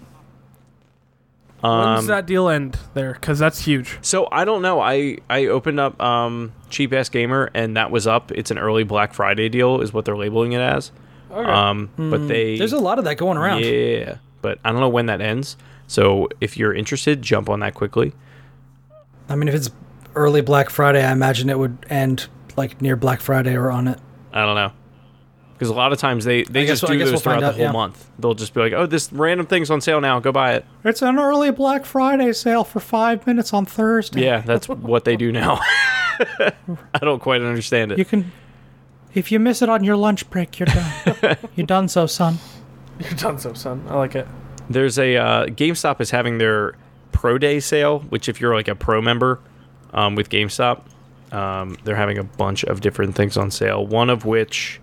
when 1.62 1.72
Um, 1.72 1.96
does 1.98 2.08
that 2.08 2.26
deal 2.26 2.50
end 2.50 2.78
there? 2.96 3.14
Because 3.14 3.38
that's 3.38 3.60
huge. 3.60 4.00
So 4.02 4.28
I 4.32 4.44
don't 4.46 4.64
know. 4.64 4.80
I 4.82 5.20
I 5.30 5.46
opened 5.46 5.80
up 5.80 6.02
um, 6.02 6.52
Cheap 6.72 6.92
Ass 6.94 7.10
Gamer 7.10 7.52
and 7.54 7.78
that 7.78 7.92
was 7.92 8.08
up. 8.08 8.32
It's 8.32 8.50
an 8.50 8.58
early 8.58 8.84
Black 8.84 9.14
Friday 9.14 9.50
deal, 9.50 9.82
is 9.82 9.94
what 9.94 10.06
they're 10.06 10.18
labeling 10.18 10.54
it 10.54 10.62
as. 10.62 10.92
Okay. 11.32 11.50
Um, 11.50 11.90
but 11.98 12.28
they 12.28 12.54
Hmm. 12.54 12.58
There's 12.60 12.74
a 12.74 12.80
lot 12.80 12.98
of 12.98 13.06
that 13.06 13.18
going 13.18 13.38
around. 13.38 13.64
yeah, 13.64 14.16
but 14.44 14.60
I 14.64 14.72
don't 14.72 14.80
know 14.80 14.90
when 14.90 15.08
that 15.08 15.22
ends. 15.22 15.58
So 15.88 16.30
if 16.40 16.56
you're 16.58 16.74
interested, 16.74 17.24
jump 17.24 17.50
on 17.50 17.62
that 17.62 17.74
quickly. 17.74 18.14
I 19.28 19.36
mean, 19.36 19.48
if 19.48 19.56
it's 19.56 19.72
early 20.14 20.42
Black 20.42 20.70
Friday, 20.70 21.04
I 21.04 21.12
imagine 21.12 21.50
it 21.50 21.58
would 21.58 21.84
end 21.90 22.28
like 22.56 22.80
near 22.82 22.96
Black 22.96 23.22
Friday 23.22 23.56
or 23.56 23.72
on 23.72 23.88
it. 23.88 24.00
I 24.32 24.46
don't 24.46 24.56
know. 24.56 24.72
Because 25.54 25.70
a 25.70 25.74
lot 25.74 25.94
of 25.94 26.00
times 26.00 26.26
they, 26.26 26.44
they 26.44 26.64
I 26.64 26.66
just 26.66 26.84
I 26.84 26.88
do 26.88 26.98
guess 26.98 27.06
those 27.06 27.12
we'll 27.14 27.20
throughout 27.22 27.34
find 27.36 27.44
the 27.44 27.48
out, 27.48 27.56
whole 27.56 27.64
yeah. 27.64 27.72
month. 27.72 28.10
They'll 28.20 28.34
just 28.34 28.54
be 28.54 28.60
like, 28.60 28.74
"Oh, 28.74 28.86
this 28.86 29.14
random 29.14 29.46
thing's 29.46 29.72
on 29.72 29.80
sale 29.82 30.02
now. 30.02 30.20
Go 30.20 30.32
buy 30.32 30.56
it." 30.56 30.66
It's 30.84 31.02
an 31.02 31.18
early 31.18 31.52
Black 31.52 31.86
Friday 31.86 32.34
sale 32.34 32.64
for 32.64 32.80
five 32.80 33.26
minutes 33.26 33.54
on 33.54 33.66
Thursday. 33.66 34.26
Yeah, 34.26 34.42
that's 34.42 34.68
what 34.68 35.06
they 35.06 35.16
do 35.16 35.32
now. 35.32 35.60
I 36.20 37.00
don't 37.00 37.22
quite 37.22 37.42
understand 37.42 37.94
it. 37.94 37.98
You 38.00 38.06
can, 38.06 38.32
if 39.14 39.32
you 39.32 39.40
miss 39.40 39.62
it 39.62 39.70
on 39.70 39.84
your 39.84 39.96
lunch 39.96 40.30
break, 40.30 40.60
you're 40.60 40.66
done. 40.66 41.38
you're 41.56 41.68
done, 41.68 41.88
so 41.88 42.08
son. 42.08 42.40
You're 43.00 43.12
done 43.14 43.40
so, 43.40 43.54
son. 43.54 43.84
I 43.88 43.96
like 43.96 44.16
it. 44.16 44.28
There's 44.70 44.98
a 44.98 45.18
uh, 45.18 45.46
GameStop 45.48 46.00
is 46.02 46.12
having 46.12 46.38
their 46.38 46.76
Pro 47.12 47.38
Day 47.38 47.60
sale, 47.60 48.00
which 48.10 48.30
if 48.30 48.40
you're 48.40 48.54
like 48.54 48.68
a 48.68 48.76
pro 48.76 49.02
member 49.02 49.40
um, 49.94 50.16
with 50.16 50.30
GameStop, 50.30 50.82
um, 51.32 51.78
they're 51.84 51.96
having 51.96 52.18
a 52.18 52.24
bunch 52.24 52.64
of 52.64 52.82
different 52.82 53.16
things 53.16 53.38
on 53.38 53.52
sale. 53.52 53.86
One 53.86 54.10
of 54.10 54.26
which, 54.26 54.80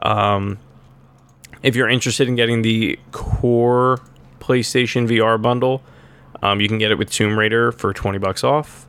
um, 0.00 0.58
if 1.62 1.76
you're 1.76 1.88
interested 1.88 2.28
in 2.28 2.34
getting 2.34 2.62
the 2.62 2.98
core 3.12 4.00
PlayStation 4.40 5.08
VR 5.08 5.40
bundle, 5.40 5.82
um, 6.42 6.60
you 6.60 6.68
can 6.68 6.78
get 6.78 6.90
it 6.90 6.98
with 6.98 7.10
Tomb 7.10 7.38
Raider 7.38 7.72
for 7.72 7.92
20 7.92 8.18
bucks 8.18 8.42
off. 8.42 8.86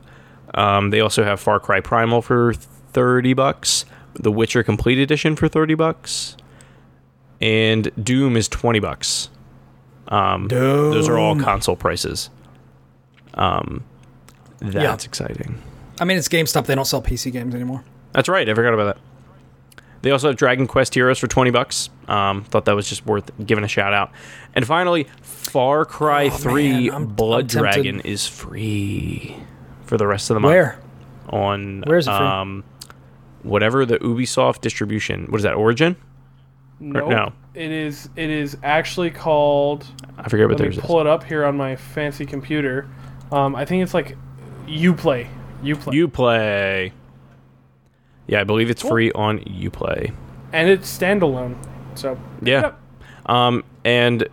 Um, 0.54 0.90
they 0.90 1.00
also 1.00 1.24
have 1.24 1.40
Far 1.40 1.60
Cry 1.60 1.80
Primal 1.80 2.22
for 2.22 2.54
30 2.54 3.34
bucks, 3.34 3.84
The 4.14 4.32
Witcher 4.32 4.62
Complete 4.62 4.98
Edition 4.98 5.36
for 5.36 5.46
30 5.48 5.74
bucks, 5.74 6.36
and 7.40 7.90
Doom 8.02 8.36
is 8.36 8.48
20 8.48 8.78
bucks. 8.80 9.30
Um, 10.08 10.48
those 10.48 11.08
are 11.08 11.18
all 11.18 11.38
console 11.38 11.76
prices. 11.76 12.30
Um, 13.34 13.84
that's 14.60 15.04
exciting. 15.04 15.60
I 16.00 16.04
mean, 16.04 16.16
it's 16.18 16.28
GameStop. 16.28 16.66
They 16.66 16.74
don't 16.74 16.84
sell 16.86 17.02
PC 17.02 17.32
games 17.32 17.54
anymore. 17.54 17.84
That's 18.12 18.28
right. 18.28 18.48
I 18.48 18.54
forgot 18.54 18.74
about 18.74 18.96
that. 18.96 19.82
They 20.02 20.12
also 20.12 20.28
have 20.28 20.36
Dragon 20.36 20.66
Quest 20.68 20.94
Heroes 20.94 21.18
for 21.18 21.26
20 21.26 21.50
bucks. 21.50 21.90
Um, 22.06 22.44
thought 22.44 22.64
that 22.66 22.76
was 22.76 22.88
just 22.88 23.04
worth 23.04 23.30
giving 23.44 23.64
a 23.64 23.68
shout 23.68 23.92
out. 23.92 24.12
And 24.54 24.64
finally, 24.66 25.08
Far 25.22 25.84
Cry 25.84 26.26
Oh, 26.26 26.30
3 26.30 26.72
man, 26.86 26.90
I'm- 26.92 27.06
Blood 27.06 27.40
I'm. 27.42 27.46
Dragon 27.62 28.00
is 28.00 28.26
free 28.26 29.36
for 29.84 29.96
the 29.96 30.06
rest 30.06 30.30
of 30.30 30.34
the 30.34 30.40
month. 30.40 30.52
Where? 30.52 30.78
On 31.30 31.82
Where 31.86 31.98
is 31.98 32.06
it 32.06 32.16
free? 32.16 32.26
um, 32.26 32.64
whatever 33.42 33.84
the 33.84 33.98
Ubisoft 33.98 34.60
distribution. 34.60 35.26
What 35.28 35.38
is 35.38 35.42
that? 35.42 35.54
Origin? 35.54 35.96
No, 36.80 37.08
no. 37.08 37.32
it 37.54 37.70
is. 37.70 38.08
It 38.16 38.30
is 38.30 38.56
actually 38.62 39.10
called. 39.10 39.86
I 40.16 40.28
forget 40.28 40.46
what 40.48 40.58
Let 40.58 40.60
me 40.60 40.64
theirs 40.74 40.78
is. 40.78 40.84
pull 40.84 41.00
it 41.00 41.06
up 41.06 41.24
here 41.24 41.44
on 41.44 41.56
my 41.56 41.74
fancy 41.76 42.24
computer. 42.26 42.88
Um, 43.32 43.54
I 43.56 43.64
think 43.64 43.82
it's 43.82 43.94
like 43.94 44.16
UPlay. 44.66 45.28
UPlay. 45.62 46.06
Uplay. 46.06 46.92
Yeah, 48.26 48.40
I 48.40 48.44
believe 48.44 48.70
it's 48.70 48.82
Cool. 48.82 48.90
free 48.92 49.12
on 49.12 49.40
Uplay. 49.40 50.12
and 50.52 50.68
it's 50.68 50.96
standalone. 50.96 51.56
So 51.94 52.18
Yeah. 52.42 52.60
Yep. 52.62 52.80
Um, 53.26 53.64
and 53.84 54.28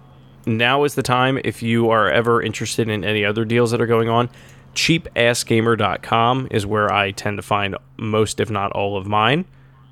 now 0.45 0.84
is 0.84 0.95
the 0.95 1.03
time 1.03 1.39
if 1.43 1.63
you 1.63 1.89
are 1.89 2.09
ever 2.09 2.41
interested 2.41 2.88
in 2.89 3.03
any 3.03 3.26
other 3.26 3.43
deals 3.45 3.72
that 3.72 3.81
are 3.81 3.88
going 3.88 4.07
on. 4.09 4.30
Cheapassgamer.com 4.76 6.47
is 6.51 6.65
where 6.65 6.91
I 6.91 7.11
tend 7.11 7.38
to 7.38 7.41
find 7.41 7.76
most, 7.97 8.39
if 8.39 8.49
not 8.49 8.72
all, 8.73 8.97
of 8.97 9.07
mine. 9.07 9.45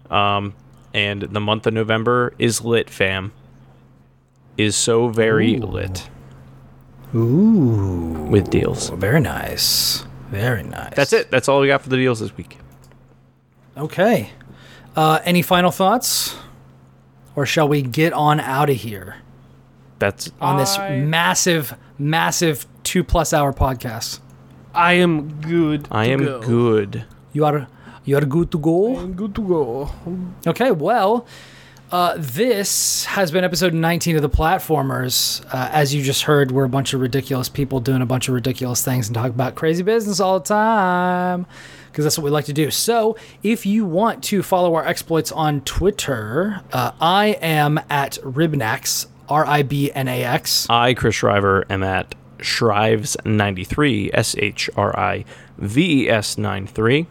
Um, 0.09 0.53
and 0.93 1.21
the 1.23 1.39
month 1.39 1.65
of 1.67 1.73
November 1.73 2.33
is 2.39 2.61
lit, 2.61 2.89
fam. 2.89 3.31
Is 4.57 4.75
so 4.75 5.09
very 5.09 5.57
lit 5.57 6.07
Ooh, 7.15 8.27
with 8.29 8.49
deals. 8.49 8.89
very 8.89 9.19
nice. 9.19 10.05
Very 10.29 10.63
nice. 10.63 10.93
That's 10.95 11.13
it. 11.13 11.29
That's 11.31 11.47
all 11.47 11.59
we 11.61 11.67
got 11.67 11.81
for 11.81 11.89
the 11.89 11.97
deals 11.97 12.19
this 12.19 12.35
week. 12.37 12.57
Okay. 13.77 14.29
Uh, 14.95 15.19
any 15.23 15.41
final 15.41 15.71
thoughts, 15.71 16.35
or 17.35 17.45
shall 17.45 17.67
we 17.67 17.81
get 17.81 18.13
on 18.13 18.39
out 18.39 18.69
of 18.69 18.75
here 18.77 19.17
That's 19.99 20.31
on 20.41 20.57
this 20.57 20.77
I- 20.77 20.97
massive, 20.99 21.75
massive 21.97 22.65
two 22.83 23.03
plus 23.03 23.33
hour 23.33 23.53
podcast? 23.53 24.19
I 24.75 24.93
am 24.93 25.39
good. 25.41 25.87
I 25.91 26.05
to 26.07 26.11
am 26.13 26.19
go. 26.25 26.41
good. 26.41 27.05
You 27.31 27.45
are 27.45 27.57
you 27.59 27.67
are 28.11 28.25
good 28.25 28.51
to 28.51 28.59
go. 28.59 28.97
I'm 28.97 29.13
good 29.13 29.33
to 29.35 29.41
go. 29.41 29.91
Okay, 30.45 30.71
well, 30.71 31.25
uh, 31.91 32.15
this 32.17 33.05
has 33.05 33.31
been 33.31 33.43
episode 33.43 33.73
19 33.73 34.15
of 34.15 34.21
the 34.21 34.29
Platformers. 34.29 35.45
Uh, 35.53 35.69
as 35.71 35.93
you 35.93 36.03
just 36.03 36.23
heard, 36.23 36.51
we're 36.51 36.65
a 36.65 36.69
bunch 36.69 36.93
of 36.93 36.99
ridiculous 36.99 37.49
people 37.49 37.79
doing 37.79 38.01
a 38.01 38.05
bunch 38.05 38.27
of 38.27 38.33
ridiculous 38.33 38.83
things 38.83 39.07
and 39.07 39.15
talk 39.15 39.29
about 39.29 39.55
crazy 39.55 39.83
business 39.83 40.19
all 40.19 40.39
the 40.39 40.45
time 40.45 41.45
because 41.91 42.03
that's 42.03 42.17
what 42.17 42.25
we 42.25 42.31
like 42.31 42.45
to 42.45 42.53
do. 42.53 42.71
So, 42.71 43.15
if 43.43 43.65
you 43.65 43.85
want 43.85 44.23
to 44.25 44.41
follow 44.41 44.73
our 44.75 44.85
exploits 44.85 45.31
on 45.31 45.61
Twitter, 45.61 46.61
uh, 46.73 46.91
I 46.99 47.37
am 47.41 47.79
at 47.89 48.13
Ribnax, 48.23 49.05
R 49.29 49.45
I 49.45 49.61
B 49.61 49.91
N 49.93 50.07
A 50.07 50.23
X. 50.23 50.67
I, 50.69 50.95
Chris 50.95 51.15
Shriver, 51.15 51.63
am 51.69 51.83
at 51.83 52.15
Shrives93, 52.39 54.09
S 54.13 54.35
H 54.37 54.69
R 54.75 54.97
I 54.97 55.25
V 55.57 56.05
E 56.05 56.09
S 56.09 56.37
93. 56.37 57.07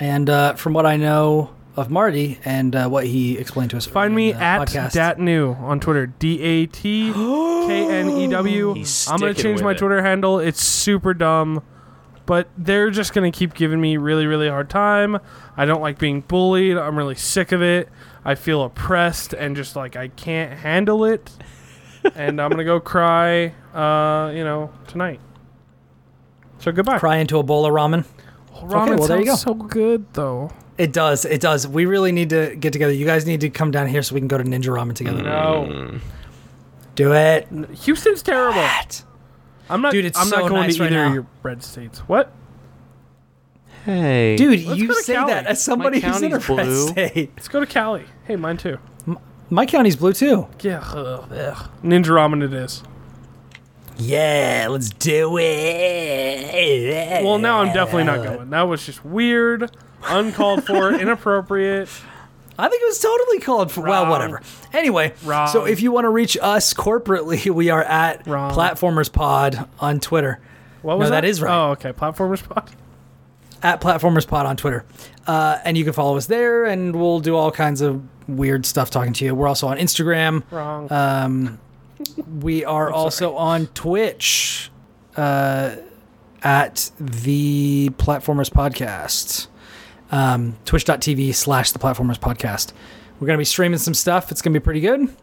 And 0.00 0.30
uh, 0.30 0.54
from 0.54 0.72
what 0.72 0.86
I 0.86 0.96
know 0.96 1.50
of 1.76 1.90
Marty 1.90 2.38
and 2.44 2.74
uh, 2.74 2.88
what 2.88 3.06
he 3.06 3.38
explained 3.38 3.70
to 3.72 3.76
us, 3.76 3.86
Find 3.86 4.12
in 4.12 4.16
me 4.16 4.32
the 4.32 4.40
at 4.42 4.62
podcast. 4.62 4.92
Datknew 4.92 5.60
on 5.60 5.78
Twitter. 5.78 6.06
D 6.06 6.40
A 6.40 6.66
T 6.66 7.12
K 7.12 7.98
N 8.00 8.08
E 8.10 8.26
W. 8.28 8.74
He's 8.76 9.06
I'm 9.08 9.20
gonna 9.20 9.34
sticking 9.34 9.50
change 9.50 9.58
with 9.58 9.64
my 9.64 9.72
it. 9.72 9.78
Twitter 9.78 10.02
handle. 10.02 10.38
It's 10.38 10.62
super 10.62 11.12
dumb, 11.14 11.62
but 12.26 12.48
they're 12.56 12.90
just 12.90 13.12
gonna 13.12 13.30
keep 13.30 13.54
giving 13.54 13.80
me 13.80 13.98
really, 13.98 14.26
really 14.26 14.48
hard 14.48 14.70
time. 14.70 15.18
I 15.56 15.66
don't 15.66 15.82
like 15.82 15.98
being 15.98 16.22
bullied. 16.22 16.78
I'm 16.78 16.96
really 16.96 17.14
sick 17.14 17.52
of 17.52 17.62
it. 17.62 17.88
I 18.24 18.34
feel 18.34 18.62
oppressed 18.62 19.32
and 19.34 19.54
just 19.54 19.76
like 19.76 19.96
I 19.96 20.08
can't 20.08 20.58
handle 20.58 21.04
it. 21.04 21.30
and 22.14 22.40
I'm 22.40 22.50
gonna 22.50 22.64
go 22.64 22.80
cry. 22.80 23.54
Uh, 23.74 24.32
you 24.34 24.44
know, 24.44 24.72
tonight. 24.88 25.20
So 26.58 26.72
goodbye. 26.72 26.98
Cry 26.98 27.16
into 27.18 27.38
a 27.38 27.42
bowl 27.42 27.64
of 27.66 27.72
ramen. 27.72 28.04
Ramen 28.54 28.98
well, 28.98 29.08
there 29.08 29.20
you 29.20 29.26
sounds 29.26 29.42
so 29.42 29.54
good 29.54 30.06
though. 30.12 30.50
It 30.78 30.92
does. 30.92 31.24
It 31.24 31.40
does. 31.40 31.66
We 31.68 31.84
really 31.86 32.12
need 32.12 32.30
to 32.30 32.56
get 32.56 32.72
together. 32.72 32.92
You 32.92 33.04
guys 33.06 33.26
need 33.26 33.40
to 33.42 33.50
come 33.50 33.70
down 33.70 33.86
here 33.88 34.02
so 34.02 34.14
we 34.14 34.20
can 34.20 34.28
go 34.28 34.38
to 34.38 34.44
Ninja 34.44 34.64
Ramen 34.66 34.94
together. 34.94 35.22
No. 35.22 35.68
Mm. 35.70 36.00
Do 36.94 37.12
it. 37.12 37.48
Houston's 37.84 38.22
terrible. 38.22 38.60
What? 38.60 39.04
I'm 39.68 39.82
not. 39.82 39.92
Dude, 39.92 40.04
it's 40.04 40.18
I'm 40.18 40.26
so 40.26 40.40
not 40.40 40.48
going 40.48 40.62
nice 40.62 40.76
to 40.76 40.82
right 40.82 40.92
either 40.92 41.02
now. 41.02 41.08
of 41.08 41.14
your 41.14 41.26
red 41.42 41.62
states. 41.62 42.00
What? 42.00 42.32
Hey, 43.84 44.36
Dude, 44.36 44.64
Let's 44.66 44.78
you 44.80 44.94
say 45.02 45.14
Cali. 45.14 45.32
that 45.32 45.46
as 45.46 45.62
somebody 45.64 46.00
who's 46.00 46.20
in 46.20 46.32
a 46.34 46.38
county's 46.38 46.48
red 46.58 46.88
state. 47.08 47.30
Let's 47.36 47.48
go 47.48 47.60
to 47.60 47.66
Cali. 47.66 48.04
Hey, 48.24 48.36
mine 48.36 48.58
too. 48.58 48.78
My 49.48 49.64
county's 49.66 49.96
blue 49.96 50.12
too. 50.12 50.48
Yeah. 50.60 50.80
ugh, 50.80 51.32
ugh. 51.32 51.70
Ninja 51.82 52.06
ramen 52.06 52.42
it 52.44 52.52
is. 52.52 52.82
Yeah, 54.00 54.68
let's 54.70 54.90
do 54.90 55.36
it. 55.38 57.24
Well, 57.24 57.38
now 57.38 57.60
I'm 57.60 57.72
definitely 57.72 58.04
not 58.04 58.22
going. 58.22 58.50
That 58.50 58.62
was 58.62 58.84
just 58.86 59.04
weird, 59.04 59.70
uncalled 60.04 60.64
for, 60.64 60.92
inappropriate. 61.00 61.88
I 62.58 62.68
think 62.68 62.82
it 62.82 62.86
was 62.86 62.98
totally 62.98 63.40
called 63.40 63.72
for. 63.72 63.82
Well, 63.82 64.08
whatever. 64.10 64.42
Anyway, 64.72 65.14
Wrong. 65.24 65.48
so 65.48 65.64
if 65.64 65.80
you 65.80 65.92
want 65.92 66.04
to 66.04 66.10
reach 66.10 66.36
us 66.40 66.74
corporately, 66.74 67.50
we 67.54 67.70
are 67.70 67.82
at 67.82 68.26
Wrong. 68.26 68.52
Platformers 68.52 69.10
Pod 69.12 69.66
on 69.80 69.98
Twitter. 70.00 70.40
What 70.82 70.98
was 70.98 71.06
No, 71.08 71.14
that? 71.16 71.22
that 71.22 71.28
is 71.28 71.40
right. 71.42 71.52
Oh, 71.54 71.70
okay. 71.72 71.92
Platformers 71.92 72.46
pod. 72.46 72.70
At 73.62 73.80
Platformers 73.82 74.26
Pod 74.26 74.46
on 74.46 74.56
Twitter. 74.56 74.84
Uh, 75.26 75.58
and 75.64 75.76
you 75.76 75.84
can 75.84 75.92
follow 75.92 76.16
us 76.16 76.24
there, 76.26 76.64
and 76.64 76.96
we'll 76.96 77.20
do 77.20 77.36
all 77.36 77.50
kinds 77.50 77.82
of 77.82 78.02
weird 78.26 78.64
stuff 78.64 78.88
talking 78.90 79.12
to 79.14 79.24
you. 79.26 79.34
We're 79.34 79.48
also 79.48 79.66
on 79.68 79.76
Instagram. 79.76 80.42
Wrong. 80.50 80.90
Um, 80.90 81.60
we 82.40 82.64
are 82.64 82.90
also 82.90 83.34
on 83.36 83.66
Twitch 83.68 84.70
uh, 85.16 85.76
at 86.42 86.90
the 86.98 87.90
Platformers 87.90 88.50
Podcast. 88.50 89.48
Um, 90.12 90.56
Twitch.tv 90.64 91.34
slash 91.34 91.72
the 91.72 91.78
Platformers 91.78 92.18
Podcast. 92.18 92.72
We're 93.18 93.26
going 93.26 93.36
to 93.36 93.40
be 93.40 93.44
streaming 93.44 93.78
some 93.78 93.94
stuff. 93.94 94.32
It's 94.32 94.42
going 94.42 94.52
to 94.52 94.60
be 94.60 94.64
pretty 94.64 94.80
good. 94.80 95.14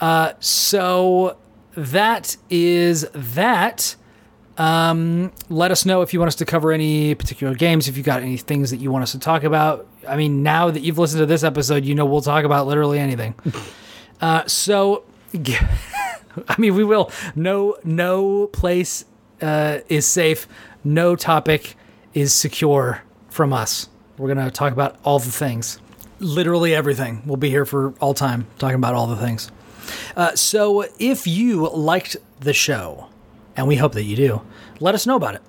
Uh, 0.00 0.32
so 0.38 1.36
that 1.76 2.36
is 2.50 3.08
that. 3.12 3.96
Um, 4.58 5.32
let 5.50 5.70
us 5.70 5.84
know 5.84 6.02
if 6.02 6.14
you 6.14 6.18
want 6.18 6.28
us 6.28 6.34
to 6.36 6.46
cover 6.46 6.72
any 6.72 7.14
particular 7.14 7.54
games, 7.54 7.88
if 7.88 7.96
you 7.96 8.02
got 8.02 8.22
any 8.22 8.36
things 8.38 8.70
that 8.70 8.78
you 8.78 8.90
want 8.90 9.02
us 9.02 9.12
to 9.12 9.18
talk 9.18 9.44
about. 9.44 9.86
I 10.08 10.16
mean, 10.16 10.42
now 10.42 10.70
that 10.70 10.82
you've 10.82 10.98
listened 10.98 11.20
to 11.20 11.26
this 11.26 11.42
episode, 11.42 11.84
you 11.84 11.94
know 11.94 12.06
we'll 12.06 12.22
talk 12.22 12.44
about 12.44 12.66
literally 12.66 12.98
anything. 12.98 13.34
uh, 14.20 14.46
so, 14.46 15.04
I 16.48 16.54
mean, 16.58 16.74
we 16.74 16.84
will. 16.84 17.10
No, 17.34 17.76
no 17.84 18.46
place 18.48 19.04
uh, 19.40 19.78
is 19.88 20.06
safe. 20.06 20.46
No 20.84 21.16
topic 21.16 21.76
is 22.14 22.32
secure 22.32 23.02
from 23.28 23.52
us. 23.52 23.88
We're 24.18 24.28
gonna 24.28 24.50
talk 24.50 24.72
about 24.72 24.96
all 25.04 25.18
the 25.18 25.30
things, 25.30 25.78
literally 26.20 26.74
everything. 26.74 27.22
We'll 27.26 27.36
be 27.36 27.50
here 27.50 27.66
for 27.66 27.92
all 28.00 28.14
time 28.14 28.46
talking 28.58 28.76
about 28.76 28.94
all 28.94 29.06
the 29.06 29.16
things. 29.16 29.50
Uh, 30.16 30.34
so, 30.34 30.86
if 30.98 31.26
you 31.26 31.68
liked 31.68 32.16
the 32.40 32.52
show, 32.52 33.08
and 33.56 33.68
we 33.68 33.76
hope 33.76 33.92
that 33.92 34.04
you 34.04 34.16
do, 34.16 34.42
let 34.80 34.94
us 34.94 35.06
know 35.06 35.16
about 35.16 35.34
it. 35.34 35.42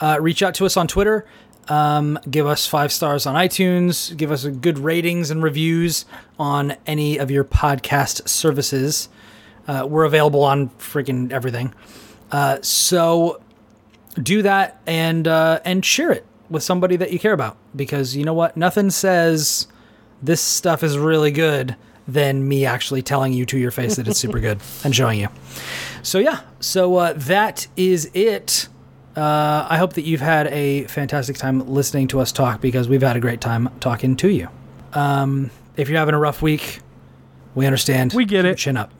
Uh, 0.00 0.18
reach 0.20 0.42
out 0.42 0.54
to 0.54 0.66
us 0.66 0.76
on 0.76 0.86
Twitter. 0.86 1.26
Um, 1.68 2.18
give 2.30 2.46
us 2.46 2.66
five 2.66 2.92
stars 2.92 3.26
on 3.26 3.34
iTunes. 3.34 4.16
Give 4.16 4.30
us 4.30 4.44
good 4.44 4.78
ratings 4.78 5.30
and 5.30 5.42
reviews 5.42 6.04
on 6.38 6.76
any 6.86 7.16
of 7.16 7.30
your 7.30 7.44
podcast 7.44 8.28
services. 8.28 9.08
Uh, 9.66 9.86
we're 9.88 10.04
available 10.04 10.42
on 10.42 10.68
freaking 10.70 11.32
everything. 11.32 11.74
Uh, 12.30 12.58
so 12.62 13.40
do 14.22 14.42
that 14.42 14.80
and 14.86 15.26
uh, 15.26 15.60
and 15.64 15.84
share 15.84 16.10
it 16.10 16.24
with 16.50 16.62
somebody 16.62 16.96
that 16.96 17.12
you 17.12 17.18
care 17.18 17.32
about 17.32 17.56
because 17.74 18.16
you 18.16 18.24
know 18.24 18.34
what? 18.34 18.56
Nothing 18.56 18.90
says 18.90 19.66
this 20.22 20.40
stuff 20.40 20.82
is 20.82 20.98
really 20.98 21.30
good 21.30 21.76
than 22.06 22.46
me 22.46 22.66
actually 22.66 23.02
telling 23.02 23.32
you 23.32 23.46
to 23.46 23.58
your 23.58 23.70
face 23.70 23.96
that 23.96 24.06
it's 24.06 24.18
super 24.18 24.40
good 24.40 24.60
and 24.84 24.94
showing 24.94 25.20
you. 25.20 25.28
So 26.02 26.18
yeah, 26.18 26.40
so 26.60 26.96
uh, 26.96 27.12
that 27.14 27.66
is 27.76 28.10
it. 28.14 28.68
Uh, 29.16 29.66
I 29.70 29.78
hope 29.78 29.94
that 29.94 30.02
you've 30.02 30.20
had 30.20 30.48
a 30.48 30.84
fantastic 30.84 31.36
time 31.36 31.60
listening 31.72 32.08
to 32.08 32.20
us 32.20 32.32
talk 32.32 32.60
because 32.60 32.88
we've 32.88 33.02
had 33.02 33.16
a 33.16 33.20
great 33.20 33.40
time 33.40 33.70
talking 33.80 34.16
to 34.16 34.28
you. 34.28 34.48
Um, 34.92 35.50
if 35.76 35.88
you're 35.88 35.98
having 35.98 36.14
a 36.14 36.18
rough 36.18 36.42
week, 36.42 36.80
we 37.54 37.64
understand. 37.66 38.12
We 38.12 38.24
get 38.24 38.44
it. 38.44 38.58
Chin 38.58 38.76
up. 38.76 38.92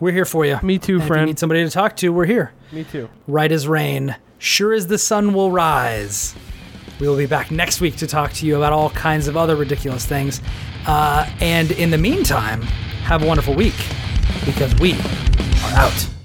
We're 0.00 0.12
here 0.12 0.24
for 0.24 0.44
you. 0.44 0.58
Me 0.62 0.78
too, 0.78 0.94
And 0.94 1.02
If 1.02 1.04
you 1.04 1.08
friend. 1.08 1.26
need 1.26 1.38
somebody 1.38 1.64
to 1.64 1.70
talk 1.70 1.96
to, 1.96 2.08
we're 2.12 2.26
here. 2.26 2.52
Me 2.72 2.84
too. 2.84 3.08
Right 3.28 3.50
as 3.50 3.66
rain, 3.68 4.16
sure 4.38 4.72
as 4.72 4.86
the 4.88 4.98
sun 4.98 5.32
will 5.34 5.50
rise. 5.50 6.34
We 7.00 7.08
will 7.08 7.16
be 7.16 7.26
back 7.26 7.50
next 7.50 7.80
week 7.80 7.96
to 7.96 8.06
talk 8.06 8.32
to 8.34 8.46
you 8.46 8.56
about 8.56 8.72
all 8.72 8.90
kinds 8.90 9.28
of 9.28 9.36
other 9.36 9.56
ridiculous 9.56 10.06
things. 10.06 10.40
Uh, 10.86 11.28
and 11.40 11.70
in 11.72 11.90
the 11.90 11.98
meantime, 11.98 12.62
have 13.02 13.22
a 13.22 13.26
wonderful 13.26 13.54
week 13.54 13.74
because 14.44 14.74
we 14.76 14.92
are 14.94 15.72
out. 15.76 16.08